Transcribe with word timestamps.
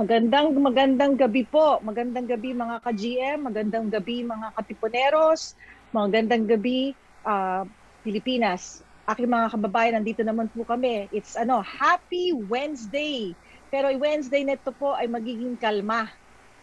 Magandang 0.00 0.56
magandang 0.56 1.12
gabi 1.12 1.44
po. 1.44 1.76
Magandang 1.84 2.24
gabi 2.24 2.56
mga 2.56 2.80
ka-GM, 2.80 3.44
magandang 3.44 3.92
gabi 3.92 4.24
mga 4.24 4.56
katiponeros, 4.56 5.52
magandang 5.92 6.48
gabi 6.48 6.96
uh, 7.28 7.68
Pilipinas. 8.00 8.80
Aking 9.04 9.28
mga 9.28 9.52
kababayan, 9.52 10.00
nandito 10.00 10.24
naman 10.24 10.48
po 10.56 10.64
kami. 10.64 11.04
It's 11.12 11.36
ano, 11.36 11.60
Happy 11.60 12.32
Wednesday. 12.32 13.36
Pero 13.68 13.92
Wednesday 14.00 14.40
nito 14.40 14.72
po 14.72 14.96
ay 14.96 15.04
magiging 15.04 15.60
kalma. 15.60 16.08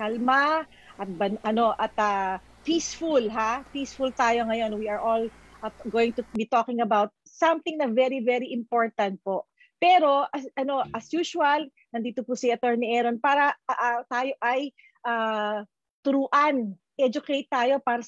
Kalma 0.02 0.66
at 0.98 1.10
ano 1.46 1.78
at 1.78 1.94
uh, 1.94 2.42
peaceful 2.66 3.22
ha. 3.30 3.62
Peaceful 3.70 4.10
tayo 4.18 4.50
ngayon. 4.50 4.82
We 4.82 4.90
are 4.90 4.98
all 4.98 5.30
uh, 5.62 5.70
going 5.94 6.18
to 6.18 6.26
be 6.34 6.50
talking 6.50 6.82
about 6.82 7.14
something 7.22 7.78
na 7.78 7.86
very 7.86 8.18
very 8.18 8.50
important 8.50 9.22
po 9.22 9.46
pero 9.78 10.26
as, 10.34 10.46
ano 10.58 10.82
as 10.94 11.06
usual, 11.14 11.70
nandito 11.92 12.24
po 12.24 12.36
si 12.36 12.52
Attorney 12.52 12.96
Aaron 12.96 13.20
para 13.20 13.56
uh, 13.68 14.02
tayo 14.12 14.34
ay 14.44 14.72
uh, 15.08 15.64
turuan, 16.04 16.76
educate 16.98 17.46
tayo 17.52 17.78
para 17.84 18.02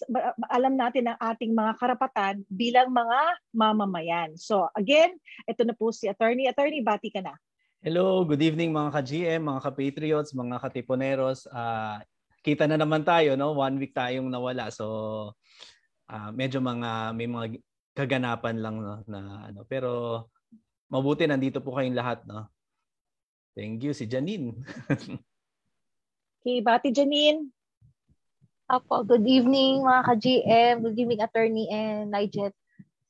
alam 0.49 0.73
natin 0.73 1.11
ang 1.11 1.19
ating 1.19 1.53
mga 1.53 1.77
karapatan 1.77 2.41
bilang 2.49 2.89
mga 2.89 3.19
mamamayan. 3.53 4.33
So 4.39 4.65
again, 4.73 5.19
ito 5.45 5.61
na 5.67 5.77
po 5.77 5.93
si 5.93 6.09
Attorney. 6.09 6.49
Attorney, 6.49 6.81
bati 6.81 7.13
ka 7.13 7.21
na. 7.21 7.35
Hello, 7.79 8.27
good 8.27 8.43
evening 8.43 8.75
mga 8.75 8.91
ka-GM, 8.91 9.41
mga 9.45 9.61
ka-Patriots, 9.63 10.35
mga 10.35 10.57
ka-Tiponeros. 10.59 11.47
Uh, 11.47 12.03
kita 12.43 12.67
na 12.67 12.75
naman 12.75 13.07
tayo, 13.07 13.39
no? 13.39 13.55
One 13.55 13.79
week 13.79 13.95
tayong 13.95 14.27
nawala. 14.27 14.67
So 14.73 14.85
uh, 16.09 16.29
medyo 16.35 16.59
mga 16.59 17.15
may 17.15 17.29
mga 17.29 17.45
kaganapan 17.95 18.57
lang 18.59 18.75
no, 18.79 19.03
na 19.07 19.47
ano. 19.51 19.63
Pero 19.67 20.23
mabuti 20.89 21.27
nandito 21.27 21.61
po 21.61 21.77
kayong 21.77 21.95
lahat, 21.95 22.25
no? 22.25 22.47
Thank 23.59 23.83
you, 23.83 23.91
si 23.91 24.07
Janine. 24.07 24.55
okay, 26.39 26.63
bati 26.63 26.95
Janine. 26.95 27.51
Apo, 28.71 29.03
good 29.03 29.27
evening 29.27 29.83
mga 29.83 30.01
ka-GM, 30.07 30.75
good 30.79 30.95
evening 30.95 31.19
attorney 31.19 31.67
and 31.67 32.07
Nigel. 32.07 32.55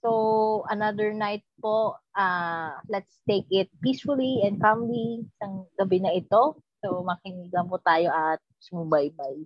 So, 0.01 0.65
another 0.65 1.13
night 1.13 1.45
po, 1.61 2.01
uh, 2.17 2.81
let's 2.89 3.21
take 3.29 3.45
it 3.53 3.69
peacefully 3.77 4.41
and 4.41 4.57
calmly 4.57 5.29
sa 5.37 5.53
gabi 5.77 6.01
na 6.01 6.17
ito. 6.17 6.57
So, 6.81 7.05
makinig 7.05 7.53
lang 7.53 7.69
po 7.69 7.77
tayo 7.85 8.09
at 8.09 8.41
sumubaybay. 8.57 9.45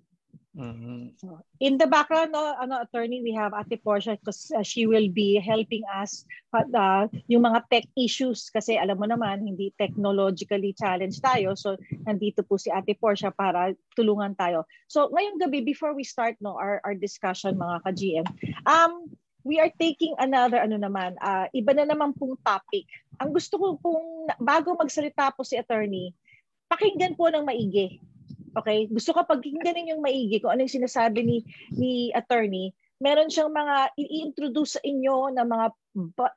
Mm-hmm. 0.54 1.18
In 1.66 1.82
the 1.82 1.90
background, 1.90 2.38
no, 2.38 2.54
ano, 2.54 2.86
attorney, 2.86 3.26
we 3.26 3.34
have 3.34 3.58
Ate 3.58 3.82
Portia 3.82 4.14
because 4.22 4.54
uh, 4.54 4.62
she 4.62 4.86
will 4.86 5.09
be 5.09 5.42
helping 5.42 5.82
us 5.90 6.30
uh, 6.54 7.09
yung 7.26 7.42
mga 7.50 7.66
tech 7.73 7.86
issues 7.98 8.54
kasi 8.54 8.78
alam 8.78 9.02
mo 9.02 9.09
naman, 9.09 9.50
hindi 9.50 9.74
technologically 9.81 10.78
challenged 10.78 11.26
tayo. 11.26 11.58
So, 11.58 11.74
nandito 12.06 12.46
po 12.46 12.62
si 12.62 12.70
Ate 12.70 12.94
Portia 12.94 13.34
para 13.34 13.74
tulungan 13.98 14.38
tayo. 14.38 14.70
So, 14.86 15.09
ngayong 15.09 15.42
gabi, 15.42 15.66
before 15.66 15.98
we 15.98 16.06
start 16.06 16.38
no, 16.38 16.54
our, 16.54 16.78
our 16.86 16.94
discussion, 16.94 17.58
mga 17.58 17.78
ka-GM, 17.90 18.28
um, 18.70 19.09
we 19.42 19.58
are 19.58 19.74
taking 19.81 20.14
another, 20.22 20.62
ano 20.62 20.78
naman, 20.78 21.18
uh, 21.18 21.50
iba 21.50 21.74
na 21.74 21.90
naman 21.90 22.14
pong 22.14 22.38
topic. 22.46 22.86
Ang 23.18 23.34
gusto 23.34 23.58
ko 23.58 23.81
pong, 23.81 24.30
bago 24.38 24.78
magsalita 24.78 25.34
po 25.34 25.42
si 25.42 25.58
attorney, 25.58 26.13
pakinggan 26.69 27.18
po 27.18 27.34
ng 27.34 27.42
maigi 27.42 27.97
Okay? 28.53 28.86
Gusto 28.90 29.14
ko 29.18 29.25
pagkinggan 29.25 29.90
yung 29.90 30.02
maigi 30.02 30.38
kung 30.38 30.53
ano 30.53 30.66
yung 30.66 30.78
sinasabi 30.81 31.25
ni 31.25 31.38
ni 31.74 32.14
attorney. 32.14 32.74
Meron 33.02 33.28
siyang 33.28 33.52
mga 33.52 33.91
i-introduce 34.00 34.80
sa 34.80 34.81
inyo 34.86 35.34
na 35.34 35.44
mga 35.44 35.68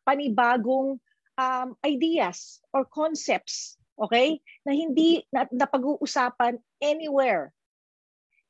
panibagong 0.02 0.98
um, 1.36 1.68
ideas 1.84 2.58
or 2.72 2.88
concepts, 2.88 3.78
okay? 3.94 4.40
Na 4.64 4.72
hindi 4.74 5.22
na, 5.30 5.46
napag-uusapan 5.52 6.58
anywhere. 6.82 7.52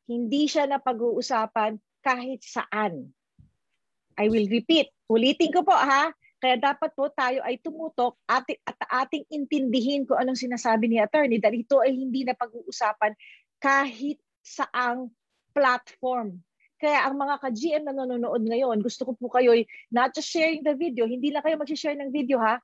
Hindi 0.07 0.47
siya 0.47 0.71
napag-uusapan 0.71 1.77
kahit 2.01 2.41
saan. 2.47 3.11
I 4.17 4.33
will 4.33 4.49
repeat. 4.49 4.89
Ulitin 5.11 5.53
ko 5.53 5.67
po 5.67 5.75
ha. 5.77 6.09
Kaya 6.37 6.61
dapat 6.61 6.93
po 6.93 7.09
tayo 7.11 7.41
ay 7.43 7.59
tumutok 7.59 8.17
at, 8.29 8.45
at 8.69 8.79
ating 9.05 9.25
intindihin 9.33 10.05
kung 10.05 10.21
anong 10.21 10.39
sinasabi 10.39 10.87
ni 10.87 11.01
attorney 11.01 11.41
dahil 11.41 11.65
ito 11.65 11.81
ay 11.81 11.97
hindi 11.97 12.23
na 12.23 12.37
pag-uusapan 12.37 13.17
kahit 13.61 14.21
saang 14.45 15.11
platform. 15.57 16.39
Kaya 16.77 17.09
ang 17.09 17.17
mga 17.17 17.41
ka-GM 17.41 17.83
na 17.89 17.97
nanonood 17.97 18.45
ngayon, 18.45 18.85
gusto 18.85 19.09
ko 19.09 19.13
po 19.17 19.33
kayo 19.33 19.57
not 19.89 20.13
just 20.13 20.29
sharing 20.29 20.61
the 20.61 20.77
video, 20.77 21.09
hindi 21.09 21.33
lang 21.33 21.41
kayo 21.41 21.57
mag-share 21.57 21.97
ng 21.97 22.13
video 22.13 22.37
ha. 22.37 22.61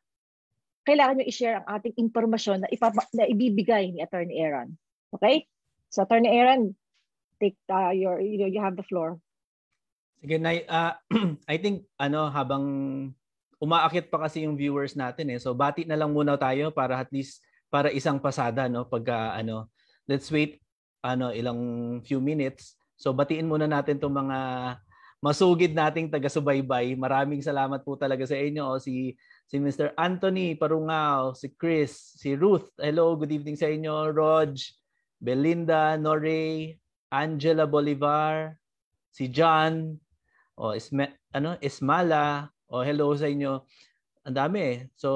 Kailangan 0.85 1.23
nyo 1.23 1.27
i-share 1.27 1.63
ang 1.63 1.67
ating 1.81 1.97
impormasyon 1.97 2.67
na, 2.67 2.69
ipab- 2.69 3.13
na 3.17 3.25
ibibigay 3.25 3.89
ni 3.95 4.05
Attorney 4.05 4.37
Aaron. 4.45 4.77
Okay? 5.17 5.49
So 5.89 6.05
Attorney 6.05 6.29
Aaron, 6.29 6.77
take 7.41 7.57
uh, 7.73 7.91
your 7.91 8.21
you, 8.21 8.37
know, 8.37 8.51
you 8.51 8.61
have 8.61 8.77
the 8.77 8.85
floor. 8.85 9.17
Sige, 10.21 10.37
na, 10.39 10.55
uh, 10.71 10.95
I 11.53 11.57
think 11.59 11.89
ano 11.99 12.31
habang 12.31 12.65
umaakit 13.59 14.07
pa 14.11 14.27
kasi 14.27 14.47
yung 14.47 14.55
viewers 14.55 14.95
natin 14.95 15.35
eh. 15.35 15.39
So 15.43 15.51
bati 15.55 15.83
na 15.83 15.99
lang 15.99 16.15
muna 16.15 16.39
tayo 16.39 16.71
para 16.71 16.99
at 16.99 17.11
least 17.11 17.43
para 17.73 17.91
isang 17.91 18.23
pasada 18.23 18.71
no 18.71 18.85
pagka 18.87 19.35
ano 19.35 19.73
let's 20.07 20.31
wait 20.31 20.62
ano 21.03 21.35
ilang 21.35 21.61
few 22.07 22.23
minutes. 22.23 22.79
So 22.95 23.11
batiin 23.11 23.51
muna 23.51 23.67
natin 23.67 23.99
tong 23.99 24.15
mga 24.15 24.39
masugid 25.23 25.75
nating 25.75 26.11
taga-subaybay. 26.11 26.99
Maraming 26.99 27.43
salamat 27.43 27.83
po 27.87 27.99
talaga 27.99 28.27
sa 28.27 28.39
inyo. 28.39 28.75
O, 28.75 28.79
si 28.83 29.15
si 29.47 29.59
Mr. 29.59 29.95
Anthony 29.99 30.59
Parungao, 30.59 31.35
si 31.35 31.51
Chris, 31.55 32.19
si 32.19 32.35
Ruth. 32.39 32.71
Hello, 32.79 33.15
good 33.15 33.31
evening 33.31 33.59
sa 33.59 33.71
inyo. 33.71 34.11
Rog, 34.11 34.59
Belinda, 35.23 35.95
Nore, 35.99 36.79
Angela 37.11 37.67
Bolivar, 37.71 38.59
si 39.15 39.31
John, 39.31 39.95
o 40.59 40.75
Isme, 40.75 41.11
ano, 41.31 41.59
Ismala. 41.63 42.51
O 42.73 42.81
hello 42.81 43.13
sa 43.13 43.29
inyo. 43.29 43.63
Ang 44.25 44.37
dami 44.39 44.59
eh. 44.59 44.79
So 44.97 45.11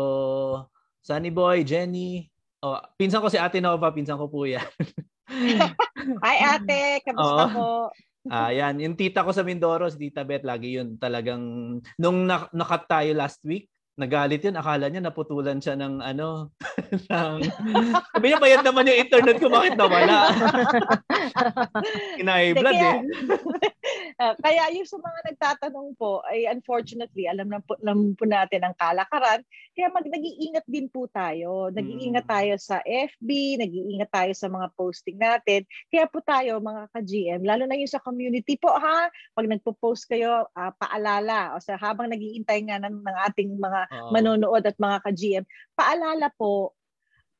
Sunny 1.00 1.30
Boy, 1.30 1.62
Jenny, 1.62 2.26
oh, 2.60 2.82
pinsan 2.98 3.22
ko 3.22 3.30
si 3.30 3.38
Ate 3.38 3.62
Nova, 3.62 3.94
pinsan 3.94 4.18
ko 4.18 4.26
po 4.26 4.44
yan. 4.44 4.66
Hi 6.22 6.36
ate, 6.38 7.02
kamusta 7.02 7.44
Oo. 7.46 7.52
po? 7.52 7.68
Ah, 8.26 8.50
yan. 8.50 8.82
Yung 8.82 8.98
tita 8.98 9.22
ko 9.22 9.30
sa 9.30 9.46
Mindoro, 9.46 9.86
si 9.86 10.10
Tita 10.10 10.26
Beth, 10.26 10.42
lagi 10.42 10.74
yun 10.74 10.98
talagang, 10.98 11.42
nung 11.94 12.26
nak- 12.26 12.50
nakat 12.50 12.82
tayo 12.90 13.10
last 13.14 13.38
week, 13.46 13.70
nagalit 13.96 14.44
yun. 14.44 14.56
Akala 14.60 14.92
niya 14.92 15.00
naputulan 15.00 15.58
siya 15.58 15.74
ng 15.74 16.04
ano, 16.04 16.52
ng, 17.10 17.34
sabi 18.12 18.24
niya, 18.28 18.38
bayad 18.38 18.62
naman 18.62 18.88
yung 18.88 19.00
internet 19.00 19.36
ko, 19.40 19.48
bakit 19.48 19.74
nawala? 19.74 20.30
Kinahibland 22.20 22.76
eh. 22.76 22.98
uh, 24.20 24.36
kaya 24.44 24.68
yung 24.76 24.84
sa 24.84 25.00
mga 25.00 25.20
nagtatanong 25.32 25.96
po, 25.96 26.20
ay 26.28 26.44
unfortunately, 26.52 27.24
alam 27.24 27.48
na 27.48 27.64
po, 27.64 27.80
alam 27.80 28.12
po 28.12 28.28
natin 28.28 28.68
ang 28.68 28.76
kalakaran. 28.76 29.40
Kaya 29.72 29.88
mag 29.92 30.04
nag-iingat 30.04 30.68
din 30.68 30.88
po 30.92 31.08
tayo. 31.08 31.72
Nag-iingat 31.72 32.24
mm. 32.28 32.32
tayo 32.32 32.54
sa 32.60 32.80
FB, 32.84 33.60
nag-iingat 33.64 34.12
tayo 34.12 34.32
sa 34.36 34.48
mga 34.52 34.68
posting 34.76 35.16
natin. 35.16 35.64
Kaya 35.88 36.04
po 36.08 36.20
tayo, 36.20 36.60
mga 36.60 36.92
ka-GM, 36.92 37.42
lalo 37.44 37.64
na 37.64 37.80
yung 37.80 37.88
sa 37.88 38.00
community 38.00 38.60
po 38.60 38.76
ha, 38.76 39.08
pag 39.32 39.46
nagpo-post 39.48 40.04
kayo, 40.08 40.44
uh, 40.52 40.72
paalala. 40.76 41.56
O 41.56 41.60
sa 41.64 41.80
habang 41.80 42.12
nag-iintay 42.12 42.60
nga 42.68 42.76
ng, 42.80 43.00
ng 43.00 43.16
ating 43.32 43.56
mga 43.56 43.85
manonood 44.10 44.64
at 44.64 44.76
mga 44.76 44.98
ka-GM, 45.04 45.44
paalala 45.74 46.30
po, 46.34 46.76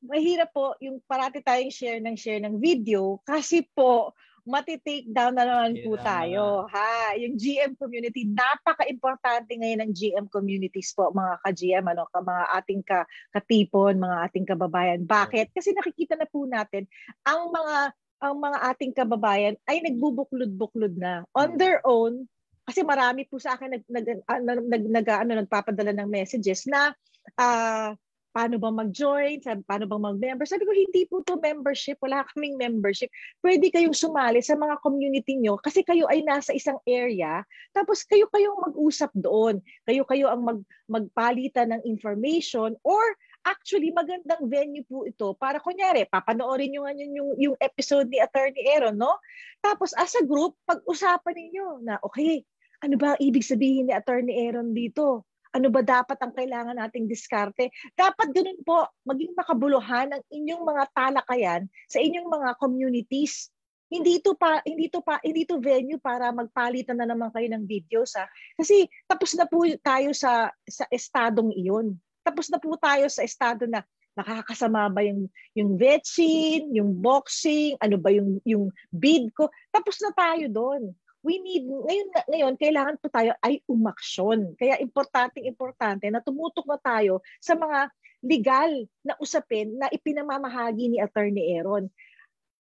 mahirap 0.03 0.53
po 0.53 0.77
yung 0.77 1.01
parati 1.09 1.41
tayong 1.41 1.73
share 1.73 2.01
ng 2.01 2.13
share 2.13 2.41
ng 2.41 2.61
video 2.61 3.17
kasi 3.25 3.65
po 3.73 4.13
matitake 4.47 5.11
down 5.11 5.35
na 5.35 5.43
naman 5.43 5.75
po 5.83 5.99
tayo. 5.99 6.65
Ha? 6.71 7.19
Yung 7.19 7.35
GM 7.35 7.75
community, 7.75 8.23
napaka-importante 8.23 9.51
ngayon 9.59 9.83
ng 9.83 9.91
GM 9.91 10.25
communities 10.31 10.95
po, 10.95 11.11
mga 11.11 11.43
ka-GM, 11.43 11.85
ano, 11.91 12.07
ka, 12.07 12.23
mga 12.23 12.45
ating 12.63 12.81
ka, 12.87 13.03
katipon, 13.35 13.99
mga 13.99 14.17
ating 14.31 14.47
kababayan. 14.47 15.03
Bakit? 15.03 15.51
Kasi 15.51 15.75
nakikita 15.75 16.15
na 16.15 16.25
po 16.25 16.47
natin, 16.47 16.87
ang 17.27 17.51
mga 17.51 17.91
ang 18.17 18.41
mga 18.41 18.57
ating 18.73 18.93
kababayan 18.97 19.55
ay 19.69 19.77
nagbubuklod-buklod 19.85 20.97
na 20.97 21.21
on 21.37 21.53
hmm. 21.53 21.59
their 21.61 21.85
own 21.85 22.25
kasi 22.67 22.83
marami 22.83 23.23
po 23.23 23.39
sa 23.39 23.55
akin 23.55 23.79
nag 23.79 23.83
nag, 23.87 24.05
uh, 24.27 24.41
nag, 24.43 24.59
nag, 24.67 24.83
nag 24.91 25.07
ano 25.07 25.31
nagpapadala 25.39 25.95
ng 25.95 26.09
messages 26.11 26.67
na 26.67 26.91
uh, 27.39 27.95
paano 28.37 28.61
ba 28.61 28.69
mag-join, 28.69 29.41
paano 29.65 29.89
bang 29.89 30.03
mag-member. 30.13 30.45
Sabi 30.45 30.61
ko, 30.61 30.69
hindi 30.69 31.09
po 31.09 31.25
to 31.25 31.41
membership, 31.41 31.97
wala 32.05 32.21
kaming 32.29 32.53
membership. 32.53 33.09
Pwede 33.41 33.73
kayong 33.73 33.97
sumali 33.97 34.45
sa 34.45 34.53
mga 34.53 34.77
community 34.85 35.41
nyo 35.41 35.57
kasi 35.57 35.81
kayo 35.81 36.05
ay 36.05 36.21
nasa 36.21 36.53
isang 36.53 36.77
area, 36.85 37.41
tapos 37.73 38.05
kayo 38.05 38.29
kayong 38.29 38.61
mag-usap 38.61 39.09
doon. 39.17 39.57
Kayo-kayo 39.89 40.29
ang 40.29 40.45
mag, 40.45 40.59
magpalitan 40.85 41.73
ng 41.73 41.81
information 41.89 42.77
or 42.85 43.01
actually 43.41 43.89
magandang 43.95 44.45
venue 44.45 44.85
po 44.85 45.07
ito 45.07 45.33
para 45.39 45.57
kunyari, 45.57 46.05
papanoorin 46.05 46.69
nyo 46.77 46.85
nga 46.85 46.93
yung, 46.93 47.13
yung, 47.17 47.29
yung 47.41 47.55
episode 47.57 48.05
ni 48.11 48.21
Attorney 48.21 48.69
Aaron, 48.69 48.99
no? 48.99 49.17
Tapos 49.65 49.97
as 49.97 50.13
a 50.13 50.21
group, 50.27 50.53
pag-usapan 50.69 51.33
ninyo 51.33 51.81
na, 51.81 51.97
okay, 52.05 52.45
ano 52.81 52.95
ba 52.97 53.17
ibig 53.17 53.45
sabihin 53.45 53.89
ni 53.89 53.93
Attorney 53.93 54.45
Aaron 54.45 54.73
dito? 54.73 55.25
Ano 55.55 55.73
ba 55.73 55.81
dapat 55.81 56.19
ang 56.21 56.35
kailangan 56.35 56.77
nating 56.77 57.09
diskarte? 57.09 57.73
Dapat 57.97 58.29
ganun 58.35 58.61
po, 58.61 58.85
maging 59.07 59.33
makabuluhan 59.33 60.13
ang 60.13 60.23
inyong 60.29 60.61
mga 60.61 60.83
talakayan 60.93 61.65
sa 61.89 61.97
inyong 61.97 62.29
mga 62.29 62.49
communities. 62.61 63.49
Hindi 63.87 64.19
ito 64.19 64.35
pa 64.35 64.59
hindi 64.67 64.91
ito 64.91 64.99
pa 64.99 65.17
hindi 65.23 65.47
ito 65.47 65.57
venue 65.63 65.97
para 65.97 66.27
magpalitan 66.35 66.99
na 66.99 67.07
naman 67.07 67.31
kayo 67.31 67.47
ng 67.55 67.63
videos 67.63 68.13
ha. 68.19 68.27
Kasi 68.59 68.85
tapos 69.07 69.31
na 69.39 69.47
po 69.47 69.63
tayo 69.79 70.11
sa 70.11 70.51
sa 70.67 70.83
estadong 70.91 71.55
iyon. 71.55 71.95
Tapos 72.21 72.51
na 72.51 72.59
po 72.59 72.75
tayo 72.75 73.07
sa 73.07 73.23
estado 73.23 73.63
na 73.63 73.87
nakakasama 74.19 74.91
ba 74.91 75.01
yung 75.07 75.31
yung 75.55 75.79
vetchin, 75.79 76.67
yung 76.75 76.99
boxing, 76.99 77.79
ano 77.79 77.95
ba 77.95 78.11
yung 78.11 78.43
yung 78.43 78.67
bid 78.91 79.31
ko. 79.31 79.47
Tapos 79.71 79.95
na 80.03 80.11
tayo 80.11 80.51
doon 80.51 80.91
we 81.27 81.43
need, 81.43 81.67
ngayon, 81.67 82.07
ngayon 82.31 82.55
kailangan 82.55 82.95
po 83.03 83.11
tayo 83.11 83.35
ay 83.43 83.59
umaksyon. 83.67 84.55
Kaya 84.55 84.79
importante, 84.79 85.43
importante 85.43 86.07
na 86.07 86.23
tumutok 86.23 86.63
na 86.63 86.79
tayo 86.79 87.19
sa 87.43 87.59
mga 87.59 87.91
legal 88.23 88.71
na 89.03 89.19
usapin 89.19 89.75
na 89.75 89.91
ipinamamahagi 89.91 90.95
ni 90.95 90.97
Attorney 91.03 91.59
Aaron. 91.59 91.91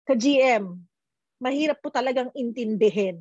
Ka-GM, 0.09 0.73
mahirap 1.37 1.85
po 1.85 1.93
talagang 1.93 2.33
intindihin. 2.33 3.21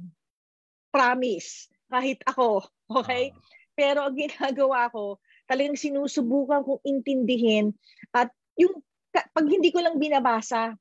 Promise. 0.95 1.67
Kahit 1.91 2.23
ako. 2.23 2.63
Okay? 2.85 3.35
Pero 3.75 4.07
ang 4.07 4.15
ginagawa 4.15 4.87
ko, 4.87 5.19
talagang 5.49 5.75
sinusubukan 5.75 6.63
kong 6.63 6.81
intindihin 6.87 7.75
at 8.15 8.31
yung 8.55 8.79
pag 9.11 9.45
hindi 9.47 9.73
ko 9.73 9.83
lang 9.83 9.99
binabasa, 9.99 10.77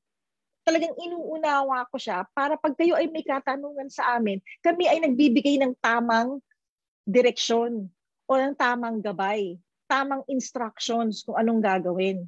talagang 0.65 0.97
inuunawa 0.97 1.85
ko 1.93 2.01
siya 2.01 2.25
para 2.33 2.57
pag 2.57 2.73
kayo 2.73 2.97
ay 2.97 3.05
may 3.05 3.21
katanungan 3.21 3.87
sa 3.87 4.17
amin, 4.17 4.41
kami 4.65 4.89
ay 4.89 4.97
nagbibigay 5.05 5.61
ng 5.61 5.77
tamang 5.77 6.41
direksyon 7.05 7.85
o 8.25 8.31
ng 8.33 8.57
tamang 8.57 8.97
gabay, 8.97 9.61
tamang 9.85 10.25
instructions 10.25 11.21
kung 11.21 11.37
anong 11.37 11.61
gagawin. 11.61 12.25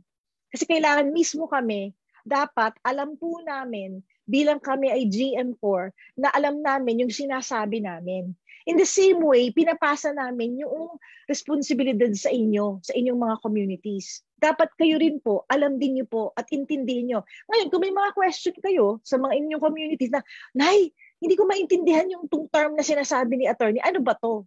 Kasi 0.53 0.69
kailangan 0.69 1.09
mismo 1.09 1.49
kami, 1.49 1.97
dapat 2.21 2.77
alam 2.85 3.17
po 3.17 3.41
namin 3.41 4.05
bilang 4.29 4.61
kami 4.61 4.93
ay 4.93 5.09
GM4 5.09 5.89
na 6.19 6.29
alam 6.29 6.61
namin 6.61 7.07
yung 7.07 7.11
sinasabi 7.11 7.81
namin. 7.81 8.37
In 8.67 8.75
the 8.75 8.83
same 8.83 9.23
way, 9.23 9.47
pinapasa 9.55 10.11
namin 10.11 10.59
yung 10.59 10.99
responsibilidad 11.31 12.11
sa 12.11 12.27
inyo, 12.27 12.83
sa 12.83 12.91
inyong 12.91 13.15
mga 13.15 13.35
communities. 13.39 14.27
Dapat 14.35 14.75
kayo 14.75 14.99
rin 14.99 15.23
po, 15.23 15.47
alam 15.47 15.79
din 15.79 15.95
niyo 15.95 16.05
po 16.11 16.35
at 16.35 16.51
intindihin 16.51 17.07
niyo. 17.07 17.19
Ngayon, 17.47 17.67
kung 17.71 17.79
may 17.79 17.95
mga 17.95 18.11
question 18.11 18.55
kayo 18.59 18.99
sa 19.07 19.15
mga 19.15 19.39
inyong 19.39 19.63
communities 19.63 20.11
na, 20.11 20.19
Nay, 20.51 20.91
hindi 21.23 21.35
ko 21.39 21.47
maintindihan 21.47 22.11
yung 22.11 22.27
tung 22.27 22.51
term 22.51 22.75
na 22.75 22.83
sinasabi 22.83 23.39
ni 23.39 23.47
attorney, 23.47 23.79
ano 23.79 24.03
ba 24.03 24.19
to? 24.19 24.43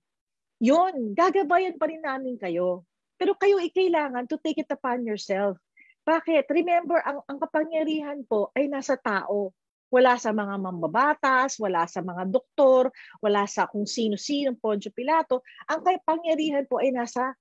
Yun, 0.61 1.17
gagabayan 1.17 1.81
pa 1.81 1.89
rin 1.89 2.05
namin 2.05 2.37
kayo. 2.37 2.85
Pero 3.17 3.33
kayo 3.41 3.57
ay 3.57 3.73
kailangan 3.73 4.29
to 4.29 4.37
take 4.37 4.61
it 4.61 4.69
upon 4.69 5.09
yourself. 5.09 5.57
Bakit? 6.05 6.45
Remember, 6.53 7.01
ang, 7.01 7.25
ang 7.25 7.41
kapangyarihan 7.41 8.21
po 8.29 8.53
ay 8.53 8.69
nasa 8.69 9.01
tao. 9.01 9.57
Wala 9.91 10.17
sa 10.17 10.31
mga 10.31 10.55
mambabatas, 10.57 11.59
wala 11.59 11.85
sa 11.91 12.01
mga 12.01 12.31
doktor, 12.31 12.95
wala 13.19 13.45
sa 13.51 13.67
kung 13.67 13.85
sino-sino, 13.85 14.55
Poncio 14.55 14.95
Pilato. 14.95 15.43
Ang 15.67 15.83
kapangyarihan 15.83 16.65
po 16.71 16.79
ay 16.79 16.95
nasa 16.95 17.35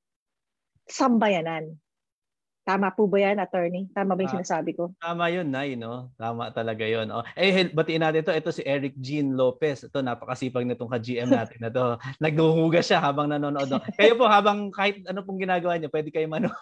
sambayanan. 0.90 1.78
Tama 2.70 2.94
po 2.94 3.10
ba 3.10 3.18
yan, 3.18 3.42
attorney? 3.42 3.90
Tama 3.98 4.14
ba 4.14 4.22
yung 4.22 4.30
ah, 4.30 4.38
sinasabi 4.38 4.78
ko? 4.78 4.94
Tama 5.02 5.26
yun, 5.34 5.50
Nay, 5.50 5.74
no? 5.74 6.14
Tama 6.22 6.54
talaga 6.54 6.86
yun. 6.86 7.10
Oh. 7.10 7.26
Eh, 7.34 7.66
batiin 7.74 8.06
natin 8.06 8.22
to. 8.22 8.30
Ito 8.30 8.54
si 8.54 8.62
Eric 8.62 8.94
Jean 9.02 9.34
Lopez. 9.34 9.90
Ito, 9.90 10.06
napakasipag 10.06 10.70
nitong 10.70 10.94
ka-GM 10.94 11.34
natin 11.34 11.58
na 11.66 11.74
to. 11.74 11.98
Nagduhugas 12.22 12.86
siya 12.86 13.02
habang 13.02 13.34
nanonood. 13.34 13.74
Kayo 13.98 14.14
po, 14.14 14.30
habang 14.30 14.70
kahit 14.70 15.02
ano 15.10 15.26
pong 15.26 15.42
ginagawa 15.42 15.82
niyo, 15.82 15.90
pwede 15.90 16.14
kayo 16.14 16.30
manood. 16.30 16.54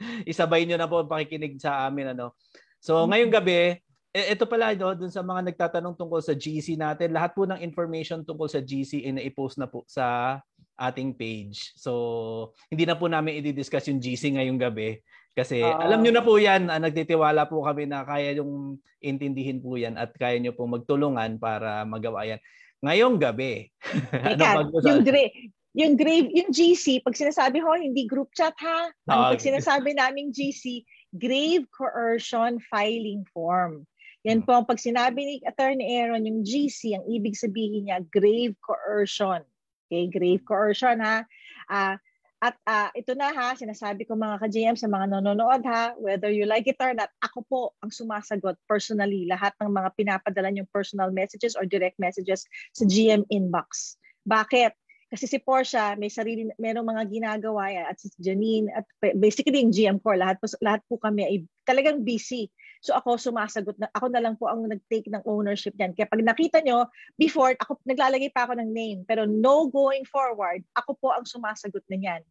Isabay 0.32 0.64
niyo 0.64 0.80
na 0.80 0.88
po 0.88 1.04
ang 1.04 1.12
pakikinig 1.12 1.60
sa 1.60 1.84
amin. 1.84 2.16
Ano? 2.16 2.32
So, 2.80 3.04
ngayong 3.04 3.36
gabi, 3.36 3.76
ito 4.12 4.44
pala 4.44 4.76
no, 4.76 4.92
dun 4.92 5.08
sa 5.08 5.24
mga 5.24 5.52
nagtatanong 5.52 5.96
tungkol 5.96 6.20
sa 6.20 6.36
GC 6.36 6.76
natin, 6.76 7.16
lahat 7.16 7.32
po 7.32 7.48
ng 7.48 7.60
information 7.64 8.20
tungkol 8.20 8.46
sa 8.46 8.60
GC 8.60 9.08
ay 9.08 9.12
na-post 9.16 9.56
na 9.56 9.64
po 9.64 9.88
sa 9.88 10.36
ating 10.76 11.16
page. 11.16 11.72
So, 11.80 12.52
hindi 12.68 12.84
na 12.84 12.96
po 12.96 13.08
namin 13.08 13.40
i-discuss 13.40 13.88
yung 13.88 14.00
GC 14.00 14.36
ngayong 14.36 14.60
gabi 14.60 15.00
kasi 15.32 15.64
uh, 15.64 15.80
alam 15.80 16.04
niyo 16.04 16.12
na 16.12 16.24
po 16.24 16.36
yan, 16.36 16.68
uh, 16.68 16.76
nagtitiwala 16.76 17.48
po 17.48 17.64
kami 17.64 17.88
na 17.88 18.04
kaya 18.04 18.36
yung 18.36 18.76
intindihin 19.00 19.64
po 19.64 19.80
yan 19.80 19.96
at 19.96 20.12
kaya 20.12 20.36
niyo 20.36 20.52
po 20.52 20.68
magtulungan 20.68 21.40
para 21.40 21.88
magawa 21.88 22.28
yan. 22.28 22.40
Ngayong 22.84 23.16
gabi. 23.16 23.72
ano 24.28 24.68
yung, 24.84 25.00
gra- 25.00 25.34
yung 25.72 25.94
grave, 25.96 26.28
yung 26.36 26.50
GC, 26.52 27.00
pag 27.00 27.16
sinasabi 27.16 27.64
ho, 27.64 27.72
hindi 27.72 28.04
group 28.04 28.28
chat 28.36 28.52
ha. 28.60 28.92
Ang 29.08 29.32
pag 29.32 29.40
sinasabi 29.40 29.96
naming 29.96 30.36
GC, 30.36 30.84
grave 31.16 31.64
coercion 31.72 32.60
filing 32.68 33.24
form. 33.32 33.88
Yan 34.22 34.46
po, 34.46 34.62
pag 34.62 34.78
sinabi 34.78 35.20
ni 35.26 35.34
Attorney 35.42 35.98
Aaron, 35.98 36.22
yung 36.22 36.46
GC, 36.46 36.94
ang 36.94 37.04
ibig 37.10 37.34
sabihin 37.34 37.90
niya, 37.90 38.06
grave 38.06 38.54
coercion. 38.62 39.42
Okay, 39.90 40.06
grave 40.06 40.42
coercion 40.46 41.02
ha. 41.02 41.26
Uh, 41.66 41.98
at 42.42 42.58
uh, 42.66 42.90
ito 42.98 43.14
na 43.14 43.30
ha, 43.30 43.54
sinasabi 43.54 44.02
ko 44.02 44.18
mga 44.18 44.42
ka-GM 44.42 44.74
sa 44.74 44.90
mga 44.90 45.14
nanonood 45.14 45.62
ha, 45.62 45.94
whether 45.98 46.26
you 46.26 46.42
like 46.42 46.66
it 46.66 46.78
or 46.82 46.90
not, 46.90 47.10
ako 47.22 47.38
po 47.46 47.60
ang 47.82 47.94
sumasagot 47.94 48.58
personally 48.66 49.30
lahat 49.30 49.54
ng 49.62 49.70
mga 49.70 49.90
pinapadala 49.94 50.50
yung 50.50 50.66
personal 50.74 51.14
messages 51.14 51.54
or 51.54 51.66
direct 51.66 51.98
messages 52.02 52.42
sa 52.74 52.82
GM 52.82 53.22
inbox. 53.30 53.94
Bakit? 54.26 54.74
Kasi 55.12 55.28
si 55.28 55.38
Portia, 55.38 55.92
may 55.94 56.08
sarili, 56.08 56.48
merong 56.56 56.88
mga 56.88 57.04
ginagawa 57.12 57.68
at 57.84 58.00
si 58.00 58.08
Janine, 58.16 58.72
at 58.72 58.88
basically 59.20 59.60
yung 59.60 59.70
GM 59.70 59.98
core, 60.00 60.16
lahat 60.16 60.40
po, 60.40 60.48
lahat 60.64 60.80
po 60.88 60.96
kami 60.96 61.22
ay 61.22 61.36
talagang 61.68 62.00
busy. 62.00 62.48
So 62.82 62.98
ako 62.98 63.14
sumasagot 63.14 63.78
na, 63.78 63.86
ako 63.94 64.10
na 64.10 64.18
lang 64.18 64.34
po 64.34 64.50
ang 64.50 64.66
nag-take 64.66 65.06
ng 65.06 65.22
ownership 65.22 65.78
niyan. 65.78 65.94
Kaya 65.94 66.10
pag 66.10 66.18
nakita 66.18 66.58
nyo, 66.66 66.90
before, 67.14 67.54
ako, 67.62 67.78
naglalagay 67.86 68.34
pa 68.34 68.50
ako 68.50 68.58
ng 68.58 68.70
name. 68.74 69.06
Pero 69.06 69.22
no 69.22 69.70
going 69.70 70.02
forward, 70.02 70.66
ako 70.74 70.98
po 70.98 71.14
ang 71.14 71.22
sumasagot 71.22 71.86
na 71.86 71.96
niyan. 71.96 72.22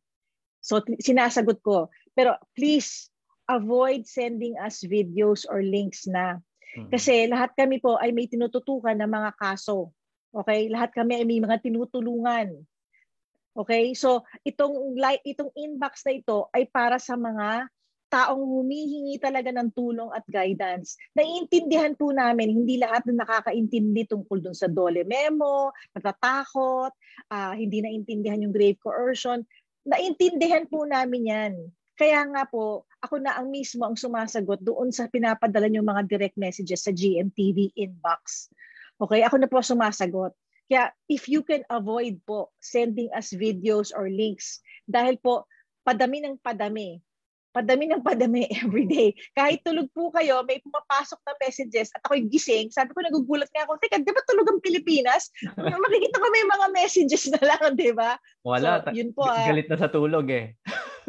So 0.59 0.83
sinasagot 0.83 1.63
ko. 1.63 1.87
Pero 2.11 2.35
please, 2.51 3.07
avoid 3.47 4.03
sending 4.07 4.59
us 4.59 4.83
videos 4.83 5.47
or 5.47 5.63
links 5.63 6.03
na. 6.07 6.39
Mm-hmm. 6.75 6.91
Kasi 6.91 7.27
lahat 7.27 7.55
kami 7.55 7.79
po 7.79 7.99
ay 7.99 8.15
may 8.15 8.27
tinututukan 8.27 8.95
ng 8.95 9.11
mga 9.11 9.31
kaso. 9.39 9.91
Okay? 10.31 10.71
Lahat 10.71 10.91
kami 10.91 11.19
ay 11.19 11.25
may 11.27 11.39
mga 11.39 11.59
tinutulungan. 11.59 12.59
Okay? 13.51 13.91
So 13.95 14.23
itong 14.47 14.95
itong 15.27 15.51
inbox 15.55 16.07
na 16.07 16.13
ito 16.15 16.47
ay 16.55 16.67
para 16.67 16.95
sa 16.99 17.19
mga 17.19 17.67
taong 18.11 18.43
humihingi 18.43 19.15
talaga 19.23 19.55
ng 19.55 19.71
tulong 19.71 20.11
at 20.11 20.27
guidance. 20.27 20.99
Naiintindihan 21.15 21.95
po 21.95 22.11
namin, 22.11 22.51
hindi 22.51 22.75
lahat 22.75 23.07
na 23.07 23.23
nakakaintindi 23.23 24.03
tungkol 24.11 24.43
dun 24.43 24.51
sa 24.51 24.67
dole 24.67 25.07
memo, 25.07 25.71
natatakot, 25.95 26.91
uh, 27.31 27.53
hindi 27.55 27.79
naintindihan 27.79 28.43
yung 28.43 28.51
grave 28.51 28.75
coercion. 28.83 29.47
Naintindihan 29.87 30.67
po 30.67 30.83
namin 30.83 31.23
yan. 31.23 31.53
Kaya 31.95 32.27
nga 32.27 32.43
po, 32.43 32.83
ako 32.99 33.23
na 33.23 33.39
ang 33.39 33.47
mismo 33.47 33.87
ang 33.87 33.95
sumasagot 33.95 34.59
doon 34.59 34.91
sa 34.91 35.07
pinapadala 35.07 35.71
yung 35.71 35.87
mga 35.87 36.05
direct 36.11 36.35
messages 36.35 36.83
sa 36.83 36.91
GMTV 36.91 37.71
inbox. 37.79 38.51
Okay, 38.99 39.23
ako 39.23 39.39
na 39.39 39.47
po 39.47 39.63
sumasagot. 39.63 40.35
Kaya 40.67 40.91
if 41.07 41.31
you 41.31 41.43
can 41.43 41.63
avoid 41.71 42.19
po 42.27 42.51
sending 42.59 43.11
us 43.15 43.31
videos 43.35 43.91
or 43.91 44.07
links 44.07 44.63
dahil 44.87 45.19
po 45.19 45.47
padami 45.83 46.23
ng 46.23 46.39
padami 46.39 47.03
padami 47.51 47.91
ng 47.91 48.01
padami 48.03 48.47
every 48.63 48.87
day. 48.87 49.11
Kahit 49.35 49.61
tulog 49.67 49.91
po 49.91 50.09
kayo, 50.15 50.41
may 50.47 50.59
pumapasok 50.63 51.19
na 51.27 51.35
messages 51.43 51.91
at 51.93 52.01
ako'y 52.07 52.25
gising. 52.31 52.71
Sabi 52.71 52.95
ko, 52.95 53.03
nagugulat 53.03 53.51
nga 53.51 53.67
ako, 53.67 53.77
teka, 53.79 53.99
di 54.01 54.11
ba 54.11 54.23
tulog 54.25 54.47
ang 54.47 54.63
Pilipinas? 54.63 55.29
Makikita 55.85 56.17
ko 56.17 56.27
may 56.31 56.45
mga 56.47 56.67
messages 56.73 57.23
na 57.29 57.41
lang, 57.43 57.75
di 57.75 57.91
ba? 57.91 58.15
Wala. 58.47 58.81
So, 58.87 58.95
yun 58.95 59.11
po. 59.11 59.27
Ah. 59.27 59.45
Galit 59.45 59.67
na 59.67 59.77
sa 59.77 59.91
tulog 59.91 60.27
eh. 60.31 60.55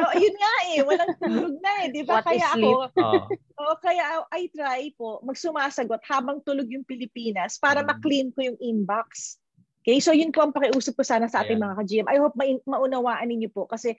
oh, 0.02 0.14
yun 0.18 0.36
nga 0.36 0.54
eh. 0.74 0.78
Walang 0.82 1.14
tulog 1.16 1.54
na 1.62 1.72
eh. 1.86 1.88
Di 1.94 2.02
ba? 2.02 2.20
Kaya 2.20 2.46
ako, 2.58 2.68
oh. 2.90 3.22
oh, 3.62 3.76
kaya 3.78 4.26
I 4.34 4.50
try 4.50 4.90
po 4.98 5.22
magsumasagot 5.22 6.02
habang 6.10 6.42
tulog 6.42 6.66
yung 6.68 6.84
Pilipinas 6.84 7.56
para 7.62 7.80
hmm. 7.80 7.88
ma-clean 7.88 8.28
ko 8.34 8.52
yung 8.52 8.58
inbox. 8.58 9.38
Okay, 9.82 9.98
so 9.98 10.14
yun 10.14 10.30
po 10.30 10.46
ang 10.46 10.54
pakiusap 10.54 10.94
ko 10.94 11.02
sana 11.02 11.26
sa 11.26 11.42
ating 11.42 11.58
Ayan. 11.58 11.66
mga 11.66 11.76
ka-GM. 11.82 12.06
I 12.06 12.18
hope 12.22 12.38
ma- 12.38 12.66
maunawaan 12.70 13.26
ninyo 13.26 13.50
po 13.50 13.66
kasi 13.66 13.98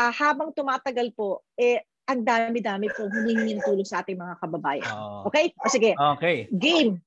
uh, 0.00 0.08
habang 0.08 0.56
tumatagal 0.56 1.12
po, 1.12 1.44
eh, 1.60 1.84
ang 2.08 2.24
dami-dami 2.24 2.88
po 2.90 3.04
humihingi 3.06 3.60
ng 3.60 3.64
tulong 3.68 3.84
sa 3.84 4.00
ating 4.00 4.16
mga 4.16 4.40
kababayan. 4.40 4.88
Oh. 4.96 5.28
Okay? 5.28 5.52
O 5.60 5.68
sige. 5.68 5.92
Okay. 5.94 6.48
Game. 6.50 7.04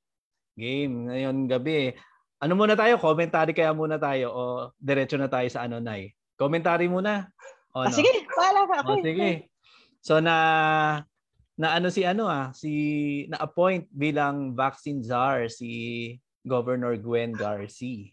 Game. 0.54 1.10
Ngayon 1.10 1.50
gabi. 1.50 1.98
Ano 2.40 2.54
muna 2.54 2.78
tayo? 2.78 3.02
Commentary 3.02 3.52
kaya 3.52 3.74
muna 3.74 3.98
tayo 3.98 4.30
o 4.32 4.42
diretso 4.78 5.18
na 5.18 5.28
tayo 5.28 5.50
sa 5.50 5.66
ano, 5.66 5.82
Nay? 5.82 6.14
Commentary 6.38 6.86
muna. 6.86 7.28
O, 7.74 7.84
ah, 7.84 7.90
no? 7.90 7.96
Sige, 7.98 8.30
pala 8.30 8.64
ka. 8.70 8.76
Okay. 8.86 8.94
O, 8.94 9.04
sige. 9.04 9.30
So 10.06 10.22
na 10.22 10.36
na 11.58 11.68
ano 11.78 11.90
si 11.90 12.06
ano 12.06 12.30
ah, 12.30 12.54
si 12.54 12.72
na-appoint 13.28 13.90
bilang 13.90 14.54
vaccine 14.54 15.02
czar 15.02 15.50
si 15.50 15.72
Governor 16.44 17.00
Gwen 17.00 17.32
Garcia. 17.34 18.12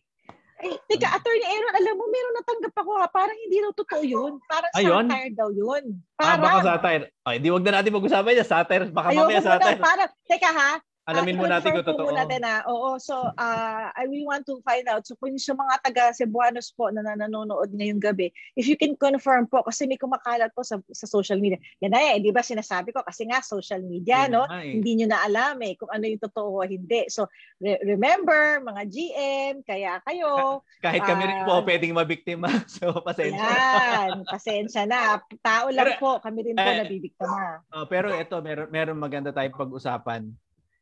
Ay, 0.60 0.76
Teka, 0.92 1.08
Attorney 1.16 1.46
Aaron, 1.48 1.72
alam 1.72 1.94
mo, 1.96 2.04
meron 2.12 2.34
natanggap 2.36 2.74
ako 2.84 2.90
ha. 3.00 3.08
Parang 3.08 3.32
hindi 3.32 3.64
daw 3.64 3.72
totoo 3.72 4.04
yun. 4.04 4.32
Parang 4.44 4.72
Ayun? 4.76 5.04
satire 5.08 5.32
daw 5.32 5.48
yun. 5.48 5.84
Ah, 6.20 6.36
Parang, 6.36 6.40
baka 6.44 6.60
satire. 6.76 7.04
Ay, 7.24 7.36
di 7.40 7.48
wag 7.48 7.64
na 7.64 7.80
natin 7.80 7.96
pag-usapan 7.96 8.36
yan. 8.36 8.44
Satire. 8.44 8.84
Baka 8.92 9.08
ayoko 9.08 9.24
mamaya 9.24 9.40
satire. 9.40 9.80
parang, 9.80 10.10
teka 10.28 10.50
ha, 10.52 10.70
Alamin 11.08 11.32
Ah, 11.32 11.40
mo 11.40 11.46
natin 11.48 11.70
kung 11.72 11.82
totoo. 11.82 12.06
muna 12.06 12.22
natin, 12.22 12.44
ah. 12.44 12.60
Oo, 12.68 13.00
so 13.00 13.16
uh, 13.16 13.84
I 13.90 14.04
we 14.04 14.20
want 14.22 14.44
to 14.44 14.60
find 14.60 14.84
out. 14.84 15.02
So 15.02 15.16
kung 15.16 15.32
sa 15.34 15.56
mga 15.56 15.80
taga 15.80 16.04
Cebuanos 16.12 16.70
po 16.70 16.92
na 16.92 17.00
nanonood 17.02 17.72
ngayong 17.72 17.98
gabi, 17.98 18.28
if 18.52 18.68
you 18.68 18.76
can 18.76 18.92
confirm 18.94 19.48
po, 19.48 19.64
kasi 19.64 19.88
may 19.88 19.96
kumakalat 19.96 20.52
po 20.52 20.60
sa, 20.60 20.76
sa 20.92 21.06
social 21.08 21.40
media. 21.40 21.56
Yan 21.80 21.96
na 21.96 22.04
eh, 22.04 22.20
di 22.20 22.28
ba 22.28 22.44
sinasabi 22.44 22.92
ko, 22.92 23.00
kasi 23.00 23.24
nga 23.24 23.40
social 23.40 23.80
media, 23.80 24.28
Yun 24.28 24.32
no? 24.36 24.44
nga 24.44 24.60
eh. 24.60 24.76
Hindi 24.76 24.90
nyo 25.00 25.06
na 25.08 25.24
alam 25.24 25.56
eh 25.64 25.74
kung 25.74 25.88
ano 25.88 26.04
yung 26.04 26.20
totoo 26.20 26.60
o 26.60 26.68
hindi. 26.68 27.08
So 27.08 27.26
re- 27.58 27.80
remember, 27.82 28.60
mga 28.60 28.82
GM, 28.86 29.54
kaya 29.64 29.98
kayo, 30.04 30.60
Kahit 30.78 31.00
kami 31.02 31.26
rin 31.26 31.38
po 31.42 31.58
Ah. 31.58 31.64
pwedeng 31.64 31.96
mabiktima. 31.96 32.46
So, 32.70 32.92
pasensya. 33.02 33.34
yan, 33.34 34.22
pasensya 34.24 34.82
na. 34.84 35.18
Tao 35.42 35.68
lang 35.68 35.96
Pero, 35.96 35.98
po, 35.98 36.10
kami 36.20 36.44
rin 36.44 36.56
po 36.56 36.64
eh, 36.64 36.78
nabibiktima. 36.78 37.60
Oh, 37.68 37.84
pero 37.84 38.12
ito, 38.12 38.36
meron, 38.38 38.68
meron 38.70 38.96
maganda 38.96 39.28
tayong 39.28 39.56
pag-usapan. 39.56 40.28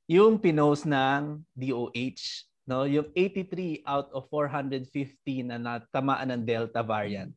Yung 0.08 0.40
pinost 0.40 0.88
ng 0.88 1.44
DOH, 1.52 2.48
no? 2.64 2.88
Yung 2.88 3.12
83 3.12 3.84
out 3.84 4.08
of 4.16 4.24
415 4.32 4.88
na 5.44 5.60
natamaan 5.60 6.32
ng 6.32 6.42
Delta 6.48 6.80
variant 6.80 7.36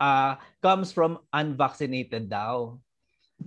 uh, 0.00 0.40
comes 0.64 0.90
from 0.90 1.20
unvaccinated 1.30 2.26
daw. 2.26 2.80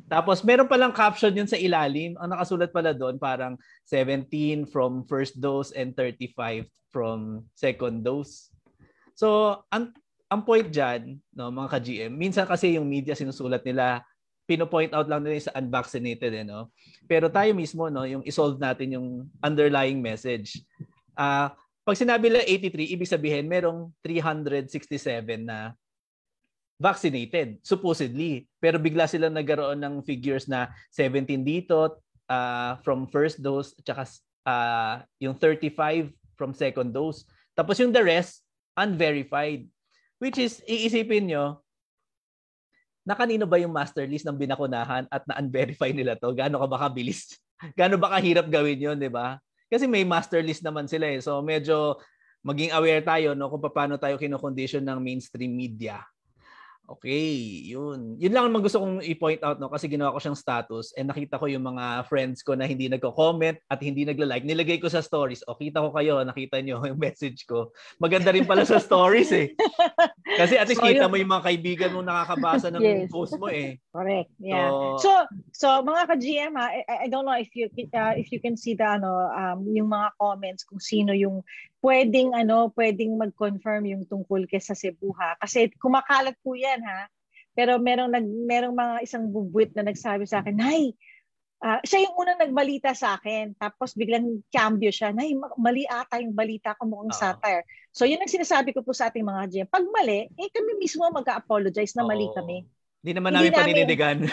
Tapos 0.08 0.46
meron 0.46 0.70
palang 0.70 0.94
caption 0.94 1.34
yun 1.34 1.50
sa 1.50 1.58
ilalim. 1.58 2.14
Ang 2.22 2.34
nakasulat 2.34 2.70
pala 2.70 2.94
doon 2.94 3.18
parang 3.18 3.58
17 3.90 4.70
from 4.70 5.06
first 5.10 5.42
dose 5.42 5.74
and 5.74 5.98
35 5.98 6.70
from 6.94 7.46
second 7.58 8.06
dose. 8.06 8.54
So, 9.18 9.60
ang 9.70 9.94
ang 10.30 10.42
point 10.42 10.66
diyan, 10.66 11.22
no, 11.38 11.54
mga 11.54 11.78
ka-GM, 11.78 12.14
minsan 12.14 12.50
kasi 12.50 12.74
yung 12.74 12.90
media 12.90 13.14
sinusulat 13.14 13.62
nila 13.62 14.02
pino-point 14.44 14.92
out 14.92 15.08
lang 15.08 15.24
nila 15.24 15.40
sa 15.40 15.56
unvaccinated 15.56 16.32
eh, 16.36 16.44
no? 16.44 16.72
Pero 17.08 17.32
tayo 17.32 17.56
mismo 17.56 17.88
no, 17.88 18.04
yung 18.04 18.24
isolve 18.28 18.60
natin 18.60 19.00
yung 19.00 19.08
underlying 19.40 20.04
message. 20.04 20.60
Ah, 21.16 21.56
pag 21.84 22.00
sinabi 22.00 22.32
nila 22.32 22.44
83, 22.48 22.96
ibig 22.96 23.12
sabihin 23.12 23.48
merong 23.48 23.92
367 24.04 25.48
na 25.48 25.76
vaccinated 26.80 27.64
supposedly. 27.64 28.48
Pero 28.60 28.76
bigla 28.76 29.08
sila 29.08 29.32
nagkaroon 29.32 29.80
ng 29.80 29.96
figures 30.04 30.52
na 30.52 30.72
17 30.92 31.40
dito 31.40 32.04
ah, 32.28 32.76
from 32.84 33.08
first 33.08 33.40
dose 33.40 33.72
at 33.80 33.84
saka 33.88 34.04
ah, 34.44 34.96
yung 35.24 35.40
35 35.40 36.12
from 36.36 36.52
second 36.52 36.92
dose. 36.92 37.24
Tapos 37.56 37.80
yung 37.80 37.96
the 37.96 38.04
rest 38.04 38.44
unverified. 38.76 39.64
Which 40.20 40.40
is 40.40 40.64
iisipin 40.68 41.32
nyo, 41.32 41.63
na 43.04 43.16
kanino 43.16 43.44
ba 43.44 43.60
yung 43.60 43.76
master 43.76 44.08
list 44.08 44.24
ng 44.24 44.40
binakunahan 44.40 45.04
at 45.12 45.24
na-unverify 45.28 45.92
nila 45.92 46.16
to? 46.16 46.32
Gaano 46.32 46.60
ka 46.60 46.68
ba 46.68 46.78
kabilis? 46.88 47.36
Gaano 47.78 48.00
ba 48.00 48.16
kahirap 48.20 48.48
gawin 48.48 48.80
yun, 48.80 48.98
di 49.00 49.12
ba? 49.12 49.40
Kasi 49.68 49.88
may 49.88 50.08
master 50.08 50.40
list 50.40 50.64
naman 50.64 50.88
sila 50.88 51.12
eh. 51.12 51.20
So 51.20 51.44
medyo 51.44 52.00
maging 52.44 52.76
aware 52.76 53.04
tayo 53.04 53.32
no 53.34 53.48
kung 53.48 53.64
paano 53.72 53.96
tayo 53.96 54.20
kinokondition 54.20 54.84
ng 54.84 55.00
mainstream 55.00 55.52
media. 55.52 56.04
Okay, 56.94 57.26
yun. 57.66 58.22
Yun 58.22 58.34
lang 58.34 58.46
naman 58.54 58.62
gusto 58.62 58.78
kong 58.78 59.02
i-point 59.02 59.42
out 59.42 59.58
no 59.58 59.74
kasi 59.74 59.90
ginawa 59.90 60.14
ko 60.14 60.22
siyang 60.22 60.38
status 60.38 60.94
and 60.94 61.10
nakita 61.10 61.42
ko 61.42 61.50
yung 61.50 61.66
mga 61.66 62.06
friends 62.06 62.46
ko 62.46 62.54
na 62.54 62.70
hindi 62.70 62.86
nagko-comment 62.86 63.58
at 63.66 63.82
hindi 63.82 64.06
nagla-like. 64.06 64.46
Nilagay 64.46 64.78
ko 64.78 64.86
sa 64.94 65.02
stories. 65.02 65.42
O 65.50 65.58
kita 65.58 65.82
ko 65.82 65.90
kayo, 65.90 66.22
nakita 66.22 66.62
nyo 66.62 66.78
yung 66.90 67.02
message 67.02 67.50
ko. 67.50 67.74
Maganda 67.98 68.30
rin 68.30 68.46
pala 68.46 68.62
sa 68.62 68.78
stories 68.78 69.34
eh. 69.34 69.58
Kasi 70.38 70.54
at 70.54 70.70
least 70.70 70.78
So, 70.78 70.86
kita 70.86 71.08
yun. 71.08 71.12
mo 71.12 71.18
yung 71.18 71.34
mga 71.34 71.46
kaibigan 71.50 71.92
mo 71.98 72.06
nakakabasa 72.06 72.70
ng 72.70 72.82
Yes. 72.84 73.10
post 73.10 73.34
mo 73.42 73.50
eh. 73.50 73.82
Correct. 73.90 74.30
Yeah. 74.38 74.70
So, 74.70 75.02
So, 75.02 75.12
so 75.56 75.68
mga 75.82 76.14
ka-GM 76.14 76.54
ha, 76.54 76.68
I, 76.70 77.06
I 77.06 77.08
don't 77.10 77.26
know 77.26 77.38
if 77.38 77.50
you 77.58 77.72
uh, 77.96 78.14
if 78.14 78.30
you 78.30 78.38
can 78.38 78.54
see 78.54 78.76
the 78.78 78.86
ano 78.86 79.10
um 79.32 79.66
yung 79.66 79.90
mga 79.90 80.14
comments 80.20 80.62
kung 80.68 80.78
sino 80.84 81.10
yung 81.16 81.42
pwedeng 81.84 82.32
ano, 82.32 82.72
pwedeng 82.74 83.20
mag-confirm 83.20 83.84
yung 83.92 84.04
tungkol 84.08 84.48
kay 84.48 84.64
sa 84.64 84.74
Cebu 84.74 85.12
ha. 85.20 85.36
Kasi 85.38 85.68
kumakalat 85.76 86.40
po 86.40 86.56
'yan 86.56 86.80
ha. 86.88 87.12
Pero 87.54 87.78
merong 87.78 88.10
nag 88.10 88.26
merong 88.26 88.74
mga 88.74 88.96
isang 89.06 89.28
bubwit 89.30 89.76
na 89.76 89.84
nagsabi 89.86 90.24
sa 90.26 90.42
akin, 90.42 90.56
"Nay, 90.58 90.96
ah, 91.64 91.80
siya 91.84 92.08
yung 92.08 92.16
unang 92.20 92.40
nagbalita 92.44 92.92
sa 92.92 93.16
akin. 93.20 93.56
Tapos 93.56 93.96
biglang 93.96 94.44
cambio 94.52 94.92
siya. 94.92 95.16
Nay, 95.16 95.32
ma- 95.36 95.56
mali 95.56 95.88
ata 95.88 96.20
yung 96.20 96.36
balita 96.36 96.76
ko 96.76 96.84
mukhang 96.88 97.16
Oo. 97.16 97.20
satire. 97.20 97.64
So 97.96 98.04
yun 98.04 98.20
ang 98.20 98.32
sinasabi 98.32 98.76
ko 98.76 98.84
po 98.84 98.92
sa 98.92 99.08
ating 99.08 99.24
mga 99.24 99.44
GM. 99.52 99.68
Pag 99.72 99.88
mali, 99.88 100.28
eh 100.28 100.50
kami 100.52 100.76
mismo 100.80 101.08
mag-apologize 101.08 101.96
na 101.96 102.04
mali 102.04 102.28
oo. 102.28 102.36
kami. 102.36 102.68
Hindi 103.04 103.20
naman 103.20 103.36
Hindi 103.36 103.52
namin 103.52 103.76
panindigan. 103.76 104.18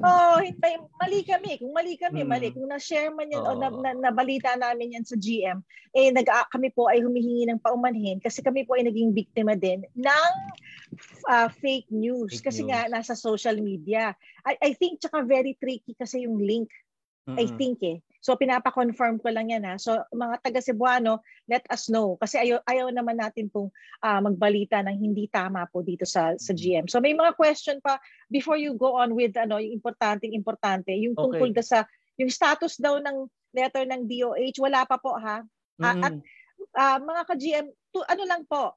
Oh, 0.00 0.40
hindi 0.40 0.56
mali 0.96 1.20
kami. 1.28 1.60
Kung 1.60 1.76
mali 1.76 1.92
kami, 2.00 2.24
Mm. 2.24 2.28
mali. 2.32 2.48
Kung 2.56 2.64
na-share 2.72 3.12
man 3.12 3.28
yan 3.28 3.44
o 3.44 3.52
Oo. 3.52 3.60
na, 3.60 3.68
na, 3.68 3.90
nabalita 4.08 4.56
namin 4.56 4.96
yan 4.96 5.04
sa 5.04 5.12
GM, 5.12 5.60
eh 5.92 6.08
nag 6.08 6.24
kami 6.48 6.72
po 6.72 6.88
ay 6.88 7.04
humihingi 7.04 7.44
ng 7.52 7.60
paumanhin 7.60 8.16
kasi 8.16 8.40
kami 8.40 8.64
po 8.64 8.80
ay 8.80 8.88
naging 8.88 9.12
biktima 9.12 9.52
din 9.52 9.84
ng 9.92 10.32
ah, 11.28 11.52
fake 11.52 11.92
news 11.92 12.32
Fake 12.32 12.48
kasi 12.48 12.64
news. 12.64 12.72
nga 12.72 12.88
nasa 12.88 13.12
social 13.12 13.60
media. 13.60 14.16
I, 14.48 14.56
I 14.62 14.70
think 14.72 15.04
tsaka 15.04 15.20
very 15.20 15.52
tricky 15.60 15.92
kasi 15.92 16.24
yung 16.24 16.40
link, 16.40 16.72
I 17.28 17.44
Mm-mm. 17.44 17.58
think 17.60 17.84
eh. 17.84 18.00
So 18.20 18.36
pinapa-confirm 18.36 19.20
ko 19.24 19.32
lang 19.32 19.52
yan 19.52 19.64
ha. 19.64 19.80
So 19.80 19.96
mga 20.12 20.44
taga 20.44 20.60
Cebuano, 20.60 21.24
let 21.48 21.64
us 21.72 21.88
know 21.88 22.20
kasi 22.20 22.36
ayaw, 22.36 22.60
ayaw 22.68 22.92
naman 22.92 23.16
natin 23.16 23.48
pong 23.48 23.72
ah, 24.04 24.20
magbalita 24.20 24.84
ng 24.84 24.96
hindi 24.96 25.26
tama 25.32 25.64
po 25.68 25.80
dito 25.80 26.04
sa 26.04 26.36
sa 26.36 26.52
GM. 26.52 26.86
So 26.86 27.00
may 27.00 27.16
mga 27.16 27.34
question 27.34 27.80
pa 27.80 27.96
before 28.28 28.60
you 28.60 28.76
go 28.76 29.00
on 29.00 29.16
with 29.16 29.32
ano 29.40 29.56
yung 29.56 29.80
importanteng 29.80 30.36
importante 30.36 30.92
yung 30.92 31.16
Okay. 31.16 31.24
tungkol 31.24 31.50
da 31.56 31.64
sa 31.64 31.78
yung 32.20 32.28
status 32.28 32.76
daw 32.76 33.00
ng 33.00 33.24
letter 33.56 33.88
ng 33.88 34.06
DOH 34.06 34.56
wala 34.60 34.84
pa 34.84 35.00
po 35.00 35.16
ha. 35.16 35.42
Ah, 35.80 35.96
at 36.04 36.14
Mm-mm. 36.14 36.38
Ah, 36.76 37.00
mga 37.02 37.22
ka-GM, 37.26 37.66
to, 37.90 38.04
ano 38.06 38.22
lang 38.28 38.42
po, 38.46 38.76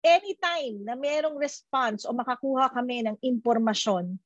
anytime 0.00 0.80
na 0.82 0.96
merong 0.96 1.36
response 1.36 2.08
o 2.08 2.14
makakuha 2.16 2.72
kami 2.72 3.04
ng 3.04 3.16
impormasyon, 3.20 4.16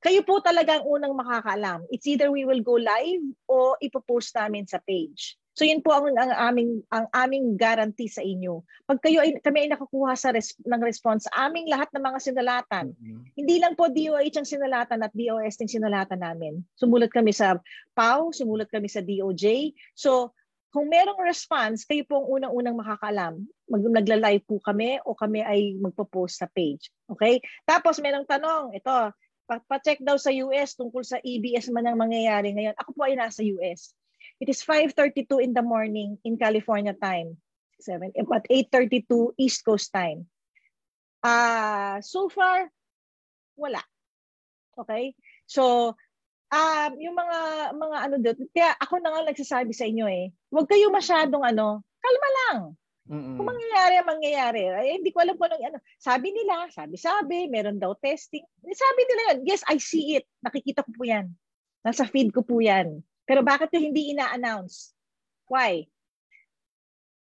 kayo 0.00 0.24
po 0.24 0.40
talaga 0.40 0.80
ang 0.80 0.84
unang 0.88 1.12
makakaalam. 1.12 1.84
It's 1.92 2.08
either 2.08 2.32
we 2.32 2.48
will 2.48 2.64
go 2.64 2.80
live 2.80 3.24
o 3.48 3.76
ipopost 3.84 4.32
namin 4.32 4.64
sa 4.64 4.80
page. 4.80 5.36
So 5.52 5.68
yun 5.68 5.84
po 5.84 5.92
ang, 5.92 6.16
ang 6.16 6.32
aming 6.32 6.80
ang 6.88 7.06
aming 7.12 7.60
guarantee 7.60 8.08
sa 8.08 8.24
inyo. 8.24 8.64
Pag 8.88 9.04
kayo 9.04 9.20
ay 9.20 9.36
kami 9.44 9.66
ay 9.66 9.76
nakakuha 9.76 10.16
sa 10.16 10.32
res, 10.32 10.56
ng 10.64 10.80
response 10.80 11.28
sa 11.28 11.50
aming 11.50 11.68
lahat 11.68 11.92
ng 11.92 12.00
mga 12.00 12.18
sinalatan, 12.22 12.96
Mm-mm. 12.96 13.28
hindi 13.36 13.60
lang 13.60 13.76
po 13.76 13.92
DOH 13.92 14.40
ang 14.40 14.48
sinalatan 14.48 15.04
at 15.04 15.12
DOS 15.12 15.60
ang 15.60 15.68
sinalatan 15.68 16.20
namin. 16.22 16.64
Sumulat 16.80 17.12
kami 17.12 17.36
sa 17.36 17.60
PAW, 17.92 18.32
sumulat 18.32 18.72
kami 18.72 18.88
sa 18.88 19.04
DOJ. 19.04 19.76
So, 19.92 20.32
kung 20.70 20.86
merong 20.86 21.18
response, 21.18 21.82
kayo 21.82 22.06
po 22.06 22.22
ang 22.22 22.40
unang-unang 22.40 22.78
makakaalam. 22.78 23.42
Mag 23.66 23.82
nagla-live 23.82 24.46
po 24.46 24.62
kami 24.62 25.02
o 25.02 25.18
kami 25.18 25.42
ay 25.42 25.74
magpo-post 25.82 26.40
sa 26.40 26.46
page. 26.46 26.94
Okay? 27.10 27.42
Tapos 27.66 27.98
merong 27.98 28.22
tanong, 28.22 28.78
ito, 28.78 29.10
pa-check 29.58 29.98
daw 29.98 30.14
sa 30.14 30.30
US 30.46 30.78
tungkol 30.78 31.02
sa 31.02 31.18
EBS 31.18 31.74
man 31.74 31.90
ang 31.90 31.98
mangyayari 31.98 32.54
ngayon. 32.54 32.78
Ako 32.78 32.94
po 32.94 33.10
ay 33.10 33.18
nasa 33.18 33.42
US. 33.58 33.90
It 34.38 34.46
is 34.46 34.62
5.32 34.62 35.26
in 35.42 35.52
the 35.52 35.64
morning 35.64 36.16
in 36.22 36.38
California 36.38 36.94
time. 36.94 37.34
7, 37.82 38.12
but 38.28 38.44
8.32 38.46 39.34
East 39.40 39.64
Coast 39.64 39.90
time. 39.90 40.28
Ah, 41.24 41.98
so 42.04 42.28
far, 42.28 42.68
wala. 43.56 43.80
Okay? 44.76 45.16
So, 45.48 45.96
um, 46.52 46.90
yung 46.96 47.16
mga 47.16 47.38
mga 47.76 47.96
ano 48.00 48.16
doon, 48.20 48.38
kaya 48.52 48.72
ako 48.80 48.94
na 49.00 49.10
nga 49.12 49.22
nagsasabi 49.28 49.72
sa 49.72 49.88
inyo 49.88 50.06
eh, 50.08 50.32
huwag 50.52 50.68
kayo 50.68 50.88
masyadong 50.92 51.44
ano, 51.44 51.84
kalma 52.00 52.28
lang. 52.44 52.58
Mm-mm. 53.10 53.34
Kung 53.34 53.48
mangyayari, 53.50 53.94
mangyayari. 54.06 54.62
Ay, 54.70 54.88
hindi 55.02 55.10
ko 55.10 55.18
alam 55.18 55.34
kung 55.34 55.50
anong 55.50 55.66
ano. 55.66 55.78
Sabi 55.98 56.30
nila, 56.30 56.70
sabi-sabi, 56.70 57.50
meron 57.50 57.82
daw 57.82 57.90
testing. 57.98 58.46
Sabi 58.62 59.00
nila 59.10 59.22
yun, 59.34 59.38
yes, 59.50 59.66
I 59.66 59.82
see 59.82 60.22
it. 60.22 60.30
Nakikita 60.46 60.86
ko 60.86 60.94
po 60.94 61.02
yan. 61.02 61.34
Nasa 61.82 62.06
feed 62.06 62.30
ko 62.30 62.46
po 62.46 62.62
yan. 62.62 63.02
Pero 63.26 63.42
bakit 63.42 63.74
ko 63.74 63.82
hindi 63.82 64.14
ina-announce? 64.14 64.94
Why? 65.50 65.90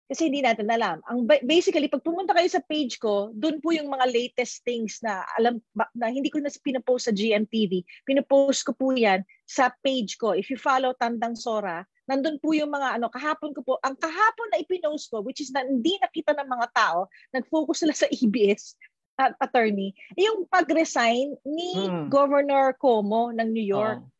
Kasi 0.07 0.31
hindi 0.31 0.41
natin 0.41 0.71
alam. 0.71 1.03
Ang 1.05 1.27
ba- 1.27 1.43
basically 1.43 1.91
pag 1.91 2.01
pumunta 2.01 2.33
kayo 2.33 2.47
sa 2.47 2.63
page 2.63 2.97
ko, 2.97 3.35
doon 3.35 3.59
po 3.59 3.75
yung 3.75 3.91
mga 3.91 4.07
latest 4.07 4.63
things 4.63 5.03
na 5.03 5.27
alam 5.35 5.59
na 5.99 6.09
hindi 6.09 6.31
ko 6.31 6.39
na 6.39 6.49
pinopost 6.49 7.11
sa 7.11 7.13
GMTV. 7.13 7.83
Pinopost 8.07 8.63
ko 8.63 8.73
po 8.73 8.95
'yan 8.95 9.27
sa 9.43 9.67
page 9.83 10.15
ko. 10.15 10.31
If 10.33 10.47
you 10.47 10.57
follow 10.63 10.95
Tandang 10.95 11.35
Sora, 11.35 11.83
nandun 12.07 12.39
po 12.39 12.55
yung 12.55 12.71
mga 12.71 12.99
ano, 12.99 13.11
kahapon 13.11 13.51
ko 13.53 13.61
po, 13.67 13.75
ang 13.83 13.99
kahapon 13.99 14.49
na 14.55 14.63
ipinost 14.63 15.11
ko, 15.11 15.21
which 15.23 15.43
is 15.43 15.51
na 15.51 15.67
hindi 15.67 15.99
nakita 15.99 16.33
ng 16.39 16.49
mga 16.49 16.67
tao, 16.73 17.11
nag-focus 17.35 17.83
sila 17.83 17.95
sa 18.03 18.09
EBS 18.11 18.79
at 19.17 19.33
attorney, 19.41 19.97
yung 20.15 20.45
pag-resign 20.47 21.35
ni 21.49 21.89
Mm. 21.89 22.13
Governor 22.13 22.77
Como 22.77 23.33
ng 23.33 23.49
New 23.51 23.65
York. 23.65 24.01
Oo. 24.01 24.13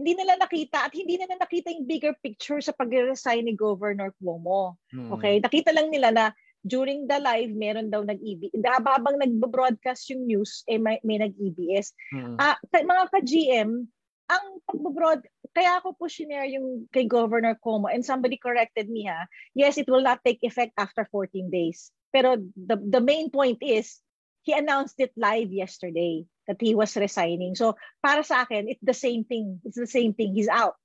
hindi 0.00 0.16
nila 0.16 0.40
nakita 0.40 0.88
at 0.88 0.96
hindi 0.96 1.20
nila 1.20 1.36
nakita 1.36 1.68
yung 1.68 1.84
bigger 1.84 2.16
picture 2.24 2.56
sa 2.64 2.72
pag-resign 2.72 3.44
ni 3.44 3.52
Governor 3.52 4.16
Cuomo. 4.16 4.80
Hmm. 4.88 5.12
Okay? 5.12 5.44
Nakita 5.44 5.76
lang 5.76 5.92
nila 5.92 6.08
na 6.08 6.24
during 6.64 7.04
the 7.04 7.20
live, 7.20 7.52
meron 7.52 7.92
daw 7.92 8.00
nag-EBS. 8.00 8.56
Habang 8.64 9.20
nag-broadcast 9.20 10.08
yung 10.08 10.24
news, 10.24 10.64
eh, 10.72 10.80
may, 10.80 10.96
may 11.04 11.20
nag-EBS. 11.20 11.92
Hmm. 12.16 12.40
Uh, 12.40 12.56
mga 12.72 13.04
ka-GM, 13.12 13.70
ang 14.30 14.62
pag-broad, 14.62 15.26
kaya 15.50 15.82
ako 15.82 15.98
po 15.98 16.06
shinare 16.06 16.54
yung 16.54 16.86
kay 16.94 17.10
Governor 17.10 17.58
Cuomo 17.58 17.90
and 17.90 18.06
somebody 18.06 18.38
corrected 18.38 18.86
me 18.86 19.10
ha, 19.10 19.26
yes, 19.58 19.74
it 19.74 19.90
will 19.90 20.06
not 20.06 20.22
take 20.22 20.38
effect 20.46 20.70
after 20.78 21.02
14 21.10 21.50
days. 21.50 21.90
Pero 22.14 22.38
the, 22.54 22.78
the 22.78 23.02
main 23.02 23.34
point 23.34 23.58
is, 23.58 23.98
he 24.46 24.54
announced 24.54 24.96
it 25.02 25.12
live 25.18 25.50
yesterday 25.50 26.24
that 26.46 26.62
he 26.62 26.74
was 26.74 26.96
resigning. 26.96 27.58
So 27.58 27.74
para 27.98 28.22
sa 28.22 28.46
akin, 28.46 28.70
it's 28.70 28.82
the 28.86 28.96
same 28.96 29.26
thing. 29.26 29.60
It's 29.66 29.76
the 29.76 29.90
same 29.90 30.14
thing. 30.14 30.32
He's 30.32 30.48
out. 30.48 30.78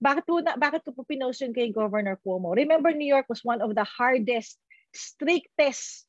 Bakit 0.00 0.24
po, 0.26 0.40
na, 0.42 0.56
bakit 0.56 0.82
ko 0.84 0.92
po 0.96 1.04
pinost 1.06 1.40
yun 1.44 1.54
kay 1.54 1.70
Governor 1.70 2.18
Cuomo? 2.18 2.56
Remember, 2.56 2.90
New 2.90 3.08
York 3.08 3.28
was 3.28 3.44
one 3.44 3.60
of 3.60 3.72
the 3.76 3.84
hardest, 3.84 4.56
strictest 4.92 6.08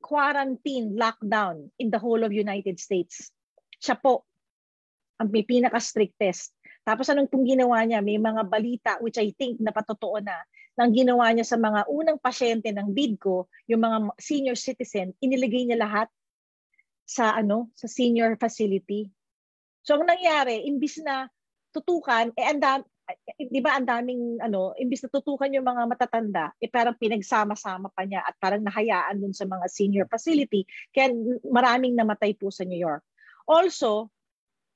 quarantine 0.00 0.96
lockdown 0.96 1.68
in 1.78 1.88
the 1.88 2.00
whole 2.00 2.24
of 2.24 2.32
United 2.32 2.80
States. 2.80 3.32
Siya 3.80 4.00
po 4.00 4.24
ang 5.24 5.32
may 5.32 5.48
pinaka-strictest. 5.48 6.52
Tapos 6.84 7.08
anong 7.08 7.32
pong 7.32 7.48
ginawa 7.48 7.80
niya? 7.88 8.04
May 8.04 8.20
mga 8.20 8.44
balita, 8.44 8.92
which 9.00 9.16
I 9.16 9.32
think 9.32 9.56
na 9.56 9.72
patotoo 9.72 10.20
na, 10.20 10.36
nang 10.76 10.92
ginawa 10.92 11.32
niya 11.32 11.48
sa 11.48 11.56
mga 11.56 11.88
unang 11.88 12.20
pasyente 12.20 12.68
ng 12.68 12.92
BIDCO, 12.92 13.48
yung 13.72 13.80
mga 13.80 14.12
senior 14.20 14.58
citizen, 14.58 15.16
inilagay 15.24 15.64
niya 15.64 15.80
lahat 15.80 16.12
sa 17.08 17.36
ano 17.36 17.72
sa 17.72 17.88
senior 17.88 18.36
facility. 18.36 19.08
So 19.84 19.96
ang 19.96 20.08
nangyari, 20.08 20.64
imbis 20.68 21.00
na 21.00 21.28
tutukan, 21.70 22.32
eh 22.34 22.46
andam, 22.48 22.82
eh, 23.04 23.48
di 23.52 23.60
ba 23.60 23.76
ang 23.76 23.84
daming 23.84 24.40
ano, 24.40 24.72
imbis 24.80 25.04
na 25.04 25.12
tutukan 25.12 25.52
yung 25.52 25.66
mga 25.66 25.84
matatanda, 25.84 26.56
eh 26.56 26.72
parang 26.72 26.96
pinagsama-sama 26.96 27.92
pa 27.92 28.02
niya 28.08 28.24
at 28.24 28.34
parang 28.40 28.64
nahayaan 28.64 29.20
dun 29.20 29.36
sa 29.36 29.44
mga 29.44 29.66
senior 29.68 30.06
facility. 30.08 30.64
Kaya 30.90 31.12
maraming 31.44 31.94
namatay 31.94 32.32
po 32.34 32.48
sa 32.48 32.64
New 32.64 32.80
York. 32.80 33.04
Also, 33.44 34.08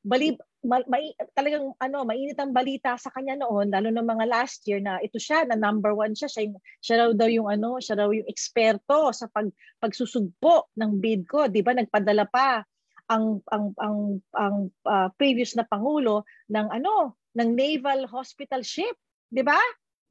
bali, 0.08 0.28
ma, 0.64 0.80
ma, 0.88 0.96
talagang 1.36 1.76
ano, 1.76 1.98
mainit 2.08 2.40
ang 2.40 2.56
balita 2.56 2.96
sa 2.96 3.12
kanya 3.12 3.36
noon, 3.44 3.68
lalo 3.68 3.92
ng 3.92 4.08
mga 4.08 4.24
last 4.24 4.64
year 4.64 4.80
na 4.80 4.96
ito 5.04 5.20
siya, 5.20 5.44
na 5.44 5.54
number 5.54 5.92
one 5.92 6.16
siya, 6.16 6.32
siya, 6.32 6.42
yung, 6.48 6.58
siya 6.80 6.96
raw 6.96 7.10
daw 7.12 7.28
yung 7.28 7.48
ano, 7.52 7.76
siya 7.76 8.00
raw 8.00 8.08
yung 8.08 8.26
eksperto 8.26 9.12
sa 9.12 9.28
pag, 9.28 9.52
pagsusugpo 9.78 10.72
ng 10.80 10.96
bid 10.98 11.28
ko, 11.28 11.46
di 11.46 11.60
ba? 11.60 11.76
Nagpadala 11.76 12.24
pa 12.32 12.64
ang 13.08 13.40
ang 13.48 13.72
ang 13.80 13.98
ang 14.36 14.56
uh, 14.84 15.08
previous 15.16 15.56
na 15.56 15.64
pangulo 15.64 16.28
ng 16.52 16.68
ano, 16.72 17.16
ng 17.36 17.48
naval 17.52 18.08
hospital 18.08 18.64
ship, 18.64 18.96
di 19.28 19.44
ba? 19.44 19.56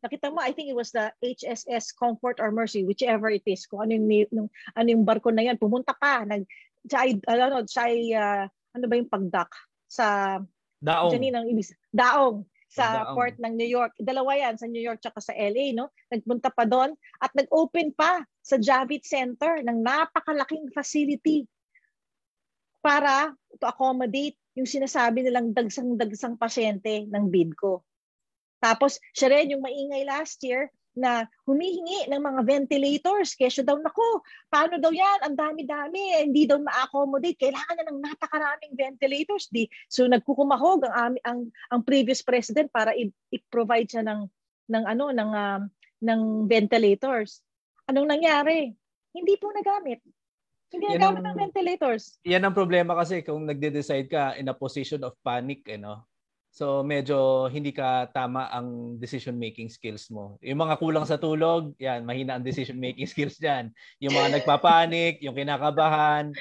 Nakita 0.06 0.30
mo, 0.30 0.38
I 0.46 0.54
think 0.54 0.70
it 0.70 0.78
was 0.78 0.94
the 0.94 1.10
HSS 1.26 1.90
Comfort 1.98 2.38
or 2.38 2.54
Mercy, 2.54 2.86
whichever 2.86 3.34
it 3.34 3.42
is, 3.50 3.66
kung 3.66 3.90
ano 3.90 3.98
yung, 3.98 4.30
yung 4.30 4.50
ano 4.78 4.88
yung 4.94 5.04
barko 5.10 5.34
na 5.34 5.42
yan, 5.42 5.58
pumunta 5.58 5.98
pa, 5.98 6.22
nag 6.22 6.46
siya 6.88 7.18
ano, 7.28 7.66
siya 7.66 7.86
uh, 8.16 8.46
ano 8.78 8.86
ba 8.86 8.96
yung 8.96 9.10
pagdak? 9.10 9.50
Sa 9.88 10.38
Daong. 10.78 11.10
Janine 11.10 11.42
ang 11.42 11.48
ibig 11.50 11.66
Daong 11.90 12.46
sa 12.70 13.02
Daong. 13.02 13.16
port 13.18 13.36
ng 13.42 13.54
New 13.58 13.66
York. 13.66 13.96
Dalawa 13.98 14.38
yan 14.38 14.56
sa 14.60 14.70
New 14.70 14.84
York 14.84 15.02
tsaka 15.02 15.24
sa 15.24 15.34
LA, 15.34 15.74
no? 15.74 15.90
Nagpunta 16.14 16.54
pa 16.54 16.68
doon 16.68 16.94
at 17.24 17.32
nag-open 17.34 17.96
pa 17.98 18.22
sa 18.44 18.56
Javits 18.62 19.10
Center 19.10 19.64
ng 19.64 19.82
napakalaking 19.82 20.70
facility 20.70 21.48
para 22.84 23.34
to 23.58 23.66
accommodate 23.66 24.38
yung 24.54 24.70
sinasabi 24.70 25.26
nilang 25.26 25.52
dagsang-dagsang 25.52 26.38
pasyente 26.38 27.10
ng 27.10 27.26
BIDCO. 27.30 27.82
Tapos, 28.58 28.98
siya 29.14 29.30
rin 29.34 29.54
yung 29.54 29.62
maingay 29.62 30.02
last 30.06 30.42
year 30.42 30.74
na 30.98 31.30
humihingi 31.46 32.10
ng 32.10 32.18
mga 32.18 32.42
ventilators. 32.42 33.38
Kesyo 33.38 33.62
daw, 33.62 33.78
nako, 33.78 34.26
paano 34.50 34.82
daw 34.82 34.90
yan? 34.90 35.30
Ang 35.30 35.38
dami-dami, 35.38 36.26
hindi 36.26 36.50
daw 36.50 36.58
ma-accommodate. 36.58 37.38
Kailangan 37.38 37.76
na 37.78 37.86
ng 37.88 38.00
napakaraming 38.02 38.74
ventilators. 38.74 39.46
Di, 39.54 39.70
so 39.86 40.10
nagkukumahog 40.10 40.90
ang, 40.90 41.16
ang, 41.22 41.54
ang 41.70 41.82
previous 41.86 42.26
president 42.26 42.74
para 42.74 42.98
i-provide 42.98 43.88
siya 43.88 44.04
ng, 44.04 44.26
ng, 44.74 44.84
ano, 44.90 45.14
ng, 45.14 45.32
uh, 45.32 45.62
ng 46.02 46.22
ventilators. 46.50 47.46
Anong 47.86 48.10
nangyari? 48.10 48.74
Hindi 49.14 49.34
po 49.38 49.54
nagamit. 49.54 50.02
Hindi 50.68 50.98
nagamit 50.98 51.24
ng 51.24 51.38
ventilators. 51.38 52.20
Yan 52.28 52.44
ang 52.44 52.58
problema 52.58 52.92
kasi 52.98 53.24
kung 53.24 53.48
nagde-decide 53.48 54.10
ka 54.12 54.36
in 54.36 54.52
a 54.52 54.56
position 54.58 55.00
of 55.08 55.16
panic, 55.24 55.64
eh, 55.72 55.80
no? 55.80 56.04
So 56.58 56.82
medyo 56.82 57.46
hindi 57.54 57.70
ka 57.70 58.10
tama 58.10 58.50
ang 58.50 58.98
decision 58.98 59.38
making 59.38 59.70
skills 59.70 60.10
mo. 60.10 60.42
Yung 60.42 60.58
mga 60.58 60.82
kulang 60.82 61.06
sa 61.06 61.22
tulog, 61.22 61.78
yan, 61.78 62.02
mahina 62.02 62.34
ang 62.34 62.42
decision 62.42 62.82
making 62.82 63.06
skills 63.14 63.38
diyan. 63.38 63.70
Yung 64.02 64.18
mga 64.18 64.42
nagpapanik, 64.42 65.22
yung 65.22 65.38
kinakabahan, 65.38 66.34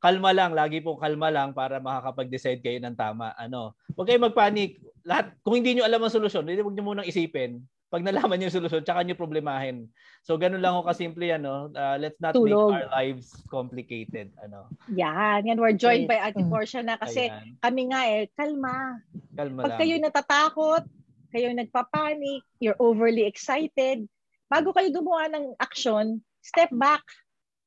kalma 0.00 0.32
lang, 0.32 0.56
lagi 0.56 0.80
pong 0.80 0.96
kalma 0.96 1.28
lang 1.28 1.52
para 1.52 1.76
makakapag-decide 1.76 2.64
kayo 2.64 2.80
ng 2.80 2.96
tama. 2.96 3.36
Ano, 3.36 3.76
huwag 3.92 4.08
kayong 4.08 4.32
magpanik. 4.32 4.80
Lahat 5.04 5.36
kung 5.44 5.60
hindi 5.60 5.76
niyo 5.76 5.84
alam 5.84 6.00
ang 6.00 6.16
solusyon, 6.16 6.48
hindi 6.48 6.64
huwag 6.64 6.72
niyo 6.72 6.84
munang 6.88 7.04
isipin 7.04 7.60
pag 7.90 8.06
nalaman 8.06 8.38
niyo 8.38 8.46
yung 8.48 8.58
solusyon, 8.62 8.86
tsaka 8.86 9.02
niyo 9.02 9.18
problemahin. 9.18 9.90
So, 10.22 10.38
ganun 10.38 10.62
lang 10.62 10.78
ho 10.78 10.86
kasimple 10.86 11.26
yan, 11.26 11.42
no? 11.42 11.74
Uh, 11.74 11.98
let's 11.98 12.22
not 12.22 12.38
Tulog. 12.38 12.70
make 12.70 12.86
our 12.86 12.88
lives 12.94 13.34
complicated. 13.50 14.30
Ano? 14.38 14.70
Yan. 14.94 15.50
Yan, 15.50 15.58
we're 15.58 15.74
joined 15.74 16.06
by 16.06 16.22
Ate 16.22 16.38
Portia 16.46 16.86
na 16.86 16.94
kasi 16.94 17.26
Ayan. 17.26 17.58
kami 17.58 17.82
nga 17.90 18.00
eh, 18.06 18.30
kalma. 18.38 19.02
Kalma 19.34 19.66
pag 19.66 19.74
lang. 19.74 19.80
kayo 19.82 19.94
natatakot, 19.98 20.86
kayo 21.34 21.48
nagpapanik, 21.50 22.46
you're 22.62 22.78
overly 22.78 23.26
excited, 23.26 24.06
bago 24.46 24.70
kayo 24.70 24.94
gumawa 24.94 25.26
ng 25.34 25.58
action, 25.58 26.22
step 26.46 26.70
back. 26.70 27.02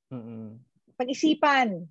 Mm-mm. 0.07 0.55
Pag-isipan. 0.95 1.83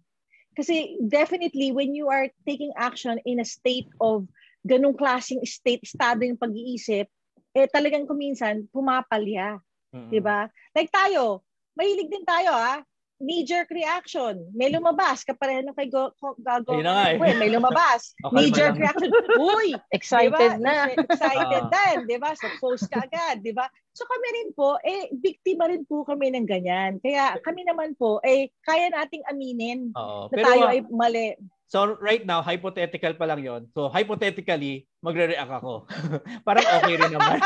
Kasi 0.56 1.00
definitely, 1.04 1.72
when 1.72 1.92
you 1.92 2.08
are 2.08 2.32
taking 2.48 2.72
action 2.80 3.20
in 3.28 3.40
a 3.40 3.46
state 3.48 3.92
of 4.00 4.24
ganung 4.64 4.96
klaseng 4.96 5.44
state, 5.44 5.84
estado 5.84 6.24
yung 6.24 6.40
pag-iisip, 6.40 7.08
eh 7.52 7.68
talagang 7.68 8.08
kuminsan 8.08 8.68
pumapalya. 8.72 9.60
Mm-hmm. 9.92 10.10
'Di 10.10 10.20
ba? 10.24 10.48
Like 10.72 10.88
tayo, 10.88 11.44
mahilig 11.76 12.08
din 12.08 12.24
tayo 12.24 12.52
ah. 12.52 12.80
Knee-jerk 13.22 13.70
reaction. 13.70 14.50
May 14.50 14.74
lumabas. 14.74 15.22
Kapareho 15.22 15.62
ng 15.62 15.78
kay 15.78 15.86
Go, 15.86 16.10
go, 16.18 16.34
go, 16.42 16.74
eh. 16.74 17.14
May 17.22 17.54
lumabas. 17.54 18.10
okay, 18.26 18.50
Knee-jerk 18.50 18.74
reaction. 18.74 19.14
Uy! 19.38 19.78
Excited 19.94 20.34
diba? 20.34 20.58
na. 20.58 20.90
Excited 20.90 21.62
uh. 21.62 21.70
din. 21.70 21.96
Di 22.10 22.18
ba? 22.18 22.34
So, 22.34 22.50
post 22.58 22.90
ka 22.90 23.06
agad. 23.06 23.46
Di 23.46 23.54
ba? 23.54 23.70
So, 23.94 24.10
kami 24.10 24.26
rin 24.42 24.48
po, 24.58 24.74
eh, 24.82 25.06
biktima 25.14 25.70
rin 25.70 25.86
po 25.86 26.02
kami 26.02 26.34
ng 26.34 26.50
ganyan. 26.50 26.98
Kaya 26.98 27.38
kami 27.46 27.62
naman 27.62 27.94
po, 27.94 28.18
eh, 28.26 28.50
kaya 28.66 28.90
nating 28.90 29.22
aminin 29.30 29.94
Oo. 29.94 30.26
na 30.26 30.34
Pero, 30.34 30.46
tayo 30.50 30.62
ay 30.66 30.82
mali. 30.90 31.38
So 31.72 31.96
right 32.04 32.28
now, 32.28 32.44
hypothetical 32.44 33.16
pa 33.16 33.24
lang 33.24 33.40
yon. 33.40 33.64
So 33.72 33.88
hypothetically, 33.88 34.84
magre-react 35.02 35.52
ako. 35.58 35.72
Parang 36.46 36.66
okay 36.78 36.94
rin 36.94 37.10
naman. 37.10 37.38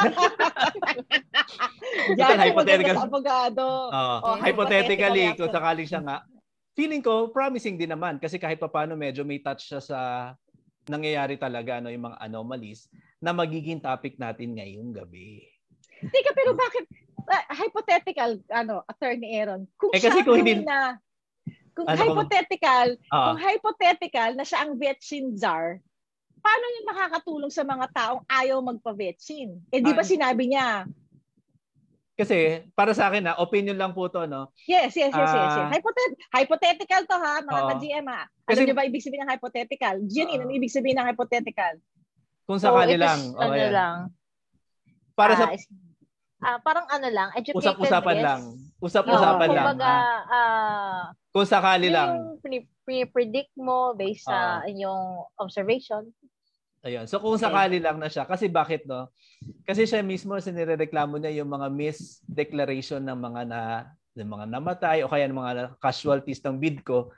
Yan, 2.21 2.37
hypothetical. 2.37 2.97
Abogado. 3.01 3.65
Uh, 3.89 4.19
oh, 4.21 4.37
hypothetically, 4.37 5.33
kung 5.35 5.49
sakali 5.49 5.89
siya 5.89 6.05
nga, 6.05 6.17
feeling 6.77 7.01
ko, 7.01 7.33
promising 7.33 7.81
din 7.81 7.91
naman. 7.91 8.21
Kasi 8.21 8.37
kahit 8.37 8.61
pa 8.61 8.69
paano, 8.69 8.93
medyo 8.93 9.25
may 9.25 9.41
touch 9.41 9.73
siya 9.73 9.81
sa 9.81 9.99
nangyayari 10.87 11.41
talaga, 11.41 11.81
no, 11.81 11.89
yung 11.89 12.13
mga 12.13 12.21
anomalies 12.21 12.93
na 13.19 13.33
magiging 13.33 13.81
topic 13.81 14.21
natin 14.21 14.55
ngayong 14.61 14.93
gabi. 14.93 15.49
Teka, 16.05 16.37
pero 16.37 16.53
bakit, 16.53 16.85
uh, 17.25 17.45
hypothetical, 17.57 18.37
ano, 18.53 18.85
Attorney 18.85 19.33
Aaron, 19.41 19.65
kung 19.81 19.91
eh, 19.97 19.99
kasi 19.99 20.21
kung 20.23 20.45
hindi, 20.45 20.61
na, 20.61 21.01
kung 21.73 21.89
ano 21.89 21.97
hypothetical, 21.97 23.01
kung, 23.01 23.17
uh, 23.17 23.25
kung 23.33 23.41
hypothetical 23.41 24.31
na 24.37 24.45
siya 24.45 24.69
ang 24.69 24.77
vaccine 24.77 25.33
czar, 25.35 25.81
paano 26.47 26.65
yung 26.79 26.87
makakatulong 26.87 27.51
sa 27.51 27.67
mga 27.67 27.87
taong 27.91 28.23
ayaw 28.31 28.63
magpa-vaccine? 28.63 29.59
Eh 29.75 29.83
di 29.83 29.91
ba 29.91 30.07
uh, 30.07 30.07
sinabi 30.07 30.47
niya? 30.47 30.87
Kasi 32.17 32.65
para 32.73 32.95
sa 32.95 33.11
akin 33.11 33.29
na 33.29 33.35
opinion 33.43 33.77
lang 33.77 33.93
po 33.93 34.07
to, 34.07 34.25
no? 34.31 34.49
Yes, 34.65 34.95
yes, 34.95 35.11
yes, 35.11 35.33
uh, 35.35 35.37
yes. 35.37 35.53
yes. 35.59 35.69
Hypothet- 35.75 36.19
hypothetical 36.33 37.03
to 37.05 37.17
ha, 37.19 37.43
mga 37.43 37.61
uh, 37.61 37.69
ka-GM 37.75 38.07
ha. 38.09 38.23
Alam 38.47 38.57
kasi, 38.57 38.63
niyo 38.63 38.75
ba 38.79 38.87
ibig 38.87 39.05
sabihin 39.05 39.27
ng 39.27 39.33
hypothetical? 39.35 39.95
Janine, 40.07 40.41
uh, 40.41 40.45
ano 40.47 40.55
ibig 40.55 40.73
sabihin 40.73 40.97
ng 41.03 41.09
hypothetical? 41.11 41.75
Kung 42.47 42.63
sakali 42.63 42.95
so, 42.95 43.03
lang. 43.03 43.21
Oh, 43.35 43.43
ano 43.43 43.67
lang. 43.69 43.97
Para 45.19 45.33
uh, 45.35 45.39
sa 45.43 45.47
uh, 46.47 46.59
parang 46.63 46.87
ano 46.89 47.09
lang, 47.11 47.29
educated 47.35 47.59
Usap-usapan 47.59 48.17
lang. 48.23 48.41
Usap-usapan 48.79 49.49
no, 49.51 49.55
lang. 49.59 49.67
Kumbaga, 49.67 49.93
uh, 50.31 51.03
kung 51.35 51.47
sakali 51.49 51.91
lang. 51.91 52.39
Yung 52.41 53.11
predict 53.11 53.51
mo 53.59 53.99
based 53.99 54.31
sa 54.31 54.63
uh, 54.63 54.71
inyong 54.71 55.27
observation. 55.43 56.07
Ayun. 56.87 57.11
So 57.11 57.19
kung 57.19 57.35
sakali 57.35 57.83
lang 57.83 57.99
na 57.99 58.07
siya, 58.07 58.23
kasi 58.23 58.47
bakit 58.47 58.87
no? 58.87 59.11
Kasi 59.67 59.91
siya 59.91 60.07
mismo 60.07 60.39
sinireklamo 60.39 61.19
niya 61.19 61.43
yung 61.43 61.51
mga 61.51 61.67
misdeclaration 61.75 63.03
ng 63.03 63.19
mga 63.19 63.43
na 63.51 63.61
ng 64.15 64.31
mga 64.31 64.47
namatay 64.49 64.99
o 65.03 65.11
kaya 65.11 65.27
ng 65.27 65.35
mga 65.35 65.53
casualties 65.83 66.39
ng 66.47 66.57
BIDCO. 66.63 67.11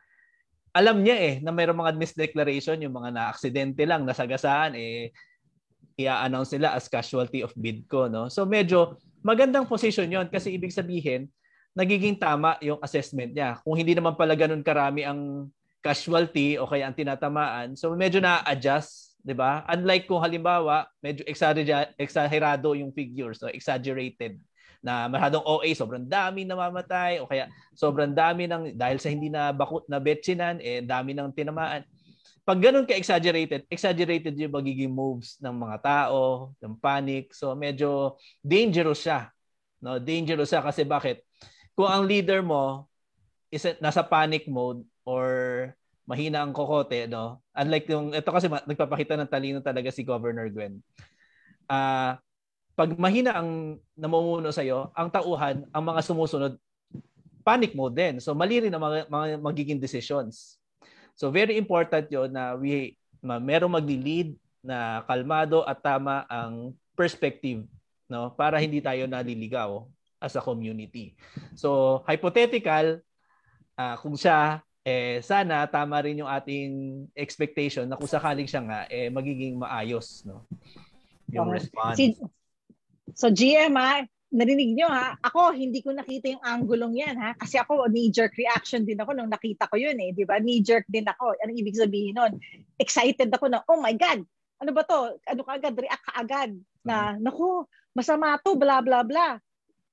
Alam 0.72 1.04
niya 1.04 1.16
eh 1.20 1.35
na 1.44 1.52
mayroong 1.52 1.85
mga 1.85 1.94
misdeclaration, 2.00 2.81
yung 2.81 2.96
mga 2.96 3.12
na-aksidente 3.12 3.85
lang, 3.85 4.09
nasagasaan 4.09 4.72
eh 4.74 5.12
i-announce 5.98 6.54
nila 6.54 6.78
as 6.78 6.87
casualty 6.87 7.42
of 7.42 7.52
bid 7.59 7.85
ko, 7.90 8.07
no? 8.07 8.31
So 8.33 8.48
medyo 8.48 8.96
magandang 9.20 9.68
position 9.68 10.09
'yon 10.09 10.33
kasi 10.33 10.54
ibig 10.54 10.72
sabihin 10.72 11.28
nagiging 11.76 12.16
tama 12.16 12.57
yung 12.64 12.81
assessment 12.81 13.37
niya. 13.37 13.61
Kung 13.62 13.76
hindi 13.76 13.92
naman 13.92 14.16
pala 14.16 14.33
ganun 14.35 14.64
karami 14.64 15.04
ang 15.04 15.52
casualty 15.78 16.59
o 16.59 16.66
kaya 16.66 16.88
ang 16.88 16.96
tinatamaan, 16.96 17.78
so 17.78 17.92
medyo 17.94 18.18
na-adjust 18.18 19.07
'di 19.22 19.35
ba? 19.35 19.64
Unlike 19.68 20.04
kung 20.09 20.22
halimbawa, 20.22 20.88
medyo 21.02 21.22
exagerado 21.98 22.74
yung 22.74 22.94
figures, 22.94 23.42
so 23.42 23.50
exaggerated 23.50 24.38
na 24.78 25.11
masyadong 25.11 25.42
OA, 25.42 25.74
sobrang 25.74 26.07
dami 26.07 26.46
namamatay 26.46 27.18
o 27.18 27.26
kaya 27.26 27.50
sobrang 27.74 28.14
dami 28.14 28.46
ng 28.46 28.78
dahil 28.78 28.98
sa 29.02 29.11
hindi 29.11 29.26
na 29.26 29.50
bakot 29.50 29.83
na 29.90 29.98
betsinan, 29.98 30.62
eh 30.62 30.83
dami 30.83 31.14
ng 31.14 31.35
tinamaan. 31.35 31.83
Pag 32.48 32.64
ganun 32.64 32.88
ka-exaggerated, 32.88 33.68
exaggerated 33.68 34.33
yung 34.40 34.54
magiging 34.57 34.88
moves 34.88 35.37
ng 35.37 35.52
mga 35.52 35.76
tao, 35.85 36.54
ng 36.64 36.81
panic. 36.81 37.37
So 37.37 37.52
medyo 37.52 38.16
dangerous 38.40 39.04
siya. 39.04 39.28
No, 39.85 40.00
dangerous 40.00 40.48
siya 40.48 40.64
kasi 40.64 40.88
bakit? 40.88 41.20
Kung 41.76 41.90
ang 41.90 42.09
leader 42.09 42.40
mo 42.40 42.88
is 43.52 43.68
nasa 43.85 44.00
panic 44.00 44.48
mode 44.48 44.81
or 45.04 45.28
mahina 46.08 46.40
ang 46.40 46.56
kokote, 46.56 47.04
no? 47.04 47.44
Unlike 47.52 47.86
yung, 47.92 48.16
ito 48.16 48.32
kasi 48.32 48.48
nagpapakita 48.48 49.12
ng 49.20 49.28
talino 49.28 49.60
talaga 49.60 49.92
si 49.92 50.00
Governor 50.00 50.48
Gwen. 50.48 50.80
Ah, 51.68 51.76
uh, 51.76 52.12
pag 52.78 52.94
mahina 52.94 53.34
ang 53.34 53.74
namumuno 53.98 54.54
sa 54.54 54.62
iyo, 54.62 54.94
ang 54.94 55.10
tauhan, 55.10 55.66
ang 55.74 55.82
mga 55.82 56.00
sumusunod, 56.00 56.54
panic 57.42 57.74
mode 57.74 57.98
din. 57.98 58.14
So 58.22 58.38
mali 58.38 58.62
rin 58.62 58.70
ang 58.70 58.78
mga, 58.78 59.10
mga 59.10 59.26
magiging 59.42 59.82
decisions. 59.82 60.62
So 61.18 61.34
very 61.34 61.58
important 61.58 62.06
'yon 62.06 62.30
na 62.30 62.54
we 62.54 62.94
merong 63.18 63.82
magli-lead 63.82 64.38
na 64.62 65.02
kalmado 65.10 65.66
at 65.66 65.82
tama 65.82 66.22
ang 66.30 66.70
perspective, 66.94 67.66
no? 68.06 68.30
Para 68.38 68.62
hindi 68.62 68.78
tayo 68.78 69.10
naliligaw 69.10 69.82
as 70.22 70.38
a 70.38 70.42
community. 70.42 71.18
So 71.58 72.00
hypothetical, 72.06 73.02
uh, 73.74 73.96
kung 73.98 74.14
siya 74.14 74.62
eh 74.86 75.20
sana 75.22 75.66
tama 75.66 76.00
rin 76.00 76.22
yung 76.22 76.30
ating 76.30 76.70
expectation 77.16 77.86
na 77.86 77.98
kung 77.98 78.08
sakaling 78.08 78.48
siya 78.48 78.62
nga 78.64 78.80
eh 78.88 79.10
magiging 79.10 79.58
maayos 79.58 80.22
no 80.24 80.46
yung 81.32 81.52
okay. 81.52 81.56
response. 81.60 81.96
Si, 81.96 82.04
so 83.12 83.28
GM 83.28 83.76
ha, 83.76 84.04
narinig 84.28 84.76
nyo 84.76 84.88
ha, 84.88 85.16
ako 85.24 85.56
hindi 85.56 85.80
ko 85.80 85.92
nakita 85.92 86.28
yung 86.32 86.44
anggulong 86.44 87.00
yan 87.00 87.16
ha 87.16 87.32
kasi 87.36 87.56
ako 87.56 87.88
knee-jerk 87.88 88.36
reaction 88.36 88.84
din 88.84 89.00
ako 89.00 89.16
nung 89.16 89.32
nakita 89.32 89.68
ko 89.68 89.76
yun 89.76 89.96
eh, 90.00 90.12
di 90.12 90.24
ba? 90.24 90.40
Knee-jerk 90.40 90.84
din 90.88 91.08
ako. 91.08 91.36
Anong 91.40 91.58
ibig 91.60 91.76
sabihin 91.76 92.16
nun? 92.16 92.36
Excited 92.76 93.32
ako 93.32 93.48
na, 93.48 93.64
oh 93.68 93.80
my 93.80 93.92
God, 93.96 94.24
ano 94.58 94.70
ba 94.74 94.82
to? 94.84 95.16
Ano 95.28 95.42
ka 95.44 95.56
agad? 95.56 95.74
React 95.76 96.04
ka 96.04 96.12
agad 96.18 96.50
na, 96.84 97.16
mm-hmm. 97.16 97.24
naku, 97.24 97.64
masama 97.92 98.36
to, 98.40 98.56
bla 98.56 98.80
bla 98.84 99.04
bla. 99.04 99.38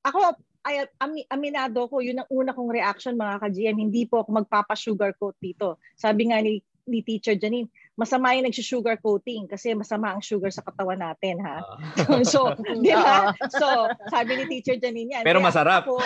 Ako, 0.05 0.37
ay, 0.65 0.89
ami, 0.97 1.21
aminado 1.29 1.85
ko, 1.85 2.01
yun 2.01 2.17
ang 2.17 2.29
una 2.33 2.51
kong 2.51 2.73
reaction 2.73 3.13
mga 3.13 3.37
ka-GM. 3.37 3.77
Hindi 3.77 4.09
po 4.09 4.25
ako 4.25 4.41
magpapa-sugarcoat 4.41 5.37
dito. 5.37 5.77
Sabi 5.93 6.33
nga 6.33 6.41
ni, 6.41 6.57
ni 6.89 7.05
Teacher 7.05 7.37
Janine, 7.37 7.69
masama 7.95 8.35
yung 8.35 8.49
nag-sugar 8.49 8.99
coating 8.99 9.47
kasi 9.47 9.71
masama 9.71 10.11
ang 10.11 10.19
sugar 10.19 10.51
sa 10.51 10.61
katawan 10.61 10.99
natin 10.99 11.39
ha. 11.39 11.63
Uh. 12.09 12.21
so, 12.33 12.51
di 12.83 12.91
ba? 12.91 13.31
So, 13.47 13.87
sabi 14.11 14.41
ni 14.41 14.45
Teacher 14.51 14.75
Janine 14.81 15.21
yan. 15.21 15.23
Pero 15.23 15.39
masarap. 15.39 15.87
Ako, 15.87 16.01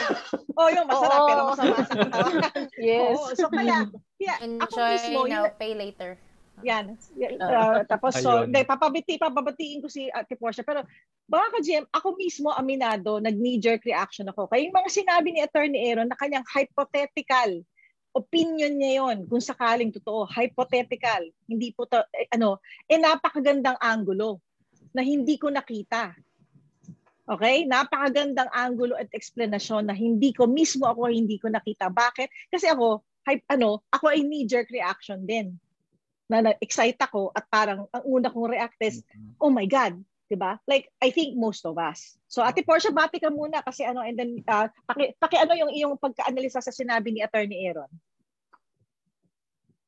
oh, 0.53 0.69
yung 0.69 0.85
masarap 0.85 1.19
oh. 1.19 1.27
pero 1.27 1.41
masama 1.49 1.75
sa 1.83 1.95
katawan. 1.97 2.33
yes. 2.77 3.15
Oo, 3.17 3.31
so 3.33 3.47
kaya, 3.49 3.89
yeah, 4.21 4.37
Enjoy 4.45 4.67
ako 4.67 4.75
mismo, 4.77 5.19
now, 5.25 5.49
yung, 5.49 5.57
pay 5.57 5.73
later. 5.73 6.19
Yan. 6.63 6.99
Uh, 7.39 7.83
tapos, 7.87 8.19
so, 8.19 8.43
hindi, 8.43 8.61
papabiti, 8.67 9.15
papabatiin 9.15 9.79
ko 9.79 9.87
si 9.87 10.11
Ate 10.11 10.35
Portia. 10.35 10.65
Pero, 10.65 10.83
baka 11.27 11.55
ka, 11.55 11.59
GM, 11.63 11.87
ako 11.91 12.19
mismo 12.19 12.51
aminado, 12.51 13.23
nag-knee-jerk 13.23 13.83
reaction 13.87 14.27
ako. 14.27 14.47
Kaya 14.51 14.67
yung 14.67 14.75
mga 14.75 14.91
sinabi 14.91 15.27
ni 15.31 15.39
Attorney 15.39 15.79
Aaron 15.87 16.11
na 16.11 16.19
kanyang 16.19 16.43
hypothetical 16.51 17.63
opinion 18.09 18.73
niya 18.73 19.05
yon 19.05 19.29
kung 19.29 19.41
sakaling 19.41 19.93
totoo, 19.93 20.25
hypothetical, 20.25 21.29
hindi 21.45 21.69
po 21.71 21.85
to, 21.85 22.01
eh, 22.17 22.25
ano, 22.33 22.57
eh 22.89 22.97
napakagandang 22.97 23.77
angulo 23.77 24.41
na 24.91 25.05
hindi 25.05 25.37
ko 25.37 25.53
nakita. 25.53 26.17
Okay? 27.29 27.69
Napakagandang 27.69 28.49
angulo 28.49 28.97
at 28.97 29.13
explanation 29.13 29.85
na 29.85 29.93
hindi 29.93 30.33
ko 30.33 30.49
mismo 30.49 30.89
ako 30.89 31.13
hindi 31.13 31.37
ko 31.37 31.53
nakita. 31.53 31.93
Bakit? 31.93 32.49
Kasi 32.49 32.65
ako, 32.73 33.05
hype, 33.29 33.45
ano, 33.53 33.85
ako 33.93 34.09
ay 34.09 34.25
knee-jerk 34.25 34.73
reaction 34.73 35.21
din 35.21 35.53
na 36.29 36.45
na-excite 36.45 37.01
ako 37.01 37.33
at 37.33 37.43
parang 37.49 37.89
ang 37.89 38.03
una 38.05 38.29
kong 38.29 38.53
react 38.53 38.77
is, 38.79 39.01
mm-hmm. 39.01 39.41
oh 39.41 39.49
my 39.49 39.65
God, 39.65 39.97
'di 40.29 40.37
ba? 40.37 40.61
Like 40.69 40.93
I 41.01 41.09
think 41.09 41.33
most 41.33 41.65
of 41.65 41.75
us. 41.81 42.15
So 42.29 42.45
Ate 42.45 42.61
Portia, 42.61 42.93
bati 42.93 43.17
ka 43.17 43.33
muna 43.33 43.65
kasi 43.65 43.81
ano 43.81 44.05
and 44.05 44.13
then 44.13 44.45
uh, 44.45 44.69
paki, 44.85 45.17
paki 45.17 45.41
ano 45.41 45.57
yung 45.57 45.73
iyong 45.73 45.97
pagka-analisa 45.97 46.61
sa 46.61 46.69
sinabi 46.69 47.09
ni 47.09 47.25
Attorney 47.25 47.65
Aaron. 47.65 47.89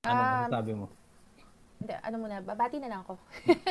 Ano 0.02 0.18
um, 0.18 0.50
sabi 0.50 0.74
mo? 0.74 0.86
Hindi, 1.82 1.94
ano 1.98 2.16
muna, 2.22 2.46
babati 2.46 2.78
na 2.78 2.90
lang 2.94 3.02
ako. 3.02 3.18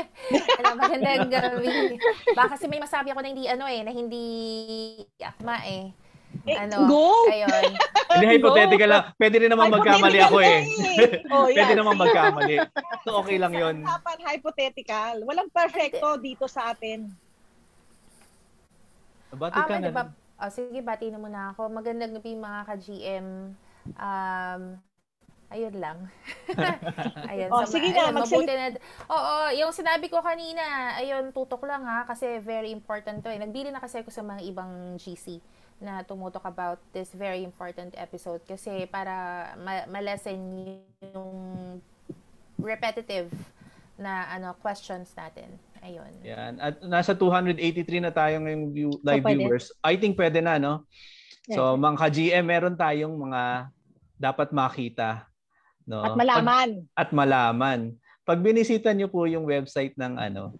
ano, 0.58 0.68
magandang 0.78 1.30
gabi. 1.30 1.94
Baka 2.34 2.58
kasi 2.58 2.66
may 2.66 2.82
masabi 2.82 3.14
ako 3.14 3.22
na 3.22 3.30
hindi 3.30 3.46
ano 3.46 3.70
eh, 3.70 3.86
na 3.86 3.94
hindi 3.94 4.24
akma 5.22 5.62
eh. 5.66 5.94
Eh, 6.48 6.56
ano, 6.56 6.88
go! 6.88 7.28
Ayun. 7.28 7.76
Hindi, 8.16 8.26
hypothetical 8.26 8.88
lang. 8.88 9.02
Pwede 9.14 9.36
rin 9.44 9.50
naman 9.52 9.70
magkamali 9.70 10.18
ako 10.24 10.38
eh. 10.42 10.58
oh, 11.34 11.46
yeah. 11.46 11.56
Pwede 11.62 11.72
naman 11.78 11.94
magkamali. 12.00 12.56
So, 13.06 13.20
okay 13.22 13.36
lang 13.38 13.52
yun. 13.54 13.84
Usapan 13.84 14.18
hypothetical. 14.24 15.14
Walang 15.28 15.48
perfecto 15.52 16.18
dito 16.18 16.48
sa 16.50 16.72
atin. 16.74 17.06
Bati 19.30 19.60
ka 19.62 19.74
um, 19.76 19.80
na. 19.84 19.88
Diba, 19.92 20.04
oh, 20.42 20.50
sige, 20.50 20.80
bati 20.82 21.06
na 21.12 21.22
muna 21.22 21.54
ako. 21.54 21.70
Magandang 21.70 22.18
gabi 22.18 22.34
mga 22.34 22.60
ka-GM. 22.66 23.26
Um, 23.94 24.62
ayun 25.54 25.76
lang. 25.78 25.98
ayun. 27.30 27.48
Oh, 27.52 27.62
so, 27.62 27.78
sige 27.78 27.94
na, 27.94 28.10
magsalita. 28.10 28.52
Na, 28.58 28.80
oo, 29.06 29.34
yung 29.54 29.70
sinabi 29.70 30.10
ko 30.10 30.18
kanina, 30.18 30.96
ayun, 30.98 31.30
tutok 31.30 31.62
lang 31.68 31.86
ha, 31.86 32.08
kasi 32.10 32.42
very 32.42 32.74
important 32.74 33.22
to 33.22 33.30
eh. 33.30 33.38
Nagbili 33.38 33.70
na 33.70 33.78
kasi 33.78 34.02
ako 34.02 34.10
sa 34.10 34.26
mga 34.26 34.42
ibang 34.50 34.98
GC 34.98 35.38
na 35.80 36.04
tumutok 36.04 36.44
about 36.44 36.78
this 36.92 37.08
very 37.16 37.40
important 37.40 37.96
episode 37.96 38.44
kasi 38.44 38.84
para 38.84 39.48
ma- 39.56 39.88
malesen 39.88 40.36
yung 41.00 41.32
repetitive 42.60 43.32
na 43.96 44.28
ano 44.28 44.52
questions 44.60 45.12
natin. 45.16 45.48
Ayun. 45.80 46.12
Yan. 46.20 46.60
At 46.60 46.84
nasa 46.84 47.16
283 47.16 48.04
na 48.04 48.12
tayo 48.12 48.36
ngayong 48.44 48.66
view, 48.72 48.92
live 49.00 49.24
so, 49.24 49.28
viewers. 49.32 49.66
I 49.80 49.96
think 49.96 50.12
pwede 50.20 50.44
na, 50.44 50.60
no? 50.60 50.84
So, 51.48 51.72
yeah. 51.72 51.80
mga 51.80 52.06
GM, 52.12 52.44
meron 52.44 52.76
tayong 52.76 53.16
mga 53.16 53.72
dapat 54.20 54.52
makita. 54.52 55.24
No? 55.88 56.04
At 56.04 56.12
malaman. 56.20 56.68
Pag, 56.84 57.00
at 57.00 57.10
malaman. 57.16 57.80
Pag 58.28 58.38
binisita 58.44 58.92
niyo 58.92 59.08
po 59.08 59.24
yung 59.24 59.48
website 59.48 59.96
ng 59.96 60.20
ano 60.20 60.52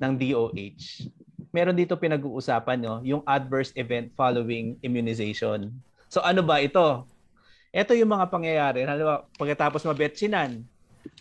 ng 0.00 0.12
DOH, 0.16 1.12
meron 1.52 1.76
dito 1.76 1.94
pinag-uusapan 2.00 2.78
no, 2.80 3.04
yung 3.04 3.20
adverse 3.28 3.76
event 3.76 4.08
following 4.16 4.80
immunization. 4.80 5.68
So 6.08 6.24
ano 6.24 6.40
ba 6.40 6.64
ito? 6.64 7.04
Ito 7.72 7.92
yung 7.96 8.12
mga 8.12 8.28
pangyayari. 8.32 8.84
Halimbawa, 8.84 9.28
pagkatapos 9.36 9.84
mabetsinan, 9.84 10.64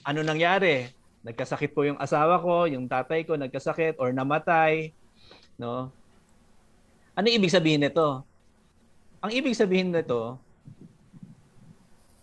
ano 0.04 0.20
nangyari? 0.24 0.88
Nagkasakit 1.22 1.76
po 1.76 1.86
yung 1.86 2.00
asawa 2.00 2.40
ko, 2.40 2.66
yung 2.66 2.88
tatay 2.88 3.28
ko 3.28 3.38
nagkasakit 3.38 4.00
or 4.02 4.12
namatay, 4.16 4.96
no? 5.60 5.92
Ano 7.14 7.28
ibig 7.28 7.52
sabihin 7.52 7.84
nito? 7.84 8.24
Ang 9.22 9.32
ibig 9.36 9.54
sabihin 9.54 9.94
nito, 9.94 10.40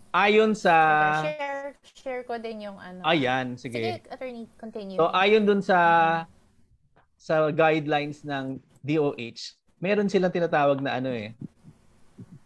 ayon 0.09 0.57
sa 0.57 0.73
share 1.21 1.77
share 1.85 2.23
ko 2.25 2.41
din 2.41 2.65
yung 2.65 2.77
ano. 2.81 3.05
Ayan, 3.05 3.53
sige. 3.55 3.77
Sige, 3.77 4.01
attorney, 4.09 4.49
continue. 4.57 4.97
So 4.97 5.13
ayon 5.13 5.45
dun 5.45 5.61
sa 5.61 5.77
sa 7.19 7.51
guidelines 7.51 8.23
ng 8.23 8.55
DOH, 8.79 9.59
meron 9.83 10.07
silang 10.07 10.31
tinatawag 10.31 10.79
na 10.79 10.95
ano 10.95 11.11
eh, 11.11 11.35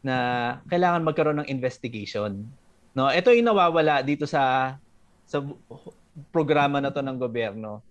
na 0.01 0.15
kailangan 0.65 1.05
magkaroon 1.05 1.39
ng 1.45 1.51
investigation. 1.53 2.41
No, 2.97 3.13
ito 3.13 3.29
yung 3.29 3.47
nawawala 3.47 4.01
dito 4.01 4.25
sa 4.25 4.75
sa 5.29 5.39
programa 6.33 6.81
na 6.81 6.93
to 6.93 7.01
ng 7.05 7.17
gobyerno. 7.17 7.85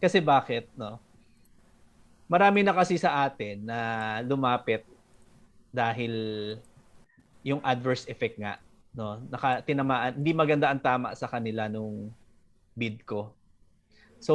Kasi 0.00 0.18
bakit, 0.18 0.68
no? 0.74 0.98
Marami 2.26 2.64
na 2.64 2.72
kasi 2.72 2.96
sa 2.96 3.28
atin 3.28 3.68
na 3.68 3.78
lumapit 4.24 4.82
dahil 5.72 6.12
yung 7.44 7.60
adverse 7.64 8.08
effect 8.08 8.40
nga, 8.40 8.56
no? 8.96 9.20
Naka 9.28 9.62
tinamaan, 9.64 10.16
hindi 10.16 10.32
maganda 10.32 10.68
ang 10.68 10.80
tama 10.80 11.12
sa 11.12 11.28
kanila 11.28 11.68
nung 11.68 12.10
bid 12.76 13.04
ko. 13.04 13.32
So, 14.20 14.34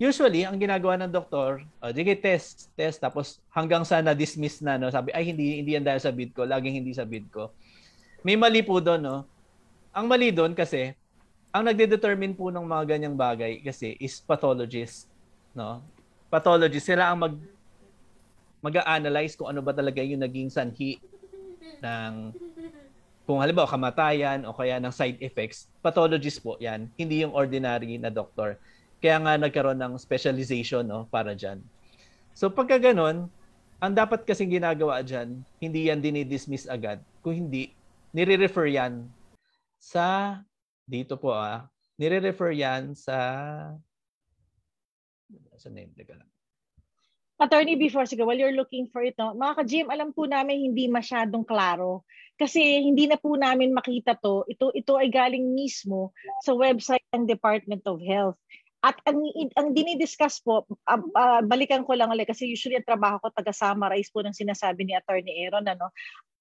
usually, 0.00 0.48
ang 0.48 0.56
ginagawa 0.56 0.96
ng 0.96 1.12
doktor, 1.12 1.60
oh, 1.84 1.92
sige, 1.92 2.16
test, 2.16 2.72
test, 2.72 2.98
tapos 3.04 3.36
hanggang 3.52 3.84
sa 3.84 4.00
na-dismiss 4.00 4.64
na, 4.64 4.80
no, 4.80 4.88
sabi, 4.88 5.12
ay, 5.12 5.28
hindi, 5.28 5.60
hindi 5.60 5.76
yan 5.76 5.84
dahil 5.84 6.00
sa 6.00 6.08
bid 6.08 6.32
ko, 6.32 6.48
laging 6.48 6.80
hindi 6.80 6.96
sa 6.96 7.04
bid 7.04 7.28
ko. 7.28 7.52
May 8.24 8.40
mali 8.40 8.64
po 8.64 8.80
doon, 8.80 9.04
no? 9.04 9.18
Ang 9.92 10.08
mali 10.08 10.32
doon 10.32 10.56
kasi, 10.56 10.96
ang 11.50 11.66
nagde-determine 11.66 12.34
po 12.38 12.48
ng 12.48 12.62
mga 12.62 12.96
ganyang 12.96 13.16
bagay 13.18 13.58
kasi 13.60 13.98
is 13.98 14.22
pathologist. 14.22 15.10
no? 15.50 15.82
Pathologist 16.30 16.86
sila 16.86 17.10
ang 17.10 17.18
mag 17.18 17.34
mag-analyze 18.60 19.34
kung 19.34 19.50
ano 19.50 19.64
ba 19.64 19.72
talaga 19.72 20.04
yung 20.04 20.20
naging 20.20 20.52
sanhi 20.52 21.00
ng 21.80 22.30
kung 23.24 23.40
halimbawa 23.40 23.66
kamatayan 23.66 24.44
o 24.44 24.52
kaya 24.52 24.76
ng 24.78 24.92
side 24.92 25.18
effects, 25.24 25.66
pathologist 25.80 26.38
po 26.44 26.60
'yan, 26.60 26.86
hindi 26.94 27.24
yung 27.24 27.32
ordinary 27.32 27.96
na 27.96 28.12
doktor. 28.12 28.60
Kaya 29.00 29.16
nga 29.18 29.34
nagkaroon 29.40 29.80
ng 29.80 29.96
specialization 29.96 30.84
no 30.84 31.08
para 31.08 31.32
diyan. 31.32 31.64
So 32.36 32.52
pagka 32.52 32.76
ganun, 32.76 33.32
ang 33.80 33.92
dapat 33.96 34.28
kasing 34.28 34.52
ginagawa 34.52 35.00
diyan, 35.00 35.40
hindi 35.56 35.88
yan 35.88 36.04
dinidismiss 36.04 36.68
agad. 36.68 37.00
Kung 37.24 37.32
hindi, 37.32 37.72
nire-refer 38.12 38.68
yan 38.68 39.08
sa 39.80 40.36
dito 40.84 41.16
po 41.16 41.32
ah, 41.32 41.64
nire-refer 41.96 42.52
yan 42.52 42.92
sa 42.92 43.16
sa 45.56 45.68
name 45.68 45.92
teka. 45.96 46.16
Attorney, 47.40 47.72
before 47.72 48.04
sige, 48.04 48.20
while 48.20 48.36
you're 48.36 48.52
looking 48.52 48.84
for 48.92 49.00
it, 49.00 49.16
no, 49.16 49.32
mga 49.32 49.64
ka-GM, 49.64 49.88
alam 49.88 50.12
po 50.12 50.28
namin 50.28 50.60
hindi 50.60 50.92
masyadong 50.92 51.40
klaro. 51.40 52.04
Kasi 52.36 52.60
hindi 52.60 53.08
na 53.08 53.16
po 53.16 53.32
namin 53.32 53.72
makita 53.72 54.12
to. 54.16 54.44
Ito, 54.44 54.72
ito 54.76 54.92
ay 55.00 55.08
galing 55.08 55.56
mismo 55.56 56.12
sa 56.44 56.52
website 56.52 57.04
ng 57.16 57.24
Department 57.24 57.80
of 57.88 58.00
Health. 58.04 58.36
At 58.80 58.96
ang, 59.04 59.20
ang 59.60 59.76
dinidiscuss 59.76 60.40
po, 60.40 60.64
uh, 60.64 61.02
uh, 61.12 61.40
balikan 61.44 61.84
ko 61.84 61.92
lang 61.92 62.08
ulit 62.08 62.24
kasi 62.24 62.48
usually 62.48 62.80
ang 62.80 62.88
trabaho 62.88 63.20
ko 63.20 63.28
taga-summarize 63.36 64.08
po 64.08 64.24
ng 64.24 64.32
sinasabi 64.32 64.88
ni 64.88 64.96
Attorney 64.96 65.44
Aaron, 65.44 65.68
ano, 65.68 65.92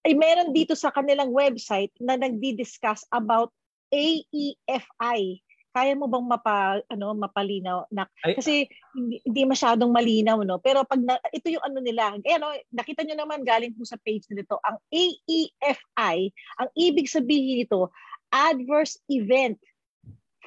ay 0.08 0.16
meron 0.16 0.56
dito 0.56 0.72
sa 0.80 0.96
kanilang 0.96 1.36
website 1.36 1.92
na 2.00 2.16
nagdi-discuss 2.16 3.04
about 3.12 3.52
AEFI. 3.92 5.44
Kaya 5.70 5.94
mo 5.94 6.10
bang 6.10 6.26
mapa 6.26 6.82
ano 6.90 7.14
mapalinaw? 7.14 7.86
Na 7.94 8.10
kasi 8.24 8.66
hindi, 8.96 9.22
hindi 9.22 9.42
masyadong 9.46 9.94
malinaw 9.94 10.42
no? 10.42 10.58
Pero 10.58 10.82
pag 10.82 10.98
na, 10.98 11.22
ito 11.30 11.46
yung 11.54 11.62
ano 11.62 11.78
nila. 11.78 12.18
Eh 12.26 12.42
no 12.42 12.50
nakita 12.74 13.06
niyo 13.06 13.14
naman 13.20 13.46
galing 13.46 13.78
po 13.78 13.86
sa 13.86 14.00
page 14.02 14.26
nito 14.34 14.58
ang 14.66 14.82
AEFI 14.90 16.18
ang 16.58 16.70
ibig 16.74 17.06
sabihin 17.06 17.62
nito 17.62 17.94
adverse 18.34 18.98
event 19.14 19.62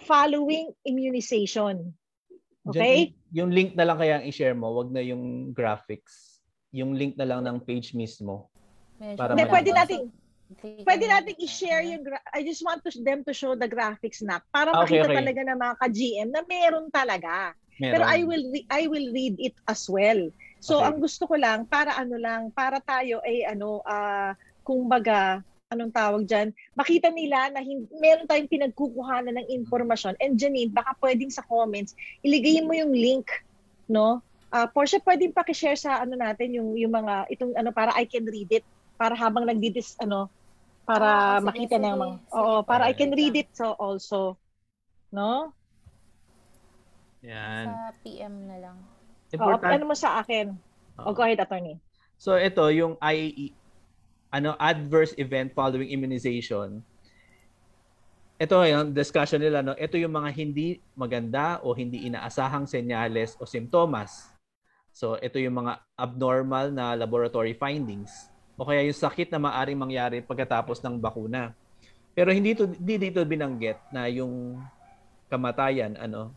following 0.05 0.71
immunization 0.85 1.91
okay 2.67 3.15
Diyan, 3.15 3.37
yung 3.43 3.51
link 3.51 3.71
na 3.75 3.87
lang 3.87 3.99
kaya 3.99 4.23
i-share 4.27 4.55
mo 4.55 4.71
wag 4.75 4.93
na 4.93 5.03
yung 5.03 5.55
graphics 5.55 6.45
yung 6.73 6.97
link 6.97 7.17
na 7.17 7.29
lang 7.29 7.45
ng 7.45 7.59
page 7.63 7.93
mismo 7.93 8.49
para 9.19 9.35
Hindi, 9.35 9.51
pwede 9.51 9.71
nating 9.75 10.05
Pwede 10.61 11.09
natin 11.09 11.35
i-share 11.41 11.85
yung 11.87 12.05
gra- 12.05 12.29
I 12.35 12.45
just 12.45 12.61
want 12.61 12.85
to 12.85 12.93
them 13.01 13.25
to 13.25 13.33
show 13.33 13.57
the 13.57 13.69
graphics 13.69 14.21
na 14.21 14.45
para 14.53 14.73
okay, 14.85 15.01
makita 15.01 15.09
okay. 15.09 15.19
talaga 15.25 15.41
ng 15.49 15.59
mga 15.59 15.75
ka-GM 15.81 16.29
na 16.29 16.43
meron 16.45 16.87
talaga. 16.93 17.57
Meron. 17.81 17.93
Pero 17.97 18.05
I 18.05 18.21
will 18.23 18.45
re- 18.53 18.69
I 18.69 18.83
will 18.87 19.09
read 19.11 19.37
it 19.41 19.57
as 19.67 19.89
well. 19.89 20.29
So 20.61 20.79
okay. 20.79 20.93
ang 20.93 20.97
gusto 21.01 21.25
ko 21.25 21.41
lang 21.41 21.65
para 21.67 21.97
ano 21.97 22.21
lang 22.21 22.53
para 22.53 22.79
tayo 22.85 23.25
ay 23.25 23.49
ano 23.49 23.81
uh, 23.83 24.37
kumbaga 24.63 25.41
anong 25.73 25.93
tawag 25.93 26.23
diyan 26.29 26.53
makita 26.77 27.09
nila 27.09 27.49
na 27.51 27.65
hin- 27.65 27.89
meron 27.99 28.29
tayong 28.29 28.49
pinagkukuhanan 28.49 29.41
ng 29.41 29.49
impormasyon. 29.63 30.15
And 30.21 30.37
Janine, 30.37 30.71
baka 30.71 30.93
pwedeng 31.01 31.33
sa 31.33 31.43
comments 31.49 31.97
iligay 32.21 32.61
mo 32.63 32.77
yung 32.77 32.93
link, 32.93 33.27
no? 33.89 34.21
Uh, 34.53 34.69
Portia, 34.69 35.01
pwedeng 35.01 35.33
paki-share 35.33 35.81
sa 35.81 36.05
ano 36.05 36.13
natin 36.13 36.53
yung 36.53 36.77
yung 36.77 36.93
mga 36.93 37.33
itong 37.33 37.57
ano 37.57 37.73
para 37.73 37.97
I 37.97 38.05
can 38.05 38.29
read 38.29 38.53
it 38.53 38.65
para 39.01 39.17
habang 39.17 39.49
nagdidis 39.49 39.97
ano 39.99 40.29
para 40.87 41.39
oh, 41.39 41.47
makita 41.47 41.79
sige, 41.79 41.85
ng 41.87 41.97
mga 41.99 42.17
oo 42.35 42.55
para 42.67 42.91
I 42.91 42.95
can 42.95 43.15
read 43.15 43.35
it 43.39 43.49
so 43.55 43.75
also 43.79 44.37
no 45.15 45.55
yan 47.23 47.71
sa 47.71 47.95
PM 48.03 48.51
na 48.51 48.57
lang 48.59 48.79
Important. 49.33 49.65
Oo, 49.65 49.75
ano 49.79 49.85
mo 49.89 49.95
sa 49.97 50.21
akin 50.21 50.53
oh. 50.99 51.11
oh, 51.11 51.13
go 51.15 51.23
ahead 51.23 51.39
attorney 51.39 51.79
so 52.19 52.35
ito 52.35 52.63
yung 52.75 52.99
IAE 52.99 53.55
ano 54.33 54.57
adverse 54.57 55.13
event 55.21 55.53
following 55.53 55.93
immunization. 55.93 56.81
Ito 58.41 58.65
yung 58.65 58.97
discussion 58.97 59.39
nila 59.39 59.61
no? 59.61 59.77
Ito 59.77 60.01
yung 60.01 60.17
mga 60.17 60.33
hindi 60.35 60.81
maganda 60.97 61.61
o 61.63 61.77
hindi 61.77 62.09
inaasahang 62.09 62.67
senyales 62.67 63.37
o 63.39 63.45
simptomas. 63.45 64.33
So 64.91 65.21
ito 65.21 65.37
yung 65.37 65.63
mga 65.63 65.85
abnormal 65.95 66.73
na 66.73 66.97
laboratory 66.97 67.53
findings. 67.55 68.33
O 68.57 68.65
kaya 68.65 68.83
yung 68.83 68.97
sakit 68.97 69.29
na 69.31 69.39
maaring 69.39 69.79
mangyari 69.79 70.19
pagkatapos 70.25 70.81
ng 70.81 70.97
bakuna. 70.97 71.53
Pero 72.17 72.33
hindi 72.33 72.57
to 72.57 72.67
hindi 72.67 73.09
dito 73.09 73.21
binanggit 73.23 73.79
na 73.93 74.09
yung 74.09 74.59
kamatayan 75.29 75.97
ano 76.01 76.33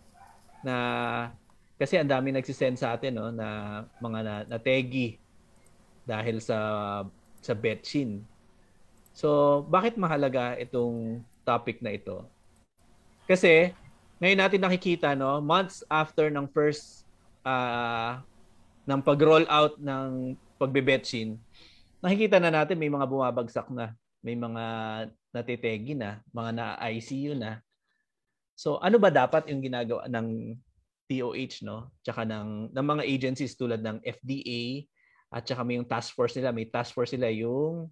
na 0.63 0.75
kasi 1.75 1.99
ang 1.99 2.08
dami 2.08 2.31
nagsisend 2.31 2.79
sa 2.79 2.95
atin 2.95 3.17
no? 3.17 3.27
Na 3.31 3.81
mga 3.99 4.19
na, 4.23 4.36
na 4.47 4.58
tegi 4.60 5.19
dahil 6.05 6.38
sa 6.38 6.58
sa 7.45 7.53
betchin. 7.53 8.25
So, 9.13 9.62
bakit 9.69 9.95
mahalaga 10.01 10.58
itong 10.58 11.21
topic 11.45 11.79
na 11.86 11.93
ito? 11.93 12.25
Kasi 13.29 13.71
ngayon 14.17 14.39
natin 14.41 14.62
nakikita 14.65 15.13
no 15.13 15.38
months 15.38 15.86
after 15.91 16.34
ng 16.34 16.49
first 16.49 17.05
uh, 17.45 18.17
ng 18.89 19.01
pag-roll 19.01 19.45
out 19.49 19.77
ng 19.77 20.34
pagbe-betchin, 20.58 21.38
nakikita 22.01 22.38
na 22.38 22.53
natin 22.53 22.77
may 22.77 22.89
mga 22.89 23.05
bumabagsak 23.10 23.67
na, 23.73 23.93
may 24.21 24.38
mga 24.38 24.63
natitegi 25.34 25.97
na, 25.97 26.21
mga 26.31 26.51
na-ICU 26.53 27.34
na. 27.36 27.60
So 28.55 28.77
ano 28.79 29.01
ba 29.01 29.12
dapat 29.12 29.51
yung 29.51 29.60
ginagawa 29.60 30.08
ng 30.08 30.55
TOH 31.05 31.65
no? 31.65 31.91
Tsaka 32.01 32.23
ng 32.23 32.71
ng 32.71 32.86
mga 32.86 33.03
agencies 33.03 33.58
tulad 33.58 33.81
ng 33.84 33.99
FDA 34.05 34.86
at 35.33 35.45
tsaka 35.45 35.65
may 35.65 35.77
yung 35.77 35.89
task 35.89 36.13
force 36.13 36.35
nila, 36.38 36.53
may 36.53 36.67
task 36.69 36.93
force 36.93 37.13
nila 37.13 37.31
yung 37.33 37.89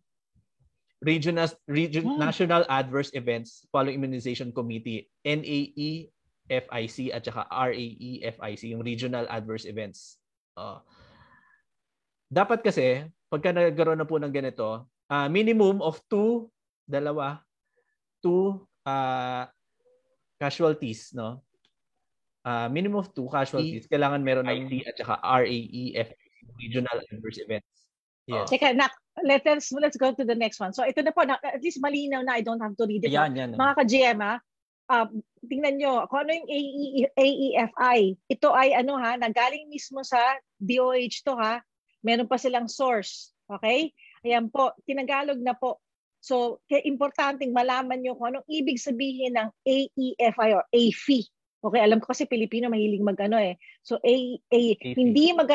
Regional 1.04 1.52
Region, 1.68 2.08
hmm. 2.08 2.20
National 2.20 2.64
Adverse 2.72 3.12
Events 3.12 3.68
Following 3.76 4.00
Immunization 4.00 4.56
Committee, 4.56 5.12
NAE 5.28 6.08
FIC 6.48 7.12
at 7.12 7.28
saka 7.28 7.44
RAE 7.52 8.24
FIC, 8.24 8.72
yung 8.72 8.84
Regional 8.84 9.28
Adverse 9.28 9.68
Events. 9.68 10.20
Uh, 10.56 10.80
dapat 12.32 12.64
kasi 12.64 13.04
pagka 13.28 13.52
nagkaroon 13.52 14.00
na 14.00 14.08
po 14.08 14.16
ng 14.16 14.32
ganito, 14.32 14.88
uh, 15.12 15.28
minimum 15.28 15.84
of 15.84 16.00
two, 16.08 16.48
dalawa, 16.88 17.44
two 18.24 18.64
uh, 18.88 19.44
casualties, 20.40 21.12
no? 21.12 21.44
Uh, 22.44 22.68
minimum 22.68 23.00
of 23.00 23.12
two 23.16 23.28
casualties. 23.32 23.88
Kailangan 23.88 24.20
meron 24.20 24.48
ng 24.48 24.68
IT 24.68 24.72
at 24.88 24.96
saka 25.00 25.16
RAEF, 25.24 26.12
Regional 26.60 26.98
Adverse 27.12 27.40
Events. 27.42 27.70
Yes. 28.24 28.48
Teka, 28.48 28.72
nak, 28.72 28.96
let 29.20 29.44
us, 29.52 29.72
let's 29.76 30.00
go 30.00 30.16
to 30.16 30.24
the 30.24 30.36
next 30.36 30.60
one. 30.60 30.72
So 30.72 30.88
ito 30.88 31.04
na 31.04 31.12
po, 31.12 31.28
na, 31.28 31.36
at 31.44 31.60
least 31.60 31.84
malinaw 31.84 32.24
na 32.24 32.40
I 32.40 32.42
don't 32.42 32.62
have 32.64 32.76
to 32.80 32.88
read 32.88 33.04
it. 33.04 33.12
Ayan, 33.12 33.36
yan. 33.36 33.50
Mga 33.60 33.74
ka-GM, 33.84 34.20
ha? 34.24 34.36
Uh, 34.88 35.08
tingnan 35.48 35.80
nyo, 35.80 36.08
kung 36.08 36.28
ano 36.28 36.32
yung 36.36 36.50
AE, 36.50 37.08
AEFI. 37.16 38.00
Ito 38.32 38.52
ay 38.52 38.76
ano 38.76 39.00
ha, 39.00 39.16
nagaling 39.20 39.68
mismo 39.72 40.04
sa 40.04 40.20
DOH 40.60 41.24
to 41.24 41.36
ha. 41.36 41.60
Meron 42.04 42.28
pa 42.28 42.40
silang 42.40 42.68
source. 42.68 43.32
Okay? 43.48 43.92
Ayan 44.24 44.48
po, 44.48 44.72
tinagalog 44.88 45.40
na 45.40 45.56
po. 45.56 45.84
So, 46.24 46.64
kaya 46.72 46.88
importanteng 46.88 47.52
malaman 47.52 48.00
nyo 48.00 48.16
kung 48.16 48.32
anong 48.32 48.48
ibig 48.48 48.80
sabihin 48.80 49.36
ng 49.36 49.52
AEFI 49.68 50.50
or 50.56 50.64
AFI. 50.72 51.28
Okay, 51.64 51.80
alam 51.80 52.04
ko 52.04 52.12
kasi 52.12 52.28
Pilipino 52.28 52.68
mahilig 52.68 53.00
magano 53.00 53.40
eh. 53.40 53.56
So 53.80 53.96
A, 54.04 54.16
A 54.52 54.60
hindi 54.84 55.32
mag 55.32 55.48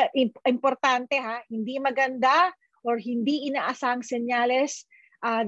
importante 0.49 1.21
ha, 1.21 1.45
hindi 1.45 1.77
maganda 1.77 2.49
or 2.81 2.97
hindi 2.97 3.45
inaasang 3.45 4.01
senyales 4.01 4.89
uh, 5.21 5.45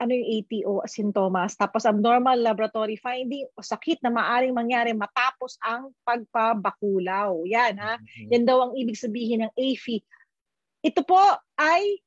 ano 0.00 0.10
yung 0.10 0.28
ATO 0.42 0.74
sintomas 0.90 1.54
tapos 1.54 1.86
abnormal 1.86 2.40
laboratory 2.40 2.98
finding 2.98 3.46
o 3.54 3.62
sakit 3.62 4.02
na 4.02 4.10
maaring 4.10 4.56
mangyari 4.56 4.90
matapos 4.90 5.60
ang 5.62 5.94
pagpabakulaw. 6.02 7.46
Yan 7.46 7.78
ha. 7.78 8.00
Mm-hmm. 8.00 8.30
Yan 8.34 8.44
daw 8.44 8.58
ang 8.68 8.72
ibig 8.74 8.98
sabihin 8.98 9.46
ng 9.46 9.52
AFI. 9.54 10.02
Ito 10.84 11.00
po 11.06 11.20
ay 11.60 12.02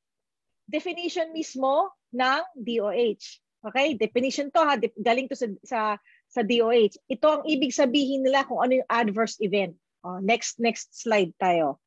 definition 0.68 1.32
mismo 1.32 1.90
ng 2.12 2.42
DOH. 2.54 3.40
Okay? 3.72 3.96
Definition 3.96 4.52
to 4.52 4.60
ha, 4.62 4.76
galing 5.00 5.26
to 5.26 5.34
sa, 5.34 5.48
sa 5.64 5.80
sa 6.28 6.44
DOH. 6.44 7.00
Ito 7.08 7.26
ang 7.28 7.42
ibig 7.48 7.72
sabihin 7.72 8.22
nila 8.22 8.44
kung 8.44 8.60
ano 8.60 8.80
yung 8.80 8.88
adverse 8.88 9.40
event. 9.40 9.74
Oh, 10.04 10.20
next 10.22 10.60
next 10.62 10.94
slide 10.94 11.34
tayo. 11.40 11.80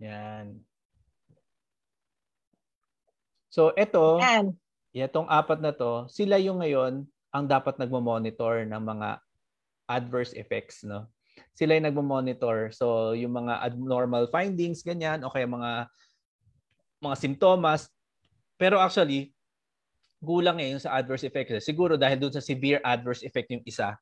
Yan. 0.00 0.64
So 3.52 3.76
ito, 3.76 4.18
Yan. 4.24 4.56
itong 4.96 5.28
apat 5.28 5.60
na 5.60 5.76
to, 5.76 6.08
sila 6.08 6.40
yung 6.40 6.64
ngayon 6.64 7.04
ang 7.30 7.44
dapat 7.46 7.78
nagmo-monitor 7.78 8.64
ng 8.66 8.82
mga 8.82 9.22
adverse 9.86 10.32
effects, 10.34 10.82
no? 10.82 11.06
sila 11.54 11.76
yung 11.76 11.86
nagmo-monitor. 11.92 12.72
So, 12.72 13.12
yung 13.12 13.36
mga 13.36 13.60
abnormal 13.60 14.28
findings, 14.32 14.80
ganyan, 14.80 15.20
o 15.24 15.32
kaya 15.32 15.44
mga 15.44 15.88
mga 17.00 17.16
simptomas. 17.16 17.88
Pero 18.60 18.76
actually, 18.80 19.32
gulang 20.20 20.60
eh 20.60 20.76
yung 20.76 20.82
sa 20.82 20.94
adverse 21.00 21.24
effect. 21.24 21.50
Siguro 21.64 21.96
dahil 21.96 22.20
doon 22.20 22.36
sa 22.36 22.44
severe 22.44 22.78
adverse 22.84 23.24
effect 23.24 23.48
yung 23.50 23.64
isa, 23.64 23.96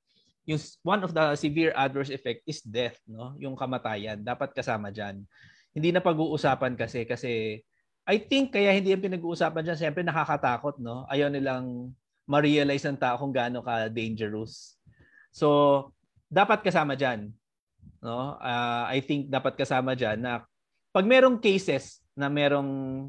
yung 0.44 0.58
one 0.82 1.02
of 1.06 1.14
the 1.14 1.38
severe 1.38 1.70
adverse 1.78 2.10
effect 2.10 2.42
is 2.44 2.58
death, 2.66 2.98
no? 3.06 3.38
Yung 3.38 3.54
kamatayan. 3.54 4.20
Dapat 4.20 4.52
kasama 4.52 4.90
diyan. 4.90 5.22
Hindi 5.72 5.88
na 5.94 6.02
pag-uusapan 6.02 6.74
kasi 6.74 7.06
kasi 7.06 7.62
I 8.08 8.16
think 8.18 8.56
kaya 8.56 8.72
hindi 8.72 8.90
yung 8.90 9.04
pinag-uusapan 9.04 9.62
diyan, 9.62 9.78
siyempre 9.78 10.02
nakakatakot, 10.02 10.80
no? 10.80 11.04
Ayaw 11.06 11.28
nilang 11.30 11.92
ma-realize 12.28 12.84
ng 12.88 13.00
tao 13.00 13.16
kung 13.20 13.32
gaano 13.32 13.64
ka 13.64 13.88
dangerous. 13.88 14.76
So, 15.32 15.90
dapat 16.28 16.60
kasama 16.60 16.92
diyan. 16.92 17.32
No? 18.04 18.36
Uh, 18.40 18.84
I 18.88 19.00
think 19.00 19.32
dapat 19.32 19.56
kasama 19.56 19.96
diyan 19.96 20.20
na 20.20 20.44
pag 20.92 21.04
merong 21.08 21.40
cases 21.40 22.04
na 22.12 22.28
merong 22.28 23.08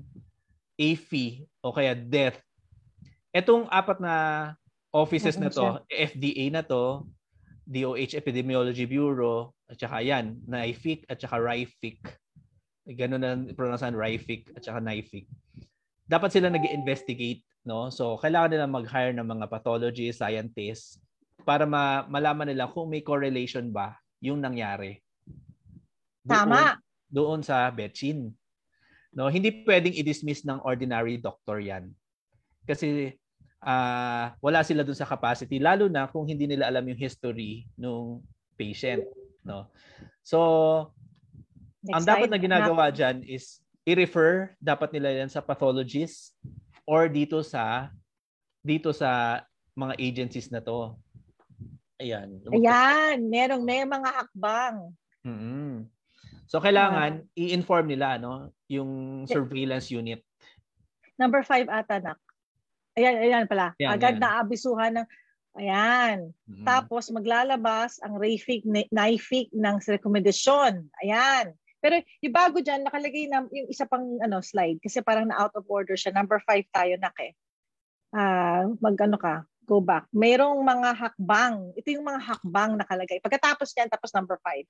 AFI 0.80 1.44
o 1.60 1.76
kaya 1.76 1.96
death, 1.96 2.40
etong 3.36 3.70
apat 3.70 3.98
na 4.02 4.16
offices 4.90 5.38
na 5.38 5.54
to, 5.54 5.82
FDA 5.90 6.50
na 6.50 6.66
to, 6.66 7.06
DOH 7.70 8.18
Epidemiology 8.18 8.90
Bureau, 8.90 9.54
at 9.70 9.78
saka 9.78 10.02
yan, 10.02 10.42
NIFIC 10.50 11.06
at 11.06 11.22
saka 11.22 11.38
RIFIC. 11.38 12.02
Ganun 12.98 13.22
na 13.22 13.38
pronouncean 13.54 13.94
RIFIC 13.94 14.58
at 14.58 14.66
saka 14.66 14.82
NIFIC. 14.82 15.30
Dapat 16.10 16.30
sila 16.34 16.50
nag 16.50 16.66
investigate 16.66 17.46
no? 17.68 17.94
So, 17.94 18.18
kailangan 18.18 18.50
nila 18.50 18.66
mag-hire 18.66 19.14
ng 19.16 19.28
mga 19.30 19.46
pathology 19.46 20.10
scientists 20.10 20.98
para 21.44 21.70
ma- 21.70 22.10
malaman 22.10 22.50
nila 22.50 22.66
kung 22.72 22.90
may 22.90 23.06
correlation 23.06 23.70
ba 23.70 23.98
yung 24.18 24.42
nangyari. 24.42 25.00
Doon, 26.26 26.50
Tama. 26.50 26.62
Doon 27.10 27.42
sa 27.42 27.70
betchin. 27.70 28.34
No, 29.10 29.30
hindi 29.30 29.66
pwedeng 29.66 29.96
i-dismiss 29.98 30.46
ng 30.46 30.62
ordinary 30.62 31.18
doctor 31.18 31.58
'yan. 31.58 31.90
Kasi 32.70 33.18
uh, 33.64 34.26
wala 34.40 34.62
sila 34.64 34.86
dun 34.86 34.96
sa 34.98 35.08
capacity 35.08 35.60
lalo 35.60 35.92
na 35.92 36.08
kung 36.08 36.28
hindi 36.28 36.48
nila 36.48 36.68
alam 36.68 36.86
yung 36.88 37.00
history 37.00 37.68
ng 37.76 38.20
patient 38.56 39.04
no? 39.44 39.68
So 40.24 40.40
Next 41.84 41.96
ang 41.96 42.06
dapat 42.06 42.30
na 42.30 42.40
ginagawa 42.40 42.92
diyan 42.92 43.24
is 43.24 43.64
i-refer 43.88 44.54
dapat 44.60 44.92
nila 44.96 45.24
yan 45.24 45.32
sa 45.32 45.42
pathologist 45.44 46.36
or 46.84 47.08
dito 47.08 47.40
sa 47.42 47.90
dito 48.60 48.92
sa 48.92 49.42
mga 49.80 49.96
agencies 49.96 50.52
na 50.52 50.60
to. 50.60 51.00
Ayan. 52.04 52.44
Ayan 52.52 53.18
merong 53.32 53.64
may 53.64 53.88
mga 53.88 54.10
hakbang. 54.12 54.94
Mm-hmm. 55.20 55.84
so 56.48 56.64
kailangan 56.64 57.28
uh, 57.28 57.28
i-inform 57.36 57.92
nila 57.92 58.16
no 58.16 58.56
yung 58.72 59.24
surveillance 59.28 59.92
unit. 59.92 60.24
Number 61.20 61.44
5 61.44 61.68
ata 61.68 62.00
nak 62.00 62.20
Ayan, 63.00 63.16
ayan 63.24 63.46
pala. 63.48 63.72
Ayan, 63.80 63.90
Agad 63.96 64.20
ayan. 64.20 64.22
na 64.22 64.30
abisuhan 64.44 64.94
ng 65.00 65.08
Ayan. 65.58 66.32
Mm-hmm. 66.46 66.66
Tapos 66.68 67.10
maglalabas 67.10 67.98
ang 68.06 68.16
RAFIC, 68.16 68.64
NIFIC 68.94 69.52
ng 69.52 69.76
rekomendasyon. 69.82 70.88
Ayan. 71.04 71.58
Pero 71.80 72.04
yung 72.20 72.36
bago 72.36 72.60
dyan, 72.60 72.84
nakalagay 72.84 73.28
na 73.32 73.48
yung 73.50 73.68
isa 73.72 73.88
pang 73.88 74.20
ano, 74.20 74.44
slide 74.44 74.78
kasi 74.84 75.00
parang 75.00 75.32
na 75.32 75.40
out 75.40 75.56
of 75.56 75.68
order 75.68 75.96
siya. 75.96 76.12
Number 76.12 76.38
5 76.44 76.64
tayo 76.76 76.94
na 77.00 77.12
ke. 77.16 77.34
Uh, 78.14 78.76
mag 78.84 79.00
ano 79.00 79.18
ka, 79.18 79.48
go 79.64 79.80
back. 79.80 80.06
Merong 80.12 80.60
mga 80.60 80.90
hakbang. 80.96 81.72
Ito 81.76 81.88
yung 81.94 82.06
mga 82.06 82.22
hakbang 82.24 82.76
nakalagay. 82.78 83.24
Pagkatapos 83.24 83.72
yan, 83.80 83.88
tapos 83.88 84.12
number 84.12 84.38
5. 84.44 84.66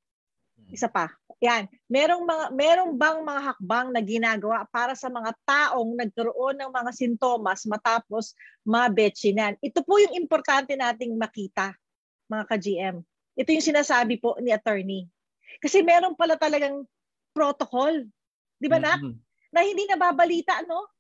Isa 0.70 0.88
pa. 0.88 1.10
Yan. 1.40 1.72
Merong 1.88 2.24
mga 2.28 2.46
merong 2.52 2.94
bang 3.00 3.20
mga 3.24 3.42
hakbang 3.54 3.88
na 3.96 4.02
ginagawa 4.04 4.68
para 4.68 4.92
sa 4.94 5.08
mga 5.08 5.32
taong 5.48 5.96
nagkaroon 5.96 6.60
ng 6.60 6.72
mga 6.72 6.92
sintomas 6.92 7.64
matapos 7.64 8.36
mabetsinan. 8.68 9.56
Ito 9.64 9.82
po 9.88 9.98
yung 9.98 10.20
importante 10.20 10.76
nating 10.76 11.16
makita, 11.16 11.72
mga 12.28 12.44
ka-GM. 12.44 12.98
Ito 13.40 13.50
yung 13.56 13.66
sinasabi 13.66 14.20
po 14.20 14.36
ni 14.44 14.52
attorney. 14.52 15.08
Kasi 15.64 15.80
meron 15.80 16.14
pala 16.14 16.36
talagang 16.36 16.84
protocol. 17.32 18.04
Di 18.60 18.68
ba, 18.68 18.78
Nak? 18.78 19.00
Mm-hmm. 19.00 19.16
Na 19.56 19.60
hindi 19.64 19.84
nababalita, 19.88 20.62
no? 20.68 20.92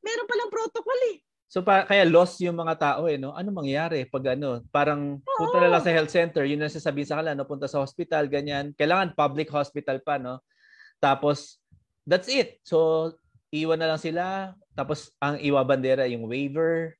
Meron 0.00 0.30
palang 0.30 0.50
protocol 0.54 1.00
eh. 1.10 1.18
So 1.48 1.64
pa, 1.64 1.88
kaya 1.88 2.04
lost 2.04 2.36
yung 2.44 2.60
mga 2.60 2.76
tao 2.76 3.08
eh, 3.08 3.16
no? 3.16 3.32
Ano 3.32 3.48
mangyayari 3.56 4.04
pag 4.04 4.36
ano, 4.36 4.60
parang 4.68 5.16
punta 5.24 5.56
na 5.64 5.72
lang 5.72 5.80
sa 5.80 5.88
health 5.88 6.12
center, 6.12 6.44
yun 6.44 6.60
ang 6.60 6.68
sasabihin 6.68 7.08
sa 7.08 7.16
kanila, 7.16 7.32
no? 7.32 7.48
Punta 7.48 7.64
sa 7.64 7.80
hospital, 7.80 8.28
ganyan. 8.28 8.76
Kailangan 8.76 9.16
public 9.16 9.48
hospital 9.48 10.04
pa, 10.04 10.20
no? 10.20 10.44
Tapos, 11.00 11.56
that's 12.04 12.28
it. 12.28 12.60
So, 12.68 13.10
iwan 13.48 13.80
na 13.80 13.88
lang 13.88 14.00
sila. 14.00 14.52
Tapos, 14.76 15.08
ang 15.24 15.40
iwa 15.40 15.64
bandera 15.64 16.04
yung 16.04 16.28
waiver, 16.28 16.92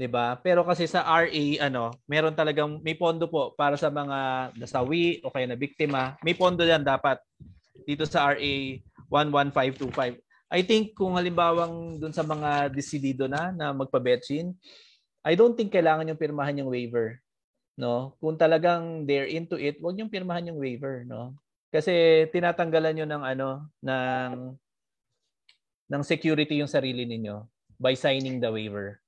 'di 0.00 0.08
ba? 0.08 0.38
Pero 0.40 0.64
kasi 0.64 0.88
sa 0.88 1.04
RA 1.04 1.44
ano, 1.60 1.92
meron 2.08 2.32
talagang 2.32 2.80
may 2.80 2.96
pondo 2.96 3.28
po 3.28 3.52
para 3.52 3.76
sa 3.76 3.92
mga 3.92 4.50
nasawi 4.56 5.20
o 5.20 5.28
kaya 5.28 5.44
na 5.44 5.60
biktima. 5.60 6.16
May 6.24 6.32
pondo 6.32 6.64
'yan 6.64 6.80
dapat 6.80 7.20
dito 7.84 8.08
sa 8.08 8.32
RA 8.32 8.54
11525. 9.12 10.29
I 10.50 10.66
think 10.66 10.98
kung 10.98 11.14
halimbawang 11.14 12.02
dun 12.02 12.10
sa 12.10 12.26
mga 12.26 12.74
desidido 12.74 13.30
na 13.30 13.54
na 13.54 13.70
magpa-betchin, 13.70 14.50
I 15.22 15.38
don't 15.38 15.54
think 15.54 15.70
kailangan 15.70 16.10
yung 16.10 16.18
pirmahan 16.18 16.58
yung 16.58 16.70
waiver. 16.74 17.22
No? 17.78 18.18
Kung 18.18 18.34
talagang 18.34 19.06
they're 19.06 19.30
into 19.30 19.54
it, 19.54 19.78
wag 19.78 19.96
yung 19.96 20.10
pirmahan 20.10 20.50
yung 20.50 20.58
waiver, 20.58 21.06
no? 21.06 21.38
Kasi 21.70 22.26
tinatanggalan 22.34 22.98
niyo 22.98 23.06
ng 23.06 23.22
ano, 23.22 23.70
ng 23.78 24.58
ng 25.90 26.02
security 26.02 26.58
yung 26.58 26.70
sarili 26.70 27.06
ninyo 27.06 27.46
by 27.78 27.94
signing 27.94 28.42
the 28.42 28.50
waiver. 28.50 28.98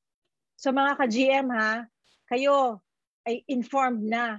So 0.55 0.71
mga 0.71 0.95
ka-GM 0.95 1.51
ha, 1.51 1.83
kayo 2.31 2.79
ay 3.27 3.43
informed 3.51 4.07
na 4.07 4.39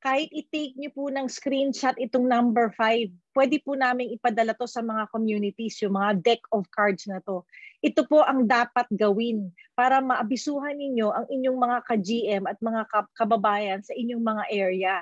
kahit 0.00 0.32
i-take 0.32 0.72
niyo 0.80 0.90
po 0.96 1.12
ng 1.12 1.28
screenshot 1.28 1.92
itong 2.00 2.24
number 2.24 2.72
5, 2.72 3.12
pwede 3.36 3.60
po 3.60 3.76
namin 3.76 4.16
ipadala 4.16 4.56
to 4.56 4.64
sa 4.64 4.80
mga 4.80 5.04
communities, 5.12 5.76
yung 5.84 6.00
mga 6.00 6.24
deck 6.24 6.42
of 6.56 6.64
cards 6.72 7.04
na 7.04 7.20
to. 7.20 7.44
Ito 7.84 8.08
po 8.08 8.24
ang 8.24 8.48
dapat 8.48 8.88
gawin 8.96 9.52
para 9.76 10.00
maabisuhan 10.00 10.80
ninyo 10.80 11.12
ang 11.12 11.26
inyong 11.28 11.58
mga 11.60 11.78
ka-GM 11.84 12.44
at 12.48 12.56
mga 12.64 12.82
kababayan 13.12 13.84
sa 13.84 13.92
inyong 13.92 14.24
mga 14.24 14.44
area. 14.48 14.96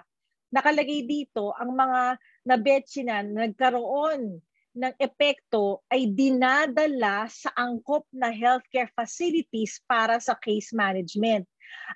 Nakalagay 0.51 1.07
dito 1.07 1.55
ang 1.55 1.79
mga 1.79 2.19
nabetsinan 2.43 3.39
na 3.39 3.47
nagkaroon 3.47 4.43
ng 4.79 4.95
epekto 4.99 5.83
ay 5.91 6.11
dinadala 6.11 7.27
sa 7.31 7.55
angkop 7.55 8.07
na 8.11 8.35
healthcare 8.35 8.91
facilities 8.99 9.79
para 9.87 10.19
sa 10.19 10.35
case 10.39 10.75
management. 10.75 11.47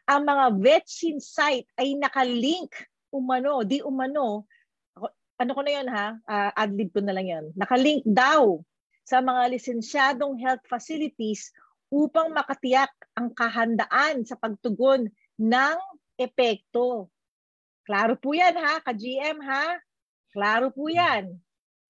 Ang 0.06 0.28
mga 0.28 0.44
vetsin 0.58 1.18
site 1.22 1.66
ay 1.78 1.96
nakalink 1.96 2.70
umano, 3.12 3.62
di 3.62 3.84
umano, 3.84 4.48
ano 5.36 5.50
ko 5.52 5.60
na 5.60 5.72
yan 5.72 5.88
ha, 5.92 6.06
uh, 6.16 6.50
adlib 6.56 6.90
ko 6.90 7.04
na 7.04 7.12
lang 7.12 7.28
yan, 7.28 7.44
nakalink 7.54 8.02
daw 8.08 8.58
sa 9.04 9.20
mga 9.20 9.52
lisensyadong 9.52 10.38
health 10.40 10.64
facilities 10.66 11.52
upang 11.92 12.32
makatiyak 12.32 12.90
ang 13.12 13.28
kahandaan 13.36 14.24
sa 14.24 14.40
pagtugon 14.40 15.12
ng 15.36 15.76
epekto. 16.16 17.12
Klaro 17.84 18.16
po 18.16 18.32
yan 18.32 18.56
ha, 18.56 18.80
ka-GM 18.80 19.42
ha. 19.44 19.76
Klaro 20.32 20.72
po 20.72 20.88
yan. 20.88 21.36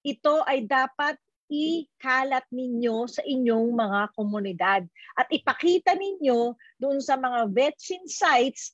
Ito 0.03 0.43
ay 0.43 0.67
dapat 0.67 1.15
ikalat 1.53 2.49
ninyo 2.49 3.05
sa 3.07 3.21
inyong 3.23 3.77
mga 3.77 4.01
komunidad 4.17 4.83
at 5.15 5.29
ipakita 5.29 5.93
ninyo 5.93 6.57
doon 6.81 6.99
sa 6.99 7.21
mga 7.21 7.53
vaccine 7.53 8.09
sites 8.09 8.73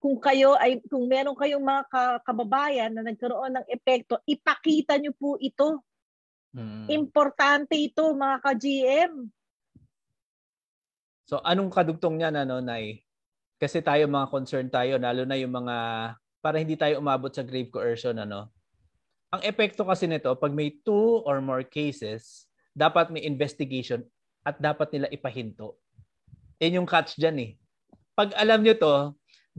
kung 0.00 0.16
kayo 0.16 0.56
ay 0.56 0.80
kung 0.88 1.04
meron 1.04 1.36
kayong 1.36 1.60
mga 1.60 1.84
kababayan 2.24 2.90
na 2.96 3.04
nagkaroon 3.04 3.60
ng 3.60 3.66
epekto, 3.68 4.16
ipakita 4.24 4.96
niyo 4.96 5.12
po 5.12 5.36
ito. 5.36 5.84
Hmm. 6.56 6.88
Importante 6.88 7.76
ito 7.76 8.10
mga 8.16 8.36
ka-GM. 8.40 9.28
So 11.28 11.38
anong 11.44 11.70
kadugtong 11.70 12.16
niyan 12.16 12.42
ano, 12.42 12.64
Nay? 12.64 13.04
Kasi 13.60 13.84
tayo 13.84 14.08
mga 14.08 14.32
concerned 14.32 14.72
tayo 14.72 14.96
lalo 14.96 15.28
na 15.28 15.36
yung 15.36 15.52
mga 15.52 15.76
para 16.40 16.56
hindi 16.56 16.80
tayo 16.80 16.96
umabot 16.96 17.28
sa 17.28 17.44
grave 17.44 17.68
coercion 17.68 18.16
ano. 18.16 18.48
Ang 19.30 19.44
epekto 19.44 19.84
kasi 19.84 20.08
nito 20.08 20.32
pag 20.34 20.50
may 20.50 20.80
two 20.80 21.22
or 21.28 21.44
more 21.44 21.62
cases, 21.62 22.48
dapat 22.72 23.12
may 23.12 23.22
investigation 23.28 24.00
at 24.48 24.56
dapat 24.56 24.88
nila 24.96 25.12
ipahinto. 25.12 25.76
Yan 26.58 26.82
yung 26.82 26.88
catch 26.88 27.20
diyan 27.20 27.36
eh. 27.36 27.50
Pag 28.16 28.32
alam 28.34 28.64
niyo 28.64 28.74
to, 28.80 28.96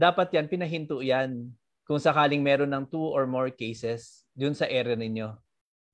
dapat 0.01 0.33
yan, 0.33 0.49
pinahinto 0.49 1.05
yan 1.05 1.53
kung 1.85 2.01
sakaling 2.01 2.41
meron 2.41 2.73
ng 2.73 2.89
two 2.89 3.05
or 3.13 3.29
more 3.29 3.53
cases 3.53 4.25
dun 4.33 4.57
sa 4.57 4.65
area 4.65 4.97
ninyo 4.97 5.29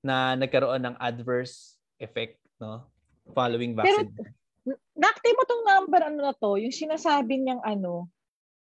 na 0.00 0.32
nagkaroon 0.32 0.80
ng 0.80 0.96
adverse 0.96 1.76
effect 2.00 2.40
no 2.56 2.88
following 3.36 3.76
vaccine. 3.76 4.08
Pero 4.08 4.78
nakti 4.96 5.28
mo 5.36 5.42
tong 5.44 5.64
number 5.68 6.00
ano 6.00 6.18
na 6.24 6.32
to, 6.32 6.56
yung 6.56 6.72
sinasabi 6.72 7.36
niyang 7.36 7.60
ano. 7.60 8.08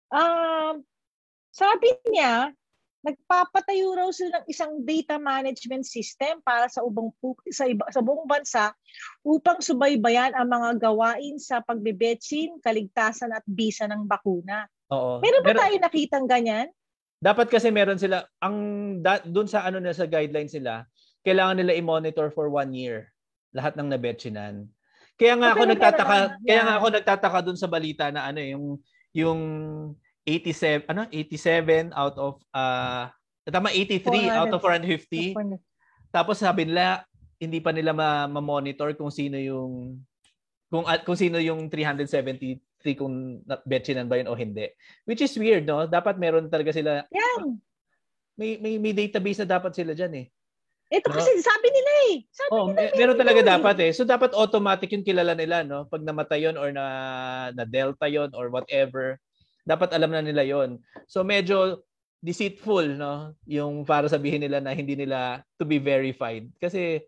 Um 0.09 0.81
sabi 1.53 1.93
niya 2.09 2.49
nagpapatayo 3.05 3.93
raw 3.95 4.09
sila 4.11 4.41
ng 4.41 4.45
isang 4.51 4.73
data 4.83 5.15
management 5.15 5.87
system 5.87 6.43
para 6.43 6.67
sa 6.67 6.83
ubang 6.83 7.13
sa 7.53 7.63
iba, 7.69 7.87
sa 7.87 8.03
buong 8.03 8.27
bansa 8.27 8.75
upang 9.23 9.63
subaybayan 9.63 10.35
ang 10.35 10.49
mga 10.49 10.81
gawain 10.81 11.39
sa 11.39 11.63
pagbebetsin, 11.63 12.59
kaligtasan 12.59 13.31
at 13.31 13.45
bisa 13.47 13.87
ng 13.87 14.03
bakuna. 14.03 14.67
Oo. 14.93 15.19
Meron 15.19 15.43
ba 15.43 15.51
Pero, 15.51 15.59
tayo 15.63 15.75
nakitang 15.81 16.25
ganyan? 16.27 16.67
dapat 17.17 17.49
kasi 17.49 17.73
meron 17.73 17.97
sila 17.97 18.29
ang 18.37 18.57
da, 19.01 19.17
doon 19.25 19.49
sa 19.49 19.65
ano 19.65 19.81
na 19.81 19.93
sa 19.93 20.05
guidelines 20.05 20.53
nila, 20.53 20.85
kailangan 21.25 21.57
nila 21.57 21.73
i-monitor 21.73 22.29
for 22.29 22.47
one 22.53 22.71
year 22.77 23.09
lahat 23.51 23.73
ng 23.73 23.89
nabetchinan. 23.89 24.69
Kaya 25.17 25.33
nga 25.33 25.57
ako 25.57 25.63
nagtataka, 25.65 26.15
yeah. 26.15 26.29
kaya 26.45 26.61
nga 26.61 26.75
ako 26.77 26.87
nagtataka 26.93 27.39
doon 27.41 27.57
sa 27.57 27.69
balita 27.69 28.05
na 28.13 28.29
ano 28.29 28.37
yung 28.37 28.65
yung 29.17 29.41
87 30.21 30.85
ano 30.93 31.09
87 31.09 31.89
out 31.89 32.15
of 32.21 32.37
uh 32.53 33.09
tama 33.49 33.73
83 33.73 34.29
400, 34.29 34.37
out 34.37 34.53
of 34.53 34.61
450. 34.61 35.33
400. 35.33 35.57
Tapos 36.13 36.37
sabi 36.37 36.69
nila 36.69 37.01
hindi 37.41 37.57
pa 37.57 37.73
nila 37.73 37.97
ma-monitor 37.97 38.93
kung 38.93 39.09
sino 39.09 39.41
yung 39.41 39.97
kung 40.69 40.85
kung 41.01 41.17
sino 41.17 41.41
yung 41.41 41.65
373 42.95 43.01
kung 43.01 43.43
betchinan 43.67 44.07
ba 44.07 44.15
yun 44.15 44.31
o 44.31 44.37
hindi. 44.37 44.71
Which 45.03 45.19
is 45.19 45.35
weird, 45.35 45.67
no? 45.67 45.83
Dapat 45.83 46.15
meron 46.15 46.47
talaga 46.47 46.71
sila. 46.71 47.03
Yan. 47.11 47.59
May, 48.39 48.55
may, 48.61 48.79
may 48.79 48.93
database 48.95 49.43
na 49.43 49.59
dapat 49.59 49.75
sila 49.75 49.91
dyan 49.91 50.13
eh. 50.23 50.27
Ito 50.87 51.11
kasi 51.11 51.35
no? 51.35 51.43
sabi 51.43 51.67
nila 51.67 51.91
eh. 52.07 52.15
Sabi 52.31 52.49
oh, 52.55 52.71
nila, 52.71 52.95
meron 52.95 53.17
talaga 53.19 53.41
eh. 53.43 53.47
dapat 53.47 53.75
eh. 53.83 53.91
So 53.91 54.07
dapat 54.07 54.31
automatic 54.31 54.87
yung 54.95 55.03
kilala 55.03 55.35
nila, 55.35 55.67
no? 55.67 55.83
Pag 55.91 56.07
namatay 56.07 56.47
yon 56.47 56.55
or 56.55 56.71
na, 56.71 56.85
na 57.51 57.67
delta 57.67 58.07
yon 58.07 58.31
or 58.31 58.47
whatever, 58.47 59.19
dapat 59.67 59.91
alam 59.91 60.15
na 60.15 60.23
nila 60.23 60.47
yon. 60.47 60.79
So 61.11 61.27
medyo 61.27 61.83
deceitful, 62.23 62.95
no? 62.95 63.35
Yung 63.43 63.83
para 63.83 64.07
sabihin 64.07 64.47
nila 64.47 64.63
na 64.63 64.71
hindi 64.71 64.95
nila 64.95 65.43
to 65.59 65.67
be 65.67 65.75
verified. 65.75 66.47
Kasi 66.55 67.03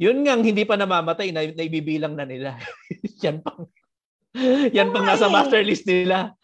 yun 0.00 0.24
nga 0.24 0.38
hindi 0.38 0.64
pa 0.64 0.80
namamatay, 0.80 1.28
na, 1.28 1.44
naibibilang 1.44 2.16
na 2.16 2.24
nila. 2.24 2.56
yan 3.24 3.44
pang 3.44 3.68
yan 4.76 4.92
pang 4.92 5.06
nasa 5.06 5.30
master 5.30 5.62
list 5.64 5.88
nila. 5.88 6.36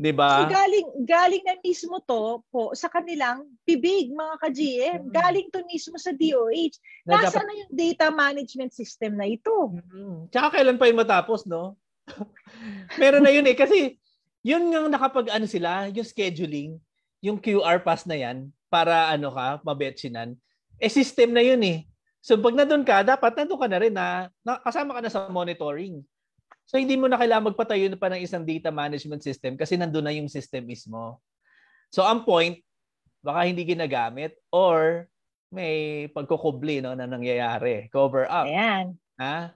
'Di 0.00 0.16
ba? 0.16 0.48
So 0.48 0.48
galing 0.48 0.88
galing 1.04 1.44
na 1.44 1.60
mismo 1.60 2.00
to 2.08 2.40
po 2.48 2.72
sa 2.72 2.88
kanilang 2.88 3.44
bibig 3.68 4.08
mga 4.16 4.34
ka-GM. 4.40 5.00
Mm-hmm. 5.04 5.12
Galing 5.12 5.48
to 5.52 5.60
mismo 5.68 6.00
sa 6.00 6.16
DOH. 6.16 6.80
Na 7.04 7.20
Nasa 7.20 7.36
dapat... 7.36 7.44
na 7.44 7.52
yung 7.60 7.72
data 7.76 8.06
management 8.08 8.72
system 8.72 9.20
na 9.20 9.28
ito. 9.28 9.76
Mm-hmm. 9.76 10.32
Tsaka 10.32 10.56
kailan 10.56 10.80
pa 10.80 10.88
yung 10.88 11.00
matapos, 11.04 11.44
no? 11.44 11.76
Meron 13.00 13.22
na 13.22 13.30
yun 13.30 13.44
eh 13.44 13.52
kasi 13.52 14.00
yun 14.40 14.72
nga 14.72 14.88
nakapag 14.88 15.28
ano 15.28 15.44
sila, 15.44 15.92
yung 15.92 16.08
scheduling, 16.08 16.80
yung 17.20 17.36
QR 17.36 17.84
pass 17.84 18.08
na 18.08 18.16
yan 18.16 18.48
para 18.72 19.12
ano 19.12 19.28
ka, 19.36 19.60
mabetsinan. 19.60 20.32
Eh 20.80 20.88
system 20.88 21.36
na 21.36 21.44
yun 21.44 21.60
eh. 21.60 21.84
So 22.24 22.40
pag 22.40 22.56
nandun 22.56 22.88
ka, 22.88 23.04
dapat 23.04 23.36
nandun 23.36 23.60
ka 23.60 23.68
na 23.68 23.78
rin 23.80 23.92
na, 23.92 24.32
na 24.40 24.56
kasama 24.64 24.96
ka 24.96 25.00
na 25.04 25.12
sa 25.12 25.28
monitoring. 25.28 26.00
So 26.70 26.78
hindi 26.78 26.94
mo 26.94 27.10
na 27.10 27.18
kailangan 27.18 27.50
magpatayo 27.50 27.90
pa 27.98 28.14
ng 28.14 28.22
isang 28.22 28.46
data 28.46 28.70
management 28.70 29.26
system 29.26 29.58
kasi 29.58 29.74
nandoon 29.74 30.06
na 30.06 30.14
yung 30.14 30.30
system 30.30 30.70
mismo. 30.70 31.18
So 31.90 32.06
ang 32.06 32.22
point, 32.22 32.62
baka 33.26 33.50
hindi 33.50 33.66
ginagamit 33.66 34.38
or 34.54 35.10
may 35.50 36.06
pagkukubli 36.14 36.78
no, 36.78 36.94
na 36.94 37.10
nangyayari. 37.10 37.90
Cover 37.90 38.30
up. 38.30 38.46
Ayan. 38.46 38.94
Ha? 39.18 39.50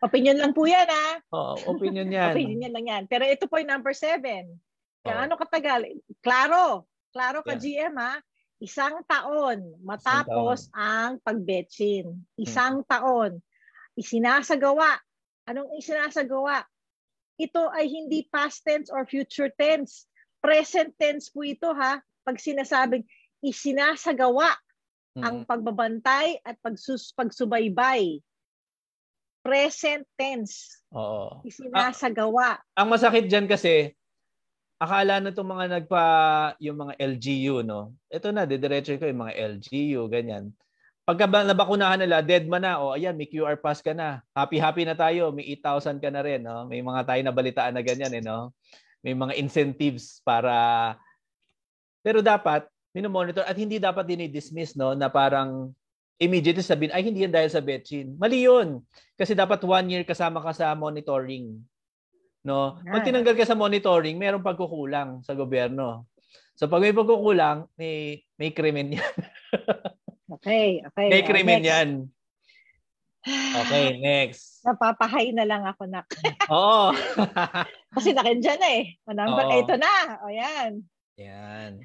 Opinion 0.00 0.40
lang 0.40 0.56
po 0.56 0.64
yan, 0.64 0.88
ha? 0.88 1.20
Oo, 1.36 1.76
opinion 1.76 2.08
yan. 2.08 2.32
opinion 2.36 2.72
lang 2.72 2.86
yan. 2.88 3.02
Pero 3.12 3.28
ito 3.28 3.44
po 3.44 3.60
yung 3.60 3.68
number 3.68 3.92
seven. 3.92 4.56
Gaano 5.04 5.36
katagal? 5.36 5.84
Klaro. 6.24 6.88
Klaro 7.12 7.44
ka 7.44 7.60
yeah. 7.60 7.92
GM, 7.92 7.94
ha? 8.00 8.16
Isang 8.56 9.04
taon 9.04 9.84
matapos 9.84 10.64
Isang 10.64 10.72
taon. 10.72 10.80
ang 10.80 11.12
pagbetchin. 11.20 12.06
Isang 12.40 12.80
hmm. 12.80 12.88
taon. 12.88 13.32
Isinasagawa 14.00 15.03
Anong 15.44 15.76
isinasagawa? 15.76 16.64
Ito 17.36 17.68
ay 17.74 17.90
hindi 17.90 18.24
past 18.30 18.64
tense 18.64 18.88
or 18.88 19.04
future 19.04 19.50
tense. 19.58 20.08
Present 20.40 20.94
tense 20.96 21.28
po 21.28 21.44
ito 21.44 21.68
ha. 21.74 22.00
Pag 22.24 22.40
sinasabing 22.40 23.04
isinasagawa 23.44 24.54
mm-hmm. 24.54 25.24
ang 25.24 25.36
pagbabantay 25.44 26.40
at 26.40 26.56
pagsus 26.64 27.12
pagsubaybay. 27.12 28.24
Present 29.44 30.08
tense. 30.16 30.80
Oo. 30.96 31.44
Isinasagawa. 31.44 32.64
Ah, 32.72 32.80
ang 32.80 32.88
masakit 32.88 33.28
diyan 33.28 33.44
kasi 33.44 33.92
akala 34.80 35.20
na 35.20 35.28
itong 35.28 35.50
mga 35.52 35.66
nagpa 35.80 36.04
yung 36.64 36.80
mga 36.80 36.96
LGU 36.96 37.60
no. 37.60 37.92
Ito 38.08 38.32
na 38.32 38.48
didiretso 38.48 38.96
ko 38.96 39.04
yung 39.04 39.20
mga 39.28 39.36
LGU 39.60 40.08
ganyan 40.08 40.56
pagka 41.04 41.28
nabakunahan 41.28 42.00
nila, 42.00 42.24
dead 42.24 42.48
man 42.48 42.64
na, 42.64 42.80
o 42.80 42.92
oh, 42.92 42.96
ayan, 42.96 43.12
may 43.12 43.28
QR 43.28 43.60
pass 43.60 43.84
ka 43.84 43.92
na. 43.92 44.24
Happy-happy 44.32 44.88
na 44.88 44.96
tayo, 44.96 45.28
may 45.36 45.44
8,000 45.60 46.00
ka 46.00 46.08
na 46.08 46.24
rin. 46.24 46.40
No? 46.40 46.64
May 46.64 46.80
mga 46.80 47.04
tayo 47.04 47.20
na 47.20 47.32
balitaan 47.32 47.76
na 47.76 47.84
ganyan. 47.84 48.12
Eh, 48.16 48.24
no? 48.24 48.56
May 49.04 49.12
mga 49.12 49.36
incentives 49.36 50.24
para... 50.24 50.96
Pero 52.00 52.24
dapat, 52.24 52.64
minomonitor 52.96 53.44
at 53.44 53.56
hindi 53.56 53.76
dapat 53.76 54.08
dinidismiss 54.08 54.80
no, 54.80 54.96
na 54.96 55.12
parang 55.12 55.76
immediately 56.16 56.64
sabihin, 56.64 56.92
ay 56.96 57.04
hindi 57.04 57.28
yan 57.28 57.32
dahil 57.36 57.52
sa 57.52 57.60
betchin. 57.60 58.16
Mali 58.16 58.48
yun. 58.48 58.80
Kasi 59.12 59.36
dapat 59.36 59.60
one 59.60 59.92
year 59.92 60.04
kasama 60.08 60.40
ka 60.40 60.56
sa 60.56 60.72
monitoring. 60.72 61.52
No? 62.44 62.80
Pag 62.80 63.04
tinanggal 63.04 63.36
ka 63.36 63.44
sa 63.44 63.56
monitoring, 63.56 64.16
mayroong 64.16 64.44
pagkukulang 64.44 65.20
sa 65.20 65.36
gobyerno. 65.36 66.08
So 66.56 66.64
pag 66.64 66.80
may 66.80 66.96
pagkukulang, 66.96 67.68
may, 67.76 68.24
may 68.40 68.56
krimen 68.56 68.96
yan. 68.96 69.14
Okay, 70.44 70.84
okay. 70.84 71.08
May 71.08 71.24
krimen 71.24 71.64
uh, 71.64 71.68
yan. 71.72 71.88
Okay, 73.64 73.96
next. 74.04 74.60
Napapahay 74.60 75.32
na 75.32 75.48
lang 75.48 75.64
ako, 75.64 75.88
nak. 75.88 76.04
Oo. 76.52 76.92
Kasi 77.96 78.12
nakandyan 78.12 78.60
na 78.60 78.68
eh. 78.76 78.84
O 79.08 79.16
number, 79.16 79.48
Oo. 79.48 79.56
ito 79.64 79.74
na. 79.80 80.20
O 80.20 80.28
yan. 80.28 80.84
Yan. 81.16 81.80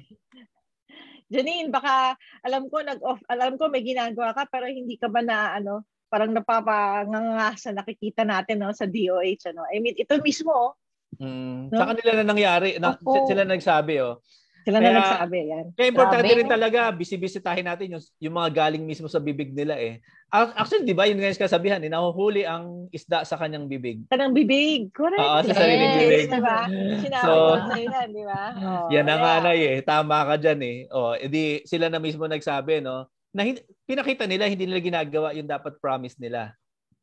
Janine, 1.32 1.72
baka 1.72 2.20
alam 2.44 2.68
ko 2.68 2.84
nag-off, 2.84 3.24
alam 3.32 3.56
ko 3.56 3.72
may 3.72 3.80
ginagawa 3.80 4.36
ka 4.36 4.44
pero 4.50 4.68
hindi 4.68 5.00
ka 5.00 5.08
ba 5.08 5.24
na 5.24 5.56
ano, 5.56 5.88
parang 6.12 6.36
napapanganga 6.36 7.56
sa 7.56 7.72
nakikita 7.72 8.28
natin 8.28 8.60
no 8.60 8.74
sa 8.76 8.84
DOH 8.84 9.54
ano. 9.54 9.64
I 9.72 9.80
mean, 9.80 9.96
ito 9.96 10.20
mismo 10.20 10.76
Mm, 11.18 11.74
no? 11.74 11.78
Sa 11.82 11.90
kanila 11.90 12.22
na 12.22 12.24
nangyari, 12.24 12.78
na, 12.78 12.94
sila 13.02 13.42
nagsabi 13.42 13.98
oh. 13.98 14.22
Sila 14.70 14.78
kaya, 14.78 14.90
na 14.94 14.98
nagsabi 15.02 15.38
yan. 15.50 15.64
Kaya 15.74 15.88
importante 15.90 16.30
Grabe. 16.30 16.40
rin 16.40 16.48
talaga, 16.48 16.80
bisibisitahin 16.94 17.66
natin 17.66 17.98
yung, 17.98 18.04
yung 18.22 18.34
mga 18.38 18.50
galing 18.54 18.86
mismo 18.86 19.10
sa 19.10 19.18
bibig 19.18 19.50
nila 19.50 19.74
eh. 19.76 19.98
Actually, 20.30 20.86
di 20.86 20.94
ba, 20.94 21.10
yun 21.10 21.18
nga 21.18 21.26
yung 21.26 21.42
kasabihan, 21.42 21.82
eh, 21.82 21.90
nahuhuli 21.90 22.46
ang 22.46 22.86
isda 22.94 23.26
sa 23.26 23.34
kanyang 23.34 23.66
bibig. 23.66 24.06
Sa 24.06 24.14
kanyang 24.14 24.36
bibig, 24.38 24.94
correct. 24.94 25.18
Oo, 25.18 25.38
sa 25.42 25.52
sariling 25.52 25.94
bibig. 25.98 26.26
Diba? 26.30 26.60
Sinabi 27.02 27.26
so, 27.26 27.34
sa 27.58 27.76
yan, 27.76 28.08
di 28.14 28.24
ba? 28.24 28.42
Oh, 28.70 28.86
yan 28.92 29.06
ang 29.10 29.20
yeah. 29.20 29.40
nga 29.42 29.52
eh. 29.52 29.76
Tama 29.82 30.16
ka 30.30 30.34
dyan 30.38 30.60
eh. 30.62 30.78
Oh, 30.94 31.12
edi 31.18 31.66
sila 31.66 31.90
na 31.90 31.98
mismo 31.98 32.30
nagsabi, 32.30 32.78
no? 32.78 33.10
Na 33.34 33.42
hindi, 33.42 33.60
pinakita 33.84 34.30
nila, 34.30 34.46
hindi 34.46 34.70
nila 34.70 34.78
ginagawa 34.78 35.34
yung 35.34 35.50
dapat 35.50 35.82
promise 35.82 36.14
nila. 36.22 36.54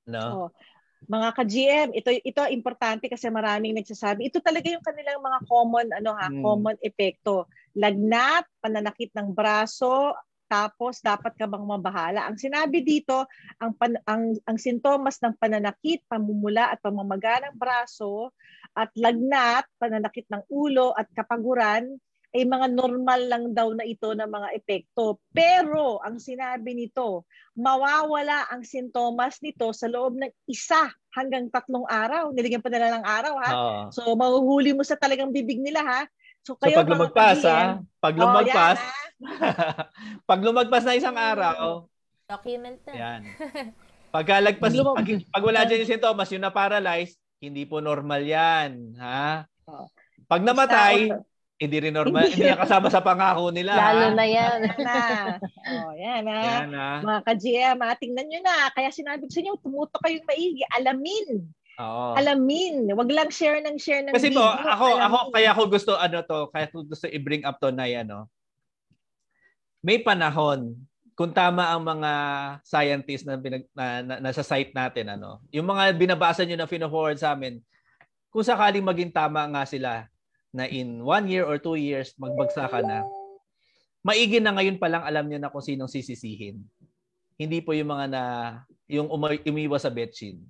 No? 0.08 0.48
Oh 0.48 0.50
mga 1.06 1.30
ka-GM, 1.38 1.90
ito 1.94 2.10
ito 2.10 2.42
importante 2.50 3.06
kasi 3.06 3.30
maraming 3.30 3.78
nagsasabi. 3.78 4.34
Ito 4.34 4.42
talaga 4.42 4.66
yung 4.74 4.82
kanilang 4.82 5.22
mga 5.22 5.40
common 5.46 5.88
ano 5.94 6.12
ha, 6.18 6.28
hmm. 6.28 6.42
common 6.42 6.78
epekto. 6.82 7.46
Lagnat, 7.78 8.50
pananakit 8.58 9.14
ng 9.14 9.30
braso, 9.38 10.18
tapos 10.48 11.04
dapat 11.04 11.36
ka 11.36 11.46
bang 11.46 11.62
mabahala. 11.62 12.26
Ang 12.26 12.40
sinabi 12.40 12.82
dito, 12.82 13.28
ang 13.60 13.76
pan, 13.76 14.00
ang 14.08 14.34
ang 14.48 14.58
sintomas 14.58 15.20
ng 15.20 15.36
pananakit, 15.38 16.02
pamumula 16.08 16.72
at 16.72 16.80
pamamaga 16.82 17.46
ng 17.46 17.56
braso 17.60 18.32
at 18.74 18.90
lagnat, 18.96 19.68
pananakit 19.78 20.26
ng 20.32 20.44
ulo 20.50 20.96
at 20.96 21.06
kapaguran 21.12 22.00
ay 22.38 22.46
mga 22.46 22.68
normal 22.78 23.22
lang 23.26 23.46
daw 23.58 23.74
na 23.74 23.82
ito 23.82 24.14
na 24.14 24.30
mga 24.30 24.54
epekto. 24.54 25.18
Pero 25.34 25.98
ang 26.06 26.22
sinabi 26.22 26.78
nito, 26.78 27.26
mawawala 27.58 28.46
ang 28.54 28.62
sintomas 28.62 29.42
nito 29.42 29.74
sa 29.74 29.90
loob 29.90 30.22
ng 30.22 30.30
isa 30.46 30.94
hanggang 31.18 31.50
tatlong 31.50 31.90
araw. 31.90 32.30
Niligyan 32.30 32.62
pa 32.62 32.70
nila 32.70 32.94
ng 32.94 33.06
araw 33.06 33.34
ha. 33.42 33.50
Uh, 33.50 33.84
so 33.90 34.14
mahuhuli 34.14 34.78
mo 34.78 34.86
sa 34.86 34.94
talagang 34.94 35.34
bibig 35.34 35.58
nila 35.58 35.82
ha. 35.82 36.02
So, 36.46 36.54
kayo, 36.56 36.78
so 36.78 36.86
pag 36.86 36.92
lumagpas 36.94 37.40
ha, 37.44 37.62
pag 38.00 38.16
lumagpas, 38.16 38.78
oh, 38.80 38.94
pag 40.30 40.42
lumagpas 40.46 40.84
na 40.86 40.96
isang 40.96 41.18
araw, 41.18 41.90
document 42.30 42.80
na. 42.88 42.94
Yan. 42.94 43.22
Pagkalagpas, 44.16 44.72
pag, 44.72 45.08
pag 45.28 45.44
wala 45.44 45.68
dyan 45.68 45.84
yung 45.84 45.92
sintomas, 45.92 46.32
yung 46.32 46.46
na-paralyze, 46.48 47.20
hindi 47.44 47.68
po 47.68 47.84
normal 47.84 48.24
yan. 48.24 48.96
Ha? 48.96 49.44
Oh. 49.68 49.92
Pag 50.32 50.48
namatay, 50.48 51.12
hindi 51.58 51.78
rin 51.82 51.94
normal. 51.98 52.30
Hindi 52.30 52.46
na 52.46 52.62
kasama 52.62 52.88
sa 52.94 53.02
pangako 53.02 53.50
nila. 53.50 53.74
Lalo 53.74 54.14
na 54.14 54.26
yan. 54.30 54.60
na. 54.78 54.98
Oh, 55.68 55.94
yan 55.98 56.24
ha. 56.30 56.42
Yan, 56.46 56.70
ha? 56.78 56.92
Mga 57.02 57.22
ka-GM, 57.26 57.78
ha? 57.82 57.92
tingnan 57.98 58.28
nyo 58.30 58.40
na. 58.46 58.70
Kaya 58.78 58.94
sinabi 58.94 59.26
ko 59.26 59.32
sa 59.34 59.42
inyo, 59.42 59.58
tumuto 59.58 59.98
kayong 60.06 60.28
maigi. 60.30 60.62
Alamin. 60.78 61.50
Oo. 61.82 62.14
Alamin. 62.14 62.94
Wag 62.94 63.10
lang 63.10 63.30
share 63.34 63.62
ng 63.66 63.78
share 63.82 64.06
ng 64.06 64.14
Kasi 64.14 64.30
video. 64.30 64.38
po, 64.38 64.46
ako, 64.54 64.86
Alamin. 64.86 65.06
ako, 65.10 65.18
kaya 65.34 65.50
ako 65.54 65.62
gusto, 65.70 65.92
ano 65.98 66.18
to, 66.22 66.40
kaya 66.54 66.66
ko 66.70 66.78
gusto 66.86 67.06
i-bring 67.10 67.42
up 67.42 67.58
to 67.58 67.74
na 67.74 67.90
yan, 67.90 68.06
no? 68.06 68.30
May 69.82 70.02
panahon, 70.02 70.78
kung 71.18 71.34
tama 71.34 71.74
ang 71.74 71.82
mga 71.82 72.12
scientists 72.62 73.26
na, 73.26 73.42
pinag, 73.42 73.66
na, 73.74 73.86
na, 74.06 74.16
nasa 74.30 74.46
site 74.46 74.78
natin, 74.78 75.18
ano, 75.18 75.42
yung 75.50 75.66
mga 75.66 75.98
binabasa 75.98 76.46
nyo 76.46 76.54
na 76.54 76.70
fino-forward 76.70 77.18
sa 77.18 77.34
amin, 77.34 77.58
kung 78.30 78.46
sakaling 78.46 78.86
maging 78.86 79.10
tama 79.10 79.42
nga 79.50 79.66
sila, 79.66 80.06
na 80.58 80.66
in 80.66 81.06
one 81.06 81.30
year 81.30 81.46
or 81.46 81.62
two 81.62 81.78
years 81.78 82.18
magbagsak 82.18 82.74
ka 82.74 82.82
na, 82.82 83.06
maigi 84.02 84.42
na 84.42 84.58
ngayon 84.58 84.82
pa 84.82 84.90
lang 84.90 85.06
alam 85.06 85.30
niyo 85.30 85.38
na 85.38 85.54
kung 85.54 85.62
sinong 85.62 85.92
sisisihin. 85.92 86.66
Hindi 87.38 87.62
po 87.62 87.78
yung 87.78 87.94
mga 87.94 88.06
na 88.10 88.24
yung 88.90 89.14
umiwas 89.46 89.86
sa 89.86 89.94
betchin. 89.94 90.42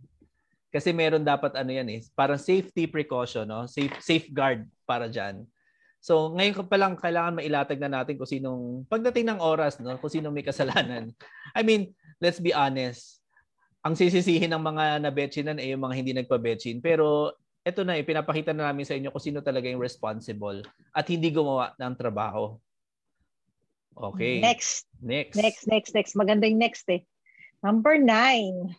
Kasi 0.72 0.96
meron 0.96 1.26
dapat 1.26 1.58
ano 1.60 1.72
yan 1.74 1.88
eh, 1.92 2.00
parang 2.16 2.40
safety 2.40 2.88
precaution, 2.88 3.44
no? 3.44 3.68
Safe 3.68 3.92
safeguard 4.00 4.64
para 4.88 5.12
diyan. 5.12 5.44
So, 5.98 6.32
ngayon 6.32 6.70
pa 6.70 6.78
lang 6.78 6.96
kailangan 6.96 7.36
mailatag 7.36 7.82
na 7.82 8.00
natin 8.00 8.16
kung 8.16 8.30
sinong 8.30 8.86
pagdating 8.88 9.28
ng 9.28 9.40
oras, 9.42 9.82
no, 9.82 9.98
kung 9.98 10.12
sinong 10.12 10.32
may 10.32 10.46
kasalanan. 10.46 11.12
I 11.58 11.66
mean, 11.66 11.92
let's 12.22 12.40
be 12.40 12.54
honest. 12.54 13.20
Ang 13.82 13.98
sisisihin 13.98 14.54
ng 14.54 14.62
mga 14.62 15.04
nabetchinan 15.04 15.58
ay 15.58 15.74
yung 15.74 15.84
mga 15.84 15.96
hindi 15.98 16.12
nagpa-betchin. 16.14 16.80
Pero 16.80 17.34
ito 17.68 17.84
na, 17.84 18.00
ipinapakita 18.00 18.56
na 18.56 18.72
namin 18.72 18.88
sa 18.88 18.96
inyo 18.96 19.12
kung 19.12 19.20
sino 19.20 19.44
talaga 19.44 19.68
yung 19.68 19.84
responsible 19.84 20.64
at 20.96 21.04
hindi 21.12 21.28
gumawa 21.28 21.76
ng 21.76 21.94
trabaho. 22.00 22.56
Okay. 23.92 24.40
Next. 24.40 24.88
Next. 25.04 25.36
Next, 25.36 25.64
next, 25.68 25.92
next. 25.92 26.14
Maganda 26.16 26.48
yung 26.48 26.64
next 26.64 26.88
eh. 26.88 27.04
Number 27.60 28.00
nine. 28.00 28.72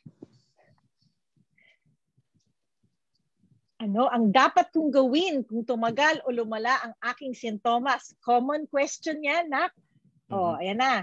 Ano 3.78 4.08
ang 4.08 4.32
dapat 4.32 4.72
kong 4.72 4.90
gawin 4.90 5.44
kung 5.44 5.62
tumagal 5.62 6.24
o 6.24 6.32
lumala 6.32 6.80
ang 6.82 6.94
aking 7.12 7.36
sintomas? 7.36 8.16
Common 8.24 8.64
question 8.66 9.20
yan, 9.20 9.52
nak. 9.52 9.70
Mm-hmm. 10.32 10.34
Oh, 10.34 10.56
ayan 10.56 10.80
na. 10.80 10.94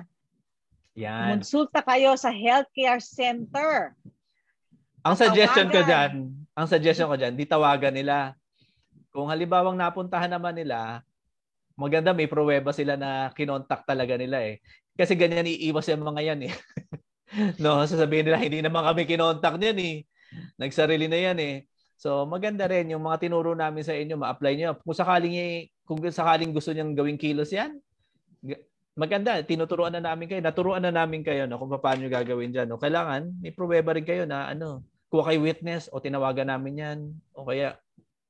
Yan. 0.95 1.39
Konsulta 1.39 1.83
kayo 1.83 2.15
sa 2.15 2.31
healthcare 2.31 3.03
center. 3.03 3.95
Ang 5.05 5.15
suggestion 5.19 5.69
ko 5.69 5.83
diyan, 5.85 6.33
ang 6.55 6.67
suggestion 6.71 7.11
ko 7.11 7.19
diyan, 7.19 7.35
di 7.35 7.45
tawagan 7.45 7.91
nila. 7.91 8.33
Kung 9.11 9.27
halimbawang 9.27 9.75
napuntahan 9.75 10.31
naman 10.31 10.55
nila, 10.55 11.03
maganda 11.75 12.15
may 12.15 12.31
pruweba 12.31 12.71
sila 12.71 12.95
na 12.95 13.31
kinontak 13.35 13.83
talaga 13.83 14.15
nila 14.15 14.39
eh. 14.43 14.63
Kasi 14.95 15.19
ganyan 15.19 15.47
iiwas 15.47 15.91
yung 15.91 16.07
mga 16.07 16.21
yan 16.33 16.39
eh. 16.47 16.53
no, 17.63 17.83
sasabihin 17.83 18.31
nila 18.31 18.39
hindi 18.39 18.63
naman 18.63 18.87
kami 18.87 19.03
kinontak 19.03 19.59
niyan 19.59 19.79
eh. 19.83 19.95
Nagsarili 20.55 21.11
na 21.11 21.19
yan 21.19 21.37
eh. 21.43 21.55
So 21.99 22.23
maganda 22.23 22.67
rin 22.67 22.91
yung 22.91 23.03
mga 23.03 23.27
tinuro 23.27 23.51
namin 23.55 23.83
sa 23.83 23.95
inyo, 23.95 24.15
ma-apply 24.15 24.53
niyo. 24.55 24.79
Kung 24.79 24.95
sakaling 24.95 25.67
kung 25.83 25.99
sakaling 25.99 26.55
gusto 26.55 26.71
niyang 26.71 26.95
gawing 26.95 27.19
kilos 27.19 27.51
'yan, 27.51 27.79
maganda, 28.95 29.43
tinuturuan 29.43 29.91
na 29.91 30.01
namin 30.01 30.31
kayo, 30.31 30.39
naturuan 30.39 30.79
na 30.79 30.91
namin 30.91 31.21
kayo 31.21 31.43
no 31.45 31.59
kung 31.59 31.71
paano 31.77 32.03
niyo 32.03 32.11
gagawin 32.15 32.51
diyan. 32.55 32.67
No? 32.71 32.79
Kailangan 32.79 33.43
may 33.43 33.51
pruweba 33.51 33.91
rin 33.91 34.07
kayo 34.07 34.23
na 34.23 34.47
ano, 34.47 34.81
kuha 35.15 35.31
kay 35.31 35.39
witness 35.39 35.87
o 35.95 36.03
tinawagan 36.03 36.51
namin 36.51 36.83
'yan 36.83 36.99
o 37.31 37.47
kaya 37.47 37.79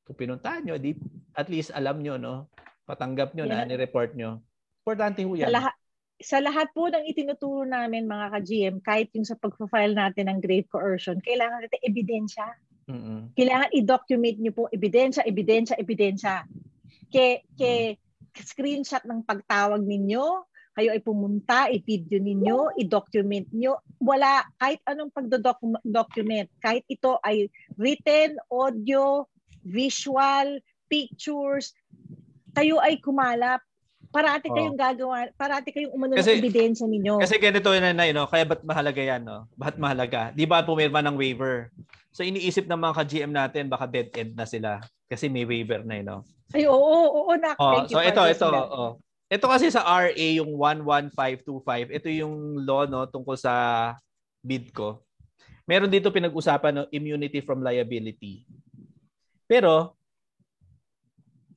kung 0.06 0.14
pinuntahan 0.14 0.62
niyo, 0.62 0.78
di, 0.78 0.94
at 1.34 1.50
least 1.50 1.74
alam 1.74 1.98
niyo 1.98 2.22
no, 2.22 2.46
patanggap 2.86 3.34
niyo 3.34 3.50
yeah. 3.50 3.66
na 3.66 3.66
ni-report 3.66 4.14
niyo. 4.14 4.46
Importante 4.86 5.26
ho 5.26 5.34
'yan. 5.34 5.50
Sa 5.50 5.58
lahat, 5.58 5.76
sa 6.22 6.38
lahat 6.40 6.68
po 6.78 6.86
ng 6.88 7.10
itinuturo 7.10 7.66
namin 7.66 8.06
mga 8.06 8.38
ka-GM, 8.38 8.76
kahit 8.86 9.10
yung 9.18 9.26
sa 9.26 9.34
pag-file 9.34 9.98
natin 9.98 10.30
ng 10.30 10.40
grave 10.46 10.70
coercion, 10.70 11.18
kailangan 11.26 11.66
natin 11.66 11.82
ebidensya. 11.82 12.48
Mm-hmm. 12.86 13.34
Kailangan 13.34 13.70
i-document 13.74 14.38
niyo 14.38 14.54
po 14.54 14.70
ebidensya, 14.70 15.26
ebidensya, 15.26 15.76
ebidensya. 15.82 16.46
Ke, 17.10 17.42
ke 17.58 17.98
screenshot 18.38 19.02
ng 19.10 19.26
pagtawag 19.26 19.82
ninyo, 19.82 20.46
kayo 20.76 20.92
ay 20.92 21.00
pumunta, 21.00 21.72
i-video 21.72 22.20
ninyo, 22.20 22.76
i-document 22.76 23.48
niyo. 23.56 23.80
Wala 24.04 24.44
kahit 24.60 24.84
anong 24.84 25.10
pagdo-document, 25.16 26.52
kahit 26.60 26.84
ito 26.92 27.16
ay 27.24 27.48
written, 27.80 28.36
audio, 28.52 29.24
visual, 29.64 30.60
pictures, 30.92 31.72
kayo 32.52 32.78
ay 32.84 33.00
kumalap 33.00 33.64
parati 34.16 34.48
kayong 34.48 34.80
oh. 34.80 34.82
gagawa, 34.82 35.28
parati 35.36 35.76
kayong 35.76 35.92
umano 35.92 36.16
ng 36.16 36.24
ebidensya 36.24 36.88
ninyo. 36.88 37.20
Kasi 37.20 37.36
ganito 37.36 37.68
na 37.76 37.92
na, 37.92 38.08
no? 38.16 38.24
kaya 38.32 38.48
ba't 38.48 38.64
mahalaga 38.64 39.04
yan, 39.04 39.28
no? 39.28 39.44
Ba't 39.60 39.76
mahalaga? 39.76 40.32
Di 40.32 40.48
ba 40.48 40.64
pumirma 40.64 41.04
ng 41.04 41.20
waiver? 41.20 41.68
So 42.16 42.24
iniisip 42.24 42.72
ng 42.72 42.80
mga 42.80 42.96
ka-GM 42.96 43.32
natin, 43.36 43.68
baka 43.68 43.92
dead 43.92 44.08
end 44.16 44.40
na 44.40 44.48
sila. 44.48 44.80
Kasi 45.12 45.28
may 45.28 45.44
waiver 45.44 45.84
na, 45.84 46.00
no? 46.00 46.24
Ay, 46.56 46.64
oo, 46.64 46.80
oo, 46.80 47.28
oo 47.28 47.34
na. 47.36 47.60
Oh, 47.60 47.84
so 47.92 48.00
ito, 48.00 48.24
ito, 48.24 48.48
oh. 48.48 48.96
Ito 49.26 49.50
kasi 49.50 49.74
sa 49.74 49.82
RA, 49.82 50.14
yung 50.14 50.54
11525, 50.54 51.90
ito 51.90 52.08
yung 52.14 52.62
law, 52.62 52.86
no, 52.86 53.10
tungkol 53.10 53.34
sa 53.34 53.54
bid 54.46 54.70
ko. 54.70 55.02
Meron 55.66 55.90
dito 55.90 56.14
pinag-usapan, 56.14 56.72
no, 56.74 56.90
immunity 56.94 57.42
from 57.42 57.66
liability. 57.66 58.46
Pero, 59.50 59.98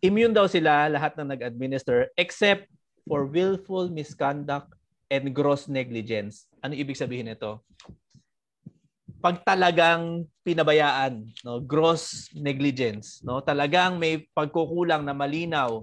immune 0.01 0.33
daw 0.33 0.49
sila 0.49 0.89
lahat 0.89 1.16
ng 1.21 1.29
nag-administer 1.29 2.09
except 2.16 2.69
for 3.05 3.29
willful 3.29 3.93
misconduct 3.93 4.73
and 5.12 5.33
gross 5.37 5.69
negligence. 5.69 6.49
Ano 6.64 6.73
ibig 6.73 6.97
sabihin 6.97 7.29
nito? 7.29 7.64
pag 9.19 9.43
talagang 9.43 10.31
pinabayaan, 10.47 11.27
no, 11.43 11.59
gross 11.59 12.31
negligence, 12.39 13.19
no, 13.27 13.43
talagang 13.43 13.99
may 13.99 14.23
pagkukulang 14.31 15.03
na 15.03 15.14
malinaw. 15.14 15.83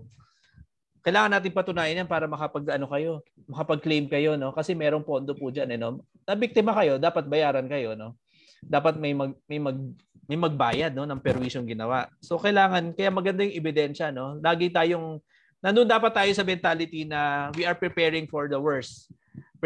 Kailangan 1.06 1.38
natin 1.38 1.54
patunayan 1.54 2.02
yan 2.02 2.10
para 2.10 2.26
makapag 2.26 2.66
ano 2.74 2.90
kayo, 2.90 3.22
makapag-claim 3.46 4.10
kayo, 4.10 4.34
no? 4.34 4.50
Kasi 4.50 4.74
merong 4.74 5.06
pondo 5.06 5.38
po 5.38 5.54
diyan, 5.54 5.78
eh, 5.78 5.80
no? 5.80 6.02
Na 6.26 6.34
biktima 6.34 6.74
kayo, 6.74 6.98
dapat 6.98 7.30
bayaran 7.30 7.70
kayo, 7.70 7.94
no? 7.94 8.18
Dapat 8.66 8.98
may 8.98 9.14
mag 9.14 9.38
may 9.46 9.62
mag 9.62 9.78
may 10.26 10.38
magbayad, 10.42 10.98
no, 10.98 11.06
ng 11.06 11.22
perwisyong 11.22 11.70
ginawa. 11.70 12.10
So 12.26 12.42
kailangan 12.42 12.98
kaya 12.98 13.14
maganda 13.14 13.46
yung 13.46 13.54
ebidensya, 13.54 14.10
no? 14.10 14.42
Lagi 14.42 14.74
tayong 14.74 15.22
nandun 15.62 15.86
dapat 15.86 16.10
tayo 16.10 16.32
sa 16.34 16.42
mentality 16.42 17.06
na 17.06 17.54
we 17.54 17.70
are 17.70 17.78
preparing 17.78 18.26
for 18.26 18.50
the 18.50 18.58
worst 18.58 19.14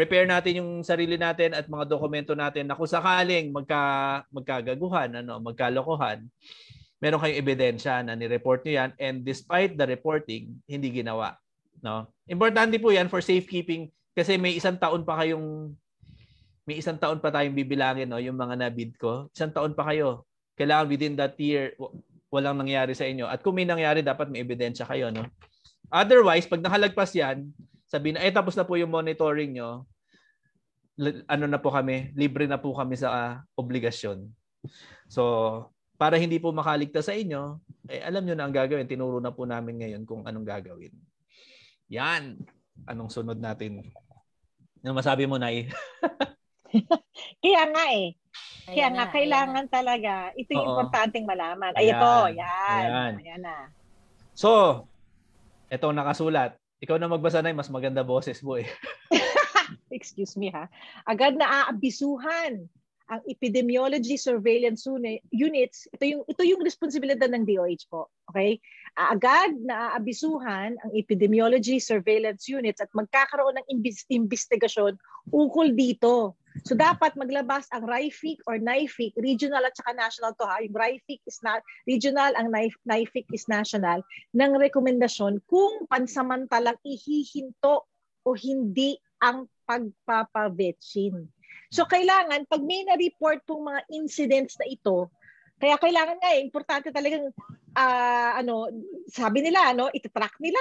prepare 0.00 0.24
natin 0.24 0.64
yung 0.64 0.70
sarili 0.80 1.20
natin 1.20 1.52
at 1.52 1.68
mga 1.68 1.84
dokumento 1.84 2.32
natin 2.32 2.64
na 2.64 2.72
kung 2.72 2.88
sakaling 2.88 3.52
magka, 3.52 4.24
magkagaguhan, 4.32 5.20
ano, 5.20 5.36
magkalokohan, 5.44 6.24
meron 7.00 7.20
kayong 7.20 7.40
ebidensya 7.40 8.04
na 8.04 8.12
ni-report 8.12 8.62
niyo 8.62 8.84
yan 8.84 8.90
and 9.00 9.24
despite 9.24 9.74
the 9.74 9.86
reporting, 9.88 10.60
hindi 10.68 10.92
ginawa. 10.92 11.34
No? 11.80 12.12
Importante 12.28 12.76
po 12.76 12.92
yan 12.92 13.08
for 13.08 13.24
safekeeping 13.24 13.88
kasi 14.12 14.36
may 14.36 14.54
isang 14.54 14.76
taon 14.76 15.02
pa 15.02 15.16
kayong 15.24 15.72
may 16.68 16.76
isang 16.78 17.00
taon 17.00 17.18
pa 17.18 17.32
tayong 17.32 17.56
bibilangin 17.56 18.06
no 18.06 18.20
yung 18.20 18.36
mga 18.36 18.68
nabid 18.68 18.94
ko. 19.00 19.32
Isang 19.32 19.50
taon 19.50 19.72
pa 19.72 19.88
kayo. 19.88 20.28
Kailangan 20.60 20.86
within 20.92 21.16
that 21.16 21.34
year 21.40 21.72
walang 22.30 22.60
nangyari 22.60 22.92
sa 22.92 23.08
inyo. 23.08 23.26
At 23.26 23.40
kung 23.40 23.56
may 23.56 23.66
nangyari 23.66 24.04
dapat 24.04 24.28
may 24.28 24.44
ebidensya 24.44 24.84
kayo 24.86 25.08
no. 25.08 25.26
Otherwise, 25.90 26.46
pag 26.46 26.62
nakalagpas 26.62 27.10
yan, 27.16 27.50
sabihin 27.90 28.14
na, 28.14 28.22
eh 28.22 28.30
tapos 28.30 28.54
na 28.54 28.62
po 28.62 28.78
yung 28.78 28.94
monitoring 28.94 29.58
nyo, 29.58 29.82
ano 31.26 31.44
na 31.50 31.58
po 31.58 31.74
kami, 31.74 32.14
libre 32.14 32.46
na 32.46 32.60
po 32.60 32.70
kami 32.70 32.94
sa 32.94 33.08
uh, 33.10 33.32
obligasyon. 33.58 34.30
So, 35.10 35.22
para 36.00 36.16
hindi 36.16 36.40
po 36.40 36.48
makaligtas 36.48 37.12
sa 37.12 37.12
inyo, 37.12 37.60
eh, 37.92 38.00
alam 38.00 38.24
nyo 38.24 38.32
na 38.32 38.48
ang 38.48 38.56
gagawin. 38.56 38.88
Tinuro 38.88 39.20
na 39.20 39.36
po 39.36 39.44
namin 39.44 39.84
ngayon 39.84 40.08
kung 40.08 40.24
anong 40.24 40.48
gagawin. 40.48 40.96
Yan. 41.92 42.40
Anong 42.88 43.12
sunod 43.12 43.36
natin? 43.36 43.84
Ano 44.80 44.96
masabi 44.96 45.28
mo, 45.28 45.36
Nay? 45.36 45.68
Kaya 47.44 47.62
nga 47.68 47.84
eh. 47.92 48.16
Kaya 48.64 48.88
ayan 48.88 48.92
nga, 48.96 49.04
na, 49.04 49.12
kailangan 49.12 49.66
ayan. 49.68 49.74
talaga. 49.76 50.12
Ito 50.32 50.50
yung 50.56 50.64
Oo. 50.64 50.72
importanteng 50.72 51.28
malaman. 51.28 51.76
Ay, 51.76 51.92
ito. 51.92 52.14
Yan. 52.32 52.80
Ayan. 52.80 53.12
ayan 53.20 53.42
na. 53.44 53.56
So, 54.32 54.48
ito 55.68 55.86
nakasulat. 55.92 56.56
Ikaw 56.80 56.96
na 56.96 57.12
magbasa 57.12 57.44
na 57.44 57.52
mas 57.52 57.68
maganda 57.68 58.00
boses 58.00 58.40
mo 58.40 58.56
eh. 58.56 58.64
Excuse 59.92 60.40
me 60.40 60.48
ha. 60.48 60.64
Agad 61.04 61.36
na 61.36 61.68
aabisuhan 61.68 62.72
ang 63.10 63.20
epidemiology 63.26 64.14
surveillance 64.14 64.86
units. 65.34 65.90
Ito 65.90 66.04
yung 66.06 66.22
ito 66.30 66.42
yung 66.46 66.62
responsibilidad 66.62 67.26
ng 67.26 67.42
DOH 67.42 67.90
po. 67.90 68.06
Okay? 68.30 68.62
Agad 68.94 69.58
na 69.66 69.94
aabisuhan 69.94 70.78
ang 70.78 70.90
epidemiology 70.94 71.82
surveillance 71.82 72.46
units 72.46 72.78
at 72.78 72.90
magkakaroon 72.94 73.58
ng 73.58 73.66
imbis- 73.66 74.06
investigasyon 74.06 74.94
ukol 75.34 75.74
dito. 75.74 76.38
So 76.66 76.74
dapat 76.74 77.14
maglabas 77.14 77.66
ang 77.70 77.86
RIFIC 77.86 78.46
or 78.46 78.58
NIFIC, 78.58 79.18
regional 79.22 79.62
at 79.62 79.74
saka 79.74 79.94
national 79.94 80.34
to 80.38 80.46
ha. 80.46 80.62
Yung 80.62 80.74
RIFIC 80.74 81.22
is 81.26 81.38
not 81.42 81.62
regional, 81.86 82.30
ang 82.34 82.50
NIFIC 82.86 83.26
is 83.30 83.46
national, 83.46 84.02
ng 84.34 84.52
rekomendasyon 84.58 85.42
kung 85.46 85.86
pansamantalang 85.86 86.78
ihihinto 86.82 87.86
o 88.26 88.28
hindi 88.34 88.98
ang 89.22 89.46
pagpapavetsine. 89.64 91.30
So 91.70 91.86
kailangan, 91.86 92.50
pag 92.50 92.62
may 92.66 92.82
na-report 92.82 93.46
pong 93.46 93.70
mga 93.70 93.80
incidents 93.94 94.58
na 94.58 94.66
ito, 94.66 95.06
kaya 95.60 95.78
kailangan 95.78 96.18
nga 96.18 96.30
eh, 96.34 96.42
importante 96.42 96.90
talagang, 96.90 97.30
uh, 97.78 98.30
ano, 98.34 98.66
sabi 99.06 99.44
nila, 99.46 99.70
ano, 99.70 99.86
itatrack 99.92 100.34
nila. 100.42 100.58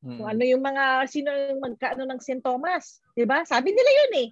Mm-hmm. 0.00 0.16
Kung 0.20 0.28
ano 0.28 0.42
yung 0.44 0.62
mga, 0.64 0.84
sino 1.08 1.28
yung 1.32 1.60
magkaano 1.60 2.04
ng 2.04 2.20
sintomas. 2.20 3.00
Di 3.16 3.24
ba? 3.24 3.44
Sabi 3.44 3.72
nila 3.72 3.90
yun 4.04 4.12
eh. 4.26 4.28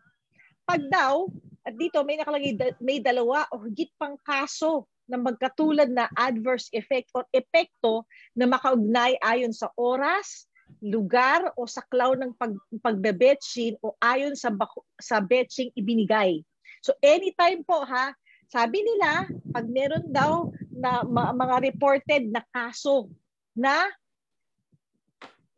Pag 0.69 0.83
daw, 0.89 1.29
at 1.65 1.77
dito 1.77 2.01
may 2.05 2.17
nakalagay, 2.17 2.57
may 2.81 2.99
dalawa 3.01 3.45
o 3.53 3.61
higit 3.65 3.93
pang 4.01 4.17
kaso 4.21 4.89
na 5.09 5.21
magkatulad 5.21 5.89
na 5.89 6.09
adverse 6.17 6.69
effect 6.73 7.09
or 7.13 7.25
epekto 7.33 8.05
na 8.37 8.45
makaugnay 8.45 9.17
ayon 9.21 9.53
sa 9.53 9.69
oras, 9.77 10.48
lugar 10.79 11.51
o 11.59 11.67
saklaw 11.67 12.15
ng 12.15 12.33
pag, 12.39 12.55
pagbe-betching 12.83 13.75
o 13.83 13.95
ayon 13.99 14.39
sa 14.39 14.53
sa 15.01 15.19
betching 15.19 15.75
ibinigay. 15.75 16.43
So 16.85 16.95
anytime 17.03 17.67
po 17.67 17.83
ha, 17.83 18.15
sabi 18.49 18.81
nila 18.81 19.27
pag 19.53 19.67
meron 19.67 20.07
daw 20.09 20.49
na 20.71 21.03
mga 21.35 21.57
reported 21.73 22.23
na 22.31 22.43
kaso 22.55 23.11
na 23.53 23.91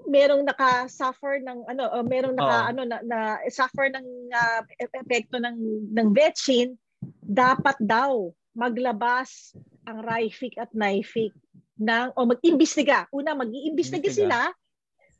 merong 0.08 0.42
naka-suffer 0.48 1.44
ng 1.44 1.68
ano 1.68 1.84
uh, 1.92 2.02
merong 2.02 2.32
naka 2.32 2.58
Oo. 2.64 2.68
ano 2.72 2.82
na, 2.88 2.98
na 3.04 3.18
suffer 3.52 3.92
ng 3.92 4.06
uh, 4.32 4.60
epekto 4.96 5.36
ng 5.36 5.56
ng 5.92 6.08
betchin 6.10 6.72
dapat 7.20 7.76
daw 7.78 8.32
maglabas 8.56 9.54
ang 9.84 10.02
RIFIC 10.02 10.58
at 10.58 10.72
NIFIC 10.72 11.32
ng 11.80 12.06
o 12.12 12.28
mag-imbestiga. 12.28 13.08
Una 13.14 13.32
mag-iimbestiga 13.32 14.08
Imbestiga. 14.08 14.16
sila 14.26 14.40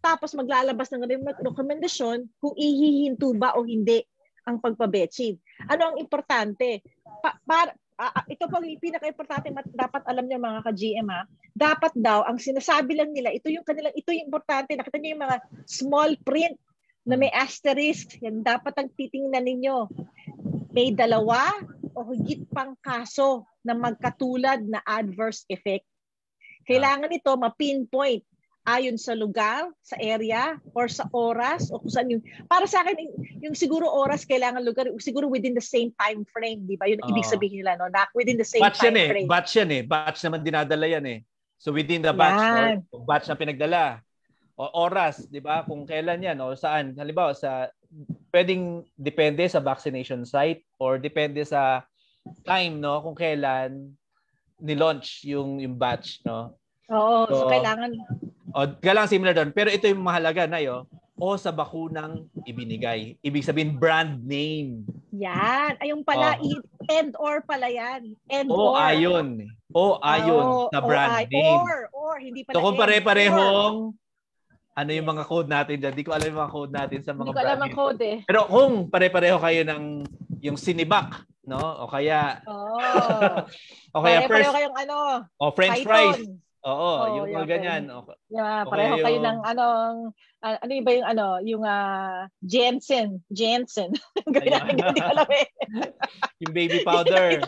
tapos 0.00 0.32
maglalabas 0.32 0.88
ng 0.90 1.04
re- 1.04 1.40
rekomendasyon 1.44 2.24
kung 2.40 2.54
ihihinto 2.56 3.36
ba 3.36 3.52
o 3.56 3.64
hindi 3.64 4.00
ang 4.48 4.56
pagpabetchin. 4.58 5.36
Ano 5.68 5.92
ang 5.92 5.96
importante? 6.00 6.80
Pa, 7.20 7.36
para, 7.44 7.76
ah, 8.00 8.24
ito 8.26 8.48
po 8.48 8.64
yung 8.64 8.80
pinaka-importante 8.80 9.52
dapat 9.76 10.02
alam 10.08 10.24
niyo 10.24 10.40
mga 10.40 10.64
ka-GM 10.64 11.08
ha. 11.12 11.22
Dapat 11.52 11.92
daw 12.00 12.24
ang 12.24 12.40
sinasabi 12.40 12.96
lang 12.96 13.12
nila, 13.12 13.28
ito 13.30 13.52
yung 13.52 13.62
kanilang 13.62 13.92
ito 13.92 14.08
yung 14.10 14.32
importante. 14.32 14.72
Nakita 14.72 14.96
niyo 14.96 15.14
yung 15.14 15.24
mga 15.28 15.36
small 15.68 16.16
print 16.24 16.56
na 17.04 17.20
may 17.20 17.28
asterisk. 17.36 18.16
Yan 18.24 18.40
dapat 18.40 18.72
ang 18.80 18.88
titingnan 18.96 19.44
ninyo. 19.44 19.84
May 20.72 20.96
dalawa 20.96 21.52
o 21.92 22.08
higit 22.08 22.48
pang 22.48 22.72
kaso 22.80 23.44
na 23.60 23.76
magkatulad 23.76 24.64
na 24.64 24.80
adverse 24.86 25.44
effect. 25.52 25.84
Kailangan 26.64 27.12
ito 27.12 27.34
ma-pinpoint 27.34 28.24
ayon 28.68 29.00
sa 29.00 29.16
lugar, 29.16 29.72
sa 29.80 29.96
area, 29.96 30.60
or 30.76 30.86
sa 30.86 31.08
oras, 31.16 31.72
o 31.72 31.80
kung 31.80 31.92
saan 31.92 32.12
yung... 32.12 32.22
Para 32.44 32.68
sa 32.68 32.84
akin, 32.84 32.96
yung, 33.40 33.56
siguro 33.56 33.88
oras, 33.88 34.28
kailangan 34.28 34.60
lugar, 34.60 34.88
siguro 35.00 35.26
within 35.32 35.56
the 35.56 35.64
same 35.64 35.92
time 35.96 36.24
frame, 36.28 36.68
di 36.68 36.76
ba? 36.76 36.84
Yun 36.84 37.00
ang 37.00 37.10
ibig 37.16 37.24
Oo. 37.24 37.32
sabihin 37.32 37.64
nila, 37.64 37.80
no? 37.80 37.88
Na 37.88 38.04
within 38.12 38.36
the 38.36 38.44
same 38.46 38.60
Batch 38.60 38.84
yan 38.84 38.92
time 38.92 39.00
eh. 39.00 39.08
frame. 39.08 39.28
Batch 39.28 39.52
yan 39.56 39.70
eh. 39.72 39.82
Batch 39.84 40.20
naman 40.26 40.40
dinadala 40.44 40.86
yan 40.86 41.06
eh. 41.08 41.20
So 41.60 41.76
within 41.76 42.00
the 42.00 42.16
batch, 42.16 42.40
Yan. 42.40 42.88
no? 42.88 43.04
batch 43.04 43.28
na 43.28 43.36
pinagdala. 43.36 44.00
O 44.56 44.88
oras, 44.88 45.28
di 45.28 45.44
ba? 45.44 45.60
Kung 45.68 45.84
kailan 45.84 46.24
yan 46.24 46.40
o 46.40 46.56
saan. 46.56 46.96
Halimbawa, 46.96 47.36
sa 47.36 47.68
pwedeng 48.32 48.84
depende 48.96 49.44
sa 49.44 49.60
vaccination 49.60 50.24
site 50.24 50.64
or 50.80 50.96
depende 50.96 51.44
sa 51.44 51.84
time, 52.48 52.80
no? 52.80 53.04
Kung 53.04 53.12
kailan 53.12 53.92
ni-launch 54.56 55.24
yung, 55.28 55.60
yung 55.60 55.76
batch, 55.76 56.24
no? 56.24 56.56
Oo, 56.88 57.28
so, 57.28 57.44
So, 57.44 57.52
kailangan... 57.52 57.92
O, 58.50 58.66
kailangan 58.76 59.08
similar 59.08 59.32
doon. 59.32 59.50
Pero 59.50 59.68
ito 59.68 59.84
yung 59.84 60.00
mahalaga 60.00 60.44
na 60.44 60.58
yo. 60.58 60.86
O 61.14 61.36
sa 61.36 61.50
bakunang 61.50 62.24
ibinigay. 62.42 63.14
Ibig 63.20 63.44
sabihin, 63.44 63.76
brand 63.76 64.18
name. 64.20 64.88
Yan. 65.12 65.76
Ayun 65.76 66.00
pala, 66.00 66.40
i- 66.40 66.64
and 66.88 67.12
or 67.14 67.40
pala 67.40 67.68
yan. 67.68 68.16
And 68.26 68.48
O 68.48 68.72
or. 68.72 68.80
ayon. 68.80 69.44
O 69.70 70.00
ayon 70.00 70.44
Oo, 70.44 70.68
sa 70.68 70.80
o 70.80 70.86
brand 70.86 71.14
ay- 71.14 71.28
name. 71.28 71.60
Or, 71.60 71.76
or, 71.92 72.14
hindi 72.16 72.40
pala 72.42 72.56
So 72.56 72.64
kung 72.64 72.74
or. 72.74 72.80
pare-parehong 72.80 73.76
ano 74.72 74.90
yung 74.90 75.08
mga 75.08 75.24
code 75.26 75.50
natin 75.50 75.76
dyan? 75.76 75.92
Di 75.92 76.02
ko 76.02 76.10
alam 76.10 76.26
yung 76.26 76.40
mga 76.40 76.54
code 76.54 76.72
natin 76.72 77.00
sa 77.04 77.12
mga 77.12 77.20
Hindi 77.20 77.30
ko 77.30 77.38
alam 77.38 77.50
brand 77.52 77.62
ang 77.62 77.76
code 77.76 78.00
eh. 78.02 78.18
Pero 78.24 78.40
kung 78.46 78.72
pare-pareho 78.88 79.36
kayo 79.36 79.60
ng 79.62 79.82
yung 80.40 80.56
Sinibak, 80.56 81.20
no? 81.44 81.60
O 81.84 81.86
kaya 81.86 82.40
Oo. 82.48 82.80
o 83.92 84.00
kaya 84.00 84.24
Pare-pareho 84.24 84.30
first 84.48 84.56
kayong 84.56 84.76
ano, 84.78 84.96
o 85.36 85.44
french 85.52 85.84
Python. 85.84 85.86
fries. 86.16 86.20
Oo, 86.60 86.76
Oo, 86.76 87.04
yung 87.16 87.26
mga 87.30 87.38
yun. 87.38 87.48
ganyan. 87.48 87.82
O, 87.88 88.04
Yeah, 88.28 88.62
Okay, 88.62 88.70
pareho 88.70 88.94
kayo 88.98 89.16
yung- 89.16 89.24
ng 89.24 89.38
ano, 89.42 89.64
ah, 90.38 90.56
ano 90.56 90.70
yung 90.70 90.84
ba 90.84 90.92
yung 90.92 91.08
ano, 91.08 91.26
yung 91.40 91.62
ah, 91.64 92.28
Jensen, 92.42 93.24
Jensen. 93.28 93.96
Ganyan, 94.28 94.76
hindi 94.76 95.00
alam 95.00 95.28
eh. 95.30 95.48
yung 96.38 96.52
baby 96.52 96.80
powder. 96.80 97.40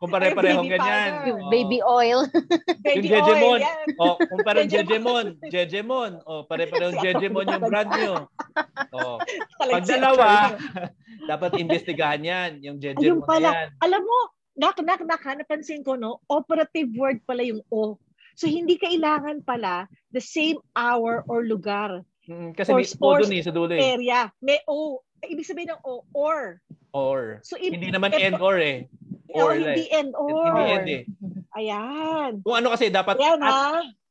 Kung 0.00 0.08
pare-parehong 0.08 0.64
Baby 0.64 0.74
ganyan. 0.76 1.10
powder. 1.12 1.28
Yung 1.28 1.40
Oo. 1.40 1.50
baby 1.50 1.78
oil. 1.82 2.20
Baby 2.86 3.04
yung 3.04 3.20
Jejemon. 3.20 3.52
oil, 3.52 3.60
yan. 3.60 3.86
O, 3.98 4.04
kung 4.16 4.40
parang 4.40 4.66
Jejemon. 4.66 5.26
Jejemon. 5.36 5.50
Jejemon. 5.52 6.12
O, 6.24 6.32
pare-parehong 6.42 6.98
Jejemon 7.04 7.44
yung 7.46 7.64
brand 7.66 7.90
nyo. 7.92 8.14
O, 8.88 9.20
Talagang 9.58 9.68
pag 9.68 9.84
dalawa, 9.84 10.28
dapat 11.28 11.50
investigahan 11.58 12.22
yan. 12.22 12.50
Yung 12.62 12.76
Jejemon 12.78 13.28
pala. 13.28 13.52
yan. 13.52 13.68
Alam 13.78 14.00
mo, 14.00 14.18
nak, 14.56 14.80
nak, 14.80 15.00
nak, 15.04 15.20
ha, 15.20 15.32
napansin 15.34 15.84
ko, 15.84 15.94
no, 15.94 16.22
operative 16.26 16.88
word 16.94 17.20
pala 17.22 17.42
yung 17.42 17.60
O. 17.68 18.00
So, 18.34 18.46
hindi 18.46 18.76
kailangan 18.76 19.42
pala 19.42 19.86
the 20.10 20.22
same 20.22 20.58
hour 20.74 21.22
or 21.26 21.42
lugar, 21.44 22.02
Mm, 22.30 22.54
kasi 22.54 22.70
Or- 22.70 22.78
may 22.78 22.86
o 22.86 23.06
or 23.10 23.18
dun 23.24 23.32
eh, 23.34 23.42
sa 23.42 23.50
dulo 23.50 23.72
eh. 23.74 23.82
area. 23.96 24.30
May 24.38 24.60
O. 24.70 25.02
Ibig 25.18 25.42
sabihin 25.42 25.74
ng 25.74 25.82
O, 25.82 26.06
or. 26.14 26.62
Or. 26.94 27.42
So, 27.42 27.58
if, 27.58 27.74
Hindi 27.74 27.90
naman 27.90 28.14
if- 28.14 28.22
and 28.22 28.38
or 28.38 28.54
eh. 28.60 28.86
oh, 29.34 29.50
Or 29.50 29.58
hindi 29.58 29.88
like. 29.88 29.98
and 29.98 30.10
or. 30.14 30.30
Hindi 30.46 30.62
and 30.70 30.86
eh. 30.86 31.02
Ayan. 31.58 32.30
Kung 32.46 32.54
ano 32.54 32.70
kasi 32.70 32.86
dapat 32.86 33.18
Ayan, 33.18 33.40
at, 33.42 33.50
ha? 33.50 33.66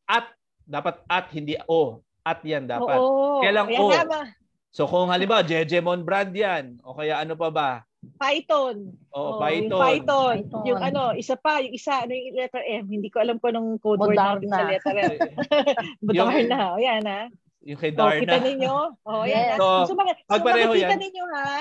at 0.09 0.25
dapat 0.67 0.95
at 1.07 1.25
hindi 1.31 1.55
o. 1.63 2.03
At 2.27 2.43
yan 2.43 2.67
dapat. 2.67 2.97
Oo. 2.99 3.39
Kailang 3.39 3.71
Ayan 3.71 3.87
O. 3.87 3.87
ba? 3.87 4.21
So 4.69 4.83
kung 4.85 5.07
halimbawa 5.07 5.41
Jejemon 5.41 6.03
brand 6.03 6.29
yan 6.29 6.77
o 6.83 6.93
kaya 6.93 7.23
ano 7.23 7.33
pa 7.33 7.49
ba? 7.49 7.69
Python. 8.15 8.95
O 9.11 9.17
Oh, 9.17 9.31
Python. 9.37 9.67
Yung 9.67 9.75
Python. 9.77 10.35
Python. 10.41 10.63
Yung 10.65 10.79
ano, 10.79 11.01
isa 11.13 11.35
pa, 11.35 11.59
yung 11.59 11.71
isa, 11.71 12.03
ano 12.03 12.11
yung 12.11 12.31
letter 12.33 12.63
M. 12.63 12.85
Hindi 12.87 13.07
ko 13.07 13.19
alam 13.19 13.37
kung 13.37 13.51
anong 13.51 13.79
code 13.79 13.99
word 13.99 14.15
natin 14.15 14.47
Moderna. 14.47 14.55
sa 14.55 14.63
letter 14.65 14.95
M. 14.95 15.11
Moderna. 16.05 16.59
O 16.73 16.79
yan 16.79 17.03
ha. 17.03 17.21
Yung 17.61 17.75
kay 17.75 17.91
O, 17.91 18.07
kita 18.15 18.39
Darna. 18.39 18.45
ninyo? 18.45 18.75
O 19.03 19.23
yan 19.23 19.35
Yes. 19.35 19.51
ha. 19.51 19.57
So, 19.57 19.67
So, 19.85 19.93
mga, 19.93 20.11
so 20.15 20.31
pag 20.31 20.43
pareho 20.43 20.71
yan. 20.73 20.95
ninyo 20.95 21.25
ha. 21.29 21.51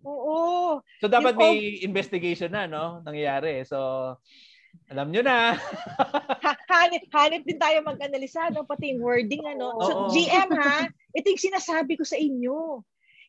Oo. 0.00 0.38
So 1.02 1.10
dapat 1.10 1.34
Yung 1.34 1.42
may 1.42 1.56
investigation 1.82 2.54
na 2.54 2.64
no 2.64 3.02
nangyayari. 3.02 3.66
So 3.66 4.14
alam 4.86 5.10
nyo 5.10 5.20
na. 5.20 5.36
Ha, 6.38 6.54
hanip, 6.70 7.02
hanip 7.10 7.42
din 7.42 7.58
tayo 7.58 7.82
mag-analisa, 7.82 8.48
no? 8.48 8.62
pati 8.62 8.94
yung 8.94 9.02
wording, 9.02 9.42
ano. 9.44 9.74
So, 9.82 9.90
Oo. 9.90 10.08
GM, 10.08 10.48
ha? 10.54 10.86
Ito 11.12 11.26
yung 11.28 11.44
sinasabi 11.44 11.98
ko 11.98 12.06
sa 12.06 12.14
inyo. 12.14 12.80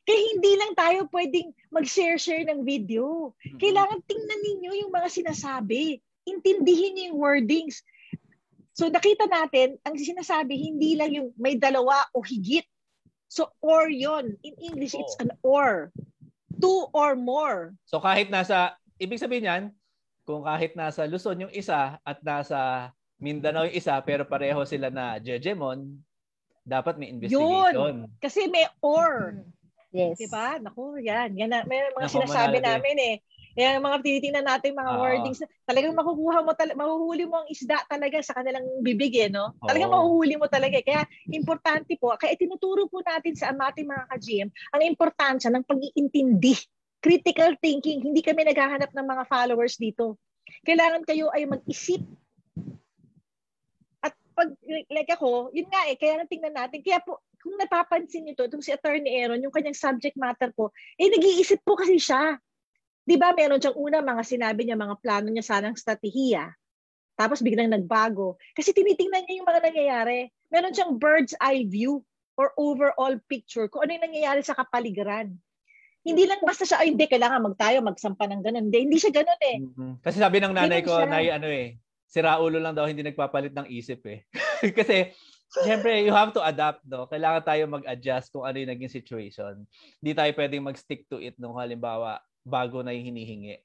Kaya 0.07 0.19
hindi 0.35 0.51
lang 0.57 0.73
tayo 0.73 0.99
pwedeng 1.13 1.49
mag-share-share 1.69 2.45
ng 2.49 2.65
video. 2.65 3.33
Kailangan 3.61 4.01
tingnan 4.05 4.41
ninyo 4.41 4.71
yung 4.85 4.91
mga 4.91 5.09
sinasabi. 5.09 6.01
Intindihin 6.25 6.93
niyo 6.97 7.05
yung 7.13 7.19
wordings. 7.21 7.85
So 8.73 8.87
nakita 8.87 9.27
natin, 9.27 9.75
ang 9.83 9.99
sinasabi, 9.99 10.55
hindi 10.55 10.95
lang 10.95 11.11
yung 11.11 11.29
may 11.35 11.59
dalawa 11.59 12.07
o 12.15 12.23
higit. 12.23 12.65
So 13.29 13.53
or 13.61 13.91
yon 13.91 14.39
In 14.41 14.55
English, 14.57 14.97
it's 14.97 15.19
an 15.21 15.35
or. 15.45 15.93
Two 16.57 16.89
or 16.95 17.13
more. 17.13 17.77
So 17.85 18.01
kahit 18.01 18.33
nasa 18.33 18.79
ibig 18.97 19.21
sabihin 19.21 19.45
niyan 19.45 19.63
kung 20.25 20.43
kahit 20.45 20.73
nasa 20.73 21.05
Luzon 21.05 21.47
yung 21.47 21.53
isa 21.53 21.97
at 22.01 22.19
nasa 22.21 22.91
Mindanao 23.19 23.67
yung 23.67 23.77
isa 23.77 23.99
pero 23.99 24.23
pareho 24.23 24.63
sila 24.63 24.87
na 24.87 25.19
Jejemon, 25.19 25.99
dapat 26.63 26.95
may 26.95 27.11
investigation. 27.11 28.07
Kasi 28.23 28.47
may 28.47 28.63
or. 28.79 29.43
Yes. 29.89 30.21
Diba? 30.21 30.61
Naku, 30.61 31.01
yan. 31.01 31.33
Yan 31.33 31.49
na, 31.49 31.65
may 31.65 31.89
mga 31.97 32.05
Naku, 32.05 32.15
sinasabi 32.21 32.57
manalo 32.61 32.69
namin 32.77 32.97
eh. 33.01 33.15
Yan 33.57 33.81
ang 33.81 33.85
mga 33.89 33.97
tinitingnan 34.05 34.45
natin 34.45 34.77
mga 34.77 34.93
Oo. 34.93 35.01
wordings. 35.01 35.41
Talagang 35.65 35.97
makukuha 35.97 36.45
mo, 36.45 36.53
tal- 36.53 36.77
mahuhuli 36.77 37.25
mo 37.25 37.41
ang 37.41 37.49
isda 37.49 37.81
talaga 37.89 38.21
sa 38.21 38.37
kanilang 38.37 38.63
bibig 38.85 39.11
eh, 39.17 39.27
no? 39.27 39.57
Talagang 39.65 39.89
Oo. 39.89 39.97
mahuhuli 39.97 40.37
mo 40.37 40.45
talaga. 40.45 40.77
eh. 40.77 40.85
Kaya 40.85 41.01
importante 41.33 41.97
po, 41.97 42.13
kaya 42.15 42.37
tinuturo 42.37 42.85
po 42.85 43.01
natin 43.01 43.33
sa 43.33 43.49
ating 43.49 43.89
mga 43.89 44.03
ka-GM 44.13 44.49
ang 44.77 44.81
importansya 44.85 45.49
ng 45.49 45.65
pag-iintindi. 45.65 46.55
Critical 47.01 47.55
thinking. 47.57 48.03
Hindi 48.05 48.21
kami 48.21 48.45
naghahanap 48.45 48.93
ng 48.93 49.07
mga 49.07 49.23
followers 49.25 49.79
dito. 49.79 50.19
Kailangan 50.67 51.01
kayo 51.07 51.33
ay 51.33 51.49
mag-isip 51.49 52.03
at 53.99 54.13
pag, 54.37 54.51
like 54.87 55.11
ako, 55.11 55.49
yun 55.51 55.67
nga 55.67 55.87
eh, 55.89 55.97
kaya 55.97 56.23
tingnan 56.27 56.55
natin. 56.55 56.79
Kaya 56.79 56.99
po, 57.03 57.19
kung 57.39 57.55
napapansin 57.55 58.27
niyo 58.27 58.35
to, 58.35 58.47
itong 58.51 58.63
si 58.63 58.75
Attorney 58.75 59.23
Aaron, 59.23 59.39
yung 59.39 59.53
kanyang 59.53 59.77
subject 59.77 60.19
matter 60.19 60.51
po, 60.51 60.75
eh 60.99 61.07
nag-iisip 61.07 61.63
po 61.63 61.79
kasi 61.79 61.95
siya. 61.95 62.35
Di 63.07 63.15
ba 63.15 63.31
meron 63.33 63.57
siyang 63.57 63.79
una, 63.79 64.03
mga 64.03 64.23
sinabi 64.27 64.67
niya, 64.67 64.77
mga 64.77 64.99
plano 64.99 65.31
niya 65.31 65.41
sanang 65.41 65.79
strategiya. 65.79 66.51
Tapos 67.15 67.43
biglang 67.43 67.71
nagbago. 67.71 68.39
Kasi 68.55 68.71
tinitingnan 68.75 69.27
niya 69.27 69.43
yung 69.43 69.49
mga 69.49 69.61
nangyayari. 69.65 70.19
Meron 70.51 70.75
siyang 70.75 70.93
bird's 70.99 71.35
eye 71.39 71.67
view 71.67 72.03
or 72.39 72.55
overall 72.55 73.19
picture 73.27 73.67
kung 73.67 73.83
ano 73.83 73.99
yung 73.99 74.05
nangyayari 74.07 74.39
sa 74.39 74.55
kapaligiran. 74.55 75.35
Hindi 75.99 76.23
lang 76.23 76.39
basta 76.39 76.63
siya, 76.63 76.79
ay 76.79 76.95
hindi, 76.95 77.11
kailangan 77.11 77.43
magtayo, 77.43 77.83
magsampa 77.83 78.23
ng 78.23 78.39
ganun. 78.39 78.71
Hindi, 78.71 78.87
hindi 78.87 78.97
siya 78.99 79.11
ganun 79.11 79.41
eh. 79.43 79.57
Mhm. 79.59 79.93
Kasi 79.99 80.17
sabi 80.23 80.39
ng 80.39 80.55
nanay 80.55 80.79
ko, 80.79 80.95
siya. 80.95 81.11
nay 81.11 81.27
ano 81.27 81.47
eh, 81.51 81.75
si 82.07 82.17
Raulo 82.23 82.55
lang 82.55 82.71
daw 82.71 82.87
hindi 82.87 83.03
nagpapalit 83.03 83.51
ng 83.51 83.67
isip 83.67 83.99
eh. 84.07 84.23
Kasi 84.79 85.11
Siyempre, 85.49 86.05
you 86.05 86.13
have 86.13 86.29
to 86.29 86.45
adapt, 86.45 86.85
no? 86.85 87.09
Kailangan 87.09 87.41
tayo 87.41 87.63
mag-adjust 87.65 88.29
kung 88.29 88.45
ano 88.45 88.61
yung 88.61 88.69
naging 88.69 88.93
situation. 88.93 89.65
Hindi 89.97 90.11
tayo 90.13 90.31
pwedeng 90.37 90.69
mag-stick 90.69 91.09
to 91.09 91.17
it 91.17 91.33
nung 91.41 91.57
halimbawa 91.57 92.21
bago 92.45 92.85
na 92.85 92.93
yung 92.93 93.09
hinihingi. 93.09 93.57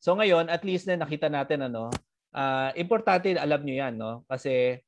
So 0.00 0.16
ngayon, 0.16 0.48
at 0.48 0.64
least 0.64 0.88
na 0.88 0.96
nakita 0.96 1.28
natin 1.28 1.68
ano, 1.68 1.92
uh, 2.32 2.72
importante 2.72 3.32
alam 3.36 3.60
niyo 3.60 3.84
yan, 3.84 4.00
no? 4.00 4.24
Kasi 4.24 4.80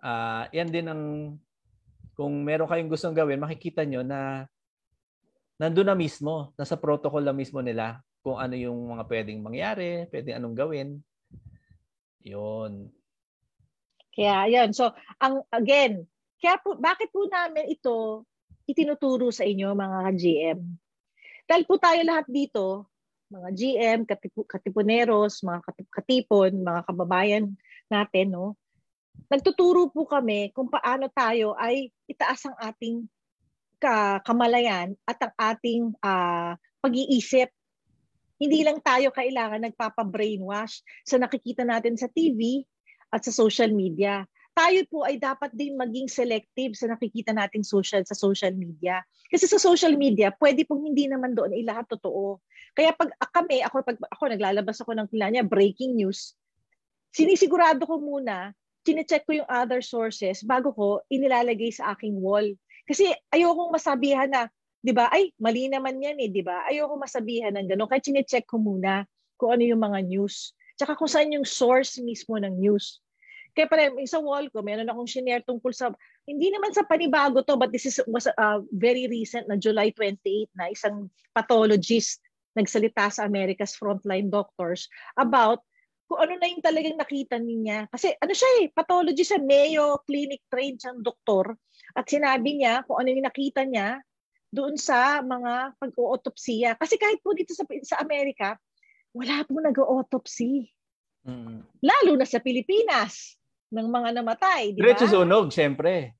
uh, 0.00 0.44
yan 0.48 0.72
din 0.72 0.88
ang 0.88 1.02
kung 2.16 2.40
meron 2.44 2.68
kayong 2.68 2.92
gustong 2.92 3.16
gawin, 3.16 3.40
makikita 3.40 3.84
nyo 3.84 4.04
na 4.04 4.48
nandun 5.56 5.88
na 5.88 5.96
mismo, 5.96 6.52
nasa 6.56 6.76
protocol 6.76 7.24
na 7.24 7.36
mismo 7.36 7.60
nila 7.60 8.00
kung 8.20 8.38
ano 8.38 8.54
yung 8.54 8.96
mga 8.96 9.04
pwedeng 9.08 9.40
mangyari, 9.44 10.06
pwedeng 10.08 10.40
anong 10.40 10.56
gawin. 10.56 10.88
Yun. 12.22 12.88
Kaya 14.12 14.48
yan. 14.48 14.76
So, 14.76 14.92
ang 15.18 15.42
again, 15.48 16.04
kaya 16.36 16.60
po, 16.60 16.76
bakit 16.76 17.08
po 17.08 17.24
namin 17.26 17.72
ito 17.72 18.28
itinuturo 18.68 19.32
sa 19.32 19.48
inyo 19.48 19.72
mga 19.72 20.00
GM? 20.14 20.60
Dahil 21.48 21.64
po 21.64 21.80
tayo 21.80 22.00
lahat 22.04 22.28
dito, 22.28 22.92
mga 23.32 23.48
GM, 23.56 23.98
katip- 24.04 24.48
katipuneros, 24.48 25.40
mga 25.40 25.60
katipon, 25.88 26.60
mga 26.60 26.80
kababayan 26.84 27.44
natin, 27.88 28.36
no? 28.36 28.60
Nagtuturo 29.32 29.88
po 29.88 30.04
kami 30.04 30.52
kung 30.52 30.68
paano 30.68 31.08
tayo 31.08 31.56
ay 31.56 31.88
itaas 32.04 32.44
ang 32.48 32.56
ating 32.60 33.08
kamalayan 34.22 34.94
at 35.08 35.18
ang 35.24 35.34
ating 35.36 35.82
uh, 36.04 36.54
pag-iisip. 36.84 37.48
Hindi 38.38 38.60
lang 38.66 38.78
tayo 38.82 39.10
kailangan 39.14 39.62
nagpapa-brainwash 39.68 40.82
sa 41.06 41.16
nakikita 41.18 41.62
natin 41.66 41.96
sa 41.96 42.10
TV 42.10 42.62
at 43.12 43.22
sa 43.22 43.30
social 43.30 43.70
media. 43.70 44.24
Tayo 44.52 44.84
po 44.88 45.04
ay 45.08 45.16
dapat 45.16 45.48
din 45.56 45.76
maging 45.80 46.12
selective 46.12 46.76
sa 46.76 46.92
nakikita 46.92 47.32
natin 47.32 47.64
social 47.64 48.04
sa 48.04 48.12
social 48.12 48.52
media. 48.52 49.00
Kasi 49.32 49.48
sa 49.48 49.56
social 49.56 49.96
media, 49.96 50.28
pwede 50.36 50.68
pong 50.68 50.92
hindi 50.92 51.08
naman 51.08 51.32
doon 51.32 51.56
ay 51.56 51.64
lahat 51.64 51.88
totoo. 51.88 52.36
Kaya 52.76 52.92
pag 52.92 53.12
kami, 53.32 53.64
ako 53.64 53.80
pag 53.80 53.96
ako 54.12 54.22
naglalabas 54.28 54.76
ako 54.84 54.92
ng 54.92 55.08
kilanya 55.08 55.40
breaking 55.40 55.96
news, 55.96 56.36
sinisigurado 57.12 57.84
ko 57.84 58.00
muna 58.00 58.52
chinecheck 58.82 59.22
ko 59.24 59.38
yung 59.38 59.48
other 59.48 59.78
sources 59.80 60.42
bago 60.42 60.74
ko 60.74 61.00
inilalagay 61.06 61.70
sa 61.70 61.94
aking 61.94 62.18
wall. 62.18 62.44
Kasi 62.84 63.14
ayokong 63.30 63.70
masabihan 63.70 64.28
na, 64.28 64.50
'di 64.82 64.92
ba? 64.92 65.06
Ay, 65.08 65.30
mali 65.38 65.70
naman 65.70 66.02
'yan 66.02 66.18
eh, 66.18 66.28
'di 66.28 66.42
ba? 66.42 66.66
Ayoko 66.66 66.98
masabihan 66.98 67.54
ng 67.54 67.70
gano'n. 67.70 67.88
Kaya 67.88 68.02
chinecheck 68.02 68.44
ko 68.44 68.58
muna 68.58 69.06
kung 69.38 69.54
ano 69.54 69.62
yung 69.62 69.80
mga 69.80 70.02
news. 70.06 70.52
Tsaka 70.82 70.98
kung 70.98 71.06
saan 71.06 71.30
yung 71.30 71.46
source 71.46 72.02
mismo 72.02 72.34
ng 72.42 72.58
news. 72.58 72.98
Kaya 73.54 73.70
pala, 73.70 73.94
sa 74.02 74.18
wall 74.18 74.50
ko, 74.50 74.66
meron 74.66 74.90
akong 74.90 75.06
shinare 75.06 75.46
tungkol 75.46 75.70
sa, 75.70 75.94
hindi 76.26 76.50
naman 76.50 76.74
sa 76.74 76.82
panibago 76.82 77.38
to, 77.46 77.54
but 77.54 77.70
this 77.70 77.86
is, 77.86 78.02
was 78.10 78.26
uh, 78.26 78.58
very 78.74 79.06
recent 79.06 79.46
na 79.46 79.54
July 79.54 79.94
28 79.94 80.50
na 80.58 80.74
isang 80.74 81.06
pathologist 81.30 82.18
nagsalita 82.58 83.14
sa 83.14 83.22
America's 83.22 83.78
Frontline 83.78 84.26
Doctors 84.26 84.90
about 85.14 85.62
kung 86.10 86.18
ano 86.18 86.34
na 86.34 86.50
yung 86.50 86.64
talagang 86.66 86.98
nakita 86.98 87.38
niya. 87.38 87.86
Kasi 87.94 88.10
ano 88.18 88.34
siya 88.34 88.50
eh, 88.58 88.66
pathology 88.74 89.22
sa 89.22 89.38
Mayo 89.38 90.02
Clinic 90.02 90.42
trained 90.50 90.82
siyang 90.82 90.98
doktor 90.98 91.54
at 91.94 92.10
sinabi 92.10 92.58
niya 92.58 92.82
kung 92.90 92.98
ano 92.98 93.08
yung 93.14 93.22
nakita 93.22 93.62
niya 93.62 94.02
doon 94.50 94.74
sa 94.74 95.22
mga 95.22 95.78
pag-autopsiya. 95.78 96.74
Kasi 96.74 96.98
kahit 96.98 97.22
po 97.22 97.32
dito 97.32 97.54
sa, 97.54 97.64
sa 97.86 98.02
Amerika, 98.02 98.58
wala 99.12 99.44
po 99.44 99.60
nag-autopsy. 99.60 100.72
Mm. 101.22 101.62
Lalo 101.84 102.12
na 102.18 102.26
sa 102.26 102.42
Pilipinas 102.42 103.36
ng 103.72 103.86
mga 103.88 104.08
namatay, 104.20 104.74
di 104.74 104.80
ba? 104.80 104.90
Diretso 104.90 105.06
sunog, 105.08 105.52
syempre. 105.52 106.16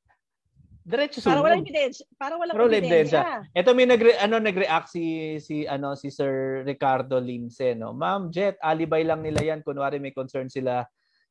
Diretso 0.82 1.18
sunog. 1.20 1.40
Para 1.40 1.42
walang 1.42 1.62
ebidensya. 1.62 2.04
Para 2.14 2.34
walang 2.38 2.54
Pero 2.54 2.66
ebidensya. 2.70 3.22
Ito 3.54 3.70
may 3.74 3.86
nagre 3.86 4.18
ano 4.18 4.36
nagreact 4.38 4.88
si 4.90 5.36
si 5.38 5.62
ano 5.66 5.94
si 5.94 6.10
Sir 6.10 6.66
Ricardo 6.66 7.22
Limse 7.22 7.74
no. 7.78 7.94
Ma'am 7.94 8.34
Jet, 8.34 8.58
alibay 8.58 9.06
lang 9.06 9.22
nila 9.22 9.42
'yan 9.42 9.62
kunwari 9.62 10.02
may 10.02 10.10
concern 10.10 10.50
sila 10.50 10.82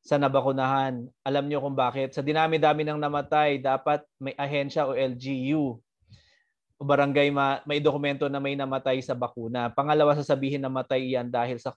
sa 0.02 0.16
nabakunahan. 0.16 1.04
Alam 1.22 1.44
niyo 1.46 1.62
kung 1.62 1.76
bakit? 1.78 2.16
Sa 2.16 2.24
dinami-dami 2.24 2.82
ng 2.82 2.98
namatay, 2.98 3.60
dapat 3.60 4.02
may 4.18 4.34
ahensya 4.34 4.88
o 4.88 4.96
LGU 4.96 5.78
barangay 6.82 7.30
ma, 7.30 7.62
may 7.64 7.78
dokumento 7.78 8.26
na 8.26 8.42
may 8.42 8.58
namatay 8.58 8.98
sa 9.00 9.14
bakuna. 9.14 9.70
Pangalawa, 9.70 10.18
sasabihin 10.18 10.62
na 10.62 10.70
matay 10.70 11.14
yan 11.14 11.30
dahil 11.30 11.58
sa 11.62 11.74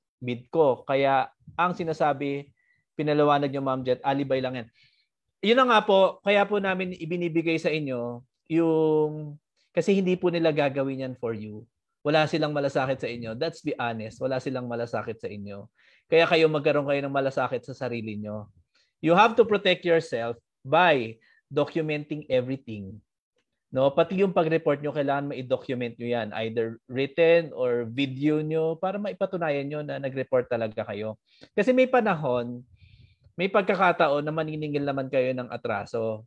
ko. 0.49 0.83
Kaya 0.85 1.29
ang 1.55 1.77
sinasabi, 1.77 2.49
pinalawanag 2.97 3.53
niyo 3.53 3.61
Ma'am 3.61 3.81
Jet, 3.85 4.01
alibay 4.01 4.41
lang 4.41 4.65
yan 4.65 4.67
yun 5.45 5.57
na 5.61 5.65
nga 5.69 5.79
po, 5.85 6.17
kaya 6.25 6.41
po 6.41 6.57
namin 6.57 6.97
ibinibigay 6.97 7.61
sa 7.61 7.69
inyo 7.69 8.25
yung 8.49 9.37
kasi 9.69 9.93
hindi 9.93 10.17
po 10.17 10.33
nila 10.33 10.49
gagawin 10.49 11.05
yan 11.05 11.15
for 11.21 11.37
you. 11.37 11.61
Wala 12.01 12.25
silang 12.25 12.53
malasakit 12.53 13.01
sa 13.01 13.09
inyo. 13.09 13.37
That's 13.37 13.61
be 13.61 13.77
honest. 13.77 14.17
Wala 14.21 14.41
silang 14.41 14.69
malasakit 14.69 15.21
sa 15.21 15.29
inyo. 15.29 15.69
Kaya 16.09 16.25
kayo 16.29 16.45
magkaroon 16.49 16.85
kayo 16.85 17.01
ng 17.01 17.13
malasakit 17.13 17.65
sa 17.65 17.73
sarili 17.73 18.17
nyo. 18.17 18.49
You 19.01 19.17
have 19.17 19.33
to 19.37 19.43
protect 19.43 19.85
yourself 19.85 20.37
by 20.61 21.17
documenting 21.49 22.29
everything. 22.29 23.01
No, 23.75 23.91
pati 23.91 24.23
yung 24.23 24.31
pag-report 24.31 24.79
nyo, 24.79 24.95
kailangan 24.95 25.35
ma-document 25.35 25.99
nyo 25.99 26.07
yan. 26.07 26.31
Either 26.31 26.79
written 26.87 27.51
or 27.51 27.83
video 27.83 28.39
nyo 28.39 28.79
para 28.79 28.95
maipatunayan 28.95 29.67
nyo 29.67 29.83
na 29.83 29.99
nag-report 29.99 30.47
talaga 30.47 30.87
kayo. 30.87 31.19
Kasi 31.51 31.75
may 31.75 31.83
panahon, 31.83 32.63
may 33.35 33.51
pagkakataon 33.51 34.23
na 34.23 34.31
maniningil 34.31 34.87
naman 34.87 35.11
kayo 35.11 35.35
ng 35.35 35.51
atraso. 35.51 36.23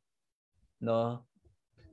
No? 0.76 1.24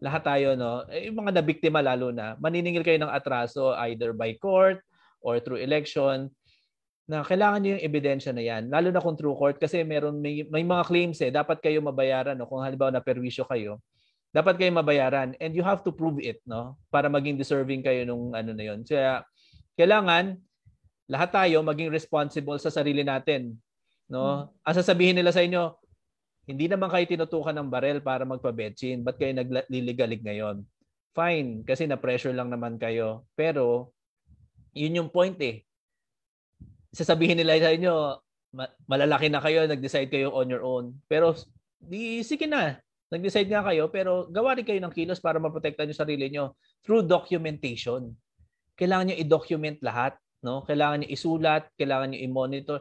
Lahat 0.04 0.28
tayo, 0.28 0.60
no? 0.60 0.84
Eh, 0.92 1.08
yung 1.08 1.24
mga 1.24 1.40
nabiktima 1.40 1.80
lalo 1.80 2.12
na, 2.12 2.36
maniningil 2.36 2.84
kayo 2.84 3.00
ng 3.00 3.16
atraso 3.16 3.72
either 3.88 4.12
by 4.12 4.36
court 4.36 4.84
or 5.24 5.40
through 5.40 5.64
election 5.64 6.36
na 7.08 7.24
kailangan 7.24 7.64
niyo 7.64 7.80
yung 7.80 7.86
ebidensya 7.88 8.36
na 8.36 8.44
yan. 8.44 8.68
Lalo 8.68 8.92
na 8.92 9.00
kung 9.00 9.16
true 9.16 9.40
court 9.40 9.56
kasi 9.56 9.88
meron 9.88 10.20
may, 10.20 10.44
may 10.52 10.68
mga 10.68 10.84
claims 10.84 11.24
eh, 11.24 11.32
dapat 11.32 11.64
kayo 11.64 11.80
mabayaran 11.80 12.36
no? 12.36 12.44
kung 12.44 12.60
halimbawa 12.60 12.92
na 12.92 13.00
perwisyo 13.00 13.48
kayo. 13.48 13.80
Dapat 14.36 14.60
kayo 14.60 14.72
mabayaran 14.76 15.40
and 15.40 15.56
you 15.56 15.64
have 15.64 15.80
to 15.88 15.96
prove 15.96 16.20
it 16.20 16.44
no 16.44 16.76
para 16.92 17.08
maging 17.08 17.40
deserving 17.40 17.80
kayo 17.80 18.04
nung 18.04 18.36
ano 18.36 18.52
na 18.52 18.64
yon. 18.68 18.84
Kaya 18.84 19.24
kailangan 19.80 20.36
lahat 21.08 21.30
tayo 21.32 21.64
maging 21.64 21.88
responsible 21.88 22.60
sa 22.60 22.68
sarili 22.68 23.08
natin 23.08 23.56
No? 24.10 24.22
Hmm. 24.22 24.44
Ang 24.66 24.76
sasabihin 24.78 25.18
nila 25.18 25.34
sa 25.34 25.42
inyo, 25.42 25.74
hindi 26.46 26.70
naman 26.70 26.94
kayo 26.94 27.06
tinutukan 27.10 27.56
ng 27.58 27.70
barel 27.74 28.00
para 28.06 28.22
magpa-betchin. 28.22 29.02
Ba't 29.02 29.18
kayo 29.18 29.34
nagliligalig 29.34 30.22
ngayon? 30.22 30.62
Fine, 31.16 31.66
kasi 31.66 31.90
na-pressure 31.90 32.36
lang 32.36 32.54
naman 32.54 32.78
kayo. 32.78 33.26
Pero, 33.34 33.96
yun 34.76 35.02
yung 35.02 35.10
point 35.10 35.36
eh. 35.42 35.66
Sasabihin 36.94 37.40
nila 37.40 37.58
sa 37.58 37.74
inyo, 37.74 37.94
malalaki 38.86 39.28
na 39.32 39.42
kayo, 39.42 39.66
nag-decide 39.66 40.12
kayo 40.12 40.36
on 40.38 40.52
your 40.52 40.62
own. 40.62 40.94
Pero, 41.10 41.34
di, 41.82 42.22
sige 42.22 42.46
na. 42.46 42.78
Nag-decide 43.14 43.50
nga 43.50 43.66
kayo, 43.66 43.90
pero 43.94 44.26
gawa 44.30 44.58
rin 44.58 44.66
kayo 44.66 44.82
ng 44.82 44.94
kilos 44.94 45.22
para 45.22 45.38
maprotektahan 45.38 45.90
yung 45.90 46.02
sarili 46.02 46.26
nyo 46.34 46.58
through 46.82 47.06
documentation. 47.06 48.14
Kailangan 48.74 49.14
nyo 49.14 49.18
i-document 49.22 49.78
lahat. 49.86 50.18
No? 50.42 50.66
Kailangan 50.66 51.06
nyo 51.06 51.10
isulat, 51.10 51.70
kailangan 51.78 52.14
nyo 52.14 52.20
i-monitor 52.22 52.80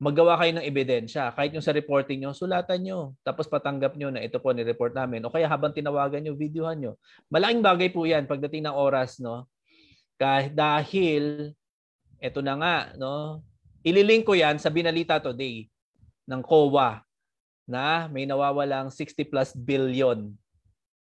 maggawa 0.00 0.40
kayo 0.40 0.56
ng 0.56 0.64
ebidensya. 0.64 1.28
Kahit 1.36 1.52
yung 1.52 1.60
sa 1.60 1.76
reporting 1.76 2.24
nyo, 2.24 2.32
sulatan 2.32 2.80
nyo. 2.80 3.12
Tapos 3.20 3.44
patanggap 3.44 4.00
nyo 4.00 4.08
na 4.08 4.24
ito 4.24 4.40
po 4.40 4.48
ni-report 4.56 4.96
namin. 4.96 5.20
O 5.28 5.30
kaya 5.30 5.44
habang 5.44 5.76
tinawagan 5.76 6.24
nyo, 6.24 6.32
videohan 6.32 6.80
nyo. 6.80 6.92
Malaking 7.28 7.60
bagay 7.60 7.88
po 7.92 8.08
yan 8.08 8.24
pagdating 8.24 8.64
ng 8.64 8.72
oras. 8.72 9.20
no 9.20 9.44
Kahit 10.16 10.56
dahil, 10.56 11.52
ito 12.16 12.40
na 12.40 12.56
nga, 12.56 12.76
no 12.96 13.44
ililink 13.84 14.24
ko 14.28 14.36
yan 14.36 14.56
sa 14.60 14.72
Binalita 14.72 15.20
Today 15.20 15.68
ng 16.28 16.40
COA 16.44 17.00
na 17.70 18.10
may 18.10 18.26
nawawalang 18.26 18.90
60 18.90 19.30
plus 19.30 19.54
billion 19.54 20.34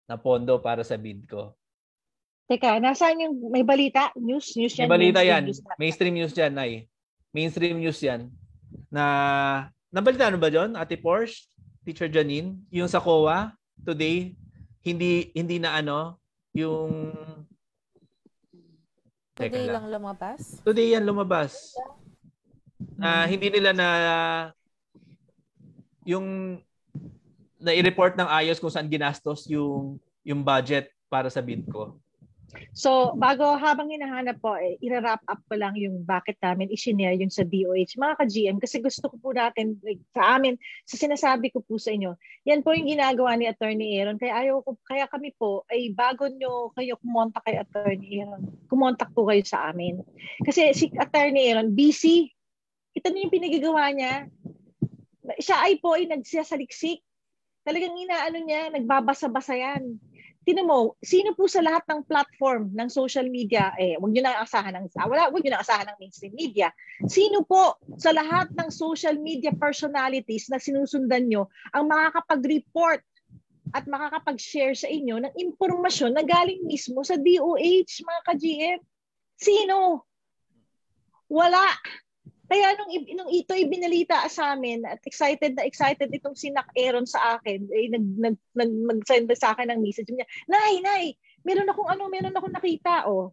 na 0.06 0.14
pondo 0.14 0.62
para 0.62 0.86
sa 0.86 0.94
bid 0.94 1.26
ko. 1.26 1.50
Teka, 2.46 2.78
nasaan 2.78 3.24
yung 3.24 3.34
may 3.50 3.66
balita? 3.66 4.14
News? 4.14 4.54
News 4.54 4.78
yan? 4.78 4.86
May 4.86 4.94
balita 5.10 5.20
yan. 5.26 5.50
News 5.50 5.60
mainstream 5.80 6.14
news 6.14 6.34
yan, 6.36 6.54
ay. 6.54 6.86
Mainstream 7.34 7.82
news 7.82 7.98
yan 7.98 8.30
na 8.90 9.04
nabalita 9.90 10.30
ano 10.30 10.38
ba 10.38 10.50
John? 10.50 10.78
Ate 10.78 10.98
Porsche, 10.98 11.50
Teacher 11.82 12.06
Janine, 12.06 12.58
yung 12.70 12.86
sa 12.86 13.02
COA 13.02 13.54
today 13.82 14.34
hindi 14.84 15.32
hindi 15.34 15.56
na 15.58 15.80
ano 15.80 16.20
yung 16.54 17.10
Today 19.34 19.66
lang. 19.66 19.90
lang 19.90 19.98
lumabas? 19.98 20.62
Today 20.62 20.94
yan 20.94 21.02
lumabas. 21.02 21.74
Na 22.94 23.22
uh, 23.22 23.24
hindi 23.26 23.50
nila 23.50 23.74
na 23.74 23.88
yung 26.04 26.60
na 27.60 27.72
i-report 27.72 28.14
ng 28.20 28.28
ayos 28.28 28.60
kung 28.60 28.70
saan 28.72 28.92
ginastos 28.92 29.48
yung 29.48 29.96
yung 30.24 30.44
budget 30.44 30.92
para 31.08 31.28
sa 31.32 31.40
bid 31.40 31.64
ko. 31.68 31.96
So, 32.74 33.14
bago 33.18 33.58
habang 33.58 33.90
hinahanap 33.90 34.38
po, 34.38 34.54
eh, 34.54 34.78
ira-wrap 34.78 35.22
up 35.26 35.40
ko 35.50 35.54
lang 35.58 35.74
yung 35.74 36.06
bakit 36.06 36.38
namin 36.38 36.70
i-share 36.70 37.14
yung 37.18 37.32
sa 37.32 37.42
DOH. 37.42 37.98
Mga 37.98 38.14
ka-GM, 38.20 38.58
kasi 38.62 38.78
gusto 38.78 39.10
ko 39.10 39.16
po 39.18 39.28
natin, 39.34 39.78
like, 39.82 39.98
sa 40.14 40.38
amin, 40.38 40.54
sa 40.86 40.94
sinasabi 40.94 41.50
ko 41.50 41.62
po 41.62 41.78
sa 41.78 41.90
inyo, 41.90 42.14
yan 42.46 42.62
po 42.62 42.74
yung 42.74 42.86
ginagawa 42.86 43.34
ni 43.34 43.50
Attorney 43.50 43.98
Aaron. 43.98 44.18
Kaya 44.18 44.46
ayaw 44.46 44.62
ko, 44.62 44.78
kaya 44.86 45.06
kami 45.10 45.34
po, 45.34 45.66
ay 45.70 45.90
bago 45.90 46.30
nyo 46.30 46.70
kayo 46.78 46.94
kumontak 47.02 47.42
kay 47.42 47.58
Attorney 47.58 48.22
Aaron, 48.22 48.42
kumontak 48.70 49.10
po 49.10 49.26
kayo 49.26 49.42
sa 49.42 49.74
amin. 49.74 50.02
Kasi 50.46 50.70
si 50.74 50.90
Attorney 50.94 51.50
Aaron, 51.50 51.74
busy. 51.74 52.30
Ito 52.94 53.10
na 53.10 53.22
yung 53.26 53.34
pinagagawa 53.34 53.90
niya. 53.90 54.30
Siya 55.44 55.60
ay 55.60 55.76
po 55.76 55.92
ay 55.92 56.08
nagsasaliksik. 56.08 57.04
Talagang 57.64 57.92
inaano 57.92 58.40
niya, 58.40 58.72
nagbabasa-basa 58.72 59.52
yan. 59.56 60.00
Tinan 60.44 60.68
mo, 60.68 60.96
sino 61.00 61.32
po 61.32 61.48
sa 61.48 61.64
lahat 61.64 61.88
ng 61.88 62.04
platform 62.04 62.68
ng 62.76 62.88
social 62.92 63.24
media, 63.32 63.72
eh, 63.80 63.96
wag 63.96 64.12
niyo 64.12 64.28
na 64.28 64.44
asahan 64.44 64.76
ng, 64.76 64.92
ah, 65.00 65.08
wala, 65.08 65.32
wag 65.32 65.40
niyo 65.40 65.56
na 65.56 65.64
asahan 65.64 65.88
ng 65.88 65.96
mainstream 65.96 66.36
media. 66.36 66.68
Sino 67.08 67.40
po 67.48 67.80
sa 67.96 68.12
lahat 68.12 68.52
ng 68.52 68.68
social 68.68 69.16
media 69.16 69.56
personalities 69.56 70.52
na 70.52 70.60
sinusundan 70.60 71.32
nyo 71.32 71.48
ang 71.72 71.88
makakapag-report 71.88 73.00
at 73.72 73.88
makakapag-share 73.88 74.76
sa 74.76 74.86
inyo 74.92 75.24
ng 75.24 75.32
impormasyon 75.32 76.12
na 76.12 76.20
galing 76.20 76.60
mismo 76.68 77.00
sa 77.00 77.16
DOH, 77.16 78.04
mga 78.04 78.20
ka-GM? 78.28 78.80
Sino? 79.40 80.04
Wala. 81.32 81.64
Kaya 82.44 82.76
nung, 82.76 82.92
nung 82.92 83.30
ito 83.32 83.56
ibinalita 83.56 84.20
sa 84.28 84.52
amin 84.52 84.84
at 84.84 85.00
excited 85.08 85.56
na 85.56 85.64
excited 85.64 86.12
itong 86.12 86.36
si 86.36 86.52
Nak 86.52 86.68
Aaron 86.76 87.08
sa 87.08 87.40
akin, 87.40 87.64
eh, 87.72 87.88
nag, 87.88 88.04
nag, 88.20 88.36
nag, 88.52 88.72
nag-send 88.94 89.32
sa 89.32 89.56
akin 89.56 89.72
ng 89.72 89.80
message 89.80 90.12
niya, 90.12 90.28
Nay, 90.44 90.84
Nay, 90.84 91.16
meron 91.40 91.68
akong 91.72 91.88
ano, 91.88 92.12
meron 92.12 92.36
akong 92.36 92.52
nakita, 92.52 93.08
oh. 93.08 93.32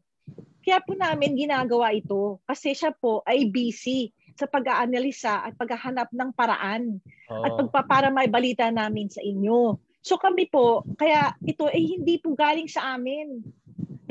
Kaya 0.62 0.78
po 0.80 0.93
namin 0.93 1.34
ginagawa 1.34 1.89
ito 1.91 2.38
kasi 2.45 2.78
siya 2.78 2.93
po 2.93 3.26
ay 3.26 3.49
busy 3.49 4.14
sa 4.38 4.45
pag-aanalisa 4.45 5.43
at 5.49 5.57
paghahanap 5.57 6.14
ng 6.14 6.30
paraan 6.38 7.01
oh. 7.28 7.43
at 7.43 7.51
pagpapara 7.57 8.14
may 8.14 8.30
balita 8.30 8.70
namin 8.70 9.09
sa 9.09 9.20
inyo. 9.26 9.82
So 10.01 10.18
kami 10.18 10.49
po, 10.49 10.86
kaya 10.97 11.34
ito 11.45 11.70
ay 11.70 11.97
hindi 11.97 12.18
po 12.18 12.34
galing 12.38 12.70
sa 12.70 12.97
amin 12.97 13.41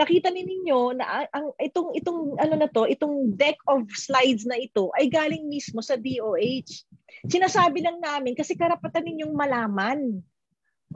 nakita 0.01 0.33
ni 0.33 0.49
ninyo 0.49 0.97
na 0.97 1.29
ang 1.29 1.53
itong 1.61 1.93
itong 2.01 2.41
ano 2.41 2.55
na 2.57 2.69
to, 2.73 2.89
itong 2.89 3.37
deck 3.37 3.61
of 3.69 3.85
slides 3.93 4.49
na 4.49 4.57
ito 4.57 4.89
ay 4.97 5.13
galing 5.13 5.45
mismo 5.45 5.85
sa 5.85 6.01
DOH. 6.01 6.89
Sinasabi 7.29 7.85
lang 7.85 8.01
namin 8.01 8.33
kasi 8.33 8.57
karapatan 8.57 9.05
ninyong 9.05 9.37
malaman. 9.37 10.25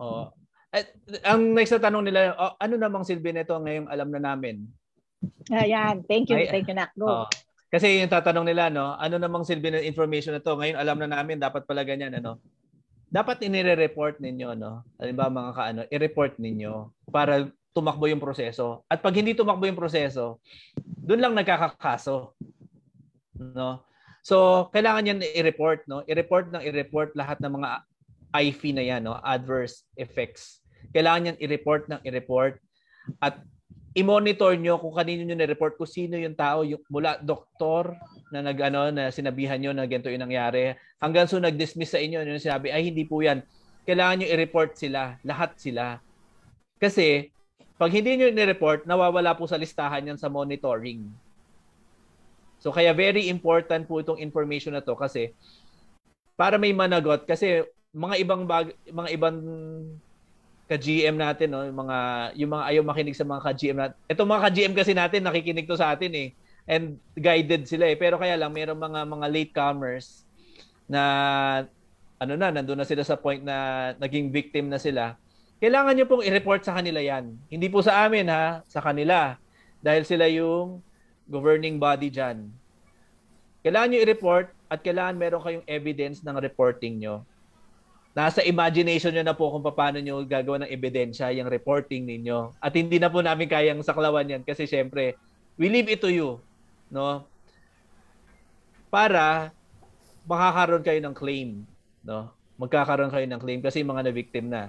Oh. 0.00 0.32
At, 0.74 0.90
ang 1.22 1.52
next 1.52 1.76
na 1.76 1.84
tanong 1.84 2.04
nila, 2.08 2.34
oh, 2.34 2.56
ano 2.58 2.74
namang 2.80 3.06
silbi 3.06 3.30
nito 3.30 3.54
ngayong 3.54 3.86
alam 3.92 4.08
na 4.10 4.32
namin? 4.32 4.64
Ayan, 5.52 6.02
thank 6.08 6.32
you, 6.32 6.40
Ay, 6.40 6.50
thank 6.50 6.66
you 6.66 6.74
Nak. 6.74 6.96
Go. 6.96 7.06
Oh. 7.06 7.28
Kasi 7.70 8.00
yung 8.00 8.10
tatanong 8.10 8.46
nila, 8.48 8.72
no, 8.72 8.96
ano 8.96 9.20
namang 9.20 9.46
silbi 9.46 9.70
ng 9.70 9.86
information 9.86 10.34
na 10.34 10.42
to? 10.42 10.56
Ngayon 10.56 10.78
alam 10.78 10.98
na 10.98 11.10
namin, 11.20 11.38
dapat 11.38 11.68
pala 11.68 11.84
ganyan, 11.84 12.16
ano? 12.16 12.40
Dapat 13.10 13.46
inire-report 13.46 14.18
ninyo, 14.18 14.58
no? 14.58 14.82
Halimbawa 14.98 15.30
mga 15.30 15.52
kaano, 15.54 15.80
i-report 15.90 16.38
ninyo 16.42 16.90
para 17.12 17.46
tumakbo 17.74 18.06
yung 18.06 18.22
proseso. 18.22 18.86
At 18.86 19.02
pag 19.02 19.18
hindi 19.18 19.34
tumakbo 19.34 19.66
yung 19.66 19.76
proseso, 19.76 20.38
doon 20.78 21.20
lang 21.20 21.34
nagkakakaso. 21.34 22.32
No? 23.34 23.82
So, 24.24 24.70
kailangan 24.72 25.10
yan 25.10 25.20
i-report, 25.20 25.84
no? 25.84 26.06
I-report 26.06 26.54
ng 26.54 26.62
i-report 26.64 27.12
lahat 27.12 27.42
ng 27.42 27.60
mga 27.60 27.68
IV 28.32 28.60
na 28.72 28.84
yan, 28.86 29.02
no? 29.04 29.18
Adverse 29.20 29.84
effects. 29.98 30.64
Kailangan 30.94 31.34
yan 31.34 31.38
i-report 31.42 31.90
ng 31.90 32.00
i-report 32.06 32.62
at 33.20 33.42
i-monitor 33.94 34.56
nyo 34.56 34.80
kung 34.80 34.94
kanino 34.96 35.22
nyo 35.22 35.36
ni-report 35.36 35.76
kung 35.76 35.90
sino 35.90 36.16
yung 36.16 36.34
tao, 36.34 36.64
yung 36.64 36.80
mula 36.88 37.20
doktor 37.20 37.94
na 38.32 38.42
nag 38.42 38.58
ano 38.58 38.90
na 38.90 39.12
sinabihan 39.12 39.60
nyo 39.60 39.70
na 39.70 39.86
ganito 39.86 40.10
yung 40.10 40.26
nangyari 40.26 40.74
hanggang 40.98 41.30
so 41.30 41.38
nag-dismiss 41.38 41.94
sa 41.94 42.02
inyo 42.02 42.24
yung 42.26 42.42
sinabi 42.42 42.74
ay 42.74 42.90
hindi 42.90 43.06
po 43.06 43.20
yan. 43.20 43.44
Kailangan 43.84 44.24
nyo 44.24 44.28
i-report 44.32 44.74
sila, 44.74 45.20
lahat 45.20 45.54
sila. 45.60 46.00
Kasi 46.80 47.28
pag 47.74 47.90
hindi 47.90 48.14
nyo 48.14 48.30
ni-report, 48.30 48.86
nawawala 48.86 49.34
po 49.34 49.50
sa 49.50 49.58
listahan 49.58 50.06
yan 50.06 50.18
sa 50.18 50.30
monitoring. 50.30 51.10
So 52.62 52.70
kaya 52.70 52.94
very 52.96 53.28
important 53.28 53.84
po 53.90 54.00
itong 54.00 54.22
information 54.22 54.72
na 54.72 54.80
to 54.80 54.96
kasi 54.96 55.34
para 56.38 56.56
may 56.56 56.72
managot 56.72 57.26
kasi 57.28 57.66
mga 57.92 58.14
ibang 58.24 58.42
bag, 58.48 58.72
mga 58.88 59.08
ibang 59.12 59.36
ka-GM 60.64 61.18
natin 61.18 61.52
no, 61.52 61.60
yung 61.60 61.78
mga 61.84 61.98
yung 62.40 62.50
mga 62.56 62.64
ayaw 62.72 62.82
makinig 62.82 63.18
sa 63.18 63.28
mga 63.28 63.42
ka-GM 63.44 63.78
natin. 63.78 63.96
Itong 64.08 64.30
mga 64.30 64.42
ka-GM 64.48 64.74
kasi 64.74 64.92
natin 64.96 65.20
nakikinig 65.26 65.68
to 65.68 65.76
sa 65.76 65.92
atin 65.92 66.12
eh 66.14 66.28
and 66.64 66.96
guided 67.12 67.68
sila 67.68 67.90
eh. 67.90 67.96
Pero 68.00 68.16
kaya 68.16 68.38
lang 68.40 68.54
mayroong 68.54 68.80
mga 68.80 69.00
mga 69.04 69.26
latecomers 69.28 70.24
na 70.88 71.02
ano 72.16 72.32
na 72.38 72.48
nandoon 72.48 72.80
na 72.80 72.88
sila 72.88 73.04
sa 73.04 73.20
point 73.20 73.44
na 73.44 73.92
naging 74.00 74.32
victim 74.32 74.72
na 74.72 74.80
sila 74.80 75.20
kailangan 75.64 75.96
nyo 75.96 76.04
pong 76.04 76.28
i-report 76.28 76.60
sa 76.60 76.76
kanila 76.76 77.00
yan. 77.00 77.40
Hindi 77.48 77.72
po 77.72 77.80
sa 77.80 78.04
amin 78.04 78.28
ha, 78.28 78.60
sa 78.68 78.84
kanila. 78.84 79.40
Dahil 79.80 80.04
sila 80.04 80.28
yung 80.28 80.84
governing 81.24 81.80
body 81.80 82.12
dyan. 82.12 82.52
Kailangan 83.64 83.88
nyo 83.88 83.98
i-report 84.04 84.52
at 84.68 84.84
kailangan 84.84 85.16
meron 85.16 85.40
kayong 85.40 85.64
evidence 85.64 86.20
ng 86.20 86.36
reporting 86.36 87.00
nyo. 87.00 87.24
Nasa 88.12 88.44
imagination 88.44 89.08
nyo 89.16 89.24
na 89.24 89.32
po 89.32 89.48
kung 89.56 89.64
paano 89.64 90.04
nyo 90.04 90.20
gagawa 90.28 90.60
ng 90.60 90.70
ebidensya 90.70 91.32
yung 91.32 91.48
reporting 91.48 92.04
ninyo. 92.04 92.52
At 92.60 92.76
hindi 92.76 93.00
na 93.00 93.08
po 93.08 93.24
namin 93.24 93.48
kayang 93.48 93.80
saklawan 93.80 94.28
yan 94.28 94.44
kasi 94.44 94.68
syempre, 94.68 95.16
we 95.56 95.72
leave 95.72 95.88
it 95.88 96.04
to 96.04 96.12
you. 96.12 96.44
No? 96.92 97.24
Para 98.92 99.48
makakaroon 100.28 100.84
kayo 100.84 101.00
ng 101.00 101.16
claim. 101.16 101.64
No? 102.04 102.28
Magkakaroon 102.60 103.08
kayo 103.08 103.24
ng 103.24 103.40
claim 103.40 103.64
kasi 103.64 103.80
mga 103.80 104.12
na-victim 104.12 104.52
na. 104.52 104.68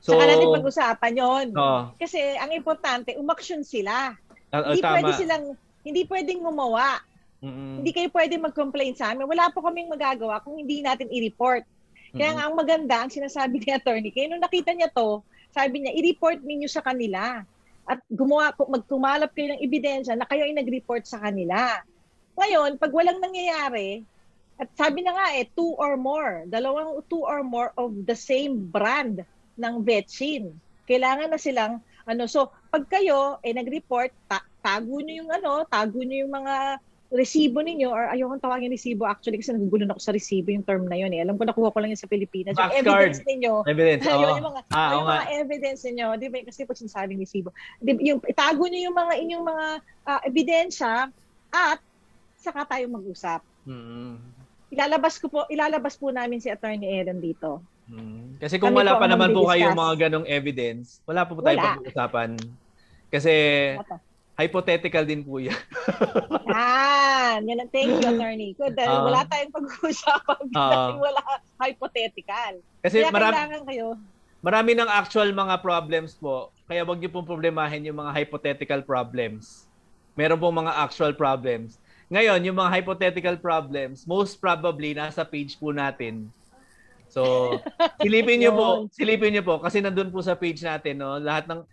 So, 0.00 0.14
Saka 0.14 0.24
natin 0.28 0.54
pag-usapan 0.54 1.12
yon. 1.18 1.46
Oh. 1.56 1.90
Kasi 1.96 2.20
ang 2.36 2.52
importante, 2.52 3.16
umaksyon 3.16 3.66
sila. 3.66 4.14
Uh, 4.54 4.72
hindi 4.72 4.82
tama. 4.84 4.94
pwede 5.00 5.10
silang, 5.18 5.44
hindi 5.82 6.02
pwedeng 6.06 6.40
gumawa. 6.44 7.02
Mm-hmm. 7.42 7.72
Hindi 7.82 7.90
kayo 7.92 8.08
pwede 8.14 8.34
mag-complain 8.40 8.94
sa 8.96 9.12
amin. 9.12 9.28
Wala 9.28 9.50
po 9.52 9.60
kaming 9.60 9.90
magagawa 9.90 10.40
kung 10.40 10.56
hindi 10.56 10.80
natin 10.80 11.10
i-report. 11.10 11.66
Kaya 12.14 12.32
mm-hmm. 12.32 12.36
nga 12.38 12.44
ang 12.46 12.54
maganda, 12.56 12.96
ang 13.02 13.12
sinasabi 13.12 13.58
ni 13.62 13.70
attorney, 13.74 14.10
kaya 14.14 14.30
nung 14.30 14.42
nakita 14.42 14.72
niya 14.72 14.88
to, 14.92 15.20
sabi 15.52 15.84
niya, 15.84 15.92
i-report 15.96 16.40
ninyo 16.44 16.68
sa 16.68 16.84
kanila. 16.84 17.42
At 17.86 18.02
gumawa, 18.10 18.50
magkumalap 18.54 19.30
kayo 19.32 19.54
ng 19.54 19.62
ebidensya 19.62 20.18
na 20.18 20.26
kayo 20.26 20.42
ay 20.42 20.54
nag-report 20.54 21.06
sa 21.06 21.22
kanila. 21.22 21.80
Ngayon, 22.36 22.76
pag 22.76 22.92
walang 22.92 23.22
nangyayari, 23.22 24.02
at 24.56 24.72
sabi 24.74 25.04
na 25.04 25.12
nga 25.12 25.36
eh, 25.36 25.46
two 25.52 25.76
or 25.76 26.00
more, 26.00 26.48
dalawang 26.48 27.04
two 27.12 27.22
or 27.22 27.44
more 27.44 27.70
of 27.76 27.92
the 28.08 28.16
same 28.16 28.68
brand 28.72 29.22
ng 29.56 29.74
vetsin. 29.82 30.52
Kailangan 30.86 31.32
na 31.32 31.40
silang 31.40 31.82
ano 32.06 32.30
so 32.30 32.54
pag 32.70 32.86
kayo 32.86 33.42
eh 33.42 33.50
nag-report 33.50 34.14
ta- 34.30 34.46
tago 34.62 35.02
niyo 35.02 35.26
yung 35.26 35.30
ano, 35.32 35.66
tago 35.66 35.98
niyo 36.04 36.26
yung 36.26 36.34
mga 36.34 36.78
resibo 37.06 37.62
ninyo 37.62 37.86
or 37.86 38.10
ayokong 38.10 38.42
tawagin 38.42 38.74
resibo 38.74 39.06
actually 39.06 39.38
kasi 39.38 39.54
nagugulo 39.54 39.86
ako 39.86 40.02
sa 40.02 40.14
resibo 40.14 40.50
yung 40.50 40.66
term 40.66 40.90
na 40.90 40.98
yun 40.98 41.14
eh. 41.14 41.22
Alam 41.22 41.38
ko 41.38 41.46
nakuha 41.46 41.70
ko 41.70 41.78
lang 41.78 41.94
yun 41.94 42.00
sa 42.00 42.10
Pilipinas. 42.10 42.58
Yung 42.58 42.74
evidence 42.74 43.22
card. 43.22 43.28
ninyo. 43.30 43.52
Evidence. 43.66 44.02
Oh. 44.10 44.22
yung, 44.22 44.38
yung 44.42 44.48
mga, 44.50 44.60
ah, 44.74 44.90
yung 44.90 45.06
mga 45.06 45.26
evidence 45.38 45.80
ninyo. 45.86 46.06
Di 46.18 46.26
ba? 46.30 46.38
Kasi 46.42 46.60
po 46.66 46.74
sinasabing 46.74 47.22
resibo. 47.22 47.54
Di, 47.78 47.94
yung, 48.02 48.18
itago 48.26 48.66
niyo 48.66 48.90
yung 48.90 48.96
mga 48.98 49.12
inyong 49.22 49.44
mga 49.46 49.66
uh, 50.06 50.20
ebidensya 50.26 51.10
at 51.54 51.78
saka 52.42 52.66
tayo 52.66 52.84
mag-usap. 52.90 53.40
Mm-hmm. 53.70 54.12
Ilalabas 54.74 55.14
ko 55.22 55.26
po, 55.30 55.46
ilalabas 55.46 55.94
po 55.94 56.10
namin 56.10 56.42
si 56.42 56.50
Attorney 56.50 56.90
Aaron 56.98 57.22
dito. 57.22 57.62
Hmm. 57.86 58.34
Kasi 58.42 58.58
kung 58.58 58.74
Kami 58.74 58.82
wala 58.82 58.98
pa 58.98 59.06
naman 59.06 59.30
po 59.30 59.46
kayo 59.46 59.70
mga 59.70 59.94
ganong 60.06 60.26
evidence, 60.26 60.98
wala 61.06 61.22
po, 61.22 61.38
po 61.38 61.46
tayo 61.46 61.58
pag-uusapan. 61.62 62.30
Kasi 63.06 63.32
hypothetical 64.36 65.06
din 65.06 65.22
po 65.22 65.38
yan. 65.38 65.56
yan. 66.50 67.40
Yan 67.46 67.58
ang 67.62 67.70
thank 67.72 67.94
you, 67.94 68.06
attorney. 68.10 68.52
Good. 68.58 68.76
Uh, 68.76 69.06
wala 69.06 69.24
tayong 69.30 69.54
pag-uusapan 69.54 70.42
uh, 70.58 70.98
wala 70.98 71.20
hypothetical. 71.62 72.60
Kasi 72.84 73.06
Kaya 73.06 73.14
marami, 73.14 73.36
kayo. 73.64 73.96
Marami 74.44 74.70
ng 74.76 74.90
actual 74.90 75.32
mga 75.32 75.62
problems 75.64 76.18
po. 76.18 76.52
Kaya 76.66 76.82
wag 76.82 76.98
niyo 76.98 77.10
pong 77.14 77.26
problemahin 77.26 77.86
yung 77.86 78.02
mga 78.02 78.12
hypothetical 78.12 78.82
problems. 78.82 79.70
Meron 80.18 80.42
pong 80.42 80.66
mga 80.66 80.74
actual 80.74 81.14
problems. 81.14 81.78
Ngayon, 82.06 82.38
yung 82.46 82.58
mga 82.58 82.70
hypothetical 82.78 83.36
problems, 83.38 84.06
most 84.06 84.38
probably 84.38 84.94
nasa 84.94 85.26
page 85.26 85.58
po 85.58 85.74
natin 85.74 86.30
So, 87.16 87.22
silipin 88.04 88.44
niyo 88.44 88.52
po, 88.52 88.66
silipin 88.92 89.32
niyo 89.32 89.40
po 89.40 89.56
kasi 89.56 89.80
nandoon 89.80 90.12
po 90.12 90.20
sa 90.20 90.36
page 90.36 90.60
natin, 90.60 91.00
no, 91.00 91.16
lahat 91.16 91.48
ng 91.48 91.64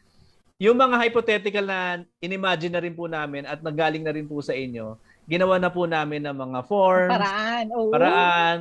yung 0.63 0.79
mga 0.79 0.95
hypothetical 1.03 1.67
na 1.67 1.99
inimagine 2.23 2.71
na 2.71 2.79
rin 2.79 2.95
po 2.95 3.11
namin 3.11 3.43
at 3.43 3.59
nagaling 3.59 4.07
na 4.07 4.15
rin 4.15 4.23
po 4.23 4.39
sa 4.39 4.55
inyo, 4.55 4.95
ginawa 5.27 5.59
na 5.59 5.67
po 5.67 5.83
namin 5.83 6.23
ng 6.23 6.37
mga 6.39 6.59
forms, 6.63 7.11
paraan, 7.11 7.65
oo. 7.75 7.91
paraan. 7.91 8.59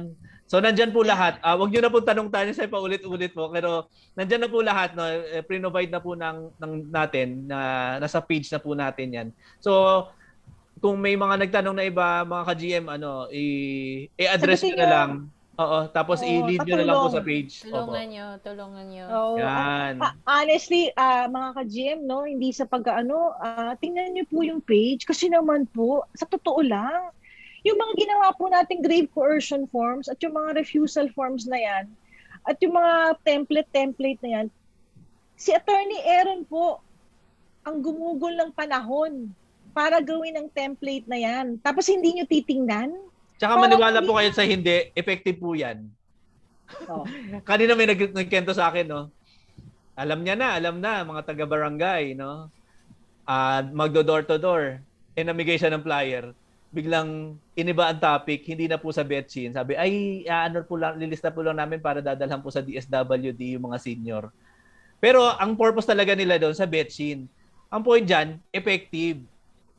So 0.50 0.58
nandiyan 0.58 0.90
po 0.90 1.06
lahat. 1.06 1.38
Uh, 1.40 1.56
wag 1.56 1.70
niyo 1.70 1.80
na 1.80 1.88
po 1.88 2.02
tanong-tanong 2.02 2.52
sa 2.52 2.66
paulit-ulit 2.66 3.30
po, 3.30 3.48
pero 3.48 3.86
nandiyan 4.18 4.42
na 4.42 4.50
po 4.50 4.58
lahat 4.60 4.98
no, 4.98 5.06
eh, 5.06 5.40
pre-provide 5.46 5.88
na 5.94 6.02
po 6.02 6.18
ng, 6.18 6.58
ng 6.58 6.72
natin 6.90 7.46
na 7.46 7.58
nasa 8.02 8.18
page 8.18 8.50
na 8.50 8.60
po 8.60 8.74
natin 8.74 9.08
'yan. 9.14 9.28
So 9.62 9.72
kung 10.82 10.98
may 10.98 11.14
mga 11.14 11.46
nagtanong 11.46 11.76
na 11.78 11.86
iba, 11.86 12.26
mga 12.26 12.44
ka-GM 12.50 12.86
ano, 12.90 13.30
i- 13.30 14.10
i-address 14.18 14.66
niyo 14.66 14.76
na 14.82 14.90
lang. 14.90 15.10
Oo, 15.60 15.84
tapos 15.92 16.24
Oo, 16.24 16.28
i-lead 16.28 16.64
nyo 16.64 16.76
na 16.80 16.86
lang 16.88 16.96
po 16.96 17.08
sa 17.12 17.20
page. 17.20 17.60
Tulungan 17.68 18.08
Opo. 18.08 18.12
nyo, 18.12 18.26
tulungan 18.40 18.86
nyo. 18.88 19.04
Oo. 19.12 19.36
Yan. 19.36 20.00
Uh, 20.00 20.14
honestly, 20.24 20.88
uh, 20.96 21.28
mga 21.28 21.48
ka-GM, 21.60 22.00
no, 22.08 22.24
hindi 22.24 22.56
sa 22.56 22.64
pag-ano, 22.64 23.36
uh, 23.36 23.76
tingnan 23.76 24.16
nyo 24.16 24.24
po 24.32 24.40
yung 24.40 24.64
page 24.64 25.04
kasi 25.04 25.28
naman 25.28 25.68
po, 25.68 26.08
sa 26.16 26.24
totoo 26.24 26.64
lang, 26.64 27.12
Yung 27.62 27.78
mga 27.78 27.94
ginawa 27.94 28.34
po 28.34 28.50
nating 28.50 28.82
grave 28.82 29.06
coercion 29.14 29.70
forms 29.70 30.10
at 30.10 30.18
yung 30.18 30.34
mga 30.34 30.58
refusal 30.58 31.06
forms 31.14 31.46
na 31.46 31.58
yan, 31.62 31.84
at 32.42 32.58
yung 32.58 32.74
mga 32.74 33.22
template-template 33.22 34.18
na 34.18 34.30
yan, 34.34 34.46
si 35.38 35.54
Attorney 35.54 36.02
Aaron 36.02 36.42
po 36.42 36.82
ang 37.62 37.78
gumugol 37.78 38.34
ng 38.34 38.50
panahon 38.50 39.30
para 39.70 40.02
gawin 40.02 40.34
ang 40.34 40.50
template 40.50 41.06
na 41.06 41.22
yan. 41.22 41.54
Tapos 41.62 41.86
hindi 41.86 42.18
nyo 42.18 42.26
titingnan. 42.26 42.90
Tsaka 43.36 43.58
Parang 43.58 43.64
maniwala 43.68 43.98
po 44.04 44.16
kayo 44.18 44.30
sa 44.32 44.44
hindi, 44.46 44.90
effective 44.96 45.38
po 45.38 45.52
yan. 45.52 45.86
Oh. 46.88 47.04
Kanina 47.48 47.76
may 47.76 47.88
nag- 47.88 48.16
nagkento 48.16 48.52
sa 48.56 48.72
akin, 48.72 48.86
no? 48.88 49.02
Alam 49.92 50.24
niya 50.24 50.36
na, 50.38 50.56
alam 50.56 50.80
na, 50.80 51.04
mga 51.04 51.22
taga-barangay, 51.28 52.16
no? 52.16 52.48
Ah, 53.28 53.62
magdo 53.62 54.00
door 54.02 54.24
to 54.24 54.40
door. 54.40 54.80
E 55.12 55.20
namigay 55.20 55.60
siya 55.60 55.68
ng 55.72 55.84
flyer. 55.84 56.32
Biglang 56.72 57.36
iniba 57.52 57.92
ang 57.92 58.00
topic, 58.00 58.48
hindi 58.48 58.64
na 58.64 58.80
po 58.80 58.88
sa 58.88 59.04
Betchin. 59.04 59.52
Sabi, 59.52 59.76
ay, 59.76 60.24
ano 60.24 60.64
po 60.64 60.80
lang, 60.80 60.96
lilista 60.96 61.28
po 61.28 61.44
lang 61.44 61.60
namin 61.60 61.84
para 61.84 62.00
dadalhan 62.00 62.40
po 62.40 62.48
sa 62.48 62.64
DSWD 62.64 63.60
yung 63.60 63.68
mga 63.68 63.76
senior. 63.76 64.32
Pero 64.96 65.20
ang 65.36 65.52
purpose 65.52 65.84
talaga 65.84 66.16
nila 66.16 66.40
doon 66.40 66.56
sa 66.56 66.64
Betchin, 66.64 67.28
ang 67.68 67.84
point 67.84 68.04
dyan, 68.04 68.40
effective. 68.52 69.20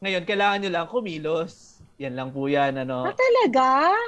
Ngayon, 0.02 0.26
kailangan 0.26 0.58
nyo 0.62 0.72
lang 0.74 0.88
kumilos. 0.90 1.73
Yan 2.02 2.18
lang 2.18 2.30
po 2.34 2.50
yan, 2.50 2.74
ano. 2.74 3.06
Ah, 3.06 3.14
talaga? 3.14 3.68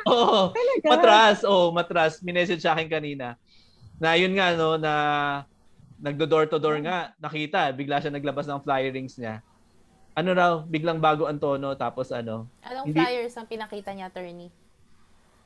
Oo. 0.09 0.39
Talaga? 0.49 0.87
Matras, 0.89 1.37
oh, 1.45 1.69
matras. 1.69 2.13
Minessage 2.25 2.65
sa 2.65 2.73
akin 2.73 2.89
kanina. 2.89 3.37
Na 4.01 4.17
yun 4.17 4.33
nga, 4.33 4.57
no, 4.57 4.75
na 4.75 4.93
nagdo-door 6.01 6.49
to 6.49 6.57
door 6.57 6.81
nga, 6.81 7.13
nakita, 7.21 7.71
bigla 7.71 8.01
siya 8.01 8.11
naglabas 8.11 8.49
ng 8.49 8.61
flyerings 8.65 9.15
niya. 9.21 9.39
Ano 10.15 10.31
raw, 10.31 10.51
biglang 10.63 10.99
bago 10.99 11.27
ang 11.27 11.37
tono, 11.39 11.75
tapos 11.75 12.09
ano. 12.09 12.47
Anong 12.63 12.91
Hindi- 12.91 12.99
flyers 13.03 13.35
ang 13.37 13.47
pinakita 13.47 13.91
niya, 13.93 14.07
attorney? 14.09 14.49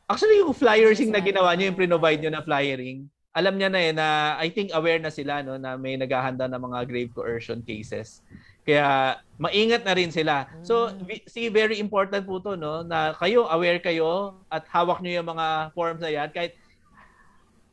Actually, 0.10 0.42
yung 0.42 0.58
flyering 0.58 1.14
na 1.14 1.22
ginawa 1.22 1.54
niyo, 1.54 1.70
ma'am. 1.70 1.74
yung 1.74 1.78
pre-provide 1.78 2.20
niyo 2.22 2.32
na 2.34 2.42
flyering, 2.42 3.06
alam 3.30 3.54
niya 3.56 3.70
na 3.70 3.80
eh, 3.80 3.94
na 3.94 4.08
I 4.42 4.50
think 4.50 4.74
aware 4.74 4.98
na 4.98 5.14
sila, 5.14 5.46
no, 5.46 5.58
na 5.62 5.78
may 5.78 5.94
naghahanda 5.98 6.50
ng 6.50 6.62
mga 6.66 6.80
grave 6.90 7.12
coercion 7.14 7.62
cases. 7.62 8.26
Kaya 8.70 9.18
maingat 9.42 9.82
na 9.82 9.98
rin 9.98 10.14
sila. 10.14 10.46
So, 10.62 10.94
vi- 11.02 11.26
see, 11.26 11.50
very 11.50 11.82
important 11.82 12.22
po 12.22 12.38
to, 12.38 12.54
no, 12.54 12.86
na 12.86 13.18
kayo, 13.18 13.50
aware 13.50 13.82
kayo 13.82 14.38
at 14.46 14.70
hawak 14.70 15.02
niyo 15.02 15.26
yung 15.26 15.30
mga 15.34 15.74
forms 15.74 15.98
na 15.98 16.14
yan. 16.14 16.30
Kahit 16.30 16.54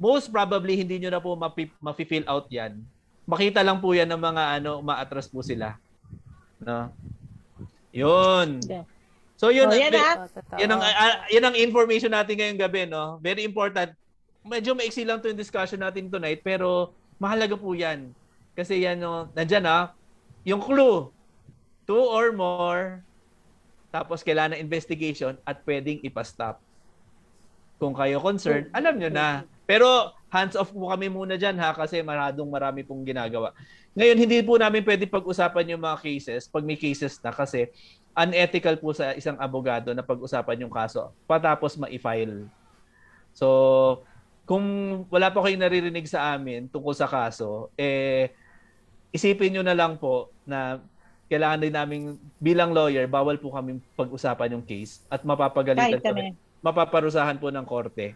most 0.01 0.33
probably 0.33 0.81
hindi 0.81 0.97
niyo 0.97 1.13
na 1.13 1.21
po 1.21 1.37
mapi- 1.37 1.77
mafi-fill 1.77 2.25
out 2.25 2.49
yan. 2.49 2.81
Makita 3.29 3.61
lang 3.61 3.77
po 3.77 3.93
yan 3.93 4.09
ng 4.09 4.23
mga 4.25 4.43
ano, 4.57 4.81
umaatras 4.81 5.29
po 5.29 5.45
sila. 5.45 5.77
No? 6.57 6.89
Yun. 7.93 8.65
So 9.37 9.53
yun, 9.53 9.69
Oh, 9.69 9.77
yan 9.77 9.93
ah. 9.93 10.25
Totoo. 10.25 10.57
yan 10.57 10.71
ang 10.73 10.81
ah, 10.81 11.29
yan 11.29 11.45
ang 11.45 11.57
information 11.61 12.09
natin 12.09 12.41
ngayong 12.41 12.57
gabi, 12.57 12.89
no? 12.89 13.21
Very 13.21 13.45
important. 13.45 13.93
Medyo 14.41 14.73
maiksi 14.73 15.05
lang 15.05 15.21
'to 15.21 15.29
yung 15.29 15.37
discussion 15.37 15.77
natin 15.77 16.09
tonight, 16.09 16.41
pero 16.41 16.97
mahalaga 17.21 17.53
po 17.53 17.77
'yan. 17.77 18.17
Kasi 18.57 18.81
yan 18.81 18.97
no, 18.97 19.29
nandiyan 19.37 19.69
ah, 19.69 19.93
yung 20.47 20.63
clue. 20.63 21.11
Two 21.83 22.07
or 22.07 22.31
more. 22.31 23.03
Tapos 23.91 24.23
kailangan 24.23 24.55
ng 24.55 24.63
investigation 24.63 25.35
at 25.43 25.59
pwedeng 25.67 25.99
ipastop. 26.07 26.63
Kung 27.77 27.93
kayo 27.93 28.23
concerned, 28.23 28.71
alam 28.71 28.95
nyo 28.97 29.11
na. 29.11 29.43
Pero 29.67 30.15
hands 30.31 30.55
off 30.55 30.71
po 30.71 30.89
kami 30.89 31.11
muna 31.11 31.35
dyan 31.35 31.59
ha 31.59 31.75
kasi 31.75 31.99
maradong 32.01 32.47
marami 32.47 32.87
pong 32.87 33.03
ginagawa. 33.03 33.51
Ngayon, 33.99 34.19
hindi 34.23 34.39
po 34.47 34.55
namin 34.57 34.87
pwede 34.87 35.11
pag-usapan 35.11 35.75
yung 35.75 35.83
mga 35.83 35.99
cases 35.99 36.47
pag 36.47 36.63
may 36.63 36.79
cases 36.79 37.19
na 37.19 37.35
kasi 37.35 37.69
unethical 38.17 38.79
po 38.79 38.95
sa 38.97 39.13
isang 39.13 39.37
abogado 39.37 39.93
na 39.93 40.01
pag-usapan 40.01 40.65
yung 40.65 40.73
kaso 40.73 41.13
patapos 41.29 41.77
ma-file. 41.77 42.49
So, 43.37 44.05
kung 44.49 44.65
wala 45.11 45.29
pa 45.29 45.43
kayong 45.43 45.61
naririnig 45.61 46.07
sa 46.09 46.33
amin 46.33 46.71
tungkol 46.71 46.95
sa 46.95 47.11
kaso, 47.11 47.69
eh, 47.75 48.33
isipin 49.17 49.57
nyo 49.57 49.63
na 49.65 49.75
lang 49.75 49.97
po 49.97 50.29
na 50.45 50.79
kailangan 51.27 51.59
din 51.59 51.75
namin 51.75 52.01
bilang 52.39 52.71
lawyer, 52.71 53.09
bawal 53.11 53.41
po 53.41 53.51
kami 53.51 53.83
pag-usapan 53.99 54.55
yung 54.55 54.65
case 54.65 55.03
at 55.11 55.27
mapapagalitan 55.27 55.99
Kahit 55.99 56.07
kami. 56.07 56.37
mapaparusahan 56.63 57.41
po 57.41 57.51
ng 57.51 57.67
korte. 57.67 58.15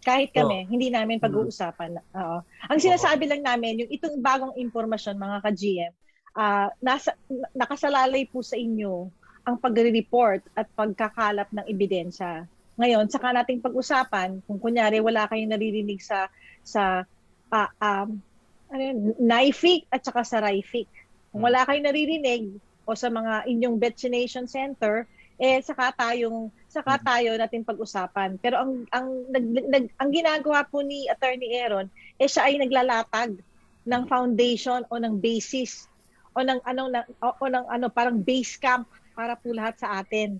Kahit 0.00 0.32
Oh. 0.32 0.46
kami, 0.46 0.64
hindi 0.70 0.88
namin 0.88 1.20
pag-uusapan. 1.20 1.98
Oo. 2.16 2.38
Ang 2.70 2.78
sinasabi 2.80 3.28
lang 3.28 3.42
namin, 3.42 3.84
yung 3.84 3.90
itong 3.90 4.16
bagong 4.22 4.54
impormasyon, 4.56 5.18
mga 5.18 5.38
ka-GM, 5.44 5.92
ah, 6.32 6.70
nasa, 6.80 7.12
na- 7.28 7.52
nakasalalay 7.66 8.24
po 8.24 8.40
sa 8.40 8.56
inyo 8.56 9.10
ang 9.44 9.56
pagre-report 9.58 10.46
at 10.54 10.70
pagkakalap 10.72 11.50
ng 11.50 11.66
ebidensya. 11.66 12.46
Ngayon, 12.78 13.12
saka 13.12 13.34
nating 13.34 13.60
pag-usapan, 13.60 14.40
kung 14.46 14.56
kunyari 14.56 15.02
wala 15.02 15.28
kayong 15.28 15.52
naririnig 15.52 16.00
sa 16.00 16.30
sa 16.62 17.04
ah, 17.50 17.68
um, 17.82 18.22
ano 18.70 18.82
yun, 18.82 18.98
NIFIC 19.18 19.90
at 19.90 20.02
saka 20.06 20.22
sa 20.22 20.38
RIFIC. 20.40 20.88
Kung 21.34 21.42
wala 21.42 21.66
kayong 21.66 21.86
naririnig 21.86 22.58
o 22.86 22.94
sa 22.94 23.10
mga 23.10 23.46
inyong 23.46 23.76
vaccination 23.78 24.46
center, 24.46 25.06
eh 25.40 25.58
saka 25.64 25.90
tayong 25.96 26.52
saka 26.68 27.00
tayo 27.00 27.34
natin 27.34 27.64
pag-usapan. 27.66 28.36
Pero 28.38 28.60
ang 28.60 28.84
ang 28.92 29.08
nag, 29.32 29.44
nag, 29.66 29.84
ang 29.96 30.10
ginagawa 30.12 30.62
po 30.68 30.84
ni 30.84 31.08
Attorney 31.08 31.56
Aaron, 31.58 31.88
eh 32.20 32.28
siya 32.28 32.46
ay 32.46 32.60
naglalatag 32.60 33.40
ng 33.88 34.02
foundation 34.06 34.84
o 34.92 35.00
ng 35.00 35.16
basis 35.16 35.88
o 36.36 36.44
ng 36.44 36.60
ano 36.62 36.82
na, 36.92 37.00
o, 37.24 37.32
o 37.32 37.44
ng 37.48 37.66
ano 37.66 37.88
parang 37.90 38.20
base 38.20 38.60
camp 38.60 38.86
para 39.16 39.34
po 39.34 39.50
lahat 39.50 39.80
sa 39.80 39.98
atin. 40.04 40.38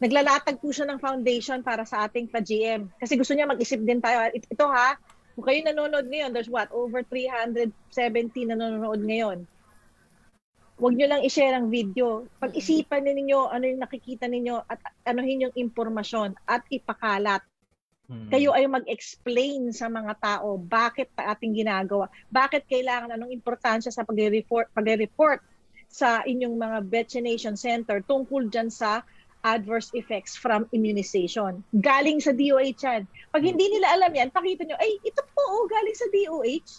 Naglalatag 0.00 0.60
po 0.60 0.72
siya 0.72 0.88
ng 0.88 1.00
foundation 1.00 1.60
para 1.60 1.84
sa 1.84 2.08
ating 2.08 2.24
pa-GM. 2.30 2.88
Kasi 2.96 3.20
gusto 3.20 3.36
niya 3.36 3.44
mag-isip 3.44 3.80
din 3.84 4.00
tayo. 4.00 4.32
It- 4.32 4.48
Ito 4.48 4.64
ha, 4.68 4.96
kung 5.40 5.56
kayo 5.56 5.72
nanonood 5.72 6.04
ngayon, 6.12 6.36
there's 6.36 6.52
what? 6.52 6.68
Over 6.68 7.00
370 7.00 7.72
nanonood 8.44 9.00
ngayon. 9.00 9.48
Huwag 10.76 10.94
nyo 11.00 11.08
lang 11.08 11.24
i-share 11.24 11.56
ang 11.56 11.72
video. 11.72 12.28
Pag-isipan 12.44 13.08
ninyo 13.08 13.48
ano 13.48 13.64
yung 13.64 13.80
nakikita 13.80 14.28
ninyo 14.28 14.60
at 14.68 14.84
anuhin 15.08 15.48
yung 15.48 15.56
impormasyon 15.56 16.36
at 16.44 16.60
ipakalat. 16.68 17.40
Hmm. 18.04 18.28
Kayo 18.28 18.52
ay 18.52 18.68
mag-explain 18.68 19.72
sa 19.72 19.88
mga 19.88 20.12
tao 20.20 20.60
bakit 20.60 21.08
pa 21.16 21.32
ating 21.32 21.56
ginagawa. 21.56 22.12
Bakit 22.28 22.68
kailangan 22.68 23.16
anong 23.16 23.32
importansya 23.32 23.88
sa 23.88 24.04
pagre-report, 24.04 24.76
pagre-report 24.76 25.40
sa 25.88 26.20
inyong 26.20 26.52
mga 26.60 26.78
vaccination 26.84 27.56
center 27.56 28.04
tungkol 28.04 28.52
dyan 28.52 28.68
sa 28.68 29.00
adverse 29.42 29.88
effects 29.96 30.36
from 30.36 30.68
immunization. 30.76 31.64
Galing 31.80 32.20
sa 32.20 32.36
DOH 32.36 32.80
yan. 32.84 33.02
Pag 33.32 33.42
hindi 33.44 33.72
nila 33.72 33.96
alam 33.96 34.12
yan, 34.12 34.28
pakita 34.28 34.68
nyo, 34.68 34.76
ay, 34.76 35.00
ito 35.00 35.22
po, 35.32 35.40
oh, 35.40 35.64
galing 35.68 35.96
sa 35.96 36.06
DOH. 36.12 36.70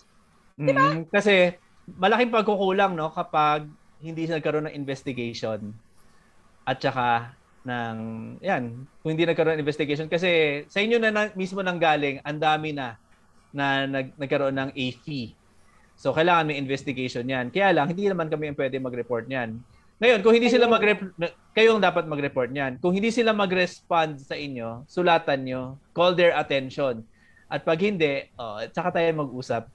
Mm, 0.61 1.09
kasi 1.09 1.57
malaking 1.97 2.29
pagkukulang 2.29 2.93
no 2.93 3.09
kapag 3.09 3.65
hindi 4.01 4.29
nagkaroon 4.29 4.69
ng 4.69 4.77
investigation 4.77 5.73
at 6.69 6.77
saka 6.77 7.33
ng 7.65 7.97
yan, 8.41 8.85
kung 9.01 9.11
hindi 9.13 9.25
nagkaroon 9.25 9.57
ng 9.57 9.63
investigation 9.63 10.05
kasi 10.09 10.63
sa 10.69 10.79
inyo 10.81 10.97
na, 11.01 11.09
na 11.09 11.23
mismo 11.33 11.65
nang 11.65 11.81
galing, 11.81 12.21
ang 12.21 12.37
dami 12.37 12.73
na 12.73 12.97
na 13.51 13.85
nag, 13.85 14.13
nagkaroon 14.15 14.55
ng 14.55 14.69
AFI. 14.73 15.33
So 15.97 16.13
kailangan 16.13 16.49
may 16.49 16.57
investigation 16.57 17.25
'yan. 17.25 17.53
Kaya 17.53 17.73
lang 17.75 17.93
hindi 17.93 18.09
naman 18.09 18.29
kami 18.29 18.49
ang 18.49 18.57
pwede 18.57 18.81
mag-report 18.81 19.29
niyan. 19.29 19.61
Ngayon, 20.01 20.19
kung 20.25 20.33
hindi 20.33 20.49
sila 20.49 20.65
mag 20.65 20.81
kayo 21.53 21.77
ang 21.77 21.83
dapat 21.83 22.09
mag-report 22.09 22.49
niyan. 22.49 22.81
Kung 22.81 22.97
hindi 22.97 23.13
sila 23.13 23.37
mag-respond 23.37 24.17
sa 24.17 24.33
inyo, 24.33 24.89
sulatan 24.89 25.45
nyo, 25.45 25.61
call 25.93 26.17
their 26.17 26.33
attention. 26.33 27.05
At 27.45 27.61
pag 27.61 27.77
hindi, 27.77 28.25
oh, 28.33 28.65
tsaka 28.71 28.97
tayo 28.97 29.05
mag-usap. 29.13 29.69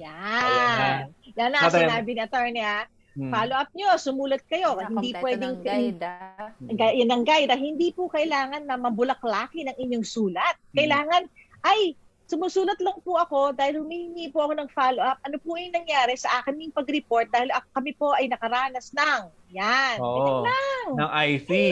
Yan. 0.00 1.06
Yan 1.38 1.50
na, 1.54 1.70
sinabi 1.70 2.10
ni 2.18 2.20
attorney 2.24 2.64
ha. 2.64 2.88
Hmm. 3.14 3.30
Follow 3.30 3.54
up 3.54 3.70
nyo, 3.78 3.94
sumulat 3.94 4.42
kayo. 4.50 4.74
Sa 4.74 4.90
hindi 4.90 5.14
pwedeng 5.14 5.54
ng 5.54 5.62
guide, 5.62 6.02
ah. 6.02 6.50
Ga- 6.74 6.96
yan 6.98 7.14
ang 7.14 7.22
guide. 7.22 7.50
ah. 7.54 7.60
Hindi 7.60 7.94
po 7.94 8.10
kailangan 8.10 8.66
na 8.66 8.74
mabulaklaki 8.74 9.70
ng 9.70 9.76
inyong 9.78 10.02
sulat. 10.02 10.58
Hmm. 10.58 10.82
Kailangan, 10.82 11.22
ay, 11.62 11.94
sumusulat 12.24 12.80
lang 12.80 12.96
po 13.04 13.20
ako 13.20 13.52
dahil 13.52 13.84
humingi 13.84 14.32
po 14.32 14.48
ako 14.48 14.56
ng 14.56 14.68
follow-up. 14.72 15.20
Ano 15.22 15.36
po 15.40 15.60
yung 15.60 15.76
nangyari 15.76 16.16
sa 16.16 16.40
akin 16.40 16.56
yung 16.56 16.72
pag-report 16.72 17.28
dahil 17.28 17.52
kami 17.72 17.92
po 17.92 18.16
ay 18.16 18.28
nakaranas 18.32 18.92
ng. 18.96 19.22
Yan. 19.52 19.96
Oo. 20.00 20.44
Yan 20.48 20.88
ng 20.92 21.10
IFI 21.10 21.68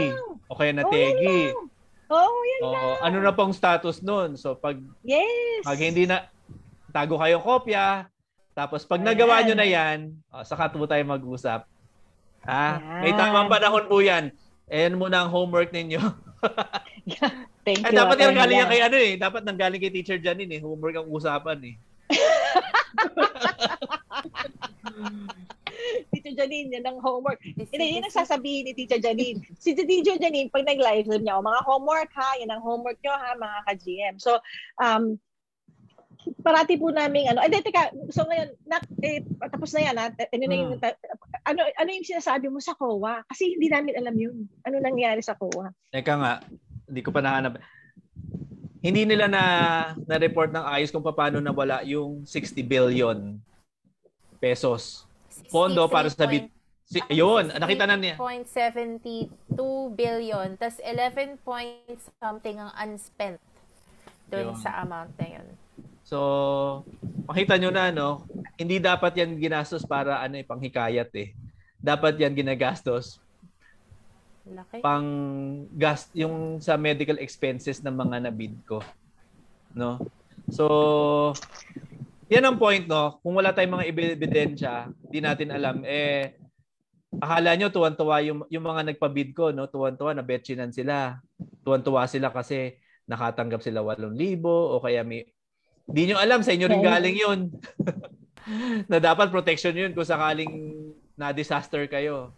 o 0.48 0.57
kaya 0.57 0.72
na 0.72 0.84
Oh, 0.84 0.92
TEGI. 0.92 1.40
Oo, 2.12 2.16
oh, 2.16 2.40
yan. 2.44 2.62
Oo. 2.68 2.90
Ano 3.00 3.16
na 3.24 3.32
pong 3.32 3.57
status 3.57 4.05
nun? 4.05 4.36
So 4.36 4.53
pag, 4.57 4.76
Yes. 5.05 5.64
pag 5.64 5.80
hindi 5.80 6.05
na 6.05 6.28
tago 6.92 7.16
kayong 7.16 7.44
kopya, 7.44 8.09
tapos 8.53 8.84
pag 8.84 9.00
Ayan. 9.00 9.09
nagawa 9.16 9.40
nyo 9.40 9.55
na 9.57 9.64
yan, 9.68 9.98
oh, 10.28 10.44
saka 10.44 10.68
po 10.68 10.84
tayo 10.84 11.00
mag-usap. 11.09 11.64
Ha? 12.44 12.66
Ayan. 12.76 13.00
May 13.00 13.12
tamang 13.16 13.48
panahon 13.48 13.88
po 13.88 14.05
yan. 14.05 14.28
Ayan 14.68 15.00
muna 15.00 15.24
ang 15.24 15.32
homework 15.32 15.72
ninyo. 15.72 16.00
Thank 17.66 17.86
Ay, 17.86 17.94
you. 17.94 17.98
dapat 17.98 18.16
Attorney 18.18 18.38
galing 18.38 18.66
kay 18.66 18.80
ano 18.82 18.96
eh. 18.98 19.12
Dapat 19.18 19.42
nanggaling 19.46 19.82
kay 19.82 19.92
Teacher 19.94 20.18
Janine 20.18 20.59
eh. 20.59 20.61
Homework 20.62 20.96
ang 20.98 21.11
usapan 21.11 21.59
eh. 21.62 21.74
Tito 26.12 26.30
Janine, 26.38 26.78
yan 26.78 26.86
ang 26.86 27.03
homework. 27.03 27.42
Hindi, 27.42 27.98
yun 27.98 28.07
ang 28.07 28.14
sasabihin 28.14 28.70
ni 28.70 28.72
Tito 28.76 28.98
Janine. 28.98 29.42
Si 29.59 29.74
Tito 29.74 30.14
Janine, 30.14 30.53
pag 30.53 30.66
nag-live 30.66 31.09
niya, 31.18 31.38
oh, 31.38 31.44
mga 31.44 31.62
homework 31.66 32.11
ha, 32.14 32.38
yan 32.38 32.53
ang 32.53 32.62
homework 32.62 32.98
nyo 33.03 33.14
ha, 33.14 33.34
mga 33.34 33.59
ka-GM. 33.66 34.16
So, 34.22 34.38
um, 34.78 35.18
parati 36.46 36.78
po 36.78 36.94
namin 36.94 37.34
ano. 37.34 37.42
Ay, 37.42 37.50
teka, 37.50 37.90
so 38.14 38.22
ngayon, 38.26 38.55
na, 38.66 38.78
eh, 39.03 39.26
tapos 39.50 39.74
na 39.74 39.80
yan 39.82 39.96
ha. 39.98 40.07
Ano, 40.14 40.42
na 40.46 40.55
yung, 40.55 40.72
hmm. 40.78 40.94
ano, 41.50 41.61
ano 41.66 41.90
yung 41.90 42.07
sinasabi 42.07 42.46
mo 42.46 42.62
sa 42.62 42.78
COA? 42.78 43.26
Kasi 43.26 43.59
hindi 43.59 43.66
namin 43.66 43.98
alam 43.98 44.14
yun. 44.14 44.46
Ano 44.62 44.78
nangyari 44.78 45.22
sa 45.22 45.34
COA? 45.34 45.74
Teka 45.90 46.14
nga, 46.18 46.34
hindi 46.93 47.01
ko 47.01 47.09
pa 47.09 47.24
nahanap 47.24 47.57
hindi 48.82 49.07
nila 49.07 49.30
na 49.30 49.43
na-report 50.05 50.51
ng 50.51 50.64
ayos 50.66 50.90
kung 50.90 51.07
paano 51.07 51.38
nawala 51.38 51.86
yung 51.86 52.26
60 52.26 52.66
billion 52.66 53.38
pesos. 54.43 55.07
Pondo 55.55 55.86
para 55.86 56.11
sa 56.11 56.26
bit 56.26 56.51
Si, 56.93 57.01
ayun, 57.09 57.49
nakita 57.57 57.88
na 57.88 57.97
niya. 57.97 58.20
0.72 58.20 59.32
billion, 59.97 60.53
tas 60.61 60.76
11 60.76 61.40
point 61.40 61.97
something 62.20 62.61
ang 62.61 62.68
unspent 62.84 63.40
doon 64.28 64.53
sa 64.61 64.84
amount 64.84 65.09
na 65.16 65.40
yun. 65.40 65.47
So, 66.05 66.18
makita 67.24 67.57
nyo 67.57 67.72
na, 67.72 67.88
no? 67.88 68.28
Hindi 68.61 68.76
dapat 68.76 69.16
yan 69.16 69.40
ginastos 69.40 69.88
para 69.88 70.20
ano, 70.20 70.36
eh, 70.36 70.45
panghikayat 70.45 71.09
eh. 71.16 71.32
Dapat 71.80 72.20
yan 72.20 72.36
ginagastos 72.36 73.24
Laki. 74.43 74.82
pang 74.82 75.07
gas 75.78 76.11
yung 76.18 76.59
sa 76.59 76.74
medical 76.74 77.22
expenses 77.22 77.78
ng 77.78 77.95
mga 77.95 78.16
nabid 78.26 78.59
ko. 78.66 78.82
No? 79.70 80.03
So, 80.51 80.66
yan 82.26 82.49
ang 82.49 82.59
point, 82.59 82.90
no? 82.90 83.22
Kung 83.22 83.38
wala 83.38 83.55
tayong 83.55 83.78
mga 83.78 83.88
ebidensya, 83.88 84.90
di 85.07 85.22
natin 85.22 85.55
alam, 85.55 85.86
eh, 85.86 86.34
akala 87.22 87.55
nyo 87.55 87.70
tuwan-tuwa 87.70 88.18
yung, 88.24 88.40
yung 88.51 88.64
mga 88.66 88.93
nagpabid 88.93 89.30
ko, 89.36 89.55
no? 89.55 89.70
Tuwan-tuwa, 89.70 90.16
nabetchinan 90.16 90.74
sila. 90.74 91.22
Tuwan-tuwa 91.62 92.09
sila 92.11 92.34
kasi 92.34 92.82
nakatanggap 93.07 93.62
sila 93.62 93.84
8,000 93.84 94.43
o 94.43 94.82
kaya 94.82 95.07
may... 95.07 95.28
Di 95.86 96.09
nyo 96.09 96.18
alam, 96.18 96.43
sa 96.43 96.55
inyo 96.55 96.66
rin 96.66 96.82
galing 96.82 97.16
yun. 97.16 97.40
na 98.90 98.99
dapat 98.99 99.30
protection 99.30 99.76
yun 99.76 99.95
kung 99.95 100.07
sakaling 100.07 100.51
na-disaster 101.14 101.86
kayo. 101.86 102.34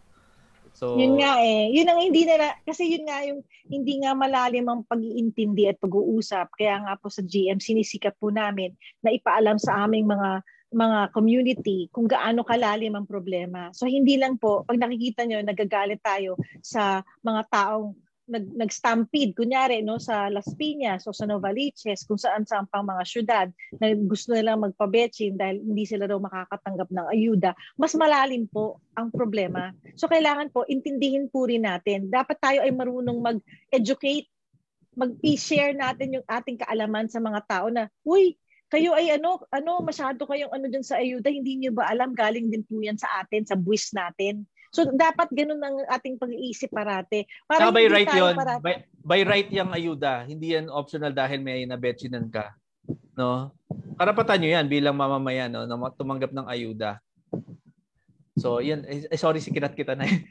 So, 0.75 0.99
yun 0.99 1.22
nga 1.22 1.39
eh. 1.39 1.70
Yun 1.70 1.87
ang 1.87 2.01
hindi 2.03 2.27
nila, 2.27 2.51
kasi 2.66 2.91
yun 2.91 3.07
nga 3.07 3.22
yung 3.22 3.41
hindi 3.70 4.03
nga 4.03 4.12
malalim 4.12 4.66
ang 4.66 4.83
pag-iintindi 4.85 5.70
at 5.70 5.79
pag-uusap. 5.79 6.51
Kaya 6.59 6.83
nga 6.83 6.95
po 6.99 7.07
sa 7.09 7.22
GM, 7.22 7.62
sinisikap 7.62 8.18
po 8.18 8.35
namin 8.35 8.75
na 8.99 9.14
ipaalam 9.14 9.57
sa 9.57 9.87
aming 9.87 10.11
mga 10.11 10.43
mga 10.75 11.14
community 11.14 11.87
kung 11.95 12.11
gaano 12.11 12.43
kalalim 12.43 12.99
ang 12.99 13.07
problema. 13.07 13.70
So 13.70 13.87
hindi 13.87 14.18
lang 14.18 14.43
po, 14.43 14.66
pag 14.66 14.77
nakikita 14.83 15.22
nyo, 15.22 15.39
nagagalit 15.41 16.03
tayo 16.03 16.35
sa 16.59 17.07
mga 17.22 17.47
taong 17.47 17.95
nag, 18.25 18.45
nag-stampede, 18.57 19.37
kunyari, 19.37 19.85
no, 19.85 20.01
sa 20.01 20.33
Las 20.33 20.49
Piñas 20.57 21.05
o 21.05 21.12
sa 21.12 21.29
Novaliches, 21.29 22.09
kung 22.09 22.16
saan 22.16 22.49
saan 22.49 22.64
pang 22.68 22.85
mga 22.85 23.05
syudad 23.05 23.49
na 23.77 23.93
gusto 23.93 24.33
nilang 24.33 24.64
magpabetchin 24.64 25.37
dahil 25.37 25.61
hindi 25.61 25.85
sila 25.85 26.09
daw 26.09 26.16
makakatanggap 26.20 26.89
ng 26.89 27.07
ayuda, 27.12 27.53
mas 27.77 27.93
malalim 27.93 28.49
po 28.49 28.81
ang 28.97 29.12
problema. 29.12 29.77
So 29.99 30.09
kailangan 30.09 30.49
po, 30.51 30.64
intindihin 30.64 31.29
po 31.29 31.45
rin 31.45 31.68
natin. 31.68 32.09
Dapat 32.09 32.37
tayo 32.41 32.59
ay 32.64 32.72
marunong 32.72 33.18
mag-educate, 33.20 34.29
mag-share 34.97 35.75
natin 35.75 36.20
yung 36.20 36.27
ating 36.27 36.57
kaalaman 36.57 37.11
sa 37.11 37.20
mga 37.20 37.41
tao 37.45 37.66
na, 37.68 37.91
uy, 38.07 38.39
kayo 38.72 38.97
ay 38.97 39.14
ano, 39.14 39.39
ano, 39.53 39.85
masyado 39.85 40.25
kayong 40.27 40.51
ano 40.51 40.66
dyan 40.66 40.83
sa 40.83 40.99
ayuda, 40.99 41.31
hindi 41.31 41.61
niyo 41.61 41.77
ba 41.77 41.87
alam, 41.93 42.11
galing 42.16 42.51
din 42.51 42.64
po 42.64 42.81
yan 42.81 42.99
sa 42.99 43.22
atin, 43.22 43.47
sa 43.47 43.55
buwis 43.55 43.93
natin. 43.95 44.49
So 44.75 44.91
dapat 44.91 45.31
ganun 45.31 45.62
ang 45.62 45.87
ating 45.87 46.18
pag-iisip 46.18 46.75
parate. 46.75 47.31
Para 47.47 47.70
Saka 47.70 47.79
by 47.79 47.87
right 47.87 48.11
yun. 48.11 48.35
By, 48.59 48.75
by 49.07 49.20
right 49.22 49.49
yung 49.55 49.70
ayuda. 49.70 50.27
Hindi 50.27 50.59
yan 50.59 50.66
optional 50.66 51.14
dahil 51.14 51.39
may 51.39 51.62
nabetsinan 51.62 52.27
ka. 52.27 52.59
No? 53.14 53.55
Karapatan 53.95 54.43
nyo 54.43 54.51
yan 54.51 54.66
bilang 54.66 54.99
mamamayan 54.99 55.55
no, 55.55 55.62
na 55.62 55.79
tumanggap 55.95 56.35
ng 56.35 56.51
ayuda. 56.51 56.99
So, 58.35 58.59
yan. 58.59 58.83
Eh, 58.91 59.14
sorry, 59.14 59.39
sikinat 59.39 59.79
kita 59.79 59.95
na 59.95 60.11
yun. 60.11 60.27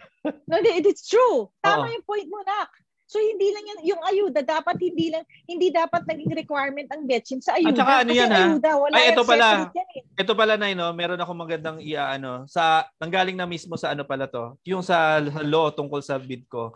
no, 0.51 0.59
it's 0.59 1.07
true. 1.07 1.47
Tama 1.63 1.87
Oo. 1.87 1.93
yung 1.95 2.03
point 2.03 2.27
mo, 2.27 2.43
Nak. 2.43 2.82
So 3.03 3.19
hindi 3.19 3.51
lang 3.51 3.63
yan, 3.67 3.79
yung 3.93 4.01
ayuda 4.01 4.41
dapat 4.41 4.79
hindi 4.79 5.11
lang 5.11 5.27
hindi 5.45 5.69
dapat 5.69 6.07
naging 6.07 6.33
requirement 6.33 6.87
ang 6.89 7.03
betchin 7.03 7.43
sa 7.43 7.59
ayuda. 7.59 7.75
At 7.75 7.79
saka 7.83 7.93
ano 8.07 8.11
yan 8.15 8.31
ha? 8.31 8.43
Ayuda, 8.47 8.71
wala 8.79 8.93
Ay 8.95 9.05
ito 9.11 9.23
pala. 9.27 9.47
Yan, 9.69 9.89
eh. 9.99 10.01
Ito 10.23 10.33
pala 10.33 10.53
na 10.55 10.71
no, 10.71 10.89
meron 10.95 11.19
ako 11.19 11.31
magandang 11.35 11.77
iaano 11.83 12.47
sa 12.47 12.87
nanggaling 12.97 13.35
na 13.35 13.45
mismo 13.45 13.75
sa 13.75 13.91
ano 13.91 14.07
pala 14.07 14.25
to. 14.25 14.55
Yung 14.65 14.81
sa 14.81 15.19
law 15.43 15.69
tungkol 15.69 15.99
sa 15.99 16.15
bid 16.15 16.47
ko. 16.47 16.73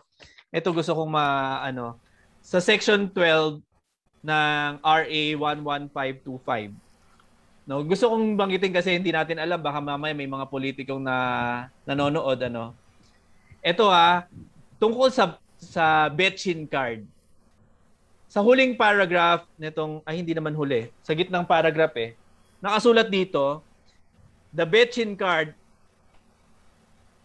Ito 0.52 0.70
gusto 0.70 0.92
kong 0.92 1.10
ma 1.10 1.58
ano 1.64 1.96
sa 2.44 2.60
section 2.60 3.08
12 3.10 3.60
ng 4.24 4.72
RA 4.84 5.22
11525. 5.36 6.72
No, 7.68 7.84
gusto 7.84 8.08
kong 8.08 8.36
banggitin 8.36 8.72
kasi 8.72 8.96
hindi 8.96 9.12
natin 9.12 9.36
alam 9.36 9.60
baka 9.60 9.76
mamaya 9.80 10.16
may 10.16 10.24
mga 10.24 10.48
politikong 10.48 11.04
na 11.04 11.16
nanonood 11.84 12.40
ano. 12.40 12.72
Ito 13.60 13.92
ha, 13.92 14.24
tungkol 14.80 15.12
sa 15.12 15.36
sa 15.58 16.06
Betchin 16.08 16.70
card. 16.70 17.02
Sa 18.30 18.40
huling 18.40 18.78
paragraph 18.78 19.44
nitong, 19.58 20.00
ay 20.06 20.22
hindi 20.22 20.32
naman 20.32 20.54
huli, 20.54 20.88
sa 21.02 21.12
gitnang 21.12 21.44
paragraph 21.44 21.92
eh, 21.98 22.14
nakasulat 22.62 23.10
dito, 23.10 23.60
the 24.54 24.64
Betchin 24.64 25.18
card 25.18 25.52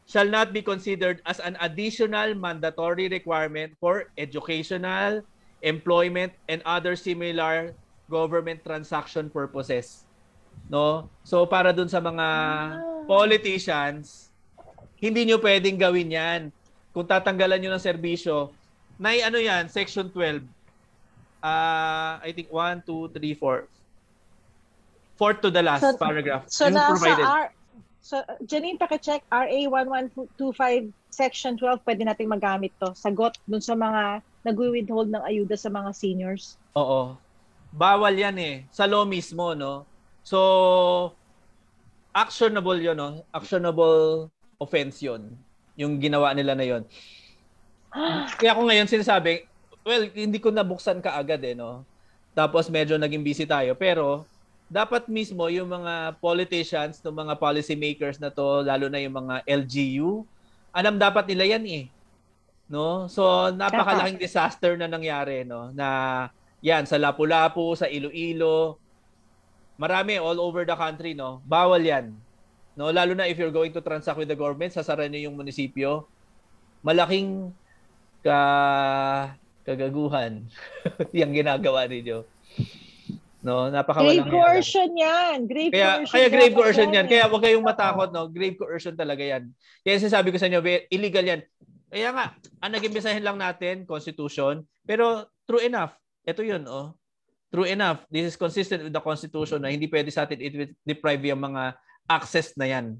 shall 0.09 0.27
not 0.27 0.51
be 0.51 0.59
considered 0.59 1.23
as 1.23 1.39
an 1.39 1.55
additional 1.63 2.35
mandatory 2.35 3.07
requirement 3.07 3.71
for 3.79 4.11
educational, 4.19 5.23
employment, 5.63 6.35
and 6.51 6.59
other 6.67 6.95
similar 6.95 7.71
government 8.11 8.59
transaction 8.67 9.31
purposes. 9.31 10.03
No? 10.67 11.07
So 11.23 11.47
para 11.47 11.71
dun 11.71 11.87
sa 11.87 12.03
mga 12.03 12.27
ah. 12.27 12.69
politicians, 13.07 14.29
hindi 14.99 15.27
nyo 15.27 15.39
pwedeng 15.39 15.79
gawin 15.79 16.11
yan 16.11 16.41
kung 16.93 17.09
tatanggalan 17.09 17.57
nyo 17.57 17.73
ng 17.73 17.83
serbisyo, 17.83 18.53
na 19.01 19.17
ano 19.25 19.41
yan, 19.41 19.65
section 19.65 20.05
12. 20.13 20.45
Uh, 21.41 21.49
ah, 21.49 22.13
I 22.21 22.31
think 22.31 22.53
1, 22.53 22.85
2, 22.85 23.09
3, 23.09 23.33
4. 23.35 23.67
Fourth 25.17 25.39
to 25.41 25.49
the 25.49 25.61
last 25.65 25.81
so, 25.81 25.97
paragraph. 25.97 26.45
So 26.47 26.69
nasa 26.69 26.93
provided. 26.93 27.25
R, 27.25 27.45
so 28.01 28.21
Janine, 28.45 28.77
paki-check 28.77 29.25
RA 29.29 29.61
1125 29.69 30.93
section 31.09 31.57
12, 31.57 31.81
pwede 31.85 32.01
nating 32.05 32.29
magamit 32.29 32.73
to. 32.77 32.93
Sagot 32.93 33.37
dun 33.49 33.61
sa 33.61 33.73
mga 33.73 34.21
nag-withhold 34.45 35.09
ng 35.09 35.23
ayuda 35.25 35.57
sa 35.57 35.73
mga 35.73 35.89
seniors. 35.93 36.61
Oo. 36.77 37.17
Bawal 37.73 38.13
yan 38.13 38.37
eh. 38.37 38.55
Sa 38.69 38.85
law 38.85 39.05
mismo, 39.05 39.57
no? 39.57 39.85
So, 40.21 41.13
actionable 42.13 42.77
yun, 42.77 42.97
no? 42.97 43.25
Actionable 43.33 44.29
offense 44.61 45.01
yun 45.01 45.33
yung 45.77 45.97
ginawa 45.97 46.33
nila 46.33 46.53
na 46.53 46.65
yon. 46.65 46.83
Kaya 48.39 48.53
ako 48.53 48.61
ngayon 48.69 48.89
sinasabi, 48.89 49.45
well, 49.83 50.03
hindi 50.13 50.39
ko 50.39 50.49
nabuksan 50.49 51.03
ka 51.03 51.17
agad 51.17 51.41
eh, 51.43 51.53
no? 51.53 51.85
Tapos 52.33 52.69
medyo 52.69 52.97
naging 52.97 53.21
busy 53.21 53.45
tayo. 53.45 53.77
Pero, 53.77 54.25
dapat 54.73 55.05
mismo 55.05 55.45
yung 55.53 55.69
mga 55.69 56.17
politicians, 56.17 56.97
ng 57.03 57.13
mga 57.13 57.33
policy 57.37 57.77
makers 57.77 58.17
na 58.17 58.33
to, 58.33 58.65
lalo 58.65 58.89
na 58.89 58.97
yung 58.97 59.13
mga 59.13 59.45
LGU, 59.45 60.25
alam 60.73 60.97
dapat 60.97 61.29
nila 61.29 61.57
yan 61.57 61.65
eh. 61.69 61.85
No? 62.65 63.05
So, 63.05 63.53
napakalaking 63.53 64.17
disaster 64.17 64.73
na 64.73 64.89
nangyari, 64.89 65.45
no? 65.45 65.69
Na, 65.77 66.29
yan, 66.63 66.89
sa 66.89 66.97
Lapu-Lapu, 66.97 67.77
sa 67.77 67.85
Iloilo, 67.85 68.81
marami 69.77 70.17
all 70.17 70.41
over 70.41 70.65
the 70.65 70.73
country, 70.73 71.13
no? 71.13 71.43
Bawal 71.45 71.85
yan. 71.85 72.17
No, 72.73 72.89
lalo 72.89 73.13
na 73.13 73.29
if 73.29 73.37
you're 73.37 73.53
going 73.53 73.69
to 73.73 73.85
transact 73.85 74.17
with 74.17 74.29
the 74.29 74.37
government, 74.37 74.73
sasara 74.73 75.05
niyo 75.05 75.29
yung 75.29 75.37
munisipyo. 75.37 76.09
Malaking 76.81 77.53
ka 78.25 78.39
kagaguhan 79.63 80.43
yung 81.17 81.31
ginagawa 81.31 81.85
niyo. 81.85 82.25
No, 83.43 83.67
napakawalang 83.67 84.23
grave 84.23 84.39
coercion 84.39 84.91
yan. 84.95 85.37
Grave 85.45 85.71
kaya, 85.75 85.99
coercion. 85.99 86.15
Kaya 86.15 86.27
grave 86.31 86.53
coercion 86.55 86.89
yan. 86.95 87.05
Kaya 87.11 87.23
wag 87.27 87.43
kayong 87.43 87.67
matakot, 87.67 88.09
no. 88.15 88.31
Grave 88.31 88.55
coercion 88.55 88.95
talaga 88.95 89.19
yan. 89.19 89.51
Kaya 89.83 89.99
sinasabi 89.99 90.31
ko 90.31 90.39
sa 90.39 90.47
inyo, 90.47 90.63
illegal 90.87 91.27
yan. 91.27 91.41
Kaya 91.91 92.09
nga, 92.15 92.25
ang 92.63 92.71
naging 92.71 92.95
mensahe 92.95 93.19
lang 93.19 93.35
natin, 93.35 93.83
Constitution, 93.83 94.63
pero 94.87 95.27
true 95.43 95.61
enough. 95.61 95.91
Ito 96.23 96.41
yun, 96.41 96.63
oh. 96.71 96.95
True 97.51 97.67
enough. 97.67 98.07
This 98.09 98.33
is 98.33 98.35
consistent 98.39 98.81
with 98.81 98.95
the 98.95 99.03
Constitution 99.03 99.59
na 99.61 99.69
hindi 99.69 99.91
pwede 99.91 100.09
sa 100.09 100.23
atin 100.25 100.39
i-deprive 100.39 101.21
yung 101.27 101.43
mga 101.43 101.77
access 102.09 102.55
na 102.57 102.67
yan. 102.67 102.99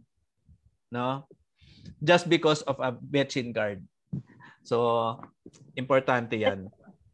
No? 0.91 1.27
Just 2.03 2.29
because 2.29 2.61
of 2.63 2.79
a 2.79 2.91
betchin 2.93 3.51
card. 3.51 3.83
So, 4.63 5.19
importante 5.75 6.39
yan. 6.39 6.71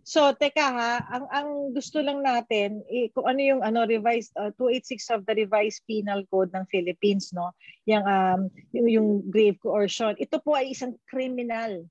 So, 0.10 0.34
teka 0.34 0.66
ha, 0.74 1.06
ang 1.06 1.26
ang 1.30 1.50
gusto 1.70 2.02
lang 2.02 2.26
natin 2.26 2.82
eh, 2.90 3.14
kung 3.14 3.30
ano 3.30 3.42
yung 3.46 3.62
ano 3.62 3.86
revised 3.86 4.34
uh, 4.42 4.50
286 4.58 5.14
of 5.14 5.22
the 5.30 5.38
revised 5.38 5.86
penal 5.86 6.26
code 6.34 6.50
ng 6.50 6.66
Philippines 6.74 7.30
no, 7.30 7.54
yung 7.86 8.02
um 8.10 8.50
yung, 8.74 8.90
yung 8.90 9.08
grave 9.30 9.62
coercion. 9.62 10.18
Ito 10.18 10.42
po 10.42 10.58
ay 10.58 10.74
isang 10.74 10.98
criminal. 11.06 11.86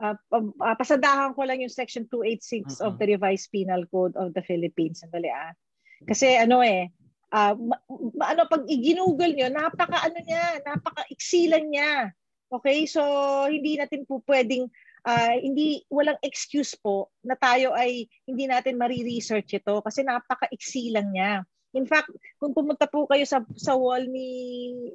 Uh, 0.00 0.16
uh, 0.32 0.76
pasadahan 0.80 1.36
ko 1.36 1.44
lang 1.44 1.60
yung 1.60 1.68
section 1.68 2.08
286 2.08 2.80
uh-huh. 2.80 2.88
of 2.88 2.96
the 2.96 3.04
revised 3.04 3.52
penal 3.52 3.84
code 3.92 4.16
of 4.16 4.32
the 4.32 4.40
Philippines. 4.48 5.04
Sandali 5.04 5.28
ah. 5.28 5.52
Kasi 6.08 6.40
ano 6.40 6.64
eh, 6.64 6.88
uh, 7.32 7.54
ma- 7.56 7.84
ma- 7.88 8.30
ano 8.32 8.48
pag 8.48 8.64
i-google 8.68 9.32
niyo, 9.34 9.48
napaka 9.52 10.04
ano 10.04 10.18
niya, 10.24 10.60
napaka 10.64 11.04
iksilan 11.12 11.64
niya. 11.68 12.12
Okay? 12.48 12.88
So 12.88 13.02
hindi 13.48 13.76
natin 13.76 14.08
po 14.08 14.24
pwedeng 14.24 14.68
uh, 15.04 15.34
hindi 15.36 15.84
walang 15.92 16.18
excuse 16.24 16.72
po 16.76 17.12
na 17.24 17.36
tayo 17.36 17.76
ay 17.76 18.08
hindi 18.24 18.48
natin 18.48 18.80
mari-research 18.80 19.60
ito 19.60 19.80
kasi 19.84 20.02
napaka-iksi 20.04 20.92
lang 20.92 21.12
niya. 21.12 21.44
In 21.76 21.84
fact, 21.84 22.08
kung 22.40 22.56
pumunta 22.56 22.88
po 22.88 23.04
kayo 23.04 23.28
sa 23.28 23.44
sa 23.60 23.76
wall 23.76 24.08
ni 24.08 24.28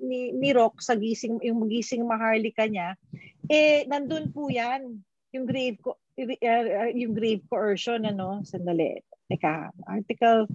ni, 0.01 0.34
ni 0.34 0.49
Rock 0.57 0.81
sa 0.81 0.97
gising 0.97 1.38
yung 1.45 1.69
gising 1.69 2.01
maharlika 2.01 2.65
niya, 2.65 2.97
eh 3.45 3.85
nandun 3.85 4.34
po 4.34 4.49
'yan, 4.49 4.97
yung 5.38 5.45
grave 5.45 5.77
ko 5.77 5.93
uh, 6.18 6.89
yung 6.97 7.14
grave 7.14 7.45
coercion 7.45 8.01
ano, 8.10 8.41
sandali. 8.41 9.05
Teka, 9.30 9.69
article 9.85 10.49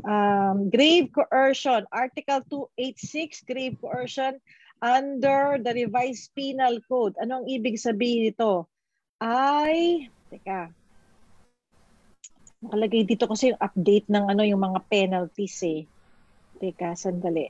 um, 0.00 0.72
grave 0.72 1.12
coercion, 1.12 1.84
article 1.92 2.40
286 2.76 3.44
grave 3.44 3.76
coercion 3.80 4.40
under 4.80 5.60
the 5.60 5.72
revised 5.76 6.32
penal 6.32 6.80
code. 6.88 7.14
Anong 7.20 7.46
ibig 7.46 7.76
sabihin 7.76 8.32
nito? 8.32 8.72
ay, 9.22 10.10
teka, 10.26 10.74
nakalagay 12.58 13.06
dito 13.06 13.30
kasi 13.30 13.54
yung 13.54 13.62
update 13.62 14.10
ng 14.10 14.26
ano 14.26 14.42
yung 14.42 14.58
mga 14.58 14.82
penalties 14.90 15.62
eh. 15.62 15.80
Teka, 16.58 16.98
sandali. 16.98 17.46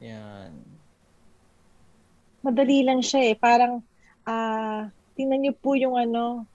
Yan. 0.00 0.56
Madali 2.40 2.80
lang 2.80 3.04
siya 3.04 3.32
eh. 3.32 3.36
Parang, 3.36 3.84
ah, 4.24 4.32
uh, 4.32 4.80
tingnan 5.12 5.44
niyo 5.44 5.52
po 5.52 5.76
yung 5.76 6.00
ano, 6.00 6.48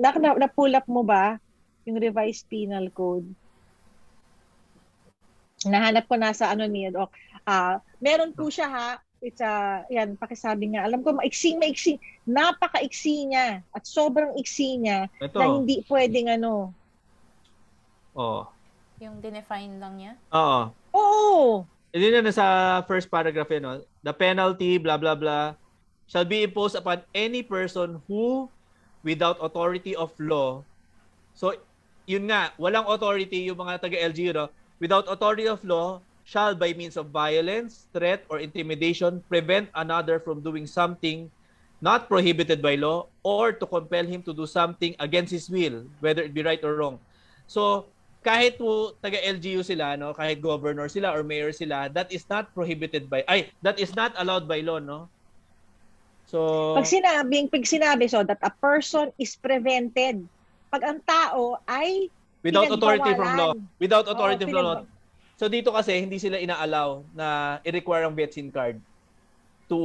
na, 0.00 0.08
na, 0.16 0.30
na-pull 0.46 0.72
up 0.74 0.86
mo 0.88 1.04
ba 1.04 1.36
yung 1.84 2.00
revised 2.00 2.48
penal 2.48 2.88
code? 2.92 3.26
Nahanap 5.66 6.06
ko 6.06 6.14
nasa 6.16 6.48
ano 6.48 6.64
niya. 6.64 6.94
Ah, 7.44 7.48
uh, 7.48 7.74
meron 7.98 8.32
po 8.32 8.46
siya 8.48 8.68
ha, 8.68 8.88
it's 9.18 9.42
a, 9.42 9.82
yan, 9.90 10.14
pakisabi 10.14 10.74
nga. 10.74 10.86
Alam 10.86 11.02
ko, 11.02 11.14
maiksing, 11.14 11.58
maiksing, 11.58 11.98
napaka-iksi 12.26 13.30
niya 13.30 13.62
at 13.74 13.82
sobrang 13.82 14.34
iksi 14.38 14.78
niya 14.78 15.10
Ito. 15.18 15.38
na 15.38 15.46
hindi 15.50 15.82
pwedeng 15.90 16.28
ano. 16.30 16.70
Oo. 18.14 18.46
Yung 19.02 19.22
dinefine 19.22 19.78
lang 19.78 19.94
niya? 19.98 20.12
Oo. 20.34 20.60
Oo. 20.94 21.42
Hindi 21.90 22.06
na 22.14 22.34
sa 22.34 22.46
first 22.86 23.10
paragraph 23.10 23.50
yun, 23.50 23.62
no? 23.64 23.74
The 24.04 24.14
penalty, 24.14 24.78
blah, 24.78 24.98
blah, 24.98 25.18
blah, 25.18 25.54
shall 26.06 26.26
be 26.26 26.46
imposed 26.46 26.78
upon 26.78 27.02
any 27.14 27.42
person 27.42 27.98
who, 28.06 28.46
without 29.02 29.38
authority 29.40 29.94
of 29.94 30.12
law, 30.18 30.62
so, 31.38 31.54
yun 32.08 32.26
nga, 32.26 32.50
walang 32.58 32.88
authority 32.90 33.46
yung 33.46 33.62
mga 33.62 33.78
taga-LGU, 33.78 34.32
no? 34.34 34.50
Without 34.82 35.06
authority 35.06 35.46
of 35.46 35.62
law, 35.62 36.02
shall 36.28 36.52
by 36.52 36.76
means 36.76 36.98
of 37.00 37.08
violence, 37.08 37.88
threat, 37.94 38.26
or 38.28 38.42
intimidation 38.42 39.24
prevent 39.30 39.70
another 39.72 40.20
from 40.20 40.44
doing 40.44 40.66
something 40.66 41.30
not 41.80 42.10
prohibited 42.10 42.60
by 42.60 42.74
law 42.74 43.06
or 43.22 43.54
to 43.54 43.64
compel 43.64 44.04
him 44.04 44.20
to 44.22 44.34
do 44.34 44.44
something 44.44 44.98
against 44.98 45.30
his 45.30 45.48
will, 45.48 45.86
whether 46.00 46.22
it 46.22 46.34
be 46.34 46.42
right 46.42 46.62
or 46.66 46.74
wrong. 46.76 46.98
So, 47.46 47.86
kahit 48.26 48.58
po 48.58 48.98
taga-LGU 48.98 49.62
sila, 49.62 49.96
no, 49.96 50.12
kahit 50.12 50.42
governor 50.42 50.90
sila 50.90 51.14
or 51.14 51.22
mayor 51.22 51.54
sila, 51.54 51.88
that 51.94 52.10
is 52.10 52.26
not 52.28 52.52
prohibited 52.52 53.08
by, 53.08 53.22
ay, 53.30 53.48
that 53.62 53.78
is 53.78 53.94
not 53.94 54.12
allowed 54.18 54.50
by 54.50 54.60
law, 54.60 54.82
no? 54.82 55.08
So, 56.28 56.76
pag 56.76 56.84
sinabing, 56.84 57.48
pag 57.48 57.64
sinabi 57.64 58.04
so 58.04 58.20
that 58.20 58.36
a 58.44 58.52
person 58.60 59.08
is 59.16 59.32
prevented, 59.40 60.20
pag 60.68 60.84
ang 60.84 61.00
tao 61.08 61.56
ay 61.64 62.12
without 62.44 62.68
authority 62.68 63.16
from 63.16 63.32
law, 63.32 63.52
without 63.80 64.04
authority 64.04 64.44
Oo, 64.44 64.52
from 64.52 64.60
law, 64.60 64.84
So 65.38 65.46
dito 65.46 65.70
kasi 65.70 66.02
hindi 66.02 66.18
sila 66.18 66.34
ina-allow 66.42 67.06
na 67.14 67.58
i-require 67.62 68.10
ang 68.10 68.18
vaccine 68.18 68.50
card 68.50 68.82
to 69.70 69.78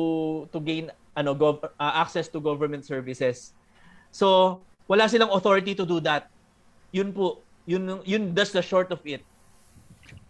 to 0.50 0.58
gain 0.58 0.90
ano 1.14 1.38
gov- 1.38 1.62
uh, 1.78 1.94
access 2.02 2.26
to 2.26 2.42
government 2.42 2.82
services. 2.90 3.54
So 4.10 4.60
wala 4.90 5.06
silang 5.06 5.30
authority 5.30 5.78
to 5.78 5.86
do 5.86 6.02
that. 6.02 6.26
Yun 6.90 7.14
po, 7.14 7.46
yun 7.70 8.02
yun 8.02 8.34
that's 8.34 8.50
the 8.50 8.66
short 8.66 8.90
of 8.90 9.06
it. 9.06 9.22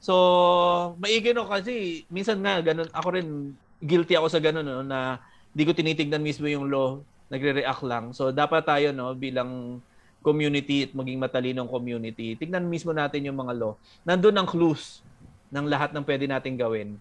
So 0.03 0.99
maigi 0.99 1.31
no 1.31 1.47
kasi 1.47 2.03
minsan 2.11 2.43
nga 2.43 2.59
ganun 2.59 2.91
ako 2.91 3.07
rin 3.15 3.55
guilty 3.79 4.19
ako 4.19 4.27
sa 4.27 4.43
ganun 4.43 4.67
no, 4.67 4.83
na 4.83 5.23
hindi 5.53 5.63
ko 5.69 5.71
tinitingnan 5.77 6.21
mismo 6.25 6.49
yung 6.49 6.67
law, 6.67 6.97
nagre-react 7.29 7.83
lang. 7.85 8.09
So 8.11 8.33
dapat 8.33 8.65
tayo 8.65 8.89
no 8.89 9.13
bilang 9.13 9.81
community 10.25 10.89
at 10.89 10.91
maging 10.97 11.21
matalinong 11.21 11.69
community, 11.69 12.33
tignan 12.33 12.65
mismo 12.65 12.89
natin 12.89 13.29
yung 13.29 13.37
mga 13.37 13.53
law. 13.53 13.73
Nandun 14.01 14.33
ang 14.33 14.49
clues 14.49 15.05
ng 15.53 15.69
lahat 15.69 15.93
ng 15.93 16.01
pwede 16.01 16.25
nating 16.25 16.57
gawin. 16.57 16.97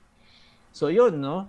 So 0.76 0.92
yun, 0.92 1.16
no? 1.16 1.48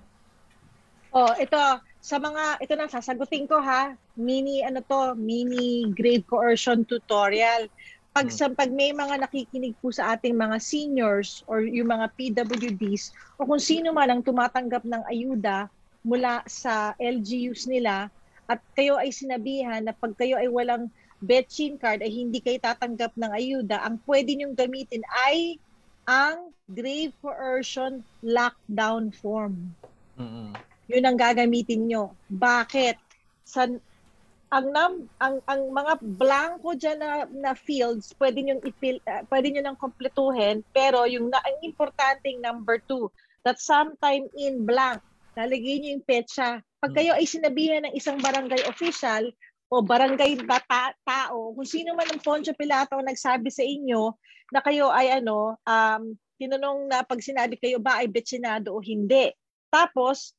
Oh, 1.12 1.34
ito 1.36 1.60
sa 2.04 2.18
mga 2.20 2.60
ito 2.64 2.74
na 2.76 2.88
sasagutin 2.88 3.46
ko 3.46 3.60
ha. 3.60 3.94
Mini 4.16 4.64
ano 4.64 4.80
to, 4.80 5.14
mini 5.20 5.92
grade 5.92 6.24
coercion 6.26 6.88
tutorial. 6.88 7.68
Pag 8.14 8.32
hmm. 8.32 8.38
sa 8.38 8.46
pag 8.48 8.72
may 8.72 8.96
mga 8.96 9.22
nakikinig 9.22 9.76
po 9.84 9.92
sa 9.92 10.16
ating 10.16 10.38
mga 10.38 10.58
seniors 10.62 11.44
or 11.50 11.62
yung 11.62 11.92
mga 11.92 12.10
PWDs 12.16 13.12
o 13.38 13.46
kung 13.46 13.62
sino 13.62 13.92
man 13.92 14.10
ang 14.10 14.22
tumatanggap 14.22 14.86
ng 14.86 15.04
ayuda 15.10 15.68
mula 16.04 16.44
sa 16.46 16.94
LGUs 17.00 17.66
nila 17.72 18.12
at 18.46 18.60
kayo 18.76 19.00
ay 19.00 19.10
sinabihan 19.10 19.82
na 19.82 19.96
pag 19.96 20.14
kayo 20.20 20.36
ay 20.36 20.52
walang 20.52 20.92
Betchin 21.24 21.80
card 21.80 22.04
ay 22.04 22.12
hindi 22.12 22.44
kayo 22.44 22.60
tatanggap 22.60 23.16
ng 23.16 23.32
ayuda, 23.32 23.80
ang 23.80 23.96
pwede 24.04 24.36
niyong 24.36 24.60
gamitin 24.60 25.00
ay 25.24 25.56
ang 26.04 26.52
grave 26.68 27.16
coercion 27.24 28.04
lockdown 28.20 29.16
form. 29.16 29.72
Mm-hmm. 30.20 30.52
Yun 30.92 31.08
ang 31.08 31.16
gagamitin 31.16 31.88
nyo. 31.88 32.12
Bakit? 32.28 33.00
Sa 33.48 33.72
ang 34.54 34.68
nam 34.70 34.94
ang 35.18 35.42
ang 35.50 35.62
mga 35.74 35.94
blanco 36.04 36.78
diyan 36.78 37.00
na, 37.02 37.26
na 37.26 37.52
fields 37.58 38.14
pwede 38.22 38.38
niyo 38.38 38.62
i-fill 38.62 39.02
uh, 39.10 39.26
pwede 39.34 39.50
niyo 39.50 39.66
nang 39.66 39.80
kumpletuhin 39.82 40.62
pero 40.70 41.10
yung 41.10 41.34
na, 41.34 41.42
ang 41.42 41.58
importanteng 41.66 42.38
number 42.38 42.78
two 42.86 43.10
that 43.42 43.58
sometime 43.58 44.30
in 44.38 44.62
blank 44.62 45.02
nalagay 45.34 45.82
niyo 45.82 45.98
yung 45.98 46.06
petsa 46.06 46.62
pag 46.84 46.92
kayo 47.00 47.16
ay 47.16 47.24
sinabihan 47.24 47.88
ng 47.88 47.96
isang 47.96 48.20
barangay 48.20 48.60
official 48.68 49.32
o 49.72 49.80
barangay 49.80 50.36
bata, 50.44 50.92
tao 51.08 51.56
kung 51.56 51.64
sino 51.64 51.96
man 51.96 52.12
ang 52.12 52.20
Poncio 52.20 52.52
Pilato 52.54 53.00
nagsabi 53.00 53.48
sa 53.48 53.64
inyo 53.64 54.12
na 54.52 54.60
kayo 54.60 54.92
ay 54.92 55.24
ano, 55.24 55.56
um, 55.64 56.04
tinanong 56.36 56.92
na 56.92 57.08
pag 57.08 57.24
sinabi 57.24 57.56
kayo 57.56 57.80
ba 57.80 58.04
ay 58.04 58.12
betsinado 58.12 58.76
o 58.76 58.84
hindi. 58.84 59.32
Tapos, 59.72 60.36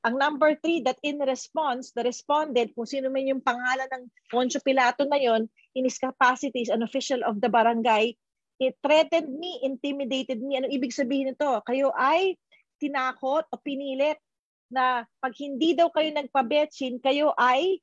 ang 0.00 0.16
number 0.16 0.56
three, 0.58 0.80
that 0.82 0.96
in 1.04 1.20
response, 1.20 1.92
the 1.92 2.00
respondent, 2.00 2.72
kung 2.72 2.88
sino 2.88 3.12
man 3.12 3.28
yung 3.28 3.44
pangalan 3.44 3.86
ng 3.92 4.04
Poncio 4.32 4.58
Pilato 4.64 5.04
na 5.04 5.20
yon, 5.20 5.46
in 5.76 5.84
his 5.84 6.00
capacity 6.00 6.64
as 6.64 6.72
an 6.72 6.80
official 6.80 7.20
of 7.28 7.38
the 7.44 7.52
barangay, 7.52 8.16
it 8.56 8.74
threatened 8.80 9.30
me, 9.36 9.60
intimidated 9.62 10.40
me. 10.40 10.56
Ano 10.56 10.72
ibig 10.72 10.96
sabihin 10.96 11.36
nito? 11.36 11.60
Kayo 11.68 11.92
ay 11.92 12.40
tinakot 12.84 13.48
o 13.48 13.56
pinilit 13.64 14.20
na 14.68 15.08
pag 15.24 15.32
hindi 15.40 15.72
daw 15.72 15.88
kayo 15.88 16.12
nagpabetsin, 16.12 17.00
kayo 17.00 17.32
ay 17.40 17.80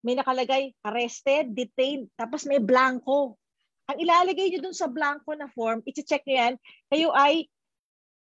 may 0.00 0.16
nakalagay 0.16 0.72
arrested, 0.86 1.52
detained, 1.52 2.08
tapos 2.16 2.48
may 2.48 2.62
blanco 2.62 3.36
ang 3.86 3.98
ilalagay 4.02 4.50
nyo 4.50 4.60
dun 4.66 4.76
sa 4.76 4.90
blanco 4.90 5.30
na 5.38 5.46
form, 5.46 5.78
i-check 5.86 6.26
nyo 6.26 6.36
yan, 6.36 6.54
kayo 6.90 7.08
ay 7.14 7.46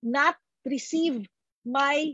not 0.04 0.36
receive 0.68 1.24
my 1.64 2.12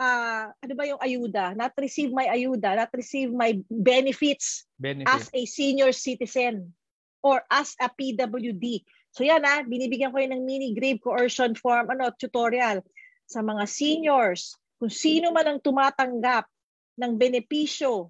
uh, 0.00 0.48
ano 0.48 0.72
ba 0.72 0.88
yung 0.88 1.00
ayuda? 1.04 1.52
Not 1.52 1.76
receive 1.76 2.08
my 2.08 2.24
ayuda, 2.32 2.80
not 2.80 2.92
receive 2.96 3.28
my 3.28 3.60
benefits 3.68 4.64
Benefit. 4.80 5.12
as 5.12 5.28
a 5.36 5.42
senior 5.44 5.92
citizen 5.92 6.72
or 7.20 7.44
as 7.52 7.76
a 7.76 7.92
PWD. 7.92 8.88
So 9.12 9.20
yan 9.20 9.44
ah, 9.44 9.60
binibigyan 9.68 10.08
ko 10.08 10.24
yun 10.24 10.32
ng 10.32 10.44
mini 10.48 10.72
grave 10.72 11.04
coercion 11.04 11.52
form, 11.60 11.92
ano, 11.92 12.08
tutorial 12.16 12.80
sa 13.28 13.44
mga 13.44 13.68
seniors. 13.68 14.56
Kung 14.80 14.88
sino 14.88 15.28
man 15.30 15.44
ang 15.44 15.60
tumatanggap 15.60 16.48
ng 16.96 17.12
benepisyo 17.14 18.08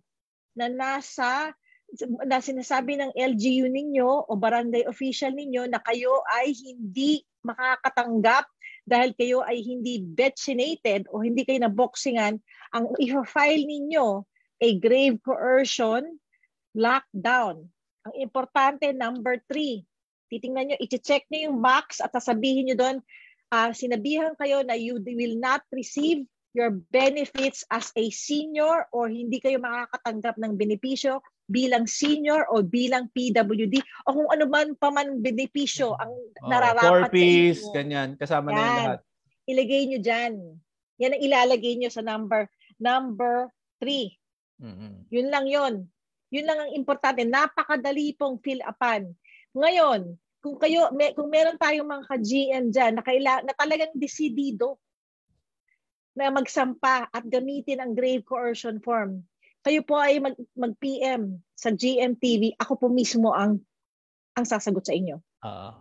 na 0.55 0.71
nasa 0.71 1.53
na 2.29 2.39
sinasabi 2.39 3.01
ng 3.01 3.17
LGU 3.17 3.67
ninyo 3.73 4.29
o 4.29 4.33
barangay 4.37 4.85
official 4.85 5.33
ninyo 5.33 5.73
na 5.73 5.81
kayo 5.81 6.21
ay 6.29 6.53
hindi 6.53 7.25
makakatanggap 7.41 8.45
dahil 8.89 9.17
kayo 9.17 9.39
ay 9.45 9.61
hindi 9.61 10.05
vaccinated 10.05 11.09
o 11.13 11.21
hindi 11.21 11.45
kayo 11.45 11.61
na 11.61 11.73
boxingan, 11.73 12.41
ang 12.73 12.85
i-file 13.01 13.65
ninyo 13.69 14.25
a 14.59 14.69
grave 14.81 15.21
coercion, 15.21 16.05
lockdown. 16.73 17.69
Ang 18.09 18.15
importante, 18.17 18.91
number 18.97 19.41
three, 19.45 19.85
titingnan 20.33 20.73
nyo, 20.73 20.77
i-check 20.81 21.29
nyo 21.29 21.53
yung 21.53 21.59
box 21.61 22.01
at 22.01 22.13
sasabihin 22.17 22.73
nyo 22.73 22.77
doon, 22.81 22.97
uh, 23.53 23.71
sinabihan 23.73 24.37
kayo 24.37 24.65
na 24.65 24.77
you 24.77 25.01
will 25.01 25.37
not 25.41 25.65
receive 25.73 26.25
your 26.57 26.73
benefits 26.91 27.63
as 27.69 27.93
a 27.95 28.09
senior 28.11 28.89
or 28.91 29.07
hindi 29.07 29.39
kayo 29.39 29.61
makakatanggap 29.61 30.41
ng 30.41 30.57
benepisyo 30.57 31.21
bilang 31.49 31.89
senior 31.89 32.45
o 32.53 32.61
bilang 32.61 33.09
PWD 33.13 33.81
o 34.05 34.13
kung 34.13 34.29
ano 34.29 34.45
man 34.49 34.77
pa 34.77 34.93
man 34.93 35.25
benepisyo 35.25 35.97
ang 35.97 36.13
oh, 36.13 36.49
nararapat 36.49 37.09
Corpis, 37.09 37.65
sa 37.65 37.73
inyo. 37.73 37.77
ganyan. 37.77 38.09
Kasama 38.21 38.53
yan. 38.53 38.57
na 38.57 38.61
yung 38.61 38.77
lahat. 38.77 39.01
Ilagay 39.49 39.83
nyo 39.89 39.99
dyan. 40.05 40.33
Yan 40.99 41.15
ang 41.17 41.23
ilalagay 41.25 41.73
nyo 41.81 41.91
sa 41.93 42.05
number 42.05 42.51
number 42.77 43.49
three. 43.81 44.17
Mm-hmm. 44.61 45.09
Yun 45.09 45.29
lang 45.33 45.47
yon. 45.49 45.75
Yun 46.29 46.45
lang 46.45 46.59
ang 46.61 46.73
importante. 46.77 47.25
Napakadali 47.25 48.13
pong 48.13 48.37
fill 48.45 48.61
upan. 48.61 49.09
Ngayon, 49.57 50.13
kung 50.39 50.57
kayo 50.59 50.91
may, 50.95 51.15
kung 51.15 51.31
meron 51.31 51.59
tayong 51.59 51.89
mga 51.89 52.05
ka-GM 52.07 52.65
diyan 52.71 52.93
na 52.99 53.05
kaila, 53.05 53.33
na 53.43 53.55
talagang 53.55 53.95
desidido 53.99 54.79
na 56.15 56.31
magsampa 56.35 57.07
at 57.11 57.25
gamitin 57.27 57.79
ang 57.79 57.95
grave 57.95 58.27
coercion 58.27 58.83
form. 58.83 59.23
Kayo 59.63 59.83
po 59.83 59.99
ay 59.99 60.23
mag, 60.23 60.35
mag-PM 60.55 61.43
sa 61.55 61.75
GMTV. 61.75 62.59
Ako 62.59 62.79
po 62.79 62.87
mismo 62.91 63.35
ang 63.35 63.63
ang 64.39 64.47
sasagot 64.47 64.87
sa 64.87 64.95
inyo. 64.95 65.19
Uh, 65.43 65.75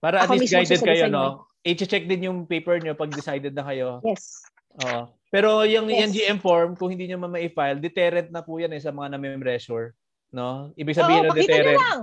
para 0.00 0.24
at 0.24 0.28
least 0.36 0.52
guided 0.52 0.80
kayo, 0.84 1.08
no? 1.08 1.48
I-check 1.64 2.08
din 2.08 2.28
yung 2.28 2.48
paper 2.48 2.80
nyo 2.80 2.96
pag 2.96 3.12
decided 3.12 3.52
na 3.52 3.64
kayo. 3.64 4.00
Yes. 4.04 4.40
Oo. 4.80 5.12
Pero 5.28 5.62
yung, 5.68 5.92
yes. 5.92 6.08
yung 6.08 6.12
GM 6.12 6.38
form, 6.40 6.72
kung 6.76 6.92
hindi 6.92 7.08
nyo 7.08 7.20
ma-file, 7.20 7.80
deterrent 7.80 8.32
na 8.32 8.40
po 8.40 8.56
yan 8.56 8.72
eh 8.72 8.80
sa 8.80 8.92
mga 8.92 9.16
na-pressure. 9.16 9.92
No? 10.32 10.72
Ibig 10.74 10.96
sabihin 10.96 11.28
Oo, 11.28 11.32
ng 11.32 11.36
deterrent. 11.36 11.78
lang. 11.80 12.00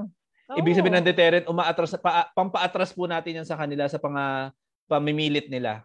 Ibig 0.56 0.80
sabihin 0.80 0.95
ng 1.03 1.07
deterrent, 1.07 1.45
umaatras, 1.52 1.99
pa, 1.99 2.32
pampaatras 2.32 2.95
po 2.95 3.03
natin 3.03 3.44
yan 3.44 3.48
sa 3.48 3.60
kanila 3.60 3.84
sa 3.91 3.99
pang, 3.99 4.15
pamimilit 4.88 5.52
nila. 5.52 5.84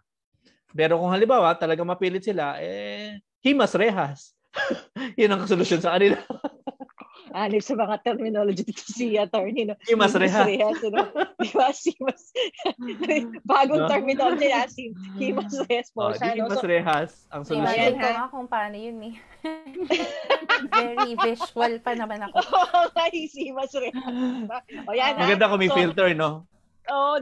Pero 0.71 1.03
kung 1.03 1.11
halimbawa, 1.11 1.51
talaga 1.59 1.83
mapilit 1.83 2.23
sila, 2.23 2.63
eh, 2.63 3.19
himas 3.43 3.75
rehas. 3.75 4.39
Yun 5.19 5.35
ang 5.35 5.51
solusyon 5.51 5.83
sa 5.83 5.99
kanila. 5.99 6.23
Anip 7.33 7.65
sa 7.65 7.75
mga 7.75 7.97
terminology 8.05 8.63
dito 8.63 8.85
si 8.85 9.17
attorney. 9.17 9.65
No? 9.65 9.75
Himas 9.89 10.13
reha. 10.13 10.45
Rehas. 10.45 10.79
No? 10.85 11.09
Diba? 11.43 11.69
Himas. 11.73 12.23
Bagong 13.51 13.85
no? 13.85 13.89
terminology 13.89 14.49
na. 14.53 14.69
Himas 15.17 15.53
rehas 15.67 15.89
po. 15.93 16.09
Oh, 16.09 16.15
siya, 16.15 16.37
no? 16.37 16.47
Himas 16.47 16.63
rehas 16.63 17.11
ang 17.33 17.43
solusyon. 17.49 17.65
Imagine 17.65 17.97
ko 17.97 18.09
nga 18.13 18.27
kung 18.29 18.49
paano 18.49 18.77
yun 18.77 18.99
eh. 19.03 19.15
Very 20.77 21.13
visual 21.19 21.75
pa 21.81 21.93
naman 21.97 22.21
ako. 22.29 22.37
Oo, 22.41 22.81
nga, 22.93 23.05
himas 23.11 23.73
rehas. 23.73 24.05
O 24.87 24.93
yan 24.93 25.17
Maganda 25.17 25.49
kung 25.49 25.61
may 25.61 25.73
so, 25.73 25.77
filter, 25.77 26.09
no? 26.13 26.45
Oo. 26.93 27.17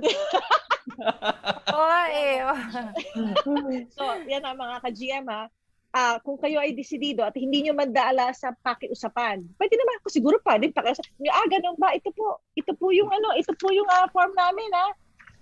Oh, 1.70 1.76
Oo, 1.76 1.96
eh. 2.10 3.86
so, 3.94 4.02
yan 4.26 4.42
ang 4.42 4.58
mga 4.58 4.76
ka-GM 4.82 5.26
ha 5.30 5.46
uh, 5.94 6.16
kung 6.22 6.38
kayo 6.38 6.62
ay 6.62 6.74
desidido 6.74 7.26
at 7.26 7.34
hindi 7.34 7.66
nyo 7.66 7.74
mandala 7.74 8.30
sa 8.34 8.54
pakiusapan, 8.62 9.42
pwede 9.58 9.74
naman 9.74 9.94
ako 10.00 10.06
siguro 10.10 10.36
pa 10.42 10.58
din 10.58 10.74
pakiusapan. 10.74 11.10
Ah, 11.30 11.46
ganun 11.50 11.76
ba? 11.78 11.94
Ito 11.94 12.10
po, 12.14 12.38
ito 12.54 12.72
po 12.78 12.94
yung 12.94 13.10
ano, 13.10 13.34
ito 13.34 13.52
po 13.58 13.70
yung 13.74 13.86
uh, 13.90 14.06
form 14.14 14.32
namin 14.34 14.70
ha. 14.74 14.88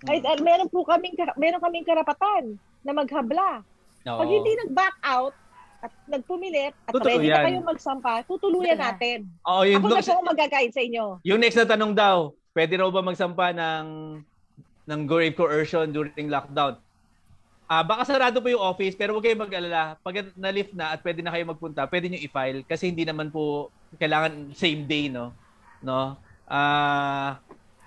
Ay, 0.07 0.23
uh, 0.23 0.39
meron 0.41 0.71
po 0.71 0.87
kaming 0.87 1.15
meron 1.35 1.61
kaming 1.61 1.85
karapatan 1.85 2.55
na 2.81 2.91
maghabla. 2.95 3.61
Oo. 4.07 4.19
Pag 4.23 4.29
hindi 4.31 4.51
nag-back 4.65 4.95
out 5.03 5.35
at 5.79 5.91
nagpumilit 6.11 6.75
at 6.87 6.91
Totoo 6.91 7.07
ready 7.07 7.31
yan. 7.31 7.39
na 7.39 7.45
kayong 7.47 7.67
magsampa, 7.67 8.13
tutuluyan 8.27 8.79
natin. 8.79 9.27
Oo, 9.47 9.63
yun, 9.63 9.79
Ako 9.79 9.87
na 9.95 10.03
po 10.03 10.23
mag-guide 10.35 10.75
sa 10.75 10.83
inyo. 10.83 11.23
Yung 11.23 11.39
next 11.39 11.55
na 11.55 11.67
tanong 11.67 11.95
daw, 11.95 12.35
pwede 12.55 12.79
raw 12.79 12.89
ba 12.91 13.03
magsampa 13.03 13.55
ng 13.55 13.87
ng 14.89 15.01
grave 15.05 15.37
coercion 15.37 15.93
during 15.93 16.27
lockdown? 16.27 16.79
Ah, 17.69 17.79
uh, 17.79 17.83
baka 17.85 18.01
sarado 18.01 18.41
po 18.41 18.49
yung 18.49 18.65
office 18.65 18.97
pero 18.97 19.13
huwag 19.13 19.29
kayong 19.29 19.45
mag-alala. 19.45 19.93
Pag 20.01 20.33
na-lift 20.33 20.73
na 20.73 20.97
at 20.97 21.05
pwede 21.05 21.21
na 21.21 21.29
kayo 21.29 21.45
magpunta, 21.53 21.85
pwede 21.85 22.09
niyo 22.09 22.25
i-file 22.25 22.65
kasi 22.65 22.89
hindi 22.89 23.05
naman 23.05 23.29
po 23.29 23.69
kailangan 24.01 24.57
same 24.57 24.89
day, 24.89 25.05
no? 25.05 25.29
No? 25.85 26.17
Ah, 26.49 26.57
uh, 26.57 27.29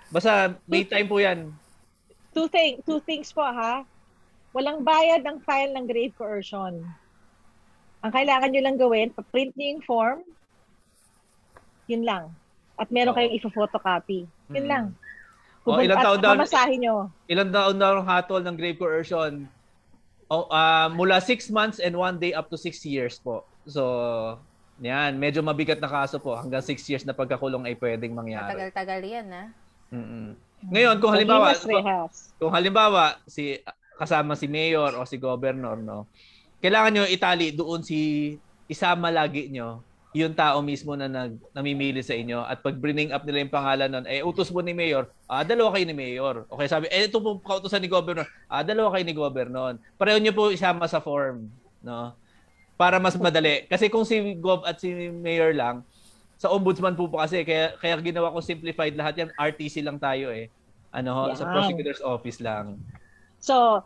basta 0.07 0.55
may 0.71 0.87
time 0.87 1.03
po 1.03 1.19
'yan. 1.19 1.51
Two 2.31 2.47
thing, 2.47 2.79
two 2.87 3.03
things 3.03 3.35
po 3.35 3.43
ha. 3.43 3.83
Walang 4.55 4.87
bayad 4.87 5.19
ang 5.27 5.43
file 5.43 5.75
ng 5.75 5.83
grave 5.83 6.15
coercion. 6.15 6.79
Ang 8.07 8.11
kailangan 8.15 8.55
niyo 8.55 8.61
lang 8.63 8.79
gawin, 8.79 9.11
pa-print 9.11 9.51
niyo 9.59 9.67
yung 9.75 9.83
form. 9.83 10.19
Yun 11.91 12.07
lang. 12.07 12.31
At 12.79 12.87
meron 12.87 13.11
oh. 13.11 13.17
kayong 13.19 13.35
i-photocopy. 13.35 14.31
Yun 14.55 14.63
mm. 14.63 14.71
lang. 14.71 14.85
Kung 15.63 15.79
oh, 15.79 15.83
ilang 15.83 15.99
taon 16.03 16.19
daw 16.23 16.35
nyo. 16.75 16.95
Ilang 17.27 17.51
taon 17.51 17.75
daw 17.79 17.99
hatol 18.03 18.43
ng 18.43 18.55
grave 18.55 18.79
coercion? 18.79 19.47
Oh, 20.33 20.49
uh, 20.49 20.89
mula 20.89 21.21
6 21.21 21.53
months 21.53 21.77
and 21.77 21.93
1 21.93 22.17
day 22.17 22.33
up 22.33 22.49
to 22.49 22.57
6 22.57 22.73
years 22.89 23.21
po. 23.21 23.45
So, 23.69 23.83
yan, 24.81 25.21
medyo 25.21 25.45
mabigat 25.45 25.77
na 25.77 25.85
kaso 25.85 26.17
po. 26.17 26.33
Hanggang 26.33 26.65
6 26.65 26.89
years 26.89 27.05
na 27.05 27.13
pagkakulong 27.13 27.69
ay 27.69 27.77
pwedeng 27.77 28.17
mangyari. 28.17 28.49
Matagal-tagal 28.49 28.99
yan, 29.05 29.27
ha? 29.29 29.43
Mm-mm. 29.93 30.33
Ngayon, 30.73 30.95
kung 30.97 31.13
halimbawa, 31.13 31.53
kung 32.41 32.49
halimbawa, 32.49 33.21
si 33.29 33.61
kasama 33.93 34.33
si 34.33 34.49
mayor 34.49 34.97
o 34.97 35.05
si 35.05 35.21
governor, 35.21 35.77
no, 35.77 36.09
kailangan 36.63 36.91
nyo 36.97 37.05
itali 37.05 37.53
doon 37.53 37.85
si 37.85 38.33
isama 38.65 39.13
lagi 39.13 39.51
nyo 39.53 39.85
yung 40.13 40.37
tao 40.37 40.61
mismo 40.61 40.93
na 40.93 41.09
nag, 41.09 41.41
namimili 41.57 42.05
sa 42.05 42.13
inyo 42.13 42.45
at 42.45 42.61
pag 42.61 42.77
bring 42.77 43.09
up 43.09 43.25
nila 43.25 43.41
yung 43.41 43.53
pangalan 43.53 43.89
nun, 43.89 44.05
eh 44.05 44.21
utos 44.21 44.53
mo 44.53 44.61
ni 44.61 44.71
Mayor, 44.71 45.09
ah, 45.25 45.41
dalawa 45.41 45.73
kayo 45.73 45.89
ni 45.89 45.97
Mayor. 45.97 46.45
Okay, 46.53 46.67
sabi, 46.69 46.85
eh 46.93 47.09
ito 47.09 47.17
po 47.17 47.41
kautosan 47.41 47.81
ni 47.81 47.89
Governor, 47.89 48.29
ah, 48.45 48.61
dalawa 48.61 48.93
kayo 48.93 49.05
ni 49.09 49.17
Governor. 49.17 49.81
Pareho 49.97 50.21
niyo 50.21 50.37
po 50.37 50.53
isama 50.53 50.85
sa 50.85 51.01
form, 51.01 51.49
no? 51.81 52.13
Para 52.77 53.01
mas 53.01 53.17
madali. 53.17 53.65
Kasi 53.65 53.89
kung 53.89 54.05
si 54.05 54.37
Gov 54.37 54.61
at 54.69 54.77
si 54.77 55.09
Mayor 55.09 55.57
lang, 55.57 55.81
sa 56.37 56.53
ombudsman 56.53 56.93
po 56.93 57.09
po 57.09 57.17
kasi, 57.17 57.41
kaya, 57.41 57.73
kaya 57.81 57.97
ginawa 58.03 58.33
ko 58.33 58.37
simplified 58.37 58.93
lahat 58.93 59.17
yan, 59.17 59.29
RTC 59.33 59.81
lang 59.81 59.97
tayo 59.97 60.29
eh. 60.29 60.49
Ano, 60.93 61.33
yeah. 61.33 61.37
sa 61.37 61.49
prosecutor's 61.49 62.03
office 62.05 62.37
lang. 62.37 62.77
So, 63.41 63.81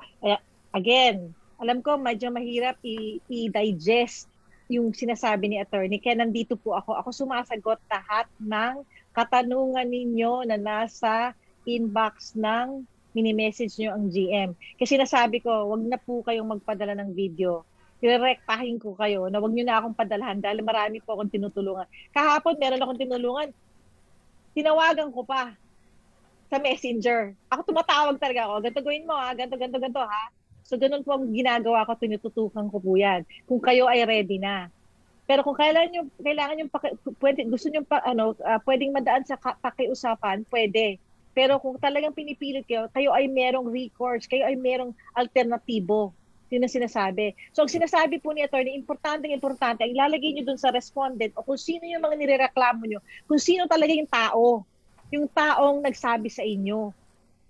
again, 0.76 1.32
alam 1.58 1.80
ko 1.80 1.95
medyo 1.95 2.30
mahirap 2.30 2.78
i- 2.84 3.24
i-digest 3.32 4.28
yung 4.68 4.91
sinasabi 4.91 5.48
ni 5.48 5.57
attorney. 5.64 5.99
Kaya 5.99 6.23
nandito 6.23 6.60
po 6.60 6.76
ako. 6.76 6.99
Ako 6.99 7.10
sumasagot 7.15 7.80
lahat 7.88 8.27
ng 8.39 8.84
katanungan 9.15 9.88
ninyo 9.88 10.44
na 10.45 10.60
nasa 10.60 11.31
inbox 11.64 12.35
ng 12.35 12.84
mini-message 13.18 13.80
nyo 13.81 13.98
ang 13.98 14.14
GM. 14.14 14.53
Kasi 14.77 14.99
nasabi 14.99 15.41
ko, 15.41 15.49
wag 15.73 15.84
na 15.88 15.98
po 15.98 16.22
kayong 16.22 16.60
magpadala 16.60 16.94
ng 17.02 17.18
video. 17.18 17.65
Direktahin 17.98 18.77
ko 18.77 18.94
kayo 18.94 19.26
na 19.31 19.41
wag 19.41 19.56
nyo 19.56 19.65
na 19.65 19.81
akong 19.81 19.98
padalhan 19.98 20.38
dahil 20.38 20.61
marami 20.61 21.02
po 21.02 21.18
akong 21.18 21.34
tinutulungan. 21.34 21.89
Kahapon, 22.14 22.61
meron 22.61 22.84
akong 22.84 23.02
tinulungan. 23.02 23.49
Tinawagan 24.53 25.10
ko 25.10 25.26
pa 25.26 25.57
sa 26.48 26.61
messenger. 26.61 27.34
Ako 27.49 27.65
tumatawag 27.65 28.22
talaga 28.22 28.48
ako. 28.48 28.56
Ganto 28.69 28.81
gawin 28.85 29.07
mo 29.07 29.18
ha. 29.18 29.34
Ganto, 29.34 29.57
ganto, 29.57 29.81
ganto 29.81 30.03
ha. 30.06 30.23
So, 30.68 30.76
ganun 30.76 31.07
po 31.07 31.15
ang 31.15 31.31
ginagawa 31.31 31.88
ko, 31.88 31.95
tinututukan 31.95 32.68
ko 32.68 32.77
po 32.84 32.99
yan. 32.99 33.23
Kung 33.48 33.64
kayo 33.64 33.88
ay 33.88 34.03
ready 34.03 34.35
na. 34.35 34.68
Pero 35.23 35.44
kung 35.44 35.56
kailangan 35.56 35.91
nyo, 35.91 36.03
kailangan 36.19 36.68
paki, 36.68 36.88
pwede, 37.23 37.48
gusto 37.48 37.72
nyo, 37.72 37.88
pa, 37.88 38.03
ano, 38.03 38.35
uh, 38.35 38.60
pwedeng 38.68 38.91
madaan 38.91 39.23
sa 39.23 39.39
pakiusapan, 39.39 40.44
pwede. 40.52 40.99
Pero 41.31 41.56
kung 41.64 41.80
talagang 41.80 42.11
pinipilit 42.11 42.68
kayo, 42.68 42.91
kayo 42.91 43.15
ay 43.15 43.31
merong 43.31 43.72
recourse, 43.72 44.27
kayo 44.27 44.44
ay 44.44 44.60
merong 44.60 44.91
alternatibo. 45.15 46.11
Yun 46.48 46.64
ang 46.64 46.72
sinasabi. 46.72 47.35
So, 47.52 47.68
ang 47.68 47.72
sinasabi 47.72 48.23
po 48.23 48.31
ni 48.31 48.44
attorney, 48.44 48.76
importante, 48.76 49.27
importante, 49.27 49.84
ang 49.84 49.91
ilalagay 49.91 50.31
nyo 50.35 50.44
dun 50.48 50.60
sa 50.60 50.72
respondent 50.72 51.35
o 51.35 51.44
kung 51.44 51.60
sino 51.60 51.84
yung 51.84 52.03
mga 52.03 52.15
nirereklamo 52.15 52.88
nyo, 52.88 52.99
kung 53.27 53.39
sino 53.39 53.68
talaga 53.68 53.91
yung 53.91 54.07
tao, 54.07 54.64
yung 55.11 55.27
taong 55.27 55.84
nagsabi 55.84 56.31
sa 56.31 56.44
inyo. 56.44 56.95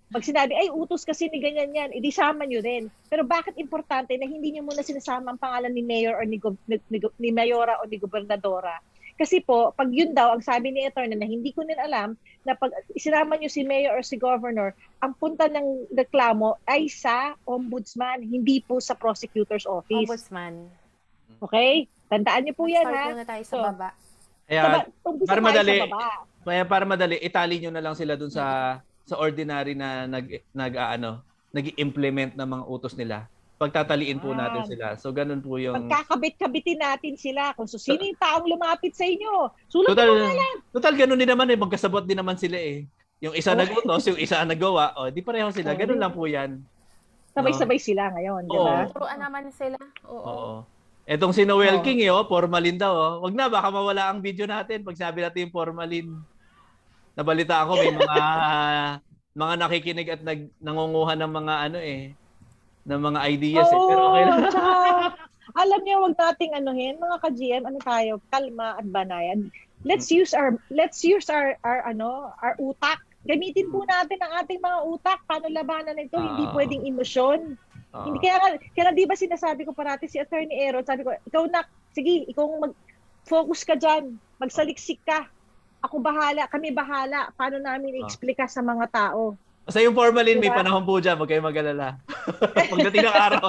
Pag 0.07 0.23
sinabi, 0.23 0.55
ay 0.55 0.71
utos 0.71 1.03
kasi 1.03 1.27
ni 1.27 1.43
ganyan 1.43 1.75
yan, 1.75 1.91
edi 1.91 2.15
sama 2.15 2.47
nyo 2.47 2.63
din. 2.63 2.87
Pero 3.11 3.27
bakit 3.27 3.59
importante 3.59 4.15
na 4.15 4.23
hindi 4.23 4.55
nyo 4.55 4.63
muna 4.63 4.79
sinasama 4.79 5.35
ang 5.35 5.41
pangalan 5.41 5.75
ni 5.75 5.83
Mayor 5.83 6.15
or 6.15 6.23
ni, 6.23 6.39
ni, 6.71 6.79
ni, 6.87 6.97
ni 7.19 7.29
Mayora 7.35 7.75
o 7.83 7.87
ni 7.87 7.99
Gobernadora? 7.99 8.79
Kasi 9.17 9.41
po, 9.41 9.73
pag 9.73 9.89
yun 9.89 10.13
daw, 10.13 10.31
ang 10.31 10.45
sabi 10.45 10.69
ni 10.69 10.85
attorney 10.85 11.17
na 11.17 11.25
hindi 11.25 11.49
ko 11.49 11.65
din 11.65 11.75
alam, 11.75 12.13
na 12.45 12.53
pag 12.53 12.69
sinama 12.95 13.35
nyo 13.35 13.49
si 13.49 13.65
Mayor 13.65 13.97
or 13.97 14.05
si 14.05 14.15
Governor, 14.15 14.77
ang 15.01 15.11
punta 15.17 15.49
ng 15.49 15.89
reklamo 15.91 16.61
ay 16.69 16.87
sa 16.87 17.33
Ombudsman, 17.43 18.23
hindi 18.23 18.61
po 18.61 18.77
sa 18.77 18.93
Prosecutor's 18.93 19.65
Office. 19.65 20.07
Ombudsman. 20.07 20.69
Okay? 21.41 21.89
Tandaan 22.07 22.47
niyo 22.47 22.55
po 22.55 22.69
yan, 22.69 22.87
ha? 22.87 23.11
Start 23.11 23.27
tayo 23.27 23.43
sa 23.43 23.51
so, 23.51 23.59
baba. 23.59 23.89
Kaya, 24.47 24.61
sa 24.63 24.69
ba- 24.71 24.87
para 25.27 25.41
madali, 25.43 25.75
kaya 26.47 26.63
para 26.63 26.85
madali, 26.87 27.15
itali 27.19 27.55
nyo 27.59 27.71
na 27.75 27.83
lang 27.83 27.95
sila 27.99 28.15
dun 28.15 28.31
sa 28.31 28.79
sa 29.07 29.15
ordinary 29.15 29.71
na 29.71 30.03
nag 30.03 30.27
nag 30.51 30.73
uh, 30.75 30.89
ano, 30.91 31.11
nag-implement 31.49 32.35
ng 32.35 32.43
mga 32.45 32.63
utos 32.67 32.93
nila. 32.93 33.25
pagtataliin 33.57 34.21
po 34.21 34.37
Ah. 34.37 34.45
natin 34.45 34.69
sila. 34.69 34.93
So 34.95 35.09
ganun 35.09 35.41
po 35.41 35.57
yung 35.57 35.73
Pagkakabit-kabitin 35.81 36.77
natin 36.77 37.17
sila 37.17 37.57
kung 37.57 37.65
so, 37.65 37.81
sino 37.81 38.05
yung 38.05 38.13
taong 38.15 38.45
lumapit 38.45 38.93
sa 38.93 39.01
inyo. 39.01 39.49
Sulat 39.65 39.97
total 39.97 40.13
mo 40.13 40.21
nga 40.21 40.35
lang. 40.37 40.55
total 40.69 40.93
ganun 40.93 41.17
din 41.17 41.25
naman 41.25 41.49
eh 41.49 41.57
magkasabot 41.57 42.05
din 42.05 42.21
naman 42.21 42.37
sila 42.37 42.53
eh. 42.53 42.85
Yung 43.17 43.33
isa 43.33 43.51
Oh. 43.51 43.57
nagutos, 43.57 44.05
yung 44.05 44.19
isa 44.21 44.37
ang 44.37 44.53
nagawa, 44.53 44.93
oh, 44.93 45.09
di 45.09 45.25
pareho 45.25 45.49
sila. 45.49 45.73
Oh, 45.73 45.79
Ganun 45.79 45.97
lang 45.97 46.13
po 46.13 46.29
'yan. 46.29 46.61
Sabay-sabay 47.33 47.81
sila 47.81 48.13
ngayon, 48.13 48.45
di 48.45 48.53
ba? 48.53 48.85
Oo. 48.85 48.93
Turuan 48.93 49.17
naman 49.17 49.49
sila. 49.49 49.79
Oo. 50.05 50.21
Oo. 50.21 50.53
Etong 51.03 51.33
si 51.33 51.41
Noel 51.41 51.79
Oo. 51.79 51.83
King 51.83 52.03
eh, 52.03 52.13
oh, 52.13 52.29
formalin 52.29 52.77
daw. 52.77 52.93
Oh. 52.93 53.13
Wag 53.23 53.33
na, 53.33 53.49
baka 53.49 53.73
mawala 53.73 54.13
ang 54.13 54.21
video 54.21 54.45
natin 54.45 54.85
pag 54.85 54.93
sabi 54.93 55.25
natin 55.25 55.49
yung 55.49 55.55
formalin. 55.55 56.13
Nabalita 57.17 57.65
ako 57.65 57.81
may 57.81 57.91
mga 57.97 58.17
mga 59.41 59.53
nakikinig 59.57 60.07
at 60.13 60.21
nag, 60.21 60.49
nangunguha 60.61 61.13
ng 61.17 61.31
mga 61.33 61.53
ano 61.69 61.77
eh, 61.81 62.13
ng 62.85 63.01
mga 63.01 63.19
ideas 63.29 63.69
eh. 63.69 63.81
Pero 63.89 64.01
okay 64.13 64.23
lang. 64.25 64.37
Oo, 64.37 64.49
tsaka, 64.49 64.71
alam 65.61 65.79
niyo, 65.81 65.95
wag 66.05 66.17
nating 66.17 66.53
anuhin, 66.57 67.01
mga 67.01 67.17
ka-GM, 67.21 67.63
ano 67.65 67.79
tayo, 67.81 68.11
kalma 68.29 68.77
at 68.77 68.85
banayan. 68.85 69.49
Let's 69.85 70.09
use 70.09 70.33
our 70.33 70.57
let's 70.73 71.05
use 71.05 71.29
our 71.29 71.53
our 71.61 71.85
ano, 71.85 72.33
our 72.41 72.57
utak. 72.57 72.97
Gamitin 73.29 73.69
po 73.69 73.85
natin 73.85 74.17
ang 74.25 74.41
ating 74.41 74.57
mga 74.57 74.79
utak. 74.89 75.19
Paano 75.29 75.51
labanan 75.53 76.01
ito? 76.01 76.17
Hindi 76.17 76.49
Ah. 76.49 76.53
pwedeng 76.57 76.83
emosyon. 76.85 77.39
Oo. 77.93 78.03
Hindi 78.09 78.17
kaya 78.25 78.57
kaya 78.73 78.93
di 78.93 79.05
ba 79.05 79.13
sinasabi 79.13 79.69
ko 79.69 79.77
parati 79.77 80.09
si 80.09 80.17
Attorney 80.17 80.65
Aaron, 80.65 80.81
sabi 80.81 81.05
ko, 81.05 81.13
ikaw 81.13 81.45
na, 81.45 81.61
sige, 81.93 82.25
ikaw 82.25 82.45
mag 82.57 82.73
focus 83.27 83.61
ka 83.67 83.75
diyan, 83.77 84.17
magsaliksik 84.39 85.03
ka. 85.05 85.27
Ako 85.79 86.01
bahala, 86.01 86.45
kami 86.47 86.73
bahala. 86.73 87.29
Paano 87.33 87.57
namin 87.57 87.93
Ah. 87.93 87.97
i-explica 88.01 88.45
sa 88.45 88.59
mga 88.59 88.85
tao? 88.89 89.37
Basta 89.61 89.83
yung 89.83 89.93
formalin, 89.93 90.39
may 90.39 90.47
Diba? 90.47 90.63
panahon 90.63 90.81
po 90.81 90.97
dyan. 90.97 91.19
Huwag 91.19 91.27
kayong 91.27 91.43
mag-alala. 91.43 91.99
Pagdating 92.71 93.03
ng 93.03 93.17
araw. 93.19 93.45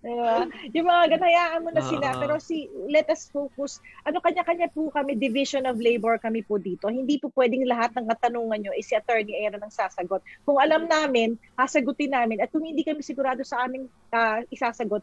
Diba? 0.00 0.48
Yung 0.72 0.86
mga 0.88 1.02
ganun, 1.12 1.26
hayaan 1.28 1.60
mo 1.60 1.70
na 1.70 1.82
sila. 1.84 2.06
Oo. 2.16 2.20
Pero 2.24 2.34
si, 2.40 2.66
let 2.88 3.04
us 3.12 3.28
focus. 3.28 3.78
Ano, 4.08 4.20
kanya-kanya 4.20 4.72
po 4.72 4.88
kami, 4.88 5.14
division 5.14 5.68
of 5.68 5.76
labor 5.76 6.16
kami 6.16 6.40
po 6.40 6.56
dito. 6.56 6.88
Hindi 6.88 7.20
po 7.20 7.28
pwedeng 7.36 7.68
lahat 7.68 7.92
ng 7.92 8.08
katanungan 8.08 8.64
nyo 8.64 8.72
is 8.72 8.88
si 8.88 8.96
Attorney 8.96 9.44
Aaron 9.44 9.60
ang 9.60 9.74
sasagot. 9.74 10.24
Kung 10.44 10.56
alam 10.56 10.88
namin, 10.88 11.36
sasagutin 11.54 12.16
namin. 12.16 12.40
At 12.40 12.48
kung 12.48 12.64
hindi 12.64 12.80
kami 12.80 13.04
sigurado 13.04 13.44
sa 13.44 13.68
aming 13.68 13.86
ah, 14.14 14.40
isasagot, 14.48 15.02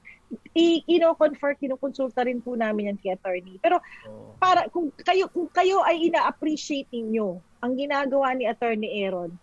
i- 0.55 0.81
ino-confer, 0.87 1.59
kinukonsulta 1.59 2.25
rin 2.25 2.39
po 2.39 2.55
namin 2.55 2.95
yan 2.95 2.97
kay 2.97 3.13
Attorney. 3.13 3.59
Pero 3.61 3.77
para 4.39 4.71
kung 4.71 4.89
kayo 4.97 5.27
kung 5.29 5.51
kayo 5.51 5.83
ay 5.83 6.09
ina-appreciate 6.09 6.87
ninyo 6.89 7.37
ang 7.61 7.73
ginagawa 7.77 8.33
ni 8.33 8.47
Attorney 8.47 9.03
Aaron, 9.03 9.35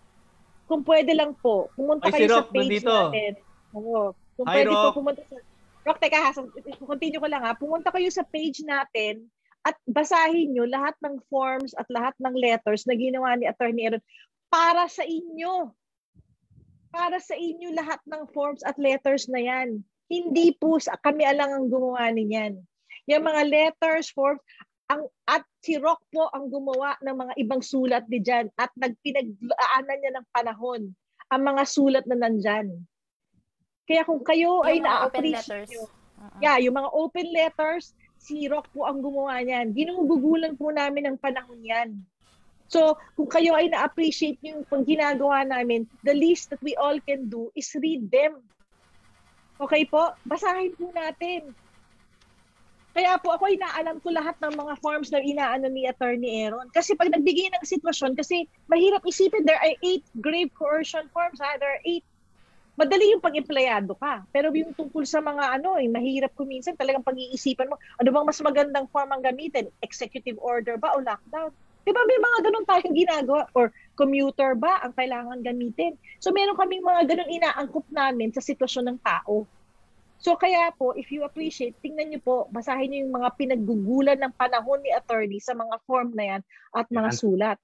kung 0.66 0.82
pwede 0.84 1.12
lang 1.16 1.32
po, 1.36 1.68
pumunta 1.76 2.08
Ay, 2.08 2.12
si 2.12 2.16
kayo 2.16 2.28
sa 2.28 2.34
Rock 2.40 2.48
page 2.52 2.64
nandito. 2.80 2.92
natin. 2.92 3.32
Oo. 3.76 4.04
Kung 4.38 4.46
Hi, 4.46 4.62
pwede 4.62 4.70
Rock. 4.70 4.94
po 4.94 5.02
pumunta 5.02 5.22
sa 5.26 5.42
Rock, 5.82 5.98
teka 5.98 6.20
ha, 6.20 6.30
continue 6.84 7.18
ko 7.18 7.26
lang 7.26 7.42
ha. 7.42 7.58
Pumunta 7.58 7.90
kayo 7.90 8.06
sa 8.12 8.22
page 8.22 8.62
natin 8.62 9.26
at 9.66 9.74
basahin 9.90 10.54
nyo 10.54 10.68
lahat 10.68 10.94
ng 11.02 11.18
forms 11.26 11.74
at 11.74 11.88
lahat 11.90 12.14
ng 12.22 12.38
letters 12.38 12.86
na 12.86 12.94
ginawa 12.94 13.34
ni 13.34 13.50
Attorney 13.50 13.88
Aaron 13.88 14.04
para 14.52 14.86
sa 14.86 15.02
inyo. 15.02 15.72
Para 16.94 17.18
sa 17.18 17.34
inyo 17.34 17.74
lahat 17.74 17.98
ng 18.06 18.30
forms 18.30 18.62
at 18.62 18.78
letters 18.78 19.26
na 19.26 19.42
yan. 19.42 19.82
Hindi 20.08 20.54
po 20.56 20.78
sa, 20.78 20.96
kami 21.00 21.26
alang 21.26 21.52
ang 21.52 21.66
gumawa 21.68 22.08
niyan. 22.14 22.62
Yung 23.08 23.24
mga 23.24 23.42
letters, 23.48 24.12
forms, 24.12 24.40
ang 24.88 25.04
at 25.28 25.44
si 25.60 25.76
Rock 25.76 26.00
po 26.08 26.32
ang 26.32 26.48
gumawa 26.48 26.96
ng 27.04 27.12
mga 27.12 27.32
ibang 27.44 27.60
sulat 27.60 28.08
di 28.08 28.24
dyan 28.24 28.48
at 28.56 28.72
nagpinaglaanan 28.72 29.98
niya 30.00 30.12
ng 30.16 30.26
panahon 30.32 30.82
ang 31.28 31.42
mga 31.44 31.62
sulat 31.68 32.04
na 32.08 32.16
nandyan. 32.16 32.72
Kaya 33.88 34.04
kung 34.04 34.20
kayo 34.20 34.60
ay 34.68 34.78
Yung 34.78 34.84
open 34.84 35.24
na-appreciate 35.32 35.72
nyo, 35.72 35.84
Oo. 35.88 36.38
yeah, 36.44 36.60
yung 36.60 36.76
mga 36.76 36.90
open 36.92 37.26
letters, 37.32 37.96
si 38.20 38.44
Rock 38.44 38.68
po 38.76 38.84
ang 38.84 39.00
gumawa 39.00 39.40
niyan. 39.40 39.72
Ginugugulan 39.72 40.60
po 40.60 40.68
namin 40.68 41.08
ng 41.08 41.16
panahon 41.16 41.64
yan. 41.64 42.04
So, 42.68 43.00
kung 43.16 43.32
kayo 43.32 43.56
ay 43.56 43.72
na-appreciate 43.72 44.36
yung 44.44 44.60
pag 44.68 44.84
ginagawa 44.84 45.40
namin, 45.48 45.88
the 46.04 46.12
least 46.12 46.52
that 46.52 46.60
we 46.60 46.76
all 46.76 47.00
can 47.08 47.32
do 47.32 47.48
is 47.56 47.72
read 47.80 48.12
them. 48.12 48.44
Okay 49.56 49.88
po? 49.88 50.12
Basahin 50.28 50.76
po 50.76 50.92
natin. 50.92 51.56
Kaya 52.92 53.16
po 53.16 53.32
ako 53.32 53.48
inaalam 53.48 54.02
ko 54.04 54.12
lahat 54.12 54.36
ng 54.42 54.52
mga 54.52 54.74
forms 54.84 55.08
na 55.08 55.22
inaano 55.22 55.70
ni 55.72 55.88
Attorney 55.88 56.44
Aaron. 56.44 56.68
Kasi 56.74 56.92
pag 56.92 57.08
nagbigay 57.08 57.48
ng 57.56 57.64
sitwasyon, 57.64 58.18
kasi 58.18 58.44
mahirap 58.68 59.00
isipin, 59.08 59.48
there 59.48 59.58
are 59.58 59.76
eight 59.80 60.04
grave 60.20 60.52
coercion 60.52 61.08
forms, 61.14 61.40
ha? 61.40 61.56
there 61.56 61.78
are 61.78 61.84
eight. 61.88 62.04
Madali 62.78 63.10
yung 63.10 63.18
pag-empleyado 63.18 63.98
ka. 63.98 64.22
Pero 64.30 64.54
yung 64.54 64.70
tungkol 64.70 65.02
sa 65.02 65.18
mga 65.18 65.58
ano, 65.58 65.74
eh, 65.82 65.90
mahirap 65.90 66.30
kuminsan 66.38 66.78
talagang 66.78 67.02
pag-iisipan 67.02 67.66
mo, 67.66 67.74
ano 67.98 68.08
bang 68.14 68.26
mas 68.30 68.38
magandang 68.38 68.86
form 68.94 69.10
ang 69.10 69.18
gamitin? 69.18 69.66
Executive 69.82 70.38
order 70.38 70.78
ba 70.78 70.94
o 70.94 71.02
lockdown? 71.02 71.50
Di 71.82 71.90
ba 71.90 72.06
may 72.06 72.20
mga 72.22 72.38
ganun 72.46 72.68
tayong 72.70 72.94
ginagawa? 72.94 73.50
Or 73.58 73.74
commuter 73.98 74.54
ba 74.54 74.78
ang 74.86 74.94
kailangan 74.94 75.42
gamitin? 75.42 75.98
So 76.22 76.30
meron 76.30 76.54
kaming 76.54 76.86
mga 76.86 77.02
ganun 77.10 77.34
inaangkop 77.34 77.86
namin 77.90 78.30
sa 78.30 78.38
sitwasyon 78.38 78.94
ng 78.94 78.98
tao. 79.02 79.42
So 80.22 80.38
kaya 80.38 80.70
po, 80.74 80.94
if 80.94 81.10
you 81.10 81.26
appreciate, 81.26 81.74
tingnan 81.82 82.14
niyo 82.14 82.20
po, 82.22 82.36
basahin 82.54 82.94
niyo 82.94 83.06
yung 83.06 83.14
mga 83.18 83.30
pinaggugulan 83.38 84.18
ng 84.22 84.34
panahon 84.38 84.82
ni 84.86 84.94
attorney 84.94 85.42
sa 85.42 85.54
mga 85.54 85.82
form 85.82 86.14
na 86.14 86.36
yan 86.36 86.42
at 86.76 86.86
mga 86.90 87.10
sulat. 87.10 87.58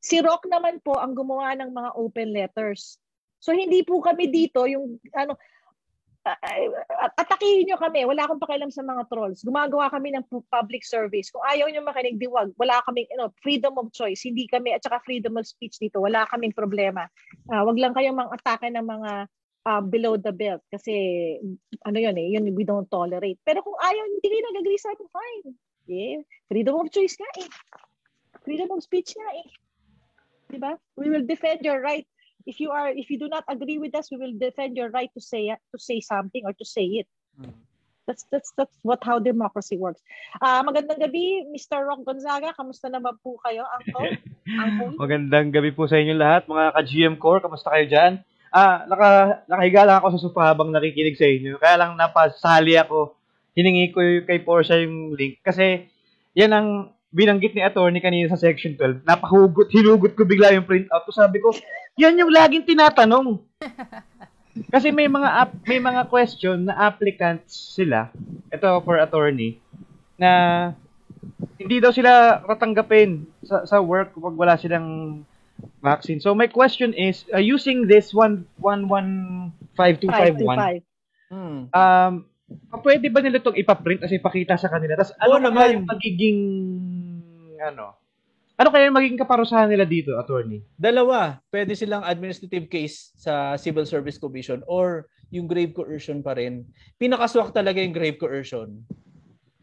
Si 0.00 0.20
Rock 0.24 0.48
naman 0.48 0.80
po 0.80 0.96
ang 0.96 1.12
gumawa 1.12 1.52
ng 1.58 1.68
mga 1.68 1.90
open 2.00 2.28
letters. 2.32 3.01
So 3.42 3.50
hindi 3.50 3.82
po 3.82 3.98
kami 3.98 4.30
dito 4.30 4.62
yung 4.70 5.02
ano 5.18 5.34
atakihin 7.18 7.66
nyo 7.66 7.78
kami. 7.78 8.06
Wala 8.06 8.26
akong 8.26 8.38
pakialam 8.38 8.70
sa 8.70 8.86
mga 8.86 9.10
trolls. 9.10 9.42
Gumagawa 9.42 9.90
kami 9.90 10.14
ng 10.14 10.24
pu- 10.30 10.46
public 10.46 10.86
service. 10.86 11.34
Kung 11.34 11.42
ayaw 11.42 11.66
nyo 11.66 11.82
makinig, 11.82 12.18
diwag. 12.18 12.54
Wala 12.54 12.78
kaming 12.86 13.10
you 13.10 13.18
know, 13.18 13.34
freedom 13.42 13.74
of 13.74 13.90
choice. 13.90 14.22
Hindi 14.22 14.46
kami, 14.46 14.70
at 14.70 14.86
saka 14.86 15.02
freedom 15.02 15.34
of 15.34 15.50
speech 15.50 15.82
dito. 15.82 15.98
Wala 15.98 16.22
kaming 16.30 16.54
problema. 16.54 17.10
Ah, 17.50 17.66
wag 17.66 17.74
lang 17.74 17.90
kayong 17.90 18.14
mang 18.14 18.30
atake 18.30 18.70
ng 18.70 18.86
mga 18.86 19.26
ah, 19.66 19.82
below 19.82 20.14
the 20.14 20.30
belt. 20.30 20.62
Kasi 20.70 20.94
ano 21.82 21.98
yun 21.98 22.14
eh, 22.14 22.38
yun 22.38 22.46
we 22.54 22.62
don't 22.62 22.86
tolerate. 22.86 23.42
Pero 23.42 23.66
kung 23.66 23.74
ayaw, 23.82 24.04
hindi 24.06 24.26
kayo 24.30 24.42
nag-agree 24.46 24.78
sa 24.78 24.94
akin, 24.94 25.08
fine. 25.10 25.46
Yeah. 25.90 26.22
Freedom 26.46 26.78
of 26.78 26.86
choice 26.94 27.18
nga 27.18 27.30
eh. 27.42 27.48
Freedom 28.46 28.70
of 28.70 28.86
speech 28.86 29.18
nga 29.18 29.28
eh. 29.42 29.46
Diba? 30.54 30.78
We 30.94 31.10
will 31.10 31.26
defend 31.26 31.66
your 31.66 31.82
right. 31.82 32.06
If 32.46 32.60
you 32.60 32.70
are, 32.70 32.90
if 32.90 33.10
you 33.10 33.18
do 33.18 33.28
not 33.28 33.44
agree 33.48 33.78
with 33.78 33.94
us, 33.94 34.10
we 34.10 34.18
will 34.18 34.34
defend 34.34 34.76
your 34.76 34.90
right 34.90 35.10
to 35.14 35.22
say 35.22 35.52
to 35.52 35.78
say 35.78 36.00
something 36.00 36.42
or 36.44 36.52
to 36.52 36.64
say 36.64 37.02
it. 37.02 37.08
That's 38.06 38.26
that's 38.34 38.50
that's 38.58 38.74
what 38.82 38.98
how 39.06 39.22
democracy 39.22 39.78
works. 39.78 40.02
Ah, 40.42 40.58
magandang 40.66 40.98
gabi, 40.98 41.46
Mr. 41.54 41.86
Rock 41.86 42.02
Gonzaga. 42.02 42.50
Kamusta 42.50 42.90
naman 42.90 43.14
po 43.22 43.38
kayo, 43.46 43.62
Uncle? 43.62 44.10
Uncle? 44.62 44.98
Magandang 44.98 45.54
gabi 45.54 45.70
po 45.70 45.86
sa 45.86 46.02
inyo 46.02 46.18
lahat, 46.18 46.50
mga 46.50 46.74
ka-GM 46.74 47.14
Core. 47.22 47.46
Kamusta 47.46 47.70
kayo 47.70 47.86
dyan? 47.86 48.12
Ah, 48.50 48.84
naka, 48.90 49.40
nakahiga 49.46 49.86
lang 49.86 49.96
ako 50.02 50.18
sa 50.18 50.22
sofa 50.28 50.42
habang 50.50 50.74
nakikinig 50.74 51.16
sa 51.16 51.30
inyo. 51.30 51.56
Kaya 51.62 51.78
lang 51.78 51.94
napasali 51.94 52.74
ako. 52.74 53.14
Hiningi 53.54 53.94
ko 53.94 54.02
kay 54.26 54.42
Porsche 54.42 54.82
yung 54.82 55.14
link. 55.14 55.38
Kasi, 55.40 55.86
yan 56.34 56.52
ang 56.52 56.68
binanggit 57.12 57.52
ni 57.52 57.60
attorney 57.60 58.00
kanina 58.00 58.32
sa 58.32 58.40
section 58.40 58.74
12. 58.74 59.04
Napahugot, 59.04 59.68
hinugot 59.68 60.16
ko 60.16 60.24
bigla 60.24 60.56
yung 60.56 60.64
printout. 60.64 61.04
So 61.06 61.12
sabi 61.12 61.44
ko, 61.44 61.52
yan 62.00 62.16
yung 62.16 62.32
laging 62.32 62.64
tinatanong. 62.64 63.38
Kasi 64.74 64.92
may 64.92 65.08
mga 65.08 65.28
app, 65.28 65.52
may 65.64 65.80
mga 65.80 66.08
question 66.08 66.68
na 66.68 66.76
applicants 66.76 67.76
sila. 67.76 68.12
Ito 68.52 68.84
for 68.84 69.00
attorney 69.00 69.60
na 70.20 70.30
hindi 71.56 71.80
daw 71.80 71.88
sila 71.94 72.42
tatanggapin 72.44 73.24
sa 73.46 73.64
sa 73.64 73.80
work 73.80 74.12
kapag 74.12 74.36
wala 74.36 74.60
silang 74.60 75.22
vaccine. 75.80 76.20
So 76.20 76.36
my 76.36 76.52
question 76.52 76.92
is 76.92 77.24
uh, 77.32 77.40
using 77.40 77.88
this 77.88 78.12
one 78.12 78.44
one 78.60 78.92
one 78.92 79.10
five 79.72 80.02
two 80.02 80.12
five 80.12 80.36
one 80.36 80.84
525. 80.84 81.32
Hmm. 81.32 81.60
um 81.72 82.12
pwede 82.84 83.08
ba 83.08 83.24
nila 83.24 83.40
itong 83.40 83.56
ipaprint 83.56 84.04
as 84.04 84.12
ipakita 84.12 84.60
sa 84.60 84.68
kanila? 84.68 85.00
Tapos 85.00 85.16
ano 85.16 85.40
naman. 85.40 85.80
yung 85.80 85.88
magiging 85.88 86.40
ano? 87.62 87.94
Ano 88.58 88.68
kaya 88.68 88.86
yung 88.86 88.98
magiging 88.98 89.18
kaparusahan 89.18 89.70
nila 89.70 89.88
dito, 89.88 90.14
attorney? 90.20 90.62
Dalawa, 90.76 91.40
pwede 91.50 91.72
silang 91.72 92.04
administrative 92.04 92.68
case 92.68 93.10
sa 93.16 93.56
Civil 93.56 93.88
Service 93.88 94.20
Commission 94.20 94.60
or 94.68 95.08
yung 95.32 95.48
grave 95.48 95.72
coercion 95.72 96.20
pa 96.20 96.36
rin. 96.36 96.68
Pinakaswak 97.00 97.56
talaga 97.56 97.80
yung 97.80 97.96
grave 97.96 98.20
coercion. 98.20 98.84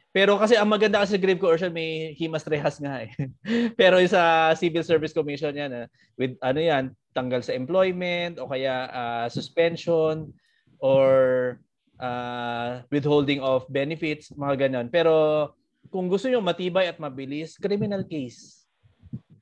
Pero 0.09 0.41
kasi 0.41 0.57
ang 0.57 0.73
maganda 0.73 1.05
kasi 1.05 1.15
sa 1.15 1.21
grave 1.21 1.37
coercion 1.37 1.69
may 1.69 2.17
himas 2.17 2.41
rehas 2.49 2.81
nga 2.81 3.05
eh. 3.05 3.13
Pero 3.79 4.01
sa 4.09 4.51
Civil 4.57 4.81
Service 4.81 5.13
Commission 5.13 5.53
yan, 5.53 5.69
ah, 5.69 5.87
with 6.17 6.33
ano 6.41 6.59
yan, 6.59 6.83
tanggal 7.13 7.45
sa 7.45 7.53
employment 7.53 8.41
o 8.41 8.49
kaya 8.49 8.89
ah, 8.89 9.27
suspension 9.29 10.33
or 10.81 11.61
ah, 12.01 12.81
withholding 12.89 13.37
of 13.37 13.69
benefits, 13.69 14.33
mga 14.33 14.67
ganyan. 14.67 14.89
Pero 14.89 15.53
kung 15.89 16.05
gusto 16.05 16.29
nyo 16.29 16.39
matibay 16.41 16.85
at 16.85 17.01
mabilis, 17.01 17.57
criminal 17.57 18.05
case, 18.05 18.65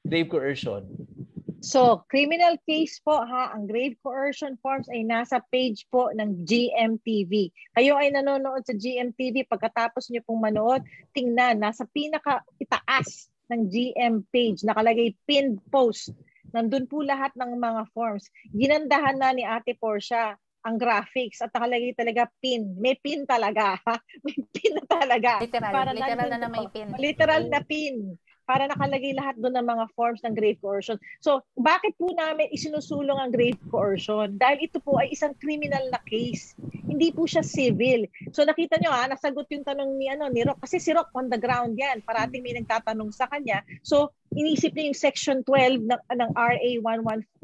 grave 0.04 0.32
coercion. 0.32 0.88
So, 1.60 2.08
criminal 2.08 2.56
case 2.64 3.04
po 3.04 3.20
ha, 3.20 3.52
ang 3.52 3.68
grave 3.68 4.00
coercion 4.00 4.56
forms 4.64 4.88
ay 4.88 5.04
nasa 5.04 5.44
page 5.52 5.84
po 5.92 6.08
ng 6.16 6.48
GMTV. 6.48 7.52
Kayo 7.76 8.00
ay 8.00 8.16
nanonood 8.16 8.64
sa 8.64 8.72
GMTV, 8.72 9.44
pagkatapos 9.52 10.08
niyo 10.08 10.24
pong 10.24 10.48
manood, 10.48 10.86
tingnan, 11.12 11.60
nasa 11.60 11.84
pinaka 11.92 12.46
itaas 12.62 13.28
ng 13.52 13.68
GM 13.68 14.24
page, 14.32 14.64
nakalagay 14.64 15.12
pinned 15.28 15.60
post. 15.68 16.16
Nandun 16.56 16.88
po 16.88 17.04
lahat 17.04 17.36
ng 17.36 17.60
mga 17.60 17.92
forms. 17.92 18.32
Ginandahan 18.56 19.20
na 19.20 19.36
ni 19.36 19.44
Ate 19.44 19.76
Portia 19.76 20.40
ang 20.66 20.76
graphics 20.80 21.44
at 21.44 21.54
nakalagay 21.54 21.94
talaga 21.94 22.30
pin. 22.42 22.76
May 22.78 22.98
pin 22.98 23.28
talaga. 23.28 23.78
may 24.26 24.38
pin 24.54 24.74
na 24.78 24.86
talaga. 24.86 25.32
Literal. 25.44 25.74
Para 25.74 25.92
literal 25.94 26.30
na 26.30 26.40
na 26.40 26.50
may 26.50 26.66
po. 26.68 26.74
pin. 26.74 26.88
Literal 26.98 27.44
na 27.50 27.62
pin 27.62 28.18
para 28.48 28.64
nakalagay 28.72 29.12
lahat 29.12 29.36
doon 29.44 29.60
ng 29.60 29.68
mga 29.68 29.86
forms 29.92 30.24
ng 30.24 30.32
grave 30.32 30.56
coercion. 30.64 30.96
So, 31.20 31.44
bakit 31.60 32.00
po 32.00 32.16
namin 32.16 32.48
isinusulong 32.56 33.20
ang 33.20 33.32
grave 33.36 33.60
coercion? 33.68 34.40
Dahil 34.40 34.72
ito 34.72 34.80
po 34.80 35.04
ay 35.04 35.12
isang 35.12 35.36
criminal 35.36 35.84
na 35.92 36.00
case. 36.08 36.56
Hindi 36.88 37.12
po 37.12 37.28
siya 37.28 37.44
civil. 37.44 38.08
So, 38.32 38.48
nakita 38.48 38.80
nyo 38.80 38.96
ha, 38.96 39.12
nasagot 39.12 39.52
yung 39.52 39.68
tanong 39.68 40.00
ni, 40.00 40.08
ano, 40.08 40.32
ni 40.32 40.48
Rock. 40.48 40.64
Kasi 40.64 40.80
si 40.80 40.96
Rock 40.96 41.12
on 41.12 41.28
the 41.28 41.36
ground 41.36 41.76
yan. 41.76 42.00
Parating 42.08 42.40
may 42.40 42.56
nagtatanong 42.56 43.12
sa 43.12 43.28
kanya. 43.28 43.60
So, 43.84 44.16
inisip 44.32 44.72
niya 44.72 44.96
yung 44.96 44.98
section 44.98 45.44
12 45.44 45.84
ng, 45.84 46.02
ng 46.16 46.32
RA 46.32 46.70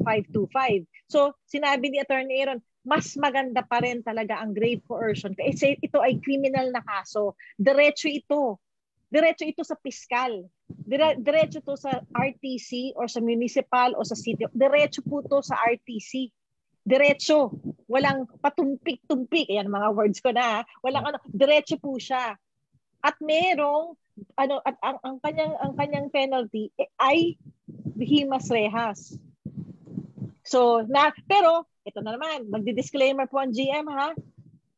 11525. 0.00 0.88
So, 1.12 1.36
sinabi 1.44 1.92
ni 1.92 2.00
Attorney 2.00 2.40
Aaron, 2.40 2.64
mas 2.84 3.16
maganda 3.16 3.64
pa 3.64 3.80
rin 3.80 4.04
talaga 4.04 4.44
ang 4.44 4.52
grave 4.52 4.84
coercion 4.84 5.32
kasi 5.32 5.80
ito 5.80 6.04
ay 6.04 6.20
criminal 6.20 6.68
na 6.68 6.84
kaso. 6.84 7.32
Diretso 7.56 8.12
ito. 8.12 8.60
Diretso 9.08 9.48
ito 9.48 9.64
sa 9.64 9.80
piskal. 9.80 10.44
Dire, 10.68 11.16
diretso 11.16 11.64
to 11.64 11.80
sa 11.80 12.04
RTC 12.12 12.92
or 13.00 13.08
sa 13.08 13.24
municipal 13.24 13.96
o 13.96 14.04
sa 14.04 14.12
city. 14.12 14.44
Diretso 14.52 15.00
po 15.00 15.24
to 15.24 15.40
sa 15.40 15.56
RTC. 15.64 16.28
Diretso. 16.84 17.56
Walang 17.88 18.28
patumpik-tumpik. 18.44 19.48
Ayan 19.48 19.72
mga 19.72 19.88
words 19.96 20.20
ko 20.20 20.36
na. 20.36 20.60
Walang 20.84 21.08
ano, 21.08 21.18
diretso 21.24 21.80
po 21.80 21.96
siya. 21.96 22.36
At 23.00 23.16
merong 23.24 23.96
ano 24.36 24.60
at 24.62 24.76
ang, 24.84 24.98
ang 25.02 25.16
kanyang 25.24 25.54
ang 25.58 25.72
kanyang 25.74 26.08
penalty 26.12 26.70
eh, 26.78 26.86
ay 27.00 27.34
himas 27.98 28.46
rehas. 28.52 29.16
So, 30.44 30.84
na 30.84 31.10
pero 31.24 31.64
ito 31.84 32.00
na 32.00 32.16
naman, 32.16 32.48
magdi-disclaimer 32.48 33.28
po 33.28 33.44
ang 33.44 33.52
GM 33.52 33.86
ha. 33.92 34.16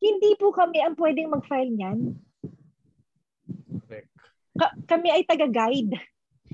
Hindi 0.02 0.34
po 0.36 0.50
kami 0.50 0.82
ang 0.82 0.98
pwedeng 0.98 1.30
mag-file 1.32 1.72
niyan. 1.72 1.98
Ka- 4.58 4.76
kami 4.90 5.08
ay 5.14 5.22
taga-guide. 5.22 5.94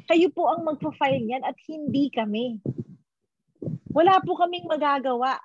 Kayo 0.06 0.28
po 0.28 0.52
ang 0.52 0.62
magpa-file 0.68 1.24
niyan 1.24 1.44
at 1.44 1.56
hindi 1.66 2.12
kami. 2.12 2.60
Wala 3.92 4.20
po 4.20 4.36
kaming 4.36 4.68
magagawa 4.68 5.40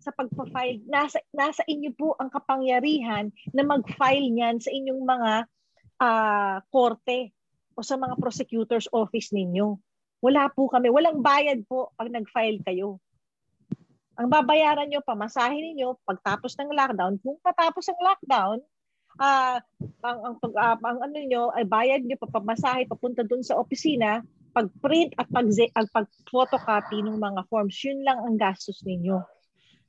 sa 0.00 0.12
pagpa-file. 0.12 0.84
Nasa, 0.84 1.22
nasa 1.32 1.62
inyo 1.64 1.92
po 1.96 2.14
ang 2.20 2.28
kapangyarihan 2.28 3.32
na 3.56 3.62
mag-file 3.64 4.28
niyan 4.28 4.60
sa 4.60 4.68
inyong 4.68 5.02
mga 5.02 5.32
ah, 6.02 6.58
korte 6.68 7.32
o 7.74 7.80
sa 7.80 7.96
mga 7.96 8.18
prosecutor's 8.20 8.90
office 8.92 9.32
ninyo. 9.32 9.78
Wala 10.22 10.46
po 10.54 10.70
kami. 10.70 10.86
Walang 10.86 11.18
bayad 11.18 11.66
po 11.66 11.90
pag 11.98 12.06
nag-file 12.06 12.62
kayo. 12.62 13.01
Ang 14.20 14.28
babayaran 14.28 14.88
nyo, 14.92 15.00
pamasahin 15.00 15.72
ninyo 15.72 15.96
pagtapos 16.04 16.52
ng 16.60 16.70
lockdown. 16.76 17.16
Kung 17.24 17.40
patapos 17.40 17.88
ang 17.88 18.00
lockdown, 18.00 18.58
ah 19.20 19.60
ang, 20.04 20.18
ang, 20.24 20.34
pag, 20.40 20.52
ah, 20.56 20.76
ang 20.76 21.00
ano 21.00 21.18
nyo, 21.24 21.52
ay 21.56 21.64
bayad 21.64 22.04
nyo, 22.04 22.16
papamasahe, 22.20 22.88
papunta 22.88 23.24
dun 23.24 23.40
sa 23.40 23.56
opisina, 23.56 24.20
pag-print 24.52 25.16
at 25.16 25.28
pag, 25.32 25.48
at 25.48 25.86
pag-photocopy 25.88 27.00
ng 27.00 27.16
mga 27.16 27.40
forms, 27.48 27.76
yun 27.84 28.04
lang 28.04 28.20
ang 28.20 28.36
gastos 28.36 28.84
ninyo. 28.84 29.20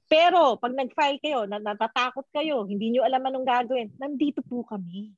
Pero 0.07 0.55
pag 0.59 0.71
nag-file 0.71 1.19
kayo, 1.19 1.43
na, 1.43 1.59
natatakot 1.59 2.27
kayo, 2.31 2.63
hindi 2.63 2.95
nyo 2.95 3.03
alam 3.03 3.23
anong 3.27 3.47
gagawin, 3.47 3.91
nandito 3.99 4.39
po 4.45 4.63
kami. 4.63 5.11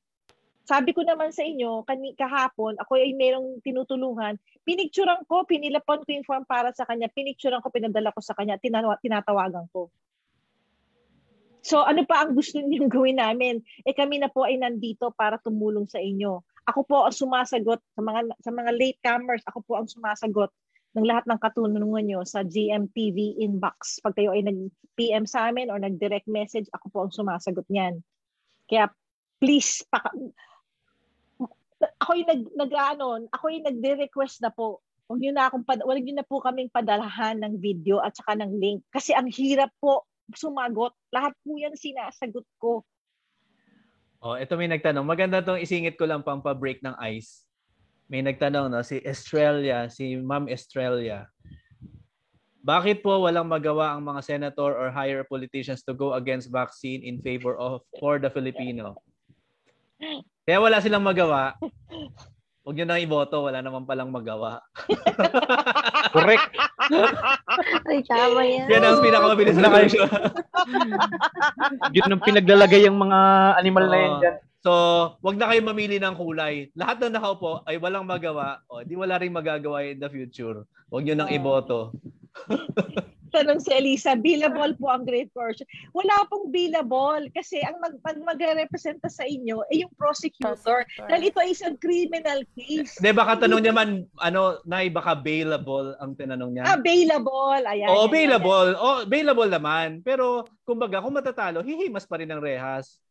Sabi 0.65 0.97
ko 0.97 1.05
naman 1.05 1.29
sa 1.29 1.45
inyo, 1.45 1.85
kani, 1.85 2.17
kahapon, 2.17 2.73
ako 2.81 2.97
ay 2.97 3.13
merong 3.13 3.61
tinutulungan, 3.61 4.41
pinicturean 4.65 5.21
ko, 5.29 5.45
pinilapan 5.45 6.01
ko 6.01 6.09
yung 6.09 6.25
form 6.25 6.43
para 6.49 6.73
sa 6.73 6.89
kanya, 6.89 7.05
pinicturean 7.13 7.61
ko, 7.61 7.69
pinadala 7.69 8.09
ko 8.09 8.17
sa 8.17 8.33
kanya, 8.33 8.57
tinawa, 8.57 8.97
tinatawagan 8.97 9.69
ko. 9.69 9.93
So 11.65 11.81
ano 11.81 12.05
pa 12.05 12.21
ang 12.21 12.37
gusto 12.37 12.61
niyong 12.61 12.89
gawin 12.93 13.17
namin? 13.17 13.61
Eh 13.85 13.93
kami 13.93 14.21
na 14.21 14.29
po 14.29 14.45
ay 14.45 14.61
nandito 14.61 15.09
para 15.13 15.41
tumulong 15.41 15.89
sa 15.89 15.97
inyo. 15.97 16.45
Ako 16.69 16.85
po 16.85 17.09
ang 17.09 17.13
sumasagot 17.13 17.81
sa 17.97 18.01
mga 18.05 18.21
sa 18.41 18.51
mga 18.53 18.71
latecomers, 18.73 19.41
ako 19.49 19.65
po 19.65 19.73
ang 19.81 19.89
sumasagot 19.89 20.53
ng 20.93 21.05
lahat 21.05 21.25
ng 21.25 21.41
katulungan 21.41 22.05
nyo 22.05 22.21
sa 22.21 22.45
GMTV 22.45 23.41
inbox. 23.41 23.97
Pag 24.01 24.13
kayo 24.13 24.37
ay 24.37 24.45
nag-PM 24.45 25.25
sa 25.25 25.49
amin 25.49 25.73
or 25.73 25.81
nag-direct 25.81 26.29
message, 26.29 26.69
ako 26.69 26.85
po 26.93 26.97
ang 27.05 27.11
sumasagot 27.13 27.65
niyan. 27.69 27.99
Kaya 28.69 28.89
please, 29.41 29.81
paka, 29.89 30.13
ako 31.99 32.11
yung 32.15 32.29
nag, 32.29 32.43
nag 32.55 32.71
ano, 32.71 33.05
ako 33.31 33.45
yung 33.51 33.67
nagde-request 33.67 34.43
na 34.43 34.51
po. 34.51 34.79
Huwag 35.05 35.21
niyo 35.21 35.31
na 35.35 35.51
akong 35.51 35.65
pad, 35.67 35.83
huwag 35.85 36.01
niyo 36.01 36.17
na 36.17 36.25
po 36.25 36.41
kaming 36.41 36.71
padalahan 36.71 37.37
ng 37.37 37.61
video 37.61 38.01
at 38.01 38.15
saka 38.17 38.33
ng 38.39 38.57
link 38.57 38.81
kasi 38.89 39.13
ang 39.13 39.29
hirap 39.29 39.69
po 39.77 40.07
sumagot. 40.33 40.95
Lahat 41.13 41.35
po 41.45 41.53
yan 41.53 41.77
sinasagot 41.77 42.45
ko. 42.57 42.81
Oh, 44.25 44.33
ito 44.33 44.57
may 44.57 44.65
nagtanong. 44.65 45.05
Maganda 45.05 45.45
tong 45.45 45.61
isingit 45.61 46.01
ko 46.01 46.09
lang 46.09 46.25
pang 46.25 46.41
pa-break 46.41 46.81
ng 46.81 46.97
ice. 46.97 47.45
May 48.09 48.25
nagtanong 48.25 48.73
no, 48.73 48.81
si 48.81 48.97
Estrella, 49.05 49.85
si 49.93 50.17
Ma'am 50.17 50.49
Estrella. 50.49 51.29
Bakit 52.65 53.05
po 53.05 53.21
walang 53.21 53.45
magawa 53.45 53.93
ang 53.93 54.01
mga 54.01 54.25
senator 54.25 54.73
or 54.73 54.89
higher 54.89 55.21
politicians 55.21 55.85
to 55.85 55.93
go 55.93 56.17
against 56.17 56.49
vaccine 56.49 57.05
in 57.05 57.21
favor 57.21 57.53
of 57.61 57.85
for 58.01 58.17
the 58.17 58.33
Filipino? 58.33 58.97
Kaya 60.45 60.61
wala 60.61 60.77
silang 60.77 61.01
magawa. 61.01 61.57
Huwag 62.65 62.81
nyo 62.81 62.85
nang 62.85 63.01
iboto, 63.01 63.45
wala 63.45 63.61
naman 63.61 63.85
palang 63.85 64.09
magawa. 64.09 64.57
Correct. 66.17 66.49
Ay, 67.85 68.01
tama 68.09 68.41
yan. 68.41 68.65
Yan 68.65 68.81
ang 68.81 69.05
pinakamabilis 69.05 69.57
na 69.61 69.69
solution. 69.69 70.09
Yun 71.97 72.09
ang 72.09 72.25
pinaglalagay 72.25 72.89
yung 72.89 72.97
mga 72.97 73.19
animal 73.61 73.85
na 73.85 73.97
yan 74.01 74.13
dyan. 74.17 74.35
So, 74.65 74.71
wag 75.21 75.37
na 75.37 75.45
kayo 75.45 75.61
mamili 75.61 76.01
ng 76.01 76.17
kulay. 76.17 76.73
Lahat 76.73 76.97
ng 76.97 77.13
nakaupo 77.13 77.61
ay 77.69 77.77
walang 77.77 78.01
magawa. 78.01 78.65
O, 78.65 78.81
di 78.81 78.97
wala 78.97 79.21
rin 79.21 79.29
magagawa 79.29 79.85
in 79.85 80.01
the 80.01 80.09
future. 80.09 80.65
Huwag 80.89 81.05
nyo 81.05 81.21
nang 81.21 81.29
iboto. 81.29 81.93
Tanong 83.35 83.59
si 83.59 83.67
Elisa, 83.75 84.15
billable 84.15 84.79
po 84.79 84.87
ang 84.87 85.03
grade 85.03 85.27
coercion. 85.35 85.67
Wala 85.91 86.23
pong 86.31 86.55
billable 86.55 87.27
kasi 87.35 87.59
ang 87.59 87.83
mag, 87.83 87.99
pag 87.99 88.15
magre-representa 88.15 89.11
sa 89.11 89.27
inyo 89.27 89.59
ay 89.67 89.83
yung 89.83 89.91
prosecutor. 89.99 90.55
Prosecutor. 90.55 91.11
Dahil 91.11 91.27
ito 91.27 91.39
ay 91.43 91.51
isang 91.51 91.75
criminal 91.75 92.39
case. 92.55 92.95
Di 93.03 93.11
baka 93.11 93.43
tanong 93.43 93.59
niya 93.59 93.75
man, 93.75 94.07
ano, 94.23 94.63
Nay, 94.63 94.87
baka 94.87 95.19
bailable 95.19 95.99
ang 95.99 96.15
tinanong 96.15 96.55
niya. 96.55 96.63
Available. 96.79 97.59
Ayan. 97.67 97.91
Oo, 97.91 98.07
yan, 98.07 98.07
yan, 98.07 98.07
available. 98.07 98.69
Oh, 98.79 98.97
available 99.03 99.51
naman. 99.51 99.87
Pero, 99.99 100.47
kumbaga, 100.63 101.03
kung 101.03 101.19
matatalo, 101.19 101.59
hihimas 101.59 102.07
pa 102.07 102.23
rin 102.23 102.31
ng 102.31 102.39
rehas. 102.39 103.03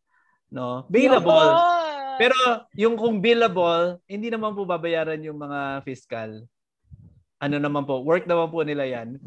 No? 0.48 0.88
Available. 0.88 1.52
Oo. 1.52 2.16
Pero, 2.16 2.38
yung 2.78 2.96
kung 2.96 3.20
billable, 3.20 4.00
hindi 4.08 4.32
naman 4.32 4.56
po 4.56 4.64
babayaran 4.64 5.20
yung 5.20 5.36
mga 5.36 5.84
fiscal. 5.84 6.48
Ano 7.44 7.60
naman 7.60 7.84
po, 7.84 8.00
work 8.00 8.24
naman 8.24 8.48
po 8.48 8.64
nila 8.64 8.88
yan. 8.88 9.08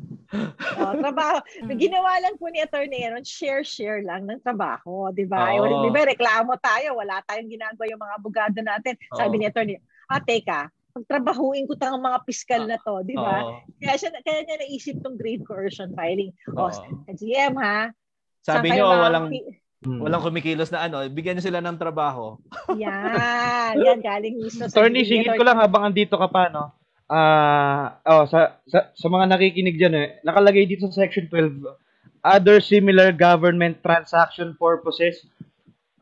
Oh, 0.78 0.92
trabaho. 0.92 1.40
Ginawa 1.80 2.20
lang 2.20 2.36
po 2.36 2.52
ni 2.52 2.60
Attorney 2.60 3.00
Aaron, 3.02 3.24
share-share 3.24 4.04
lang 4.04 4.28
ng 4.28 4.44
trabaho, 4.44 5.08
di 5.10 5.24
ba? 5.24 5.56
Oo. 5.56 5.64
Eh, 5.64 5.88
Di 5.88 5.90
ba, 5.90 6.04
reklamo 6.04 6.52
tayo, 6.60 7.00
wala 7.00 7.24
tayong 7.24 7.48
ginagawa 7.48 7.88
yung 7.88 8.02
mga 8.04 8.16
abogado 8.20 8.60
natin. 8.60 8.94
Sabi 9.16 9.34
Oo. 9.34 9.42
ni 9.42 9.46
Attorney, 9.48 9.76
ah, 10.06 10.20
teka, 10.20 10.68
pagtrabahuin 10.92 11.64
ko 11.66 11.80
tang 11.80 11.96
mga 11.98 12.20
piskal 12.28 12.68
na 12.68 12.76
to, 12.78 13.08
di 13.08 13.16
ba? 13.16 13.40
Oo. 13.42 13.64
Kaya, 13.80 13.96
siya, 13.96 14.12
kaya 14.20 14.44
niya 14.44 14.58
naisip 14.60 15.00
tong 15.00 15.16
grave 15.16 15.48
coercion 15.48 15.96
filing. 15.96 16.30
O, 16.52 16.68
Oo. 16.68 16.92
GM 17.08 17.56
ha, 17.56 17.90
Sabi 18.44 18.68
niyo, 18.70 18.86
mga- 18.86 19.02
walang 19.02 19.28
Hmm. 19.78 20.02
walang 20.02 20.26
kumikilos 20.26 20.74
na 20.74 20.90
ano, 20.90 21.06
bigyan 21.08 21.38
niyo 21.38 21.48
sila 21.48 21.62
ng 21.62 21.78
trabaho. 21.78 22.36
Yan, 22.76 23.78
yan, 23.78 24.00
galing 24.02 24.36
mismo. 24.36 24.66
Attorney, 24.66 25.06
singit 25.06 25.38
ko 25.38 25.44
lang 25.46 25.56
habang 25.56 25.86
andito 25.86 26.18
ka 26.18 26.26
pa, 26.26 26.50
no? 26.50 26.74
Ah, 27.08 28.04
oh, 28.04 28.28
sa, 28.28 28.60
sa 28.68 28.92
sa 28.92 29.08
mga 29.08 29.32
nakikinig 29.32 29.80
diyan 29.80 29.96
eh, 29.96 30.08
nakalagay 30.28 30.68
dito 30.68 30.92
sa 30.92 31.08
section 31.08 31.32
12, 31.32 31.64
other 32.20 32.60
similar 32.60 33.16
government 33.16 33.80
transaction 33.80 34.52
purposes, 34.60 35.24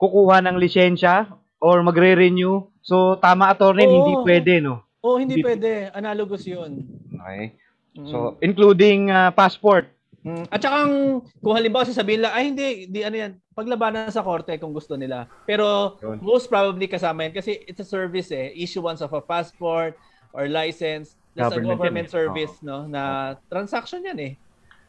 kukuha 0.01 0.41
ng 0.41 0.57
lisensya 0.57 1.29
or 1.61 1.85
magre-renew. 1.85 2.65
So 2.81 3.21
tama 3.21 3.53
attorney, 3.53 3.85
Oo. 3.85 3.93
hindi 3.93 4.13
pwede, 4.25 4.53
no? 4.65 4.81
Oh, 5.05 5.21
hindi 5.21 5.37
Hindi- 5.37 5.45
pwede. 5.45 5.93
Analogous 5.93 6.49
'yun. 6.49 6.81
Okay. 7.13 7.53
Mm. 7.93 8.09
So 8.09 8.41
including 8.41 9.13
ah, 9.13 9.29
passport. 9.29 9.85
Mm. 10.25 10.49
At 10.49 10.57
saka 10.57 10.89
kung 11.37 11.53
halimbawa 11.53 11.85
sasabihin 11.85 12.25
lang, 12.25 12.33
ay 12.33 12.43
hindi, 12.49 12.89
di 12.89 13.05
ano 13.05 13.13
yan, 13.13 13.31
paglabanan 13.53 14.09
sa 14.09 14.25
korte 14.25 14.57
kung 14.57 14.73
gusto 14.73 14.97
nila. 14.97 15.29
Pero 15.45 16.01
Yun. 16.01 16.17
most 16.25 16.49
probably 16.49 16.89
kasama 16.89 17.29
yan 17.29 17.37
kasi 17.37 17.61
it's 17.69 17.77
a 17.77 17.85
service 17.85 18.33
eh, 18.33 18.49
issuance 18.57 19.05
of 19.05 19.13
a 19.13 19.21
passport 19.21 19.93
or 20.35 20.51
license. 20.51 21.15
That's 21.35 21.51
Government 21.51 21.79
government 21.79 22.07
eh. 22.11 22.15
service, 22.15 22.55
no? 22.63 22.87
Na 22.87 23.35
transaction 23.47 24.03
yan 24.03 24.19
eh. 24.19 24.33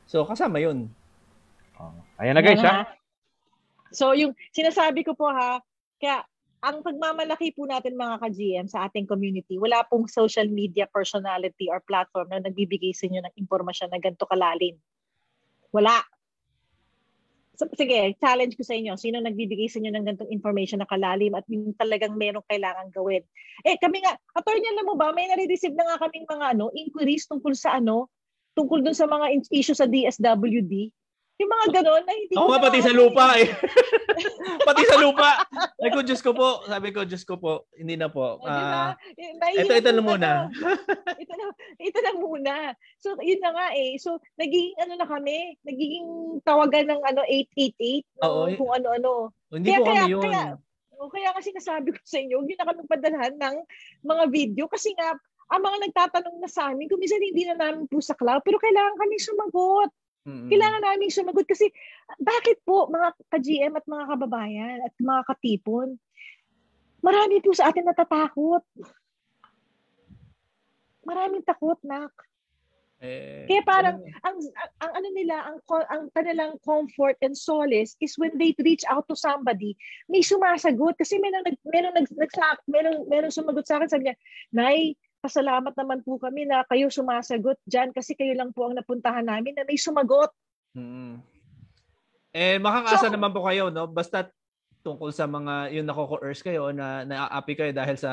So, 0.06 0.22
kasama 0.26 0.62
yun. 0.62 0.90
Oh. 1.78 1.94
Ayan 2.18 2.38
na 2.38 2.42
guys, 2.42 2.62
ha? 2.62 2.86
So 3.92 4.16
yung 4.16 4.34
sinasabi 4.52 5.06
ko 5.06 5.14
po 5.14 5.28
ha, 5.30 5.60
kaya 6.00 6.24
ang 6.64 6.82
pagmamalaki 6.82 7.54
po 7.54 7.68
natin 7.68 7.94
mga 7.94 8.18
ka-GM 8.18 8.66
sa 8.66 8.88
ating 8.88 9.06
community, 9.06 9.60
wala 9.60 9.86
pong 9.86 10.10
social 10.10 10.48
media 10.50 10.88
personality 10.90 11.70
or 11.70 11.78
platform 11.84 12.26
na 12.32 12.42
nagbibigay 12.42 12.90
sa 12.90 13.06
inyo 13.06 13.22
ng 13.22 13.34
impormasyon 13.38 13.92
na 13.92 14.00
ganito 14.02 14.26
kalalim. 14.26 14.74
Wala. 15.70 16.02
Sige, 17.56 18.14
challenge 18.20 18.54
ko 18.54 18.62
sa 18.62 18.76
inyo. 18.76 18.94
Sino 19.00 19.18
nagbibigay 19.20 19.68
sa 19.72 19.80
inyo 19.80 19.90
ng 19.92 20.04
ganitong 20.04 20.32
information 20.32 20.80
na 20.80 20.88
kalalim 20.88 21.32
at 21.32 21.44
yung 21.48 21.72
talagang 21.76 22.12
merong 22.12 22.44
kailangan 22.44 22.92
gawin? 22.92 23.24
Eh, 23.64 23.80
kami 23.80 24.04
nga, 24.04 24.14
attorney, 24.36 24.68
alam 24.68 24.84
mo 24.84 24.94
ba, 24.94 25.12
may 25.16 25.24
nare-receive 25.32 25.72
na 25.72 25.88
nga 25.88 26.06
kaming 26.06 26.28
mga 26.28 26.46
ano, 26.52 26.68
inquiries 26.76 27.24
tungkol 27.24 27.56
sa 27.56 27.80
ano, 27.80 28.12
tungkol 28.56 28.80
dun 28.80 28.96
sa 28.96 29.08
mga 29.08 29.48
issue 29.52 29.76
sa 29.76 29.88
DSWD. 29.88 30.92
Yung 31.36 31.52
mga 31.52 31.66
ganon 31.70 32.00
na 32.00 32.12
hindi 32.12 32.32
Ako 32.32 32.40
ko 32.40 32.50
nga 32.50 32.64
pati 32.64 32.78
sa 32.80 32.92
na- 32.92 32.98
lupa 32.98 33.24
eh. 33.36 33.48
pati 34.68 34.82
sa 34.88 34.96
lupa. 34.96 35.30
Sabi 35.76 35.90
ko, 35.92 36.00
Diyos 36.00 36.20
ko 36.20 36.30
po. 36.32 36.48
Sabi 36.64 36.88
ko, 36.90 37.00
Diyos 37.04 37.22
ko 37.22 37.34
po. 37.36 37.52
Hindi 37.72 37.94
na 37.94 38.08
po. 38.08 38.40
Ba? 38.40 38.48
Ah, 38.48 38.92
Eh, 39.12 39.36
mahirap 39.36 39.68
ito, 39.68 39.72
ito 39.76 39.90
na 39.90 40.02
muna. 40.02 40.30
ano. 40.48 40.56
ito 41.22 41.32
na, 41.34 41.46
ito 41.78 41.98
na 42.00 42.12
muna. 42.14 42.54
So, 42.96 43.20
yun 43.20 43.38
na 43.38 43.52
nga 43.52 43.66
eh. 43.72 44.00
So, 44.00 44.16
nagiging 44.34 44.80
ano 44.80 44.96
na 44.96 45.04
kami, 45.04 45.60
nagiging 45.60 46.08
tawagan 46.40 46.88
ng 46.88 47.00
ano 47.04 47.20
888, 47.22 48.08
ng 48.08 48.24
Oo, 48.24 48.44
kung 48.56 48.72
ano-ano. 48.72 49.12
hindi 49.52 49.68
Kaya- 49.68 49.78
po 49.78 49.84
kami 49.84 49.92
kaya- 49.94 50.08
yun. 50.08 50.24
kaya- 50.24 50.56
O 50.96 51.12
kaya 51.12 51.28
kasi 51.30 51.52
nasabi 51.52 51.92
ko 51.92 52.00
sa 52.00 52.16
inyo, 52.16 52.40
nyo 52.40 52.56
na 52.56 52.64
kami 52.64 52.80
padalhan 52.88 53.36
ng 53.36 53.56
mga 54.00 54.24
video 54.32 54.64
kasi 54.64 54.96
nga, 54.96 55.12
ang 55.46 55.60
mga 55.60 55.84
nagtatanong 55.84 56.40
na 56.40 56.48
sa 56.48 56.72
amin, 56.72 56.88
kung 56.88 56.96
minsan 56.96 57.20
hindi 57.20 57.44
na 57.44 57.52
namin 57.52 57.84
po 57.84 58.00
sa 58.00 58.16
cloud, 58.16 58.40
pero 58.40 58.56
kailangan 58.56 58.96
kami 58.96 59.20
sumagot. 59.20 59.92
Mm-mm. 60.26 60.50
Kailangan 60.50 60.82
namin 60.82 61.14
sumagot 61.14 61.46
kasi 61.46 61.70
bakit 62.18 62.58
po 62.66 62.90
mga 62.90 63.14
ka-GM 63.30 63.78
at 63.78 63.86
mga 63.86 64.04
kababayan 64.10 64.78
at 64.82 64.92
mga 64.98 65.22
katipon, 65.22 65.94
marami 66.98 67.38
po 67.38 67.54
sa 67.54 67.70
atin 67.70 67.86
natatakot. 67.86 68.66
Maraming 71.06 71.46
takot, 71.46 71.78
nak. 71.86 72.10
Eh, 72.96 73.44
Kaya 73.44 73.62
parang 73.62 74.00
ano, 74.00 74.08
ang, 74.24 74.36
ang, 74.40 74.70
ang 74.82 74.92
ano 74.98 75.08
nila, 75.12 75.34
ang, 75.46 75.58
ang 75.92 76.04
kanilang 76.16 76.56
comfort 76.64 77.14
and 77.22 77.36
solace 77.36 77.92
is 78.00 78.16
when 78.16 78.32
they 78.40 78.56
reach 78.64 78.82
out 78.88 79.04
to 79.06 79.14
somebody, 79.14 79.78
may 80.10 80.24
sumasagot. 80.24 80.98
Kasi 80.98 81.20
meron, 81.22 81.46
nag, 81.46 81.60
meron, 81.68 81.94
nag, 81.94 82.08
nagsa, 82.10 82.58
meron, 82.66 83.06
meron 83.06 83.30
sumagot 83.30 83.68
sa 83.68 83.78
akin, 83.78 83.86
sabi 83.92 84.10
niya, 84.10 84.16
Nay, 84.50 84.98
pasalamat 85.26 85.74
naman 85.74 86.06
po 86.06 86.22
kami 86.22 86.46
na 86.46 86.62
kayo 86.70 86.86
sumasagot 86.86 87.58
dyan 87.66 87.90
kasi 87.90 88.14
kayo 88.14 88.30
lang 88.38 88.54
po 88.54 88.70
ang 88.70 88.78
napuntahan 88.78 89.26
namin 89.26 89.58
na 89.58 89.66
may 89.66 89.74
sumagot. 89.74 90.30
mm 90.78 91.18
Eh, 92.36 92.60
makakaasa 92.60 93.08
So- 93.08 93.14
naman 93.16 93.32
po 93.32 93.48
kayo, 93.48 93.72
no? 93.72 93.88
Basta 93.88 94.28
tungkol 94.84 95.08
sa 95.08 95.24
mga, 95.24 95.72
yung 95.72 95.88
nako-coerce 95.88 96.44
kayo, 96.44 96.68
na 96.68 97.00
na-api 97.02 97.56
kayo 97.56 97.72
dahil 97.72 97.96
sa 97.96 98.12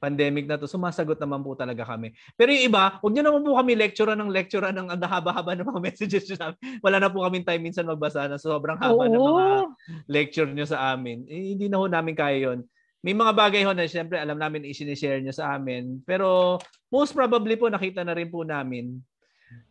pandemic 0.00 0.48
na 0.48 0.56
to, 0.56 0.64
sumasagot 0.64 1.20
naman 1.20 1.44
po 1.44 1.52
talaga 1.52 1.84
kami. 1.84 2.14
Pero 2.38 2.54
yung 2.54 2.72
iba, 2.72 2.96
huwag 3.02 3.12
nyo 3.12 3.22
naman 3.28 3.42
po 3.44 3.58
kami 3.58 3.76
lecture 3.76 4.08
ng 4.14 4.30
lecture 4.32 4.64
ng 4.64 4.88
ang 4.88 5.02
haba-haba 5.02 5.52
ng 5.58 5.68
mga 5.68 5.82
messages 5.92 6.24
nyo 6.24 6.36
sa 6.40 6.46
amin. 6.50 6.58
Wala 6.80 6.96
na 7.02 7.12
po 7.12 7.20
kaming 7.26 7.44
time 7.44 7.62
minsan 7.68 7.84
magbasa 7.84 8.30
na 8.30 8.40
sobrang 8.40 8.80
haba 8.80 9.04
ng 9.10 9.20
mga 9.20 9.44
Oo. 9.44 9.66
lecture 10.08 10.48
nyo 10.48 10.64
sa 10.64 10.94
amin. 10.96 11.28
Eh, 11.28 11.52
hindi 11.52 11.68
na 11.68 11.82
ho 11.82 11.84
namin 11.84 12.16
kaya 12.16 12.38
yun. 12.48 12.64
May 12.98 13.14
mga 13.14 13.30
bagay 13.30 13.62
ho 13.62 13.70
na 13.70 13.86
siyempre 13.86 14.18
alam 14.18 14.38
namin 14.38 14.66
i-share 14.66 15.22
nyo 15.22 15.30
sa 15.30 15.54
amin. 15.54 16.02
Pero 16.02 16.58
most 16.90 17.14
probably 17.14 17.54
po 17.54 17.70
nakita 17.70 18.02
na 18.02 18.14
rin 18.14 18.26
po 18.26 18.42
namin. 18.42 18.98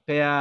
Kaya 0.08 0.32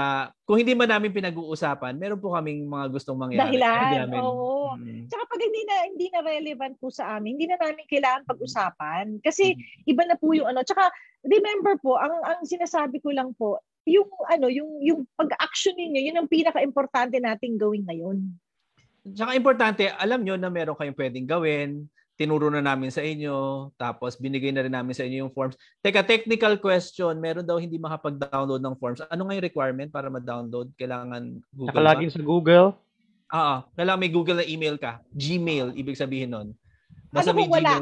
kung 0.46 0.62
hindi 0.62 0.72
man 0.78 0.86
namin 0.86 1.10
pinag-uusapan, 1.10 1.98
meron 1.98 2.22
po 2.22 2.32
kaming 2.38 2.70
mga 2.70 2.86
gustong 2.94 3.18
mangyari. 3.18 3.58
Dahilan, 3.58 4.06
namin- 4.06 4.22
oo. 4.22 4.78
Mm. 4.78 5.10
Tsaka 5.10 5.24
pag 5.26 5.40
hindi 5.42 5.62
na 5.66 5.74
hindi 5.90 6.06
na 6.14 6.20
relevant 6.22 6.74
po 6.78 6.86
sa 6.88 7.18
amin, 7.18 7.34
hindi 7.34 7.50
na 7.50 7.58
namin 7.58 7.84
kailangan 7.90 8.28
pag-usapan 8.30 9.18
kasi 9.20 9.58
iba 9.84 10.06
na 10.06 10.14
po 10.14 10.30
yung 10.32 10.46
ano. 10.46 10.62
Tsaka 10.62 10.86
remember 11.26 11.74
po, 11.82 11.98
ang 11.98 12.14
ang 12.22 12.46
sinasabi 12.46 13.02
ko 13.02 13.10
lang 13.10 13.34
po, 13.34 13.58
yung 13.86 14.06
ano, 14.30 14.46
yung 14.46 14.78
yung 14.82 15.00
pag-action 15.18 15.74
ninyo, 15.74 16.00
yun 16.10 16.18
ang 16.22 16.30
pinaka-importante 16.30 17.18
nating 17.18 17.58
gawin 17.58 17.82
ngayon. 17.86 18.18
Tsaka 19.14 19.38
importante, 19.38 19.86
alam 19.86 20.22
nyo 20.22 20.34
na 20.38 20.50
meron 20.50 20.78
kayong 20.78 20.98
pwedeng 20.98 21.26
gawin. 21.26 21.86
Tinuro 22.16 22.48
na 22.48 22.64
namin 22.64 22.88
sa 22.88 23.04
inyo. 23.04 23.68
Tapos 23.76 24.16
binigay 24.16 24.48
na 24.48 24.64
rin 24.64 24.72
namin 24.72 24.96
sa 24.96 25.04
inyo 25.04 25.22
yung 25.22 25.32
forms. 25.32 25.54
Teka, 25.78 26.00
technical 26.02 26.56
question. 26.56 27.12
Meron 27.16 27.44
daw 27.44 27.60
hindi 27.60 27.76
makapag-download 27.76 28.64
ng 28.64 28.76
forms. 28.76 29.04
Ano 29.06 29.28
nga 29.28 29.36
yung 29.36 29.44
requirement 29.44 29.92
para 29.92 30.08
ma-download? 30.08 30.72
Kailangan 30.74 31.44
Google 31.52 31.68
ba? 31.68 31.72
Nakalagin 31.76 32.08
sa 32.08 32.24
Google. 32.24 32.66
Oo. 33.28 33.56
Kailangan 33.76 34.00
may 34.00 34.08
Google 34.08 34.40
na 34.40 34.48
email 34.48 34.80
ka. 34.80 35.04
Gmail, 35.12 35.76
ibig 35.76 35.94
sabihin 35.94 36.32
nun. 36.32 36.48
Ano 37.12 37.30
kung 37.30 37.52
wala? 37.52 37.72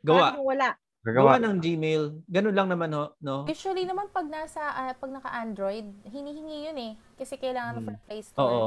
Gawa. 0.00 0.26
Ano 0.26 0.36
kung 0.40 0.48
wala? 0.48 0.68
Gawa 1.00 1.36
ng 1.36 1.56
Gmail. 1.58 2.02
Ganun 2.28 2.56
lang 2.56 2.68
naman 2.68 2.92
ho, 2.92 3.12
no? 3.20 3.44
Usually 3.44 3.84
naman 3.84 4.08
pag 4.08 4.24
nasa 4.24 4.60
ah, 4.60 4.92
pag 4.92 5.08
naka-Android, 5.08 5.84
hinihingi 6.04 6.68
yun 6.68 6.78
eh. 6.78 6.92
Kasi 7.16 7.36
kailangan 7.36 7.76
Hmm. 7.76 7.84
for 7.84 7.96
Play 8.04 8.20
Store. 8.20 8.40
Oo. 8.40 8.64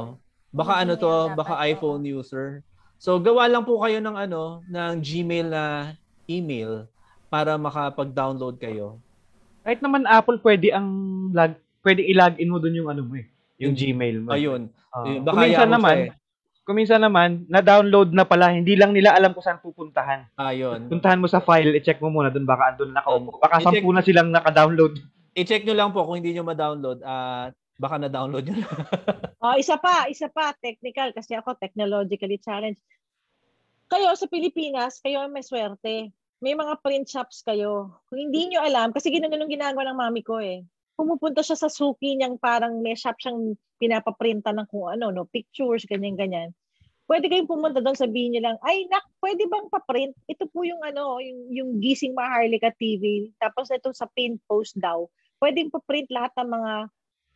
Baka 0.50 0.86
ano 0.86 0.94
to, 0.94 1.10
Gmail 1.10 1.34
baka 1.34 1.54
iPhone 1.66 2.02
user. 2.04 2.62
So 3.04 3.20
gawa 3.20 3.44
lang 3.52 3.68
po 3.68 3.76
kayo 3.84 4.00
ng 4.00 4.16
ano, 4.16 4.64
ng 4.64 4.94
Gmail 5.04 5.52
na 5.52 5.92
email 6.24 6.88
para 7.28 7.60
makapag-download 7.60 8.56
kayo. 8.56 8.96
Kahit 9.60 9.84
naman 9.84 10.08
Apple, 10.08 10.40
pwede 10.40 10.72
ang 10.72 10.88
log, 11.28 11.52
pwede 11.84 12.00
i-login 12.00 12.48
mo 12.48 12.56
dun 12.56 12.80
yung 12.80 12.88
ano 12.88 13.04
mo 13.04 13.20
eh. 13.20 13.28
Yung 13.60 13.76
Yung- 13.76 13.76
Gmail 13.76 14.16
mo. 14.24 14.32
Ayun. 14.32 14.72
Kung 14.88 15.20
baka 15.20 15.44
minsan 15.44 15.68
Yahoo 15.68 15.76
naman, 15.76 15.96
siya 16.00 16.08
eh. 16.08 16.64
kung 16.64 16.76
minsan 16.80 17.00
naman, 17.04 17.30
na-download 17.44 18.08
na 18.16 18.24
pala, 18.24 18.56
hindi 18.56 18.72
lang 18.72 18.96
nila 18.96 19.12
alam 19.12 19.36
kung 19.36 19.44
saan 19.44 19.60
pupuntahan. 19.60 20.24
Ayun. 20.40 20.88
Puntahan 20.88 21.20
mo 21.20 21.28
sa 21.28 21.44
file, 21.44 21.76
i-check 21.76 22.00
mo 22.00 22.08
muna 22.08 22.32
dun, 22.32 22.48
baka 22.48 22.72
andun 22.72 22.96
nakaupo. 22.96 23.36
Baka 23.36 23.60
I-check- 23.60 23.84
sampu 23.84 23.92
na 23.92 24.00
silang 24.00 24.32
naka-download. 24.32 24.96
I-check 25.36 25.68
nyo 25.68 25.76
lang 25.76 25.92
po 25.92 26.08
kung 26.08 26.24
hindi 26.24 26.32
nyo 26.32 26.48
ma-download 26.48 27.04
at 27.04 27.52
baka 27.76 28.00
na-download 28.00 28.48
nyo. 28.48 28.64
Oh, 29.44 29.60
isa 29.60 29.76
pa, 29.76 30.08
isa 30.08 30.32
pa, 30.32 30.56
technical 30.56 31.12
kasi 31.12 31.36
ako 31.36 31.52
technologically 31.60 32.40
challenged. 32.40 32.80
Kayo 33.88 34.16
sa 34.16 34.26
Pilipinas, 34.26 34.98
kayo 35.00 35.22
ang 35.24 35.32
may 35.32 35.44
swerte. 35.44 36.10
May 36.40 36.54
mga 36.56 36.80
print 36.80 37.06
shops 37.08 37.44
kayo. 37.44 37.94
Kung 38.08 38.18
hindi 38.20 38.52
nyo 38.52 38.64
alam, 38.64 38.92
kasi 38.92 39.12
yung 39.12 39.48
ginagawa 39.48 39.88
ng 39.88 39.98
mami 39.98 40.22
ko 40.24 40.40
eh. 40.40 40.64
Pumupunta 40.94 41.42
siya 41.42 41.58
sa 41.58 41.72
suki 41.72 42.14
niyang 42.14 42.38
parang 42.38 42.78
may 42.80 42.94
shop 42.94 43.16
siyang 43.18 43.58
pinapaprinta 43.80 44.54
ng 44.54 44.66
kung 44.70 44.88
ano, 44.88 45.10
no, 45.10 45.26
pictures, 45.26 45.84
ganyan-ganyan. 45.88 46.54
Pwede 47.04 47.28
kayong 47.28 47.50
pumunta 47.50 47.84
doon, 47.84 47.98
sabihin 47.98 48.32
niyo 48.32 48.48
lang, 48.48 48.56
ay 48.64 48.88
nak, 48.88 49.04
pwede 49.20 49.44
bang 49.44 49.68
pa-print? 49.68 50.16
Ito 50.24 50.48
po 50.48 50.64
yung 50.64 50.80
ano, 50.80 51.20
yung, 51.20 51.40
yung 51.52 51.70
Gising 51.82 52.16
Maharlika 52.16 52.72
TV. 52.80 53.28
Tapos 53.36 53.68
ito 53.68 53.92
sa 53.92 54.08
pin 54.16 54.40
post 54.48 54.72
daw. 54.80 55.04
Pwedeng 55.36 55.68
pa-print 55.68 56.08
lahat 56.08 56.32
ng 56.40 56.48
mga 56.48 56.72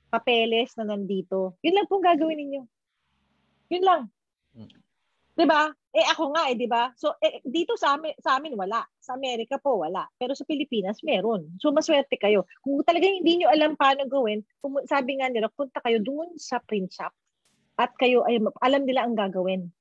papeles 0.09 0.73
na 0.81 0.89
nandito. 0.89 1.53
Yun 1.61 1.77
lang 1.77 1.87
pong 1.89 2.05
gagawin 2.05 2.41
ninyo. 2.41 2.63
Yun 3.69 3.85
lang. 3.85 4.03
Mm. 4.57 4.73
'Di 5.37 5.45
ba? 5.47 5.71
Eh 5.97 6.05
ako 6.05 6.37
nga 6.37 6.53
eh, 6.53 6.55
'di 6.55 6.69
ba? 6.69 6.93
So 7.01 7.17
eh, 7.17 7.41
dito 7.41 7.73
sa 7.81 7.97
amin, 7.97 8.13
sa 8.21 8.37
amin 8.37 8.53
wala. 8.61 8.85
Sa 9.01 9.17
Amerika 9.17 9.57
po 9.57 9.81
wala. 9.81 10.05
Pero 10.21 10.37
sa 10.37 10.45
Pilipinas 10.45 11.01
meron. 11.01 11.49
So 11.57 11.73
maswerte 11.73 12.21
kayo. 12.21 12.45
Kung 12.61 12.77
talagang 12.85 13.25
hindi 13.25 13.41
niyo 13.41 13.49
alam 13.49 13.73
paano 13.73 14.05
gawin, 14.05 14.45
sabi 14.85 15.17
nga 15.17 15.33
nila, 15.33 15.49
punta 15.49 15.81
kayo 15.81 15.99
doon 16.05 16.37
sa 16.37 16.61
print 16.61 16.93
shop 16.93 17.13
at 17.81 17.95
kayo 17.97 18.27
ay 18.29 18.37
alam 18.61 18.85
nila 18.85 19.09
ang 19.09 19.17
gagawin. 19.17 19.73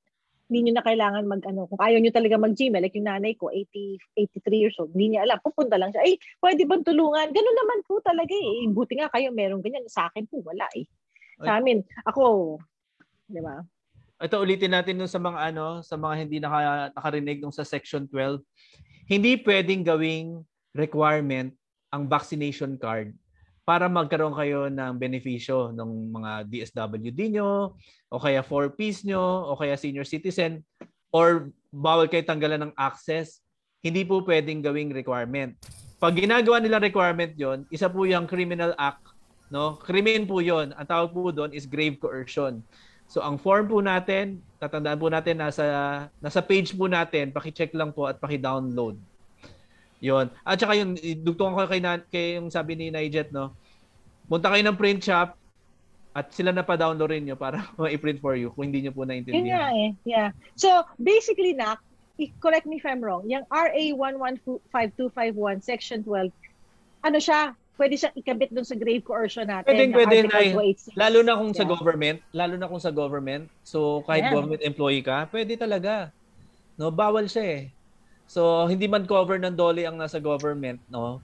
Hindi 0.48 0.72
nyo 0.72 0.80
na 0.80 0.86
kailangan 0.86 1.28
mag 1.28 1.44
ano, 1.44 1.68
kung 1.68 1.76
ayaw 1.76 2.00
nyo 2.00 2.08
talaga 2.08 2.40
mag 2.40 2.56
Gmail, 2.56 2.80
like 2.80 2.96
yung 2.96 3.04
nanay 3.04 3.36
ko, 3.36 3.52
80, 3.52 4.00
83 4.16 4.56
years 4.56 4.76
old, 4.80 4.88
hindi 4.96 5.12
niya 5.12 5.28
alam, 5.28 5.36
pupunta 5.44 5.76
lang 5.76 5.92
siya, 5.92 6.00
ay, 6.08 6.16
pwede 6.40 6.64
bang 6.64 6.80
tulungan? 6.88 7.28
Ganun 7.36 7.56
naman 7.60 7.84
po 7.84 8.00
talaga 8.00 8.32
eh. 8.32 8.64
Buti 8.72 8.96
nga 8.96 9.12
kayo 9.12 9.28
meron 9.28 9.60
ganyan. 9.60 9.84
Sa 9.92 10.08
akin 10.08 10.24
po, 10.24 10.40
wala 10.40 10.64
eh. 10.72 10.88
Sa 11.44 11.60
amin, 11.60 11.84
ako, 12.08 12.56
di 13.28 13.44
ba? 13.44 13.60
Ito 14.18 14.42
ulitin 14.42 14.74
natin 14.74 14.98
dun 14.98 15.10
sa 15.10 15.22
mga 15.22 15.54
ano, 15.54 15.78
sa 15.86 15.94
mga 15.94 16.14
hindi 16.18 16.42
naka, 16.42 16.90
nakarinig 16.90 17.38
nung 17.38 17.54
sa 17.54 17.62
section 17.62 18.10
12. 18.10 18.42
Hindi 19.06 19.38
pwedeng 19.46 19.86
gawing 19.86 20.42
requirement 20.74 21.54
ang 21.94 22.10
vaccination 22.10 22.74
card 22.76 23.14
para 23.62 23.86
magkaroon 23.86 24.32
kayo 24.32 24.66
ng 24.72 24.96
benepisyo 24.96 25.70
ng 25.76 25.90
mga 26.10 26.30
DSWD 26.48 27.20
nyo, 27.36 27.76
o 28.08 28.16
kaya 28.16 28.40
4Ps 28.40 29.04
nyo, 29.04 29.52
o 29.52 29.60
kaya 29.60 29.76
senior 29.76 30.08
citizen, 30.08 30.64
or 31.12 31.52
bawal 31.68 32.08
kayo 32.08 32.24
tanggalan 32.24 32.64
ng 32.64 32.72
access, 32.80 33.44
hindi 33.84 34.08
po 34.08 34.24
pwedeng 34.24 34.64
gawing 34.64 34.90
requirement. 34.90 35.52
Pag 36.00 36.16
ginagawa 36.16 36.58
nilang 36.58 36.80
requirement 36.80 37.32
yon, 37.36 37.68
isa 37.68 37.92
po 37.92 38.08
yung 38.08 38.24
criminal 38.24 38.72
act, 38.80 39.04
no? 39.52 39.76
Krimen 39.78 40.24
po 40.24 40.40
yon. 40.40 40.72
Ang 40.72 40.88
tawag 40.88 41.12
po 41.12 41.28
doon 41.28 41.52
is 41.52 41.68
grave 41.68 42.00
coercion. 42.00 42.64
So 43.08 43.24
ang 43.24 43.40
form 43.40 43.66
po 43.66 43.80
natin, 43.80 44.38
tatandaan 44.60 45.00
po 45.00 45.08
natin 45.08 45.40
nasa 45.40 45.64
nasa 46.20 46.40
page 46.40 46.76
po 46.76 46.84
natin, 46.86 47.32
paki-check 47.32 47.72
lang 47.72 47.90
po 47.90 48.04
at 48.04 48.20
paki-download. 48.20 49.00
Yun. 49.98 50.30
At 50.44 50.60
saka 50.60 50.76
yun, 50.76 50.94
dugtungan 51.24 51.56
ko 51.56 51.66
kay, 51.66 51.80
na, 51.82 51.98
kay 51.98 52.38
yung 52.38 52.52
sabi 52.52 52.78
ni 52.78 52.86
Nijet, 52.86 53.34
no? 53.34 53.50
Punta 54.28 54.46
kayo 54.46 54.62
ng 54.62 54.78
print 54.78 55.02
shop 55.02 55.34
at 56.14 56.30
sila 56.30 56.52
na 56.52 56.62
pa-download 56.62 57.10
rin 57.10 57.26
nyo 57.26 57.34
para 57.34 57.66
ma-print 57.80 58.20
for 58.20 58.38
you 58.38 58.52
kung 58.52 58.70
hindi 58.70 58.86
nyo 58.86 58.94
po 58.94 59.02
Yun 59.02 59.10
naintindihan. 59.10 59.72
eh. 59.74 59.90
Yeah. 60.04 60.30
So, 60.54 60.86
basically, 61.00 61.50
Nak, 61.50 61.82
i- 62.14 62.30
correct 62.38 62.68
me 62.68 62.78
if 62.78 62.86
I'm 62.86 63.02
wrong, 63.02 63.26
yung 63.26 63.42
RA 63.50 63.72
115251, 64.70 65.64
Section 65.64 66.04
12, 66.04 66.30
ano 67.02 67.18
siya, 67.18 67.56
pwede 67.78 67.94
siyang 67.94 68.16
ikabit 68.18 68.50
dun 68.50 68.66
sa 68.66 68.74
grave 68.74 69.00
coercion 69.00 69.46
natin. 69.46 69.70
Pwedeng, 69.70 69.90
na 69.94 69.96
pwede. 70.02 70.16
286. 70.26 70.98
Lalo 70.98 71.18
na 71.22 71.38
kung 71.38 71.52
sa 71.54 71.62
Yeah. 71.62 71.72
government, 71.72 72.18
lalo 72.34 72.54
na 72.58 72.66
kung 72.66 72.82
sa 72.82 72.90
government. 72.90 73.46
So, 73.62 74.02
kahit 74.04 74.26
Yeah. 74.26 74.34
government 74.34 74.62
employee 74.66 75.00
ka, 75.00 75.30
pwede 75.30 75.54
talaga. 75.54 76.10
No, 76.74 76.90
bawal 76.90 77.30
siya 77.30 77.44
eh. 77.46 77.62
So, 78.26 78.66
hindi 78.66 78.84
man 78.84 79.06
cover 79.06 79.38
ng 79.38 79.54
DOLE 79.54 79.86
ang 79.86 79.96
nasa 79.96 80.18
government, 80.18 80.82
no? 80.90 81.22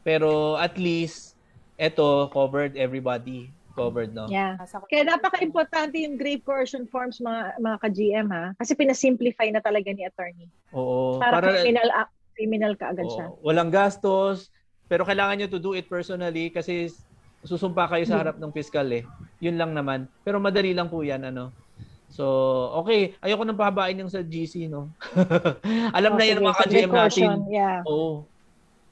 Pero 0.00 0.54
at 0.56 0.76
least, 0.76 1.34
eto, 1.74 2.28
covered 2.28 2.76
everybody. 2.76 3.48
Covered, 3.72 4.12
no? 4.12 4.28
Yeah. 4.28 4.60
Kaya 4.60 5.06
napaka-importante 5.06 5.96
yung 5.96 6.20
grave 6.20 6.44
coercion 6.44 6.84
forms 6.84 7.18
mga 7.18 7.56
mga 7.56 7.76
ka-GM 7.80 8.28
ha 8.28 8.44
kasi 8.58 8.74
pinasimplify 8.74 9.48
na 9.48 9.62
talaga 9.62 9.88
ni 9.94 10.04
attorney. 10.04 10.50
Oo. 10.76 11.16
Para, 11.16 11.40
Para, 11.40 11.48
criminal 11.56 11.88
act, 11.94 12.12
criminal 12.34 12.72
ka 12.76 12.92
agad 12.92 13.06
oo, 13.06 13.14
siya. 13.14 13.26
walang 13.40 13.70
gastos, 13.70 14.50
pero 14.90 15.06
kailangan 15.06 15.38
nyo 15.38 15.46
to 15.46 15.62
do 15.62 15.72
it 15.72 15.86
personally 15.86 16.50
kasi 16.50 16.90
susumpa 17.40 17.86
kayo 17.86 18.02
Hmm. 18.02 18.10
sa 18.10 18.18
harap 18.20 18.36
ng 18.36 18.50
fiscal 18.50 18.84
eh. 18.90 19.06
Yun 19.38 19.54
lang 19.54 19.70
naman. 19.70 20.10
Pero 20.20 20.42
madali 20.42 20.74
lang 20.74 20.90
po 20.90 21.00
yan, 21.00 21.22
ano? 21.24 21.54
So, 22.10 22.26
okay. 22.76 23.14
Ayoko 23.22 23.46
nang 23.46 23.54
pahabain 23.56 23.94
yung 23.94 24.10
sa 24.10 24.20
GC, 24.20 24.66
no? 24.66 24.90
Alam 25.96 26.18
na 26.18 26.22
Oh, 26.22 26.26
yan 26.26 26.36
sige, 26.36 26.44
mga 26.44 26.58
ka-GM 26.58 26.90
natin. 26.90 27.28
Yeah. 27.46 27.80
Oo. 27.86 28.26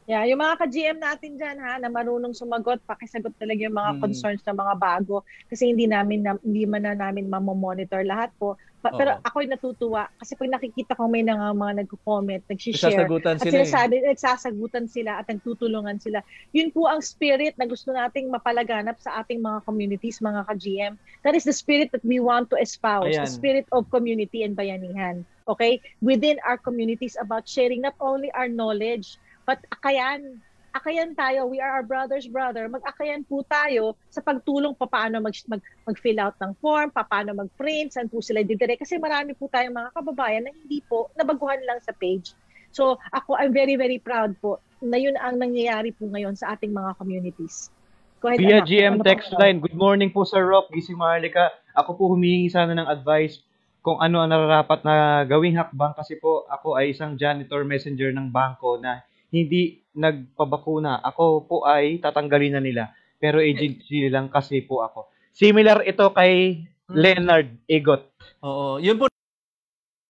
Yeah, 0.09 0.25
yung 0.25 0.41
mga 0.41 0.57
ka-GM 0.57 0.99
natin 0.99 1.37
dyan 1.37 1.61
ha, 1.61 1.77
na 1.77 1.93
marunong 1.93 2.33
sumagot, 2.33 2.81
pakisagot 2.89 3.37
talaga 3.37 3.61
yung 3.61 3.77
mga 3.77 3.93
Mm. 3.93 4.01
concerns 4.01 4.41
ng 4.41 4.57
mga 4.57 4.75
bago 4.81 5.21
kasi 5.45 5.69
hindi 5.69 5.85
namin 5.85 6.25
na, 6.25 6.33
hindi 6.41 6.65
man 6.65 6.81
na 6.81 6.97
namin 6.97 7.29
mamomonitor 7.29 8.01
lahat 8.09 8.33
po. 8.41 8.57
Pa- 8.79 8.95
pero 8.95 9.19
Oo. 9.19 9.27
ako'y 9.27 9.51
natutuwa 9.51 10.07
kasi 10.23 10.39
pag 10.39 10.55
nakikita 10.55 10.95
ko 10.95 11.11
may 11.11 11.27
nga 11.27 11.51
mga 11.51 11.83
nagko-comment, 11.83 12.47
nag-share, 12.47 12.79
Sasagutan 12.79 13.35
at 13.35 13.43
sila 13.43 13.51
eh. 13.51 13.67
sinasabi, 13.67 13.95
nagsasagutan 14.07 14.87
sila 14.87 15.11
at 15.19 15.27
nagtutulungan 15.27 15.99
sila. 15.99 16.23
Yun 16.55 16.71
po 16.71 16.87
ang 16.87 17.03
spirit 17.03 17.59
na 17.59 17.67
gusto 17.67 17.91
nating 17.91 18.31
mapalaganap 18.31 18.95
sa 19.03 19.19
ating 19.19 19.43
mga 19.43 19.67
communities, 19.67 20.23
mga 20.23 20.47
ka-GM. 20.47 20.95
That 21.27 21.35
is 21.35 21.43
the 21.43 21.57
spirit 21.57 21.91
that 21.91 22.07
we 22.07 22.23
want 22.23 22.55
to 22.55 22.57
espouse, 22.63 23.11
Ayan. 23.11 23.27
the 23.27 23.33
spirit 23.35 23.67
of 23.75 23.91
community 23.91 24.47
and 24.47 24.55
bayanihan. 24.55 25.27
Okay? 25.51 25.83
Within 25.99 26.39
our 26.47 26.57
communities 26.57 27.19
about 27.19 27.51
sharing 27.51 27.83
not 27.83 27.99
only 27.99 28.31
our 28.39 28.47
knowledge, 28.47 29.19
but 29.43 29.59
akayan. 29.75 30.39
Akayan 30.79 31.11
tayo. 31.19 31.51
We 31.51 31.59
are 31.59 31.83
our 31.83 31.83
brother's 31.83 32.31
brother. 32.31 32.71
Mag-akayan 32.71 33.27
po 33.27 33.43
tayo 33.51 33.99
sa 34.15 34.23
pagtulong 34.23 34.79
pa 34.79 34.87
paano 34.87 35.19
mag, 35.19 35.35
mag, 35.51 35.59
mag-fill 35.83 36.23
out 36.23 36.39
ng 36.39 36.55
form, 36.63 36.95
pa 36.95 37.03
paano 37.03 37.35
mag-print, 37.35 37.99
saan 37.99 38.07
po 38.07 38.23
sila 38.23 38.47
didire. 38.47 38.79
Kasi 38.79 38.95
marami 39.03 39.35
po 39.35 39.51
tayong 39.51 39.75
mga 39.75 39.91
kababayan 39.91 40.47
na 40.47 40.55
hindi 40.55 40.79
po 40.87 41.11
nabaguhan 41.19 41.59
lang 41.67 41.83
sa 41.83 41.91
page. 41.91 42.31
So 42.71 42.95
ako, 43.11 43.35
I'm 43.35 43.51
very, 43.51 43.75
very 43.75 43.99
proud 43.99 44.39
po 44.39 44.63
na 44.79 45.03
yun 45.03 45.19
ang 45.19 45.43
nangyayari 45.43 45.91
po 45.91 46.07
ngayon 46.07 46.39
sa 46.39 46.55
ating 46.55 46.71
mga 46.71 46.95
communities. 46.95 47.75
Go 48.23 48.31
ahead, 48.31 48.39
Via 48.39 48.63
anak. 48.63 48.71
GM 48.71 48.95
Ano 48.99 49.07
text 49.07 49.31
line, 49.35 49.59
good 49.59 49.75
morning 49.75 50.15
po 50.15 50.23
Sir 50.23 50.47
Rock, 50.47 50.71
gising 50.71 50.99
Maharlika. 50.99 51.51
Ako 51.75 51.99
po 51.99 52.15
humihingi 52.15 52.51
sana 52.55 52.71
ng 52.79 52.87
advice 52.87 53.43
kung 53.83 53.99
ano 53.99 54.23
ang 54.23 54.31
nararapat 54.31 54.83
na 54.87 55.27
gawing 55.27 55.59
hakbang 55.59 55.95
kasi 55.95 56.19
po 56.19 56.47
ako 56.51 56.79
ay 56.79 56.95
isang 56.95 57.19
janitor 57.19 57.67
messenger 57.67 58.15
ng 58.15 58.31
bangko 58.31 58.79
na 58.79 59.03
hindi 59.29 59.85
nagpabakuna. 59.93 61.05
Ako 61.05 61.45
po 61.45 61.57
ay 61.69 62.01
tatanggalin 62.01 62.57
na 62.57 62.63
nila. 62.63 62.85
Pero 63.19 63.43
agency 63.43 64.07
lang 64.09 64.31
kasi 64.31 64.63
po 64.63 64.87
ako. 64.87 65.11
Similar 65.35 65.85
ito 65.85 66.07
kay 66.15 66.65
Leonard 66.89 67.51
Egot. 67.69 68.09
Oo. 68.41 68.79
Yun 68.79 68.97
po 68.97 69.11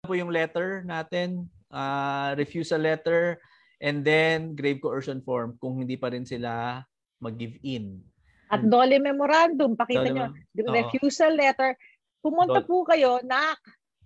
po 0.02 0.14
yung 0.18 0.34
letter 0.34 0.84
natin, 0.84 1.46
ah, 1.70 2.34
refusal 2.36 2.84
letter, 2.84 3.38
and 3.80 4.04
then 4.04 4.58
grave 4.58 4.82
coercion 4.82 5.22
form 5.22 5.56
kung 5.62 5.82
hindi 5.82 5.96
pa 5.96 6.10
rin 6.10 6.26
sila 6.26 6.82
mag-give 7.22 7.56
in. 7.62 8.02
At 8.52 8.66
Dole 8.66 9.00
Memorandum, 9.00 9.80
pakita 9.80 10.12
Dole 10.12 10.12
nyo, 10.12 10.26
Mem- 10.58 10.74
refusal 10.74 11.38
letter. 11.38 11.78
Pumunta 12.20 12.60
Dole. 12.60 12.68
po 12.68 12.84
kayo, 12.84 13.24
nak, 13.24 13.62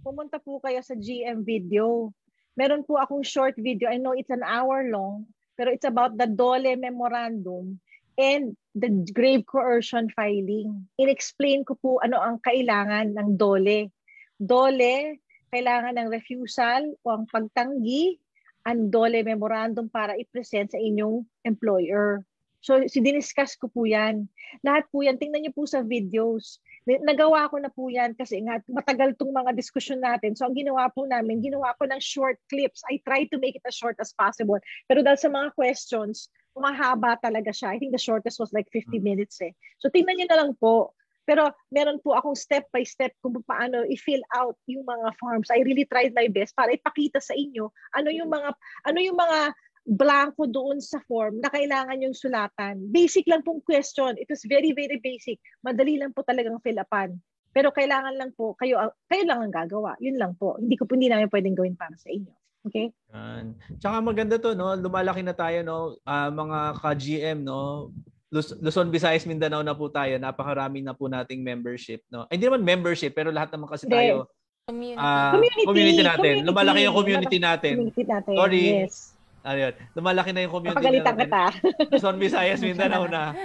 pumunta 0.06 0.38
po 0.38 0.62
kayo 0.62 0.84
sa 0.86 0.94
GM 0.94 1.42
video. 1.42 2.14
Meron 2.56 2.88
po 2.88 2.96
akong 2.96 3.24
short 3.24 3.60
video. 3.60 3.92
I 3.92 4.00
know 4.00 4.16
it's 4.16 4.32
an 4.32 4.44
hour 4.44 4.88
long, 4.88 5.28
pero 5.60 5.76
it's 5.76 5.88
about 5.88 6.16
the 6.16 6.28
Dole 6.28 6.80
Memorandum 6.80 7.84
and 8.16 8.56
the 8.72 8.92
grave 9.12 9.44
coercion 9.44 10.08
filing. 10.16 10.88
In-explain 10.96 11.68
ko 11.68 11.76
po 11.76 12.00
ano 12.00 12.20
ang 12.24 12.40
kailangan 12.40 13.12
ng 13.12 13.36
Dole. 13.36 13.92
Dole, 14.40 15.20
kailangan 15.52 16.00
ng 16.00 16.08
refusal 16.08 16.96
o 17.04 17.20
ang 17.20 17.28
pagtanggi 17.28 18.20
ang 18.64 18.88
Dole 18.88 19.20
Memorandum 19.24 19.92
para 19.92 20.16
i-present 20.16 20.72
sa 20.72 20.80
inyong 20.80 21.28
employer. 21.44 22.24
So, 22.66 22.82
sidiniscuss 22.90 23.62
ko 23.62 23.70
po 23.70 23.86
yan. 23.86 24.26
Lahat 24.66 24.90
po 24.90 25.06
yan, 25.06 25.22
tingnan 25.22 25.46
niyo 25.46 25.54
po 25.54 25.70
sa 25.70 25.86
videos. 25.86 26.58
Nagawa 26.90 27.46
ko 27.54 27.62
na 27.62 27.70
po 27.70 27.94
yan 27.94 28.18
kasi 28.18 28.42
nga 28.42 28.58
matagal 28.66 29.14
tong 29.22 29.30
mga 29.30 29.54
diskusyon 29.54 30.02
natin. 30.02 30.34
So, 30.34 30.50
ang 30.50 30.58
ginawa 30.58 30.90
po 30.90 31.06
namin, 31.06 31.46
ginawa 31.46 31.78
ko 31.78 31.86
ng 31.86 32.02
short 32.02 32.42
clips. 32.50 32.82
I 32.90 32.98
try 33.06 33.30
to 33.30 33.38
make 33.38 33.54
it 33.54 33.66
as 33.70 33.78
short 33.78 34.02
as 34.02 34.18
possible. 34.18 34.58
Pero 34.90 35.06
dahil 35.06 35.22
sa 35.22 35.30
mga 35.30 35.54
questions, 35.54 36.34
mahaba 36.58 37.22
talaga 37.22 37.54
siya. 37.54 37.70
I 37.70 37.78
think 37.78 37.94
the 37.94 38.02
shortest 38.02 38.42
was 38.42 38.50
like 38.50 38.66
50 38.74 38.98
minutes 38.98 39.38
eh. 39.46 39.54
So, 39.78 39.94
tingnan 39.94 40.18
niyo 40.18 40.28
na 40.34 40.42
lang 40.42 40.58
po. 40.58 40.98
Pero 41.26 41.54
meron 41.70 42.02
po 42.02 42.18
akong 42.18 42.38
step 42.38 42.66
by 42.74 42.82
step 42.82 43.14
kung 43.22 43.38
paano 43.46 43.86
i-fill 43.90 44.22
out 44.34 44.58
yung 44.66 44.86
mga 44.86 45.14
forms. 45.22 45.54
I 45.54 45.62
really 45.62 45.86
tried 45.86 46.18
my 46.18 46.30
best 46.34 46.54
para 46.54 46.74
ipakita 46.74 47.18
sa 47.18 47.34
inyo 47.34 47.74
ano 47.98 48.14
yung 48.14 48.30
mga 48.30 48.54
ano 48.86 49.00
yung 49.02 49.18
mga 49.18 49.58
blanco 49.86 50.50
doon 50.50 50.82
sa 50.82 50.98
form 51.06 51.38
na 51.38 51.48
kailangan 51.48 52.02
yung 52.02 52.12
sulatan. 52.12 52.90
Basic 52.90 53.30
lang 53.30 53.46
pong 53.46 53.62
question. 53.62 54.18
It 54.18 54.26
was 54.28 54.42
very, 54.44 54.74
very 54.74 54.98
basic. 54.98 55.38
Madali 55.62 56.02
lang 56.02 56.10
po 56.10 56.26
talagang 56.26 56.58
fill 56.60 56.82
upan. 56.82 57.14
Pero 57.54 57.72
kailangan 57.72 58.18
lang 58.18 58.34
po, 58.36 58.58
kayo, 58.58 58.82
ang- 58.82 58.96
kayo 59.08 59.24
lang 59.24 59.40
ang 59.40 59.54
gagawa. 59.54 59.96
Yun 60.02 60.20
lang 60.20 60.34
po. 60.36 60.60
Hindi 60.60 60.76
ko 60.76 60.84
po 60.84 60.98
hindi 60.98 61.08
namin 61.08 61.32
pwedeng 61.32 61.56
gawin 61.56 61.78
para 61.78 61.96
sa 61.96 62.12
inyo. 62.12 62.34
Okay? 62.66 62.90
Yan. 63.14 63.54
Tsaka 63.78 64.02
maganda 64.02 64.36
to, 64.36 64.58
no? 64.58 64.74
Lumalaki 64.76 65.22
na 65.22 65.38
tayo, 65.38 65.62
no? 65.62 65.78
Ah, 66.02 66.28
mga 66.28 66.82
ka-GM, 66.82 67.40
no? 67.46 67.94
Luz- 68.34 68.58
Luzon, 68.60 68.90
Visayas, 68.90 69.24
Mindanao 69.24 69.62
na 69.62 69.72
po 69.72 69.88
tayo. 69.88 70.18
Napakarami 70.18 70.82
na 70.82 70.92
po 70.92 71.06
nating 71.08 71.46
membership, 71.46 72.04
no? 72.10 72.26
Ay, 72.28 72.36
hindi 72.36 72.50
naman 72.50 72.66
membership, 72.66 73.14
pero 73.14 73.30
lahat 73.32 73.54
naman 73.54 73.70
kasi 73.70 73.86
tayo. 73.88 74.28
Community. 74.66 74.98
ah, 74.98 75.32
Community, 75.38 75.64
community 75.64 76.02
natin. 76.02 76.20
community. 76.20 76.48
Lumalaki 76.50 76.80
yung 76.84 76.98
community 76.98 77.38
natin. 77.40 77.74
Community 77.78 78.04
natin. 78.04 78.34
Sorry. 78.36 78.64
Yes. 78.84 79.15
Ayun. 79.46 79.74
Lumalaki 79.94 80.34
na 80.34 80.42
yung 80.42 80.54
community 80.58 80.74
Napagalitan 80.82 81.16
kita. 81.22 81.44
Luzon, 81.94 82.18
Visayas, 82.18 82.60
Mindanao 82.66 83.06
na. 83.06 83.38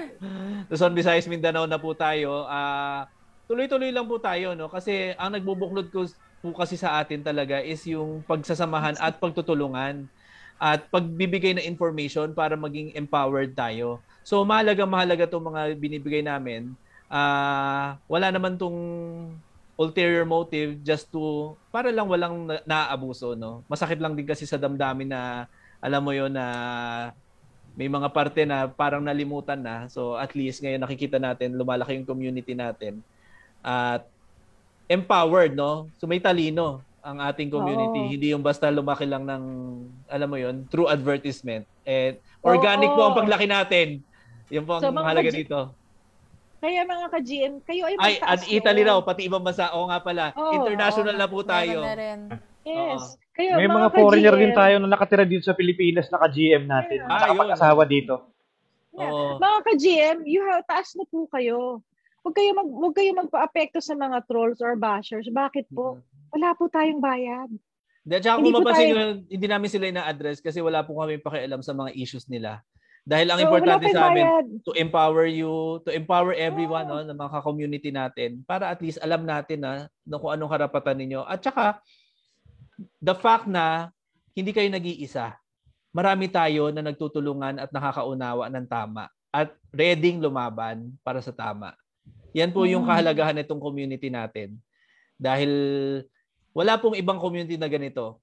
Luzon, 0.73 0.97
Visayas, 0.97 1.29
Mindanao 1.29 1.69
na 1.69 1.77
po 1.77 1.93
tayo. 1.93 2.49
Ah, 2.49 3.05
tuloy-tuloy 3.45 3.93
lang 3.93 4.09
po 4.09 4.17
tayo, 4.17 4.57
no? 4.57 4.73
Kasi 4.73 5.13
ang 5.21 5.37
nagbubuklod 5.37 5.93
ko 5.93 6.09
po 6.41 6.57
kasi 6.57 6.81
sa 6.81 6.97
atin 7.05 7.21
talaga 7.21 7.61
is 7.61 7.85
yung 7.85 8.25
pagsasamahan 8.25 8.97
at 8.97 9.21
pagtutulungan 9.21 10.09
at 10.57 10.89
pagbibigay 10.89 11.53
ng 11.53 11.69
information 11.69 12.33
para 12.33 12.57
maging 12.57 12.97
empowered 12.97 13.53
tayo. 13.53 14.01
So 14.25 14.41
mahalaga 14.45 14.89
mahalaga 14.89 15.29
'tong 15.29 15.53
mga 15.53 15.77
binibigay 15.77 16.25
namin. 16.25 16.73
Ah, 17.13 18.01
wala 18.09 18.33
naman 18.33 18.57
tong 18.57 18.77
ulterior 19.77 20.25
motive 20.29 20.81
just 20.81 21.09
to 21.09 21.57
para 21.73 21.89
lang 21.93 22.09
walang 22.09 22.49
na- 22.49 22.65
naaabuso, 22.65 23.37
no. 23.37 23.65
Masakit 23.69 24.01
lang 24.01 24.17
din 24.17 24.25
kasi 24.25 24.49
sa 24.49 24.57
damdamin 24.57 25.13
na 25.13 25.45
alam 25.81 26.01
mo 26.01 26.12
'yon 26.12 26.31
na 26.31 26.47
may 27.73 27.86
mga 27.86 28.09
parte 28.11 28.44
na 28.44 28.69
parang 28.69 29.01
nalimutan 29.01 29.59
na. 29.59 29.89
So 29.89 30.15
at 30.15 30.32
least 30.32 30.61
ngayon 30.61 30.81
nakikita 30.81 31.16
natin 31.16 31.57
lumalaki 31.57 31.97
yung 31.97 32.05
community 32.05 32.52
natin. 32.52 33.01
At 33.61 34.05
empowered, 34.86 35.55
no? 35.55 35.89
So 35.97 36.05
may 36.05 36.19
talino 36.19 36.82
ang 37.01 37.16
ating 37.19 37.48
community. 37.48 38.01
Oo. 38.02 38.11
Hindi 38.12 38.27
yung 38.31 38.44
basta 38.44 38.69
lumaki 38.69 39.09
lang 39.09 39.24
ng 39.24 39.43
alam 40.07 40.28
mo 40.28 40.36
'yon, 40.36 40.69
through 40.69 40.86
advertisement. 40.86 41.65
And 41.82 42.15
organic 42.40 42.90
Oo. 42.90 42.97
po 42.97 43.02
ang 43.07 43.16
paglaki 43.16 43.48
natin. 43.48 44.05
Yun 44.51 44.65
po 44.66 44.77
ang 44.77 44.82
So, 44.82 44.93
mahalaga 44.93 45.31
ka- 45.31 45.36
dito. 45.36 45.59
Kaya 46.61 46.85
mga 46.85 47.07
ka-GM, 47.09 47.55
kayo 47.65 47.89
ay 47.89 47.97
Ay, 47.97 48.15
magtaas 48.20 48.44
at 48.44 48.52
Italy 48.52 48.82
raw, 48.85 49.01
pati 49.01 49.24
ibang 49.24 49.40
bansa. 49.40 49.73
Oo 49.73 49.89
nga 49.89 49.97
pala. 49.97 50.36
Oo, 50.36 50.52
International 50.52 51.16
Oo, 51.16 51.20
na 51.23 51.28
po 51.31 51.40
tayo. 51.40 51.78
na 51.81 51.97
rin. 51.97 52.20
Yes. 52.61 53.16
Kayo, 53.41 53.57
May 53.57 53.67
mga 53.67 53.89
ka-GM, 53.89 53.97
foreigner 53.97 54.37
din 54.37 54.53
tayo 54.53 54.75
na 54.77 54.87
nakatira 54.87 55.25
dito 55.25 55.41
sa 55.43 55.57
Pilipinas 55.57 56.12
na 56.12 56.21
ka-GM 56.21 56.69
natin. 56.69 56.99
Yeah. 57.01 57.09
Ah, 57.09 57.21
Saka 57.25 57.33
yun. 57.33 57.41
mag-asawa 57.41 57.83
dito. 57.89 58.15
Yeah. 58.93 59.09
Oo. 59.09 59.41
Mga 59.41 59.59
ka-GM, 59.65 60.19
you 60.29 60.45
have, 60.45 60.61
taas 60.69 60.93
na 60.93 61.09
po 61.09 61.25
kayo. 61.27 61.81
Huwag 62.21 62.37
kayo, 62.37 62.53
mag, 62.53 62.69
huwag 62.69 62.93
kayo 62.93 63.17
magpa-apekto 63.17 63.81
sa 63.81 63.97
mga 63.97 64.29
trolls 64.29 64.61
or 64.61 64.77
bashers. 64.77 65.25
Bakit 65.27 65.73
po? 65.73 66.05
Wala 66.31 66.53
po 66.53 66.69
tayong 66.69 67.01
bayad. 67.01 67.49
Hindi, 68.01 68.15
at 68.15 68.21
saka 68.21 68.37
Hindi 68.37 68.45
kung 68.47 68.61
mapansin 68.61 68.85
tayo- 68.85 68.93
nyo, 68.93 69.07
hindi 69.25 69.47
namin 69.49 69.69
sila 69.73 69.85
ina-address 69.89 70.39
kasi 70.39 70.61
wala 70.61 70.85
po 70.85 71.01
kami 71.01 71.17
pakialam 71.17 71.65
sa 71.65 71.73
mga 71.73 71.97
issues 71.97 72.29
nila. 72.29 72.61
Dahil 73.01 73.33
ang 73.33 73.41
So, 73.41 73.45
importante 73.49 73.89
sa 73.89 74.12
amin, 74.12 74.21
bayad. 74.21 74.47
to 74.69 74.77
empower 74.77 75.25
you, 75.25 75.81
to 75.83 75.91
empower 75.91 76.37
everyone 76.37 76.85
Oo. 76.85 77.01
no, 77.01 77.09
ng 77.09 77.17
mga 77.19 77.39
community 77.41 77.89
natin 77.89 78.45
para 78.45 78.69
at 78.69 78.85
least 78.85 79.01
alam 79.01 79.25
natin 79.25 79.65
na, 79.65 79.73
na 80.05 80.21
kung 80.21 80.29
anong 80.29 80.53
karapatan 80.53 81.01
ninyo. 81.01 81.25
At 81.25 81.41
saka, 81.41 81.81
the 82.98 83.16
fact 83.16 83.44
na 83.47 83.90
hindi 84.32 84.51
kayo 84.55 84.69
nag-iisa. 84.70 85.36
Marami 85.90 86.31
tayo 86.31 86.70
na 86.70 86.86
nagtutulungan 86.86 87.59
at 87.59 87.70
nakakaunawa 87.74 88.47
ng 88.47 88.66
tama 88.70 89.11
at 89.31 89.51
ready 89.70 90.15
lumaban 90.16 90.94
para 91.02 91.19
sa 91.19 91.35
tama. 91.35 91.74
Yan 92.31 92.55
po 92.55 92.62
yung 92.62 92.86
Mm. 92.86 92.89
kahalagahan 92.90 93.36
nitong 93.43 93.59
community 93.59 94.07
natin. 94.07 94.55
Dahil 95.19 95.51
wala 96.55 96.78
pong 96.78 96.94
ibang 96.94 97.19
community 97.19 97.59
na 97.59 97.66
ganito. 97.66 98.23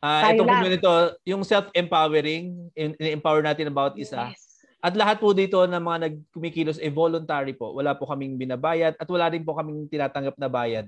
Ah, 0.00 0.28
Tayo 0.28 0.36
itong 0.36 0.50
community, 0.52 0.84
to, 0.84 0.96
yung 1.24 1.42
self-empowering, 1.44 2.52
in- 2.76 2.96
empower 3.16 3.40
natin 3.40 3.72
ang 3.72 3.76
bawat 3.76 3.96
isa. 3.96 4.28
Yes. 4.32 4.44
At 4.84 4.92
lahat 4.92 5.16
po 5.16 5.32
dito 5.32 5.56
ng 5.64 5.80
mga 5.80 5.98
nagkumikilos 6.08 6.76
ay 6.76 6.92
voluntary 6.92 7.56
po. 7.56 7.72
Wala 7.72 7.96
po 7.96 8.04
kaming 8.04 8.36
binabayad 8.36 9.00
at 9.00 9.08
wala 9.08 9.32
rin 9.32 9.40
po 9.40 9.56
kaming 9.56 9.88
tinatanggap 9.88 10.36
na 10.36 10.44
bayad. 10.44 10.84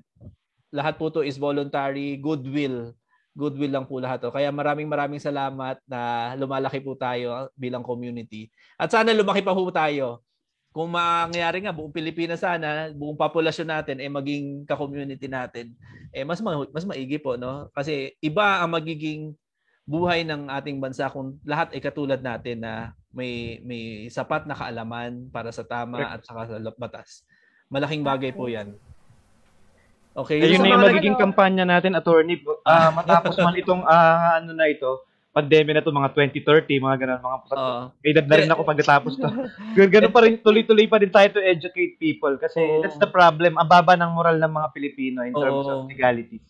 Lahat 0.75 0.99
po 0.99 1.11
to 1.11 1.23
is 1.23 1.39
voluntary, 1.39 2.19
goodwill. 2.19 2.95
Goodwill 3.37 3.69
lang 3.69 3.85
po 3.85 4.01
lahat 4.01 4.25
to. 4.25 4.33
Kaya 4.33 4.49
maraming 4.49 4.89
maraming 4.89 5.21
salamat 5.21 5.77
na 5.85 6.33
lumalaki 6.41 6.81
po 6.81 6.97
tayo 6.97 7.53
bilang 7.53 7.85
community. 7.85 8.49
At 8.81 8.89
sana 8.89 9.13
lumaki 9.13 9.45
pa 9.45 9.53
po 9.53 9.69
tayo. 9.69 10.25
Kung 10.73 10.93
mangyayari 10.93 11.65
nga 11.65 11.73
buong 11.73 11.93
Pilipinas 11.93 12.45
sana, 12.45 12.93
buong 12.93 13.17
populasyon 13.17 13.69
natin 13.69 13.97
ay 13.97 14.13
maging 14.13 14.69
ka-community 14.69 15.25
natin, 15.25 15.73
eh 16.13 16.21
mas 16.21 16.41
ma- 16.45 16.69
mas 16.69 16.85
maigi 16.85 17.17
po 17.17 17.41
no. 17.41 17.73
Kasi 17.73 18.13
iba 18.21 18.61
ang 18.61 18.77
magiging 18.77 19.33
buhay 19.89 20.27
ng 20.27 20.53
ating 20.53 20.77
bansa 20.77 21.09
kung 21.09 21.41
lahat 21.49 21.73
ay 21.73 21.81
katulad 21.81 22.21
natin 22.21 22.61
na 22.61 22.93
may 23.15 23.63
may 23.65 24.13
sapat 24.13 24.45
na 24.45 24.53
kaalaman 24.53 25.33
para 25.33 25.49
sa 25.49 25.65
tama 25.65 26.13
at 26.13 26.21
saka 26.27 26.45
sa 26.45 26.59
batas. 26.77 27.25
Malaking 27.73 28.05
bagay 28.05 28.31
po 28.37 28.51
'yan. 28.51 28.77
Okay, 30.17 30.41
Ayun 30.41 30.57
sa 30.57 30.65
na 30.65 30.73
yung 30.73 30.87
magiging 30.89 31.17
kampanya 31.21 31.65
natin, 31.69 31.93
attorney. 31.93 32.41
Ah, 32.65 32.89
matapos 32.89 33.37
man 33.45 33.53
itong 33.61 33.85
ah, 33.85 34.41
ano 34.41 34.57
na 34.57 34.65
ito, 34.65 35.05
pandemya 35.37 35.77
na 35.77 35.85
to 35.85 35.93
mga 35.93 36.17
2030, 36.33 36.81
mga 36.81 36.97
ganun, 37.05 37.21
mga. 37.21 37.37
May 38.01 38.11
edad 38.17 38.25
na 38.25 38.37
rin 38.41 38.49
ako 38.49 38.63
pagkatapos 38.65 39.13
to. 39.21 39.29
Ganun, 39.77 39.93
ganun 39.93 40.13
pa 40.17 40.25
rin, 40.25 40.41
tuloy-tuloy 40.41 40.89
pa 40.89 40.97
din 40.97 41.13
tayo 41.13 41.29
to 41.37 41.45
educate 41.45 42.01
people 42.01 42.33
kasi 42.41 42.57
Oo. 42.57 42.81
that's 42.81 42.97
the 42.97 43.13
problem. 43.13 43.61
Ang 43.61 43.69
baba 43.69 43.93
ng 43.93 44.09
moral 44.17 44.41
ng 44.41 44.49
mga 44.49 44.69
Pilipino 44.73 45.21
in 45.21 45.37
terms 45.37 45.69
Oo. 45.69 45.85
of 45.85 45.93
legalities. 45.93 46.41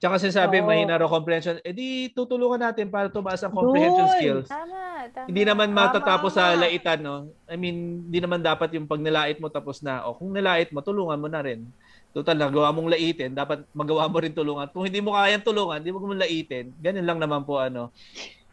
Tsaka 0.00 0.16
sinasabi 0.16 0.64
Oo. 0.64 0.66
mahina 0.66 0.96
raw 0.96 1.06
comprehension, 1.06 1.60
edi 1.60 2.08
tutulungan 2.16 2.58
natin 2.58 2.88
para 2.88 3.12
tumaas 3.12 3.44
ang 3.44 3.52
comprehension 3.52 4.08
Yun. 4.08 4.14
skills. 4.16 4.48
Tama, 4.48 5.06
tama. 5.12 5.26
Hindi 5.28 5.42
naman 5.44 5.68
matatapos 5.70 6.32
sa 6.32 6.56
tama. 6.56 6.64
laitan, 6.64 6.98
no? 7.04 7.28
I 7.44 7.60
mean, 7.60 8.08
hindi 8.08 8.18
naman 8.18 8.40
dapat 8.40 8.72
yung 8.72 8.88
pag 8.88 8.98
nilait 8.98 9.36
mo 9.36 9.52
tapos 9.52 9.84
na. 9.84 10.08
O 10.08 10.16
kung 10.16 10.32
nilait 10.32 10.72
mo, 10.72 10.80
tulungan 10.80 11.20
mo 11.20 11.28
na 11.28 11.44
rin. 11.44 11.68
Total, 12.12 12.36
nagawa 12.36 12.76
mong 12.76 12.92
laitin, 12.92 13.32
dapat 13.32 13.64
magawa 13.72 14.04
mo 14.04 14.20
rin 14.20 14.36
tulungan. 14.36 14.68
Kung 14.68 14.84
hindi 14.84 15.00
mo 15.00 15.16
kayang 15.16 15.44
tulungan, 15.44 15.80
hindi 15.80 15.92
mo 15.96 16.12
laitin. 16.12 16.76
Ganun 16.76 17.08
lang 17.08 17.18
naman 17.18 17.48
po, 17.48 17.56
ano. 17.56 17.88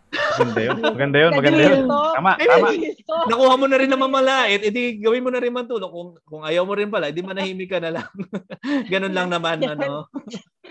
Maganda 0.10 0.62
yun. 0.64 0.78
Maganda 0.82 1.18
yun. 1.20 1.32
Maganda 1.38 1.62
yun. 1.62 1.86
Tama, 1.86 2.32
tama. 2.40 2.68
Nakuha 3.30 3.54
mo 3.60 3.66
na 3.70 3.78
rin 3.78 3.92
naman 3.92 4.10
malait, 4.10 4.62
edi 4.64 4.98
gawin 4.98 5.22
mo 5.22 5.30
na 5.30 5.44
rin 5.44 5.54
man 5.54 5.70
tulong. 5.70 5.92
Kung, 5.92 6.10
kung 6.26 6.42
ayaw 6.42 6.66
mo 6.66 6.74
rin 6.74 6.90
pala, 6.90 7.14
edi 7.14 7.22
manahimik 7.22 7.70
ka 7.70 7.78
na 7.78 8.02
lang. 8.02 8.10
Ganun 8.94 9.14
lang 9.14 9.30
naman, 9.30 9.62
ano. 9.62 10.10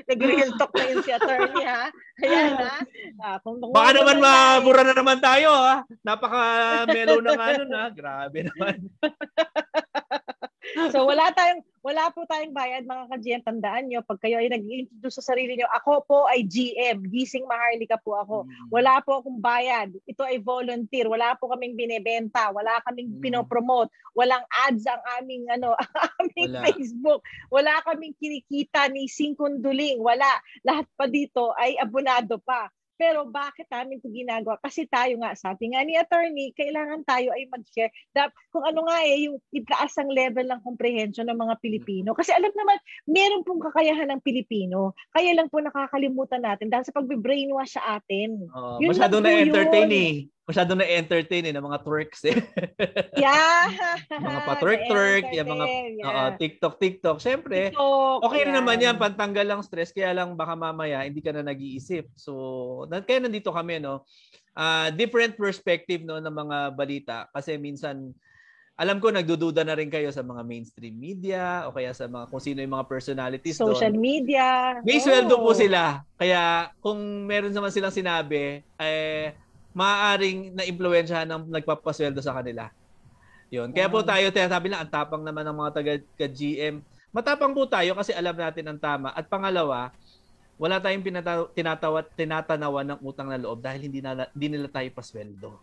Nag-real 0.09 0.51
talk 0.57 0.73
na 0.75 0.85
yun 0.89 0.99
si 1.05 1.11
attorney 1.13 1.65
ha. 1.69 1.93
Ayan 2.25 2.55
ha. 2.57 2.77
Ah, 3.21 3.37
kung 3.43 3.61
kung 3.61 3.71
Baka 3.75 3.93
ano 3.93 3.99
naman 4.03 4.19
mabura 4.23 4.83
na 4.83 4.95
naman 4.95 5.19
tayo, 5.21 5.53
ha? 5.53 5.85
Napaka-mellow 6.03 7.21
na 7.21 7.33
nga 7.37 7.49
nun, 7.61 7.73
ha? 7.75 7.87
Grabe 7.93 8.39
naman. 8.49 8.77
So 10.95 11.05
wala 11.09 11.33
tayong 11.33 11.65
wala 11.79 12.11
po 12.13 12.27
tayong 12.29 12.53
bayad 12.53 12.85
mga 12.85 13.05
ka-GM. 13.09 13.43
Tandaan 13.47 13.89
nyo, 13.89 14.05
pag 14.05 14.21
kayo 14.21 14.37
ay 14.43 14.51
nag-introduce 14.53 15.23
sa 15.23 15.33
sarili 15.33 15.57
nyo, 15.57 15.65
ako 15.73 16.05
po 16.05 16.19
ay 16.29 16.45
GM. 16.45 17.07
Gising 17.09 17.49
Maharlika 17.49 17.97
po 18.03 18.19
ako. 18.19 18.45
Wala 18.69 19.01
po 19.01 19.23
akong 19.23 19.41
bayad. 19.41 19.95
Ito 20.05 20.27
ay 20.27 20.43
volunteer. 20.43 21.09
Wala 21.09 21.39
po 21.39 21.49
kaming 21.49 21.79
binebenta. 21.79 22.51
Wala 22.53 22.83
kaming 22.85 23.17
Mm. 23.17 23.23
pinopromote. 23.25 23.89
Walang 24.13 24.43
ads 24.69 24.85
ang 24.85 25.01
aming 25.17 25.49
ano, 25.49 25.73
aming 26.21 26.53
Wala. 26.53 26.67
Facebook. 26.67 27.21
Wala 27.49 27.81
kaming 27.87 28.13
kinikita 28.19 28.91
ni 28.93 29.09
Singkunduling. 29.09 30.03
Wala. 30.03 30.29
Lahat 30.67 30.85
pa 30.99 31.09
dito 31.09 31.55
ay 31.57 31.79
abonado 31.79 32.37
pa. 32.43 32.69
Pero 32.99 33.31
bakit 33.31 33.71
namin 33.71 34.03
ito 34.03 34.11
ginagawa? 34.11 34.59
Kasi 34.59 34.91
tayo 34.91 35.15
nga, 35.23 35.39
sabi 35.39 35.71
nga 35.71 35.87
ni 35.87 35.95
attorney, 35.95 36.51
kailangan 36.59 37.07
tayo 37.07 37.31
ay 37.31 37.47
mag-share. 37.47 37.95
Dap, 38.11 38.35
kung 38.51 38.67
ano 38.67 38.91
nga 38.91 39.07
eh, 39.07 39.31
yung 39.31 39.39
itaas 39.55 39.95
ang 40.03 40.11
level 40.11 40.51
ng 40.51 40.61
comprehension 40.67 41.31
ng 41.31 41.39
mga 41.39 41.55
Pilipino. 41.63 42.11
Kasi 42.19 42.35
alam 42.35 42.51
naman, 42.51 42.79
meron 43.07 43.47
pong 43.47 43.63
kakayahan 43.63 44.11
ng 44.11 44.21
Pilipino. 44.27 44.99
Kaya 45.15 45.31
lang 45.39 45.47
po 45.47 45.63
nakakalimutan 45.63 46.43
natin 46.43 46.67
dahil 46.69 46.85
sa 46.85 46.97
pagbe-brainwash 46.99 47.79
sa 47.79 48.03
atin. 48.03 48.51
Oh, 48.51 48.83
Yun 48.83 48.91
masyadong 48.91 49.23
lang 49.23 49.47
po 49.55 50.37
eh. 50.49 50.51
Masyadong 50.51 50.81
na-entertain 50.81 51.45
eh 51.45 51.53
ng 51.53 51.61
mga 51.61 51.79
twerks 51.85 52.25
eh. 52.25 52.37
Yeah! 53.21 53.69
mga 54.09 54.41
pa-twerk-twerk, 54.49 55.29
yung 55.37 55.53
mga 55.53 55.67
Na-entertain, 55.69 56.09
Oo, 56.09 56.25
TikTok, 56.41 56.75
TikTok. 56.81 57.17
Siyempre, 57.21 57.77
TikTok, 57.77 58.25
okay 58.25 58.49
yan. 58.49 58.57
naman 58.57 58.81
yan, 58.81 58.97
pantanggal 58.97 59.45
lang 59.45 59.61
stress, 59.61 59.93
kaya 59.93 60.17
lang 60.17 60.33
baka 60.33 60.57
mamaya 60.57 61.05
hindi 61.05 61.21
ka 61.21 61.37
na 61.37 61.45
nag-iisip. 61.45 62.09
So, 62.17 62.89
na, 62.89 63.05
kaya 63.05 63.21
nandito 63.21 63.53
kami, 63.53 63.77
no? 63.85 64.09
Ah, 64.59 64.91
different 64.91 65.39
perspective 65.39 66.03
no 66.03 66.19
ng 66.19 66.35
mga 66.35 66.59
balita 66.75 67.31
kasi 67.31 67.55
minsan 67.55 68.11
alam 68.75 68.99
ko 68.99 69.07
nagdududa 69.11 69.63
na 69.63 69.79
rin 69.79 69.87
kayo 69.87 70.11
sa 70.11 70.27
mga 70.27 70.43
mainstream 70.43 70.99
media 70.99 71.63
o 71.67 71.75
kaya 71.75 71.95
sa 71.95 72.11
mga 72.11 72.27
kung 72.27 72.43
sino 72.43 72.59
yung 72.63 72.75
mga 72.75 72.91
personalities 72.91 73.55
Social 73.55 73.95
doon. 73.95 74.03
media. 74.03 74.79
May 74.83 74.99
Oo. 74.99 75.05
sweldo 75.07 75.35
po 75.39 75.51
sila. 75.55 76.03
Kaya 76.19 76.71
kung 76.83 76.99
meron 77.27 77.55
naman 77.55 77.71
silang 77.71 77.95
sinabi, 77.95 78.63
eh, 78.79 79.35
maaaring 79.79 80.59
na-impluensyahan 80.59 81.31
ng 81.31 81.55
nagpapasweldo 81.55 82.19
sa 82.19 82.35
kanila. 82.35 82.75
Yun. 83.55 83.71
Kaya 83.71 83.87
po 83.87 84.03
tayo, 84.03 84.27
sabi 84.35 84.67
lang, 84.69 84.83
ang 84.83 84.91
tapang 84.91 85.23
naman 85.23 85.47
ng 85.47 85.57
mga 85.57 85.71
taga-GM. 85.79 86.83
Matapang 87.15 87.55
po 87.55 87.65
tayo 87.65 87.95
kasi 87.97 88.13
alam 88.13 88.35
natin 88.37 88.67
ang 88.69 88.77
tama. 88.77 89.15
At 89.15 89.31
pangalawa, 89.31 89.95
wala 90.61 90.83
tayong 90.83 91.07
pinata- 91.07 91.49
tinatawat, 91.55 92.13
tinatanawan 92.19 92.85
ng 92.93 93.01
utang 93.01 93.31
na 93.31 93.41
loob 93.41 93.63
dahil 93.63 93.89
hindi, 93.89 94.03
na, 94.03 94.29
hindi 94.35 94.49
nila 94.53 94.69
tayo 94.69 94.89
pasweldo. 94.93 95.57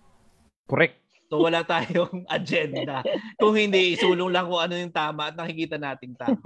Correct. 0.66 1.05
So 1.26 1.42
wala 1.42 1.66
tayong 1.66 2.26
agenda. 2.38 3.02
Kung 3.42 3.58
hindi, 3.58 3.98
isulong 3.98 4.30
lang 4.30 4.46
kung 4.46 4.62
ano 4.62 4.78
yung 4.78 4.94
tama 4.94 5.34
at 5.34 5.36
nakikita 5.36 5.82
nating 5.82 6.14
tama. 6.14 6.38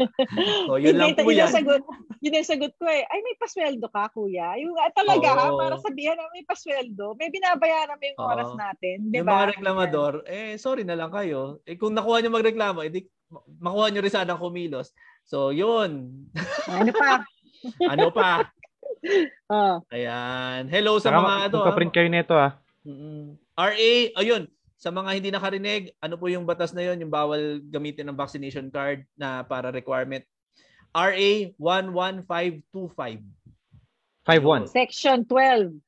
So 0.71 0.79
yun 0.79 0.95
lang 0.95 1.19
po 1.19 1.27
yun 1.27 1.43
yan. 1.43 1.51
ang 1.51 1.57
sagot, 1.59 1.83
yun 2.23 2.35
ang 2.39 2.47
sagot 2.47 2.73
ko 2.79 2.85
eh. 2.87 3.03
Ay, 3.03 3.19
may 3.19 3.35
pasweldo 3.35 3.87
ka, 3.91 4.07
kuya. 4.15 4.55
Yung 4.63 4.71
ah, 4.79 4.91
talaga, 4.95 5.35
ha, 5.35 5.51
Oo. 5.51 5.59
para 5.59 5.75
sabihan 5.83 6.15
na 6.15 6.31
may 6.31 6.47
pasweldo, 6.47 7.19
may 7.19 7.27
binabayaran 7.27 7.99
mo 7.99 8.05
yung 8.07 8.19
Oo. 8.23 8.31
oras 8.31 8.51
natin. 8.55 9.11
Di 9.11 9.19
Yung 9.19 9.27
ba? 9.27 9.43
mga 9.43 9.49
reklamador, 9.59 10.13
eh 10.23 10.55
sorry 10.55 10.87
na 10.87 10.95
lang 10.95 11.11
kayo. 11.11 11.59
Eh 11.67 11.75
kung 11.75 11.91
nakuha 11.91 12.23
nyo 12.23 12.31
magreklamo, 12.31 12.79
edi 12.87 13.03
makuha 13.59 13.91
nyo 13.91 13.99
rin 13.99 14.13
sana 14.15 14.39
kumilos. 14.39 14.95
So 15.27 15.51
yun. 15.51 16.23
Ano 16.71 16.91
pa? 16.95 17.27
ano 17.91 18.07
pa? 18.15 18.47
Oh. 19.51 19.83
Ayan. 19.91 20.71
Hello 20.71 20.97
sa 21.03 21.11
Saka 21.11 21.19
mga 21.19 21.39
ano. 21.51 21.55
magpaprint 21.59 21.91
kayo 21.93 22.07
nito 22.07 22.35
ah. 22.39 22.55
Mm-mm. 22.87 23.35
RA, 23.59 23.91
ayun. 24.15 24.47
Sa 24.79 24.95
mga 24.95 25.11
hindi 25.11 25.27
nakarinig, 25.27 25.91
ano 25.99 26.15
po 26.15 26.31
yung 26.31 26.47
batas 26.47 26.71
na 26.71 26.79
yun? 26.87 27.03
Yung 27.03 27.11
bawal 27.11 27.59
gamitin 27.67 28.07
ng 28.07 28.15
vaccination 28.15 28.71
card 28.71 29.03
na 29.19 29.43
para 29.43 29.75
requirement. 29.75 30.23
RA 30.95 31.51
11525. 31.59 33.19
5-1. 34.23 34.71
Section 34.71 35.27
12. 35.27 35.83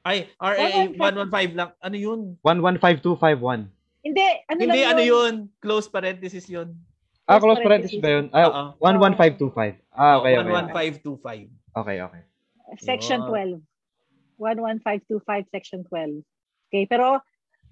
Ay, 0.00 0.32
RA 0.40 0.96
115. 0.96 0.96
115 0.96 1.60
lang. 1.60 1.70
Ano 1.76 1.96
yun? 2.00 2.20
115-251. 2.40 3.68
Hindi, 4.00 4.26
ano 4.48 4.58
Hindi, 4.58 4.80
lang 4.82 4.96
ano 4.96 5.02
yun? 5.04 5.32
Close 5.60 5.92
parenthesis 5.92 6.48
yun. 6.48 6.72
Ah, 7.28 7.38
Close 7.38 7.60
parenthesis 7.60 8.00
ba 8.00 8.16
yun? 8.16 8.32
Oo. 8.32 8.50
Ah, 8.50 8.74
11525. 8.80 9.76
Ah, 9.92 10.18
okay, 10.24 10.40
okay. 10.40 10.50
11525. 11.04 11.52
Okay, 11.76 11.96
okay. 12.00 12.22
Section 12.80 13.20
Yun. 13.28 13.60
12. 14.40 14.40
11525, 14.40 15.52
Section 15.52 15.84
12. 15.86 16.24
Okay, 16.72 16.88
pero 16.88 17.20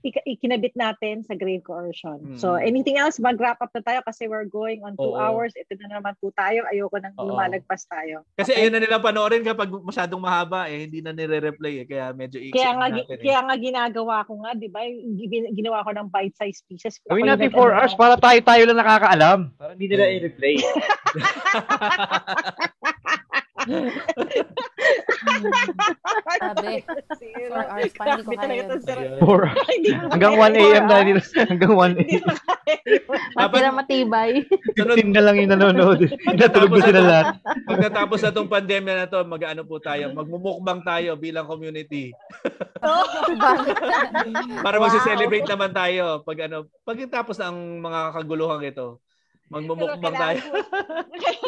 ik- 0.02 0.24
ikinabit 0.26 0.72
natin 0.74 1.20
sa 1.20 1.32
grave 1.32 1.60
coercion. 1.60 2.34
So, 2.34 2.52
Mm. 2.52 2.64
anything 2.64 2.96
else? 2.96 3.16
Mag-wrap 3.16 3.58
up 3.58 3.70
na 3.70 3.80
tayo 3.80 4.00
kasi 4.00 4.24
we're 4.24 4.44
going 4.44 4.80
on 4.80 4.94
two 4.94 5.04
Oo. 5.06 5.14
hours. 5.14 5.52
Ito 5.52 5.76
na 5.78 5.96
naman 5.96 6.16
po 6.16 6.32
tayo. 6.32 6.64
Ayoko 6.66 6.96
nang 6.96 7.12
Oo. 7.14 7.28
lumalagpas 7.28 7.84
tayo. 7.84 8.24
Kasi 8.34 8.50
Okay? 8.50 8.60
ayun 8.62 8.72
na 8.72 8.80
nila 8.80 8.98
panoorin 8.98 9.42
kapag 9.42 9.68
masyadong 9.70 10.18
mahaba 10.18 10.66
eh, 10.66 10.84
hindi 10.84 10.98
na 10.98 11.10
nire-replay 11.10 11.80
eh. 11.80 11.86
Kaya 11.86 12.10
medyo 12.10 12.36
i 12.36 12.48
Kaya 12.48 12.72
nga, 12.72 12.86
natin 12.88 13.04
eh. 13.06 13.18
kaya 13.18 13.40
nga 13.40 13.56
ginagawa 13.56 14.16
ko 14.22 14.32
nga, 14.38 14.50
di 14.52 14.66
ba? 14.66 14.80
Ginawa 15.50 15.82
ko 15.82 15.90
ng 15.92 16.08
bite-sized 16.08 16.64
pieces. 16.64 16.96
Gawin 17.04 17.26
natin 17.26 17.48
nag- 17.48 17.56
4 17.56 17.72
hours 17.72 17.94
para 17.94 18.16
tayo-tayo 18.16 18.62
lang 18.64 18.78
nakakaalam. 18.78 19.38
Para 19.54 19.72
hindi 19.72 19.86
nila 19.86 20.08
i-replay. 20.08 20.56
Sabi. 26.40 26.74
Four 27.50 27.64
hours 27.66 27.92
pa, 27.92 28.02
hindi 28.06 28.22
ko 28.24 28.30
kaya 28.32 28.54
yun. 28.56 28.68
Four 29.20 29.40
hours. 29.48 29.56
Hanggang 30.10 30.34
1 30.38 30.62
a.m. 30.62 30.84
na 30.86 30.96
dito. 31.02 31.20
Hanggang 31.36 31.72
1 31.76 32.00
a.m. 32.00 32.24
Matira 33.36 33.70
matibay. 33.70 34.30
15 34.78 35.12
na 35.12 35.22
lang 35.22 35.36
yung 35.38 35.50
nanonood. 35.52 36.00
Natulog 36.32 36.72
na 36.72 36.80
sila 36.82 37.00
lahat. 37.02 37.26
Pagkatapos 37.66 38.18
na 38.22 38.30
itong 38.32 38.50
pandemya 38.50 38.94
na 38.94 39.06
to, 39.10 39.20
mag-ano 39.26 39.62
po 39.66 39.78
tayo, 39.78 40.10
magmumukbang 40.14 40.80
tayo 40.82 41.14
bilang 41.18 41.46
community. 41.46 42.10
Para 44.64 44.76
Wow. 44.80 44.88
magse-celebrate 44.88 45.44
naman 45.44 45.70
tayo 45.74 46.24
pag 46.24 46.48
ano, 46.48 46.64
pagkatapos 46.82 47.36
ng 47.42 47.56
mga 47.84 48.00
kaguluhan 48.16 48.64
ito. 48.64 48.98
Magmumukbang 49.50 50.14
tayo. 50.14 50.40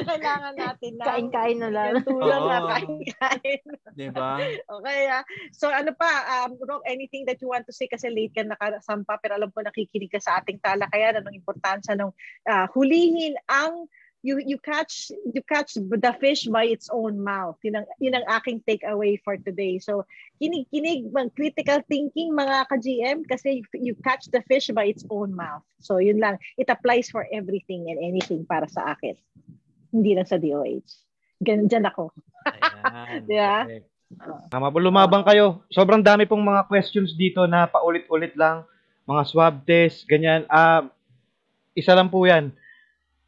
kailangan 0.02 0.54
natin 0.66 0.92
na. 0.98 1.04
Kain-kain 1.06 1.58
na 1.62 1.70
lang. 1.70 2.02
Tulong 2.02 2.44
na 2.50 2.58
kain-kain. 2.74 3.62
Di 3.94 4.08
ba? 4.10 4.42
Okay. 4.82 5.06
ah. 5.06 5.22
so 5.54 5.70
ano 5.70 5.94
pa, 5.94 6.10
um, 6.42 6.58
Rock, 6.66 6.82
anything 6.90 7.22
that 7.30 7.38
you 7.38 7.46
want 7.46 7.62
to 7.62 7.74
say 7.74 7.86
kasi 7.86 8.10
late 8.10 8.34
ka 8.34 8.42
nakasampa 8.42 9.22
pero 9.22 9.38
alam 9.38 9.54
ko 9.54 9.62
nakikinig 9.62 10.10
ka 10.10 10.18
sa 10.18 10.42
ating 10.42 10.58
talakayan. 10.58 11.22
Anong 11.22 11.38
importansya 11.38 11.94
ng 11.94 12.10
ah, 12.50 12.66
hulihin 12.74 13.38
ang 13.46 13.86
you 14.22 14.38
you 14.38 14.58
catch 14.58 15.10
you 15.10 15.42
catch 15.42 15.74
the 15.74 16.14
fish 16.22 16.46
by 16.46 16.64
its 16.64 16.86
own 16.94 17.18
mouth. 17.18 17.58
Yun 17.66 17.82
ang, 17.82 17.86
yun 17.98 18.14
ang 18.14 18.26
aking 18.38 18.62
takeaway 18.62 19.18
for 19.26 19.34
today. 19.36 19.82
So 19.82 20.06
kinig-kinig, 20.38 21.10
mag 21.10 21.34
critical 21.34 21.82
thinking 21.90 22.30
mga 22.30 22.70
ka-GM 22.70 23.26
kasi 23.26 23.60
you, 23.60 23.92
you 23.92 23.94
catch 24.06 24.30
the 24.30 24.40
fish 24.46 24.70
by 24.70 24.86
its 24.86 25.02
own 25.10 25.34
mouth. 25.34 25.66
So 25.82 25.98
yun 25.98 26.22
lang. 26.22 26.38
It 26.54 26.70
applies 26.70 27.10
for 27.10 27.26
everything 27.34 27.90
and 27.90 27.98
anything 27.98 28.46
para 28.46 28.70
sa 28.70 28.94
akin. 28.94 29.18
Hindi 29.90 30.14
lang 30.14 30.30
sa 30.30 30.38
DOH. 30.38 30.86
Ganun 31.42 31.66
dyan 31.66 31.90
ako. 31.90 32.14
Ayan. 32.46 33.26
Ba? 33.28 33.66
Correct. 33.66 33.90
Tama 34.52 34.68
po, 34.68 34.76
lumabang 34.76 35.24
kayo. 35.24 35.64
Sobrang 35.72 36.04
dami 36.04 36.28
pong 36.28 36.44
mga 36.44 36.68
questions 36.68 37.16
dito 37.16 37.48
na 37.48 37.64
paulit-ulit 37.64 38.36
lang. 38.36 38.60
Mga 39.08 39.22
swab 39.24 39.54
test, 39.64 40.04
ganyan. 40.04 40.44
Ah, 40.52 40.84
isa 41.72 41.96
lang 41.96 42.12
po 42.12 42.22
yan. 42.28 42.52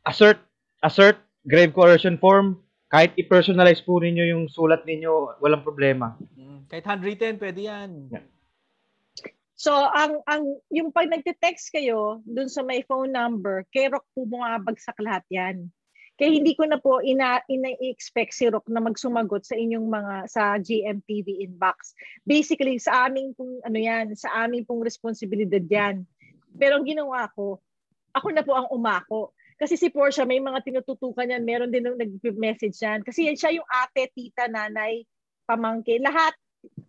Assert, 0.04 0.36
assert, 0.84 1.16
grave 1.48 1.72
coercion 1.72 2.20
form. 2.20 2.60
Kahit 2.92 3.16
i-personalize 3.16 3.82
po 3.82 3.98
ninyo 3.98 4.36
yung 4.36 4.44
sulat 4.46 4.84
ninyo, 4.84 5.40
walang 5.40 5.64
problema. 5.64 6.14
Mm, 6.36 6.68
Kahit 6.68 6.84
110, 6.86 7.40
pwede 7.40 7.60
yan. 7.66 7.90
So, 9.58 9.72
ang 9.72 10.20
ang 10.28 10.60
yung 10.68 10.92
pag 10.92 11.08
nagte-text 11.08 11.72
kayo 11.72 12.20
dun 12.28 12.52
sa 12.52 12.60
may 12.60 12.84
phone 12.84 13.10
number, 13.10 13.64
kay 13.72 13.88
Rock 13.88 14.04
po 14.12 14.28
bumabagsak 14.28 14.98
lahat 15.00 15.24
yan. 15.32 15.72
Kaya 16.14 16.30
hindi 16.30 16.54
ko 16.54 16.62
na 16.68 16.78
po 16.78 17.02
ina, 17.02 17.42
ina-expect 17.50 18.30
si 18.36 18.46
Rock 18.46 18.70
na 18.70 18.78
magsumagot 18.78 19.42
sa 19.42 19.58
inyong 19.58 19.88
mga 19.90 20.14
sa 20.30 20.54
GMTV 20.62 21.42
inbox. 21.42 21.98
Basically, 22.22 22.78
sa 22.78 23.10
aming 23.10 23.34
pong 23.34 23.58
ano 23.66 23.78
yan, 23.78 24.14
sa 24.14 24.30
aming 24.46 24.62
pong 24.62 24.84
responsibilidad 24.84 25.64
yan. 25.66 26.06
Pero 26.54 26.78
ang 26.78 26.86
ginawa 26.86 27.26
ko, 27.34 27.58
ako 28.14 28.28
na 28.30 28.46
po 28.46 28.54
ang 28.54 28.70
umako. 28.70 29.34
Kasi 29.54 29.78
si 29.78 29.88
Portia, 29.90 30.26
may 30.26 30.42
mga 30.42 30.66
tinututukan 30.66 31.30
yan. 31.30 31.46
Meron 31.46 31.70
din 31.70 31.86
nung 31.86 31.98
nag-message 31.98 32.74
yan. 32.82 33.06
Kasi 33.06 33.30
yan 33.30 33.38
siya 33.38 33.54
yung 33.54 33.68
ate, 33.70 34.10
tita, 34.10 34.50
nanay, 34.50 35.06
pamangkin. 35.46 36.02
Lahat, 36.02 36.34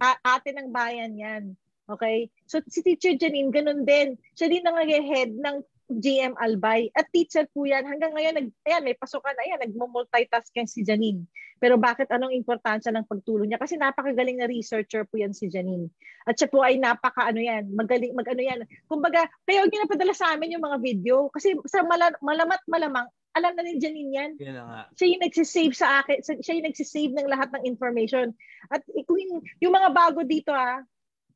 ate 0.01 0.49
ng 0.49 0.73
bayan 0.73 1.13
yan. 1.13 1.43
Okay? 1.85 2.33
So 2.49 2.65
si 2.65 2.81
Teacher 2.81 3.13
Janine, 3.13 3.53
ganun 3.53 3.85
din. 3.85 4.17
Siya 4.33 4.49
din 4.49 4.65
ang 4.65 4.81
head 4.81 5.37
ng 5.37 5.61
GM 5.85 6.33
Albay. 6.41 6.89
At 6.97 7.09
teacher 7.13 7.45
po 7.53 7.65
yan. 7.69 7.85
Hanggang 7.85 8.13
ngayon, 8.17 8.33
nag, 8.33 8.47
ayan, 8.65 8.81
may 8.81 8.97
pasukan. 8.97 9.37
Nagmo-multitask 9.37 10.49
yan 10.57 10.65
si 10.65 10.81
Janine. 10.81 11.29
Pero 11.61 11.79
bakit 11.79 12.09
anong 12.11 12.35
importansya 12.35 12.91
ng 12.91 13.07
pagtulong 13.07 13.47
niya? 13.47 13.61
Kasi 13.61 13.79
napakagaling 13.79 14.41
na 14.41 14.49
researcher 14.49 15.07
po 15.07 15.21
yan 15.21 15.31
si 15.31 15.47
Janine. 15.47 15.87
At 16.25 16.35
siya 16.35 16.49
po 16.49 16.65
ay 16.65 16.81
napaka 16.81 17.29
ano 17.29 17.39
yan, 17.39 17.69
magaling, 17.71 18.11
mag 18.17 18.27
ano 18.27 18.41
yan. 18.41 18.59
Kumbaga, 18.89 19.29
kaya 19.45 19.63
huwag 19.63 19.71
niyo 19.71 19.85
napadala 19.85 20.13
sa 20.17 20.33
amin 20.33 20.57
yung 20.57 20.65
mga 20.65 20.77
video. 20.81 21.29
Kasi 21.31 21.55
sa 21.69 21.85
mala, 21.85 22.11
malamat 22.19 22.59
malamang, 22.67 23.07
alam 23.35 23.51
na 23.55 23.63
ni 23.67 23.77
Janine 23.77 24.11
yan 24.15 24.31
na 24.39 24.63
nga. 24.63 24.81
siya 24.95 25.07
yung 25.15 25.23
nagsisave 25.27 25.75
sa 25.75 26.01
akin, 26.01 26.23
siya 26.23 26.55
yung 26.55 26.67
nagsisave 26.71 27.13
ng 27.13 27.27
lahat 27.27 27.51
ng 27.51 27.67
information. 27.67 28.31
At 28.71 28.81
yung, 28.89 29.43
yung 29.59 29.73
mga 29.75 29.89
bago 29.91 30.23
dito 30.23 30.55
ah, 30.55 30.81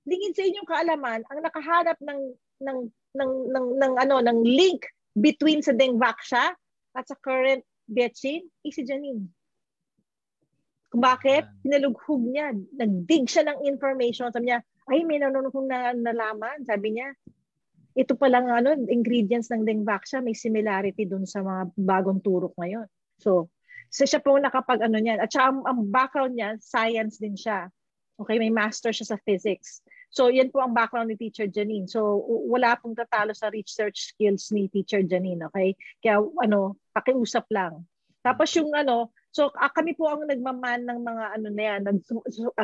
lingid 0.08 0.34
sa 0.34 0.48
inyong 0.48 0.68
kaalaman, 0.68 1.22
ang 1.28 1.40
nakahanap 1.44 1.98
ng 2.02 2.20
ng 2.62 2.80
ng 3.16 3.32
ng, 3.50 3.68
ng 3.80 3.94
ano 3.98 4.16
ng 4.22 4.40
link 4.46 4.86
between 5.18 5.60
sa 5.66 5.74
Dengvaxia 5.74 6.54
at 6.96 7.06
sa 7.08 7.18
current 7.20 7.64
Betchin 7.90 8.46
is 8.62 8.78
si 8.78 8.86
Janine. 8.86 9.26
Kung 10.90 11.02
bakit? 11.02 11.46
Pinalughog 11.66 12.22
niya. 12.22 12.54
Nagdig 12.54 13.30
siya 13.30 13.46
ng 13.50 13.66
information. 13.66 14.34
Sabi 14.34 14.54
niya, 14.54 14.62
ay, 14.90 15.06
may 15.06 15.22
nanonood 15.22 15.54
kong 15.54 15.70
na, 15.70 15.94
nalaman. 15.94 16.66
Sabi 16.66 16.98
niya, 16.98 17.14
ito 17.94 18.18
pa 18.18 18.30
lang 18.30 18.50
ano, 18.50 18.74
ingredients 18.90 19.54
ng 19.54 19.66
Dengvaxia, 19.66 20.22
may 20.22 20.34
similarity 20.34 21.06
dun 21.06 21.30
sa 21.30 21.46
mga 21.46 21.74
bagong 21.78 22.22
turok 22.26 22.58
ngayon. 22.58 22.90
So, 23.22 23.54
so 23.94 24.06
siya 24.06 24.22
po 24.22 24.34
nakapag 24.38 24.82
ano 24.82 24.98
niyan. 24.98 25.22
At 25.22 25.30
saka 25.30 25.54
ang, 25.54 25.62
ang 25.66 25.80
background 25.94 26.34
niya, 26.34 26.58
science 26.58 27.22
din 27.22 27.38
siya. 27.38 27.70
Okay, 28.18 28.42
may 28.42 28.50
master 28.50 28.90
siya 28.90 29.14
sa 29.14 29.18
physics. 29.22 29.86
So, 30.10 30.34
yan 30.34 30.50
po 30.50 30.66
ang 30.66 30.74
background 30.74 31.14
ni 31.14 31.18
Teacher 31.18 31.46
Janine. 31.46 31.86
So, 31.86 32.22
wala 32.50 32.74
pong 32.82 32.98
tatalo 32.98 33.34
sa 33.38 33.54
research 33.54 34.14
skills 34.14 34.50
ni 34.50 34.66
Teacher 34.70 35.06
Janine, 35.06 35.46
okay? 35.50 35.78
Kaya, 36.02 36.22
ano, 36.22 36.82
pakiusap 36.94 37.46
lang. 37.54 37.86
Tapos 38.20 38.52
yung 38.58 38.72
ano, 38.76 39.16
so 39.32 39.48
ah, 39.56 39.72
kami 39.72 39.96
po 39.96 40.12
ang 40.12 40.28
nagmaman 40.28 40.84
ng 40.84 41.00
mga 41.08 41.26
ano 41.40 41.48
na 41.50 41.64
yan, 41.64 41.82
nag, 41.88 42.00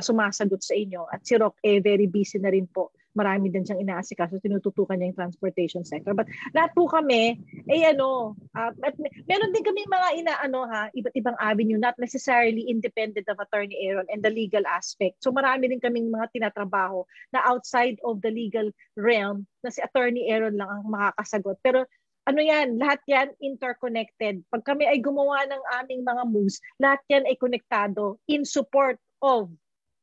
sumasagot 0.04 0.60
sa 0.60 0.76
inyo. 0.76 1.08
At 1.08 1.24
si 1.24 1.40
Rock, 1.40 1.56
eh, 1.64 1.80
very 1.80 2.12
busy 2.12 2.42
na 2.44 2.52
rin 2.52 2.68
po. 2.68 2.92
Marami 3.16 3.48
din 3.50 3.64
siyang 3.64 3.82
inaasikaso, 3.82 4.44
tinututukan 4.44 5.00
niya 5.00 5.16
yung 5.16 5.20
transportation 5.20 5.88
sector. 5.88 6.12
But 6.12 6.28
lahat 6.52 6.76
po 6.76 6.86
kami, 6.92 7.40
eh 7.72 7.82
ano, 7.88 8.36
ah, 8.54 8.76
at 8.84 8.96
me- 9.00 9.12
meron 9.26 9.56
din 9.56 9.64
kami 9.64 9.88
mga 9.88 10.10
inaano 10.20 10.68
ha, 10.68 10.92
iba't 10.92 11.16
ibang 11.16 11.40
avenue, 11.40 11.80
not 11.80 11.96
necessarily 11.96 12.68
independent 12.68 13.26
of 13.32 13.40
Attorney 13.40 13.88
Aaron 13.88 14.06
and 14.12 14.20
the 14.20 14.30
legal 14.30 14.64
aspect. 14.68 15.24
So 15.24 15.32
marami 15.32 15.72
din 15.72 15.80
kaming 15.80 16.12
mga 16.12 16.36
tinatrabaho 16.36 17.08
na 17.32 17.42
outside 17.48 17.98
of 18.04 18.20
the 18.20 18.30
legal 18.30 18.68
realm 19.00 19.48
na 19.64 19.72
si 19.72 19.80
Attorney 19.80 20.28
Aaron 20.30 20.60
lang 20.60 20.68
ang 20.68 20.86
makakasagot. 20.92 21.58
Pero 21.64 21.88
ano 22.26 22.42
yan, 22.42 22.82
lahat 22.82 23.02
yan 23.06 23.30
interconnected. 23.38 24.42
Pag 24.50 24.66
kami 24.66 24.90
ay 24.90 24.98
gumawa 24.98 25.46
ng 25.46 25.64
aming 25.82 26.02
mga 26.02 26.24
moves, 26.26 26.58
lahat 26.82 27.02
yan 27.08 27.24
ay 27.30 27.38
konektado 27.38 28.18
in 28.26 28.42
support 28.42 28.98
of, 29.22 29.54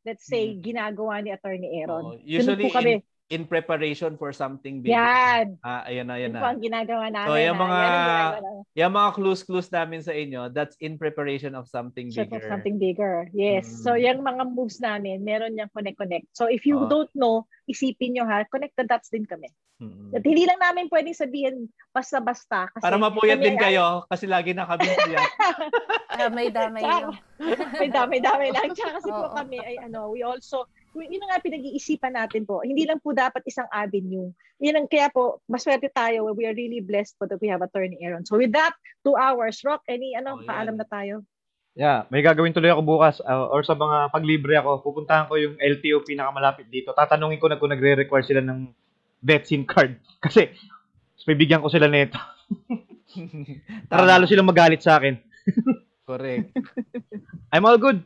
let's 0.05 0.27
say, 0.27 0.59
ginagawa 0.59 1.23
ni 1.23 1.31
Attorney 1.31 1.83
Aaron. 1.83 2.05
Oo. 2.05 2.19
usually 2.19 2.71
kami. 2.71 2.99
in, 2.99 3.03
in 3.33 3.49
preparation 3.49 4.21
for 4.21 4.29
something 4.31 4.85
bigger. 4.85 5.01
Yan. 5.01 5.57
Ah, 5.65 5.89
ayan 5.89 6.13
na, 6.13 6.21
ayan 6.21 6.37
na. 6.37 6.45
po 6.45 6.53
ang 6.53 6.61
ginagawa 6.61 7.09
namin. 7.09 7.29
So, 7.33 7.41
yung 7.41 7.57
ha. 7.57 7.65
mga-. 7.65 7.89
Yung 8.77 8.93
mga 8.93 9.11
clues-clues 9.17 9.69
namin 9.73 10.01
sa 10.05 10.13
inyo, 10.13 10.53
that's 10.53 10.77
in 10.85 11.01
preparation 11.01 11.57
of 11.57 11.65
something 11.65 12.13
of 12.13 12.29
bigger. 12.29 12.45
something 12.45 12.77
bigger. 12.77 13.33
Yes. 13.33 13.65
Mm. 13.65 13.81
So, 13.81 13.91
yung 13.97 14.21
mga 14.21 14.53
moves 14.53 14.79
namin, 14.85 15.25
meron 15.25 15.57
niyang 15.57 15.73
connect-connect. 15.73 16.29
So, 16.37 16.53
if 16.53 16.69
you 16.69 16.77
Oo. 16.77 16.93
don't 16.93 17.13
know, 17.17 17.49
isipin 17.65 18.21
nyo 18.21 18.29
ha, 18.29 18.45
connect 18.53 18.77
the 18.77 18.85
dots 18.85 19.09
din 19.09 19.25
kami. 19.25 19.49
Mm-mm. 19.83 20.15
At 20.15 20.23
hindi 20.23 20.47
lang 20.47 20.63
namin 20.63 20.87
pwedeng 20.95 21.17
sabihin 21.17 21.67
basta-basta. 21.91 22.71
Kasi 22.71 22.83
Para 22.87 22.95
mapuyat 23.01 23.43
din 23.43 23.59
ay- 23.59 23.75
kayo 23.75 24.07
kasi 24.07 24.31
lagi 24.31 24.55
na 24.55 24.63
kami 24.63 24.87
puyat. 24.87 25.31
Damay-damay 26.23 26.83
Tsaka- 26.87 27.03
lang. 27.03 27.15
may 27.83 27.91
dami-dami 27.91 28.47
lang. 28.55 28.71
Tsaka 28.79 29.03
kasi 29.03 29.11
po 29.11 29.27
Oo. 29.27 29.35
kami 29.35 29.59
ay 29.59 29.75
ano, 29.83 30.15
we 30.15 30.23
also, 30.23 30.69
yun 31.01 31.25
ang 31.25 31.31
nga 31.33 31.41
pinag-iisipan 31.41 32.13
natin 32.13 32.45
po. 32.45 32.61
Hindi 32.61 32.85
lang 32.85 33.01
po 33.01 33.17
dapat 33.17 33.41
isang 33.49 33.65
avenue. 33.73 34.29
Yun 34.61 34.77
ang 34.77 34.87
kaya 34.89 35.09
po, 35.09 35.41
maswerte 35.49 35.89
tayo. 35.89 36.29
We 36.37 36.45
are 36.45 36.53
really 36.53 36.85
blessed 36.85 37.17
po 37.17 37.25
that 37.25 37.41
we 37.41 37.49
have 37.49 37.65
attorney 37.65 37.97
Aaron. 38.05 38.29
So 38.29 38.37
with 38.37 38.53
that, 38.53 38.77
two 39.01 39.17
hours. 39.17 39.65
Rock, 39.65 39.81
any 39.89 40.13
ano, 40.13 40.37
Oh, 40.37 40.45
yan. 40.45 40.49
paalam 40.49 40.77
na 40.77 40.85
tayo. 40.85 41.25
Yeah, 41.73 42.05
may 42.13 42.21
gagawin 42.21 42.53
tuloy 42.53 42.69
ako 42.69 42.85
bukas 42.85 43.25
uh, 43.25 43.49
or 43.49 43.65
sa 43.65 43.73
mga 43.73 44.13
paglibre 44.13 44.53
ako, 44.61 44.85
pupuntahan 44.85 45.25
ko 45.25 45.41
yung 45.41 45.57
LTO 45.57 46.05
pinakamalapit 46.05 46.69
dito. 46.69 46.93
Tatanungin 46.93 47.41
ko 47.41 47.49
na 47.49 47.57
kung 47.57 47.73
nagre-require 47.73 48.29
sila 48.29 48.45
ng 48.45 48.69
VetSIM 49.25 49.65
card. 49.65 49.97
Kasi, 50.25 50.53
bibigyan 51.25 51.65
ko 51.65 51.73
sila 51.73 51.89
nito. 51.89 52.21
Para 53.91 54.05
lalo 54.05 54.29
silang 54.29 54.49
magalit 54.49 54.85
sa 54.85 55.01
akin. 55.01 55.17
Correct. 56.05 56.53
I'm 57.57 57.65
all 57.65 57.81
good. 57.81 58.05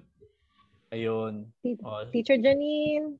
Ayun. 0.95 1.51
Oh, 1.83 2.03
Teacher 2.15 2.39
Janine. 2.39 3.19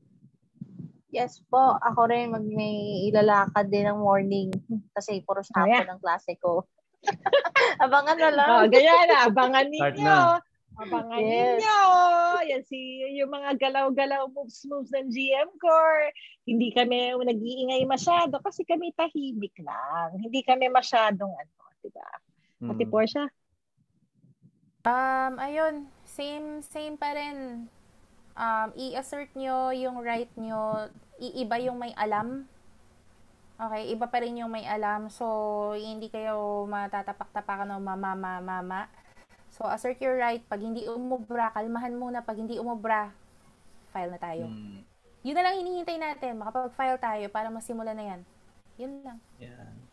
Yes 1.07 1.39
po, 1.47 1.79
ako 1.79 2.11
rin 2.11 2.35
mag 2.35 2.43
may 2.43 3.07
ilalakad 3.07 3.71
din 3.71 3.87
ng 3.87 3.99
morning 4.03 4.51
kasi 4.91 5.23
puro 5.23 5.39
Oh, 5.39 5.63
yeah. 5.63 5.83
hapon 5.83 5.95
ang 5.95 6.01
klase 6.03 6.35
ko. 6.37 6.67
Abangan 7.83 8.17
na 8.19 8.29
lang. 8.31 8.47
Oh, 8.51 8.63
ganyan 8.67 9.07
na. 9.07 9.19
Abangan 9.31 9.67
Start 9.71 9.95
ninyo. 9.95 10.03
na. 10.03 10.19
Abangan 10.77 11.21
Yes. 11.23 11.63
ninyo. 11.63 11.79
Yan 12.51 12.63
si 12.67 12.79
yung 13.17 13.31
mga 13.31 13.55
galaw-galaw 13.57 14.29
moves 14.29 14.61
moves 14.67 14.91
ng 14.93 15.09
GM 15.09 15.49
Core. 15.57 16.11
Hindi 16.43 16.69
kami 16.75 17.15
nag-iingay 17.15 17.81
masyado 17.87 18.37
kasi 18.43 18.67
kami 18.67 18.91
tahimik 18.93 19.55
lang. 19.63 20.11
Hindi 20.21 20.43
kami 20.43 20.67
masyadong 20.69 21.31
ano, 21.33 21.53
'di 21.81 21.89
ba? 21.95 22.07
Ate 22.67 22.83
mm. 22.83 22.91
Portia. 22.91 23.25
Um, 24.87 25.33
ayun, 25.35 25.75
same 26.07 26.63
same 26.63 26.95
pa 26.95 27.11
rin. 27.11 27.67
Um, 28.39 28.69
i-assert 28.79 29.27
nyo 29.35 29.75
yung 29.75 29.99
right 29.99 30.31
nyo. 30.39 30.87
Iiba 31.19 31.59
yung 31.59 31.75
may 31.75 31.91
alam. 31.99 32.47
Okay, 33.57 33.89
iba 33.89 34.05
pa 34.05 34.21
rin 34.21 34.37
yung 34.37 34.53
may 34.53 34.63
alam. 34.63 35.09
So, 35.09 35.25
hindi 35.73 36.13
kayo 36.13 36.69
matatapak-tapakan 36.69 37.73
o 37.73 37.81
mama-mama. 37.81 38.85
So, 39.49 39.65
assert 39.65 39.97
your 39.97 40.13
right. 40.21 40.45
Pag 40.45 40.61
hindi 40.61 40.85
umubra, 40.85 41.49
kalmahan 41.49 41.97
muna. 41.97 42.21
Pag 42.21 42.37
hindi 42.37 42.61
umubra, 42.61 43.09
file 43.89 44.13
na 44.13 44.21
tayo. 44.21 44.45
Mm, 44.45 44.85
Yun 45.25 45.35
na 45.35 45.43
lang 45.43 45.57
hinihintay 45.57 45.97
natin. 45.97 46.37
Makapag-file 46.37 47.01
tayo 47.01 47.25
para 47.33 47.49
masimulan 47.49 47.97
na 47.97 48.05
yan. 48.13 48.21
Yun 48.77 48.93
lang. 49.01 49.17
yan. 49.41 49.86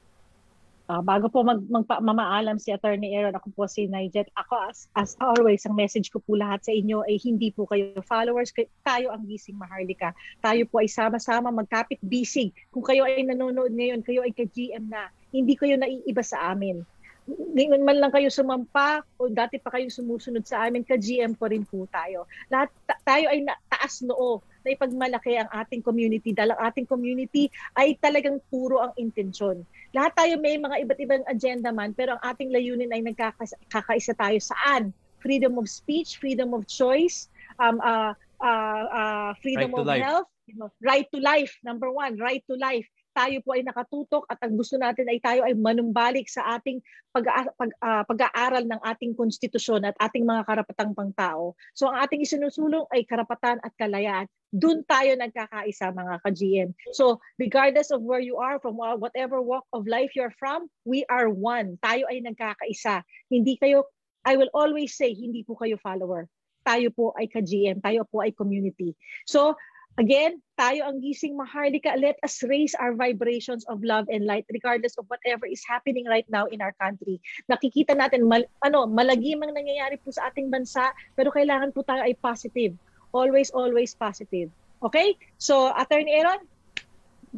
Ah, 0.85 1.01
bago 1.01 1.33
po 1.33 1.41
mag, 1.41 1.65
magpa, 1.65 1.97
mamaalam 1.97 2.61
si 2.61 2.69
Attorney 2.69 3.17
Aaron, 3.17 3.33
ako 3.33 3.49
po 3.57 3.65
si 3.65 3.89
Nijet. 3.89 4.29
Ako 4.37 4.69
as, 4.69 4.85
as 4.93 5.17
always, 5.17 5.65
ang 5.65 5.81
message 5.81 6.13
ko 6.13 6.21
po 6.21 6.37
lahat 6.37 6.61
sa 6.61 6.77
inyo 6.77 7.01
ay 7.09 7.17
hindi 7.25 7.49
po 7.49 7.65
kayo 7.65 7.97
followers, 8.05 8.53
tayo 8.85 9.09
ang 9.09 9.25
gising 9.25 9.57
Maharlika. 9.57 10.13
Tayo 10.45 10.69
po 10.69 10.85
ay 10.85 10.89
sama-sama 10.93 11.49
magkapit 11.49 12.05
bisig. 12.05 12.53
Kung 12.69 12.85
kayo 12.85 13.09
ay 13.09 13.25
nanonood 13.25 13.73
ngayon, 13.73 14.05
kayo 14.05 14.29
ay 14.29 14.37
ka-GM 14.37 14.93
na, 14.93 15.09
hindi 15.33 15.57
kayo 15.57 15.81
naiiba 15.81 16.21
sa 16.21 16.53
amin. 16.53 16.85
Ngayon 17.33 17.81
man 17.81 18.05
lang 18.05 18.13
kayo 18.13 18.29
sumampa 18.29 19.01
o 19.17 19.33
dati 19.33 19.57
pa 19.57 19.73
kayong 19.73 19.89
sumusunod 19.89 20.45
sa 20.45 20.69
amin, 20.69 20.85
ka-GM 20.85 21.33
po 21.33 21.49
rin 21.49 21.65
po 21.65 21.89
tayo. 21.89 22.29
Lahat 22.53 22.69
ta- 22.85 23.01
tayo 23.01 23.33
ay 23.33 23.41
na, 23.41 23.57
taas 23.73 24.05
noo 24.05 24.45
na 24.65 24.75
ipagmalaki 24.75 25.37
ang 25.37 25.51
ating 25.53 25.85
community 25.85 26.33
dahil 26.33 26.57
ang 26.57 26.73
ating 26.73 26.89
community 26.89 27.53
ay 27.77 27.95
talagang 28.01 28.41
puro 28.49 28.81
ang 28.81 28.93
intensyon 28.97 29.63
lahat 29.95 30.13
tayo 30.19 30.35
may 30.43 30.59
mga 30.59 30.83
iba't 30.83 30.99
ibang 30.99 31.25
agenda 31.31 31.71
man, 31.71 31.95
pero 31.95 32.19
ang 32.19 32.23
ating 32.27 32.51
layunin 32.51 32.91
ay 32.91 33.07
nagkakaisa 33.07 34.13
tayo 34.19 34.39
saan? 34.43 34.91
Freedom 35.23 35.55
of 35.57 35.71
speech, 35.71 36.19
freedom 36.19 36.51
of 36.51 36.67
choice, 36.67 37.31
um, 37.63 37.79
uh, 37.79 38.11
uh, 38.43 38.85
uh, 38.91 39.31
freedom 39.39 39.71
Right 39.71 39.81
of 39.81 39.87
life. 39.87 40.03
health, 40.03 40.31
you 40.51 40.59
know, 40.59 40.69
right 40.83 41.07
to 41.15 41.23
life, 41.23 41.55
number 41.63 41.95
one, 41.95 42.19
right 42.19 42.43
to 42.51 42.59
life. 42.59 42.85
Tayo 43.15 43.39
po 43.47 43.55
ay 43.55 43.63
nakatutok 43.63 44.27
at 44.27 44.43
ang 44.43 44.59
gusto 44.59 44.75
natin 44.75 45.07
ay 45.07 45.23
tayo 45.23 45.47
ay 45.47 45.55
manumbalik 45.55 46.27
sa 46.27 46.59
ating 46.59 46.83
ah, 47.15 48.03
pag-aaral 48.03 48.67
ng 48.67 48.83
ating 48.83 49.15
konstitusyon 49.15 49.87
at 49.87 49.95
ating 50.03 50.27
mga 50.27 50.43
karapatang 50.43 50.91
pangtao. 50.91 51.55
So 51.79 51.87
ang 51.87 52.03
ating 52.03 52.27
isinusulong 52.27 52.91
ay 52.91 53.07
karapatan 53.07 53.63
at 53.63 53.71
kalayaan. 53.79 54.27
Doon 54.51 54.83
tayo 54.83 55.15
nagkakaisa 55.15 55.95
mga 55.95 56.15
ka-GM. 56.27 56.71
So 56.91 57.23
regardless 57.39 57.95
of 57.95 58.03
where 58.03 58.23
you 58.23 58.43
are, 58.43 58.59
from 58.59 58.75
whatever 58.83 59.39
walk 59.39 59.71
of 59.71 59.87
life 59.87 60.19
you're 60.19 60.35
from, 60.35 60.67
we 60.83 61.07
are 61.07 61.31
one. 61.31 61.79
Tayo 61.87 62.11
ay 62.11 62.19
nagkakaisa. 62.19 63.07
Hindi 63.31 63.55
kayo, 63.63 63.87
I 64.27 64.35
will 64.35 64.51
always 64.51 64.99
say, 64.99 65.15
hindi 65.15 65.47
po 65.47 65.55
kayo 65.55 65.79
follower. 65.79 66.27
Tayo 66.67 66.91
po 66.91 67.15
ay 67.15 67.31
ka-GM. 67.31 67.79
Tayo 67.79 68.09
po 68.11 68.27
ay 68.27 68.35
community. 68.35 68.99
So 69.23 69.55
again, 69.97 70.43
tayo 70.55 70.87
ang 70.87 70.99
gising 71.03 71.39
Maharlika. 71.39 71.95
Let 71.99 72.19
us 72.23 72.43
raise 72.47 72.75
our 72.79 72.95
vibrations 72.95 73.67
of 73.71 73.83
love 73.83 74.07
and 74.11 74.27
light 74.27 74.47
regardless 74.51 74.99
of 74.99 75.07
whatever 75.11 75.47
is 75.47 75.63
happening 75.67 76.07
right 76.07 76.27
now 76.31 76.47
in 76.51 76.63
our 76.63 76.75
country. 76.79 77.19
Nakikita 77.51 77.95
natin, 77.95 78.27
mal, 78.27 78.43
ano, 78.63 78.87
malagim 78.87 79.43
ang 79.43 79.55
nangyayari 79.55 79.99
po 80.03 80.11
sa 80.11 80.31
ating 80.31 80.51
bansa, 80.51 80.91
pero 81.15 81.31
kailangan 81.31 81.71
po 81.75 81.83
tayo 81.87 82.03
ay 82.03 82.15
positive. 82.19 82.75
Always, 83.15 83.55
always 83.55 83.95
positive. 83.95 84.51
Okay? 84.83 85.15
So, 85.39 85.71
Attorney 85.71 86.19
Aaron, 86.19 86.43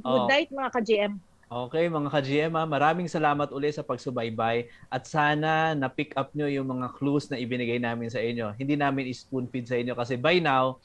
good 0.01 0.25
Oh. 0.25 0.29
night 0.29 0.49
mga 0.53 0.71
ka-GM. 0.73 1.15
Okay, 1.47 1.87
mga 1.87 2.11
ka-GM, 2.11 2.53
ha, 2.59 2.67
maraming 2.67 3.07
salamat 3.07 3.55
ulit 3.55 3.79
sa 3.79 3.87
pagsubaybay 3.87 4.67
at 4.91 5.07
sana 5.07 5.79
na-pick 5.79 6.11
up 6.19 6.35
nyo 6.35 6.51
yung 6.51 6.67
mga 6.67 6.91
clues 6.99 7.31
na 7.31 7.39
ibinigay 7.39 7.79
namin 7.79 8.11
sa 8.11 8.19
inyo. 8.19 8.51
Hindi 8.59 8.75
namin 8.75 9.07
spoon 9.15 9.47
feed 9.47 9.71
sa 9.71 9.79
inyo 9.79 9.95
kasi 9.95 10.19
by 10.19 10.43
now, 10.43 10.83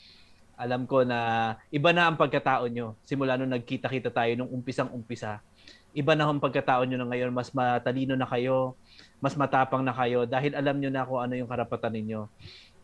alam 0.62 0.86
ko 0.86 1.02
na 1.02 1.54
iba 1.74 1.90
na 1.90 2.06
ang 2.06 2.16
pagkatao 2.16 2.70
nyo. 2.70 2.94
Simula 3.02 3.34
nung 3.36 3.50
nagkita-kita 3.50 4.14
tayo 4.14 4.32
nung 4.38 4.54
umpisang-umpisa. 4.54 5.42
Iba 5.98 6.14
na 6.14 6.30
ang 6.30 6.38
pagkatao 6.38 6.86
nyo 6.86 7.02
na 7.02 7.10
ngayon. 7.10 7.34
Mas 7.34 7.50
matalino 7.50 8.14
na 8.14 8.30
kayo, 8.30 8.78
mas 9.18 9.34
matapang 9.34 9.82
na 9.82 9.92
kayo 9.92 10.30
dahil 10.30 10.54
alam 10.54 10.78
nyo 10.78 10.94
na 10.94 11.04
kung 11.04 11.20
ano 11.20 11.34
yung 11.34 11.50
karapatan 11.50 11.98
ninyo. 11.98 12.22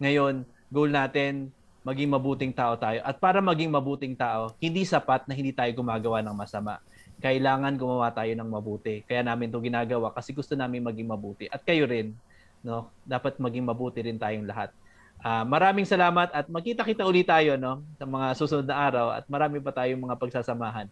Ngayon, 0.01 0.41
goal 0.73 0.89
natin, 0.89 1.53
maging 1.85 2.09
mabuting 2.09 2.51
tao 2.51 2.73
tayo. 2.75 2.99
At 3.05 3.21
para 3.21 3.39
maging 3.39 3.69
mabuting 3.69 4.17
tao, 4.17 4.51
hindi 4.57 4.83
sapat 4.83 5.29
na 5.29 5.37
hindi 5.37 5.53
tayo 5.53 5.69
gumagawa 5.77 6.19
ng 6.25 6.35
masama 6.35 6.81
kailangan 7.17 7.73
gumawa 7.77 8.13
tayo 8.13 8.29
ng 8.37 8.49
mabuti. 8.49 9.01
Kaya 9.05 9.25
namin 9.25 9.49
'to 9.49 9.61
ginagawa 9.61 10.13
kasi 10.13 10.33
gusto 10.33 10.53
namin 10.53 10.85
maging 10.85 11.09
mabuti. 11.09 11.49
At 11.49 11.65
kayo 11.65 11.89
rin, 11.89 12.13
no? 12.61 12.93
Dapat 13.01 13.41
maging 13.41 13.65
mabuti 13.65 14.05
rin 14.05 14.21
tayong 14.21 14.45
lahat. 14.45 14.69
Ah, 15.17 15.43
maraming 15.43 15.83
salamat 15.83 16.29
at 16.29 16.45
magkita-kita 16.45 17.03
ulit 17.03 17.25
tayo 17.25 17.57
no 17.57 17.81
sa 17.97 18.05
mga 18.05 18.27
susunod 18.37 18.67
na 18.69 18.77
araw 18.77 19.07
at 19.17 19.25
marami 19.25 19.57
pa 19.59 19.73
tayong 19.73 19.99
mga 19.99 20.15
pagsasamahan. 20.15 20.87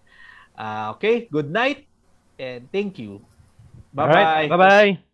Ah, 0.58 0.92
okay, 0.98 1.30
good 1.30 1.48
night 1.52 1.86
and 2.42 2.68
thank 2.74 2.98
you. 2.98 3.22
Bye-bye. 3.94 4.50
Bye-bye. 4.52 5.05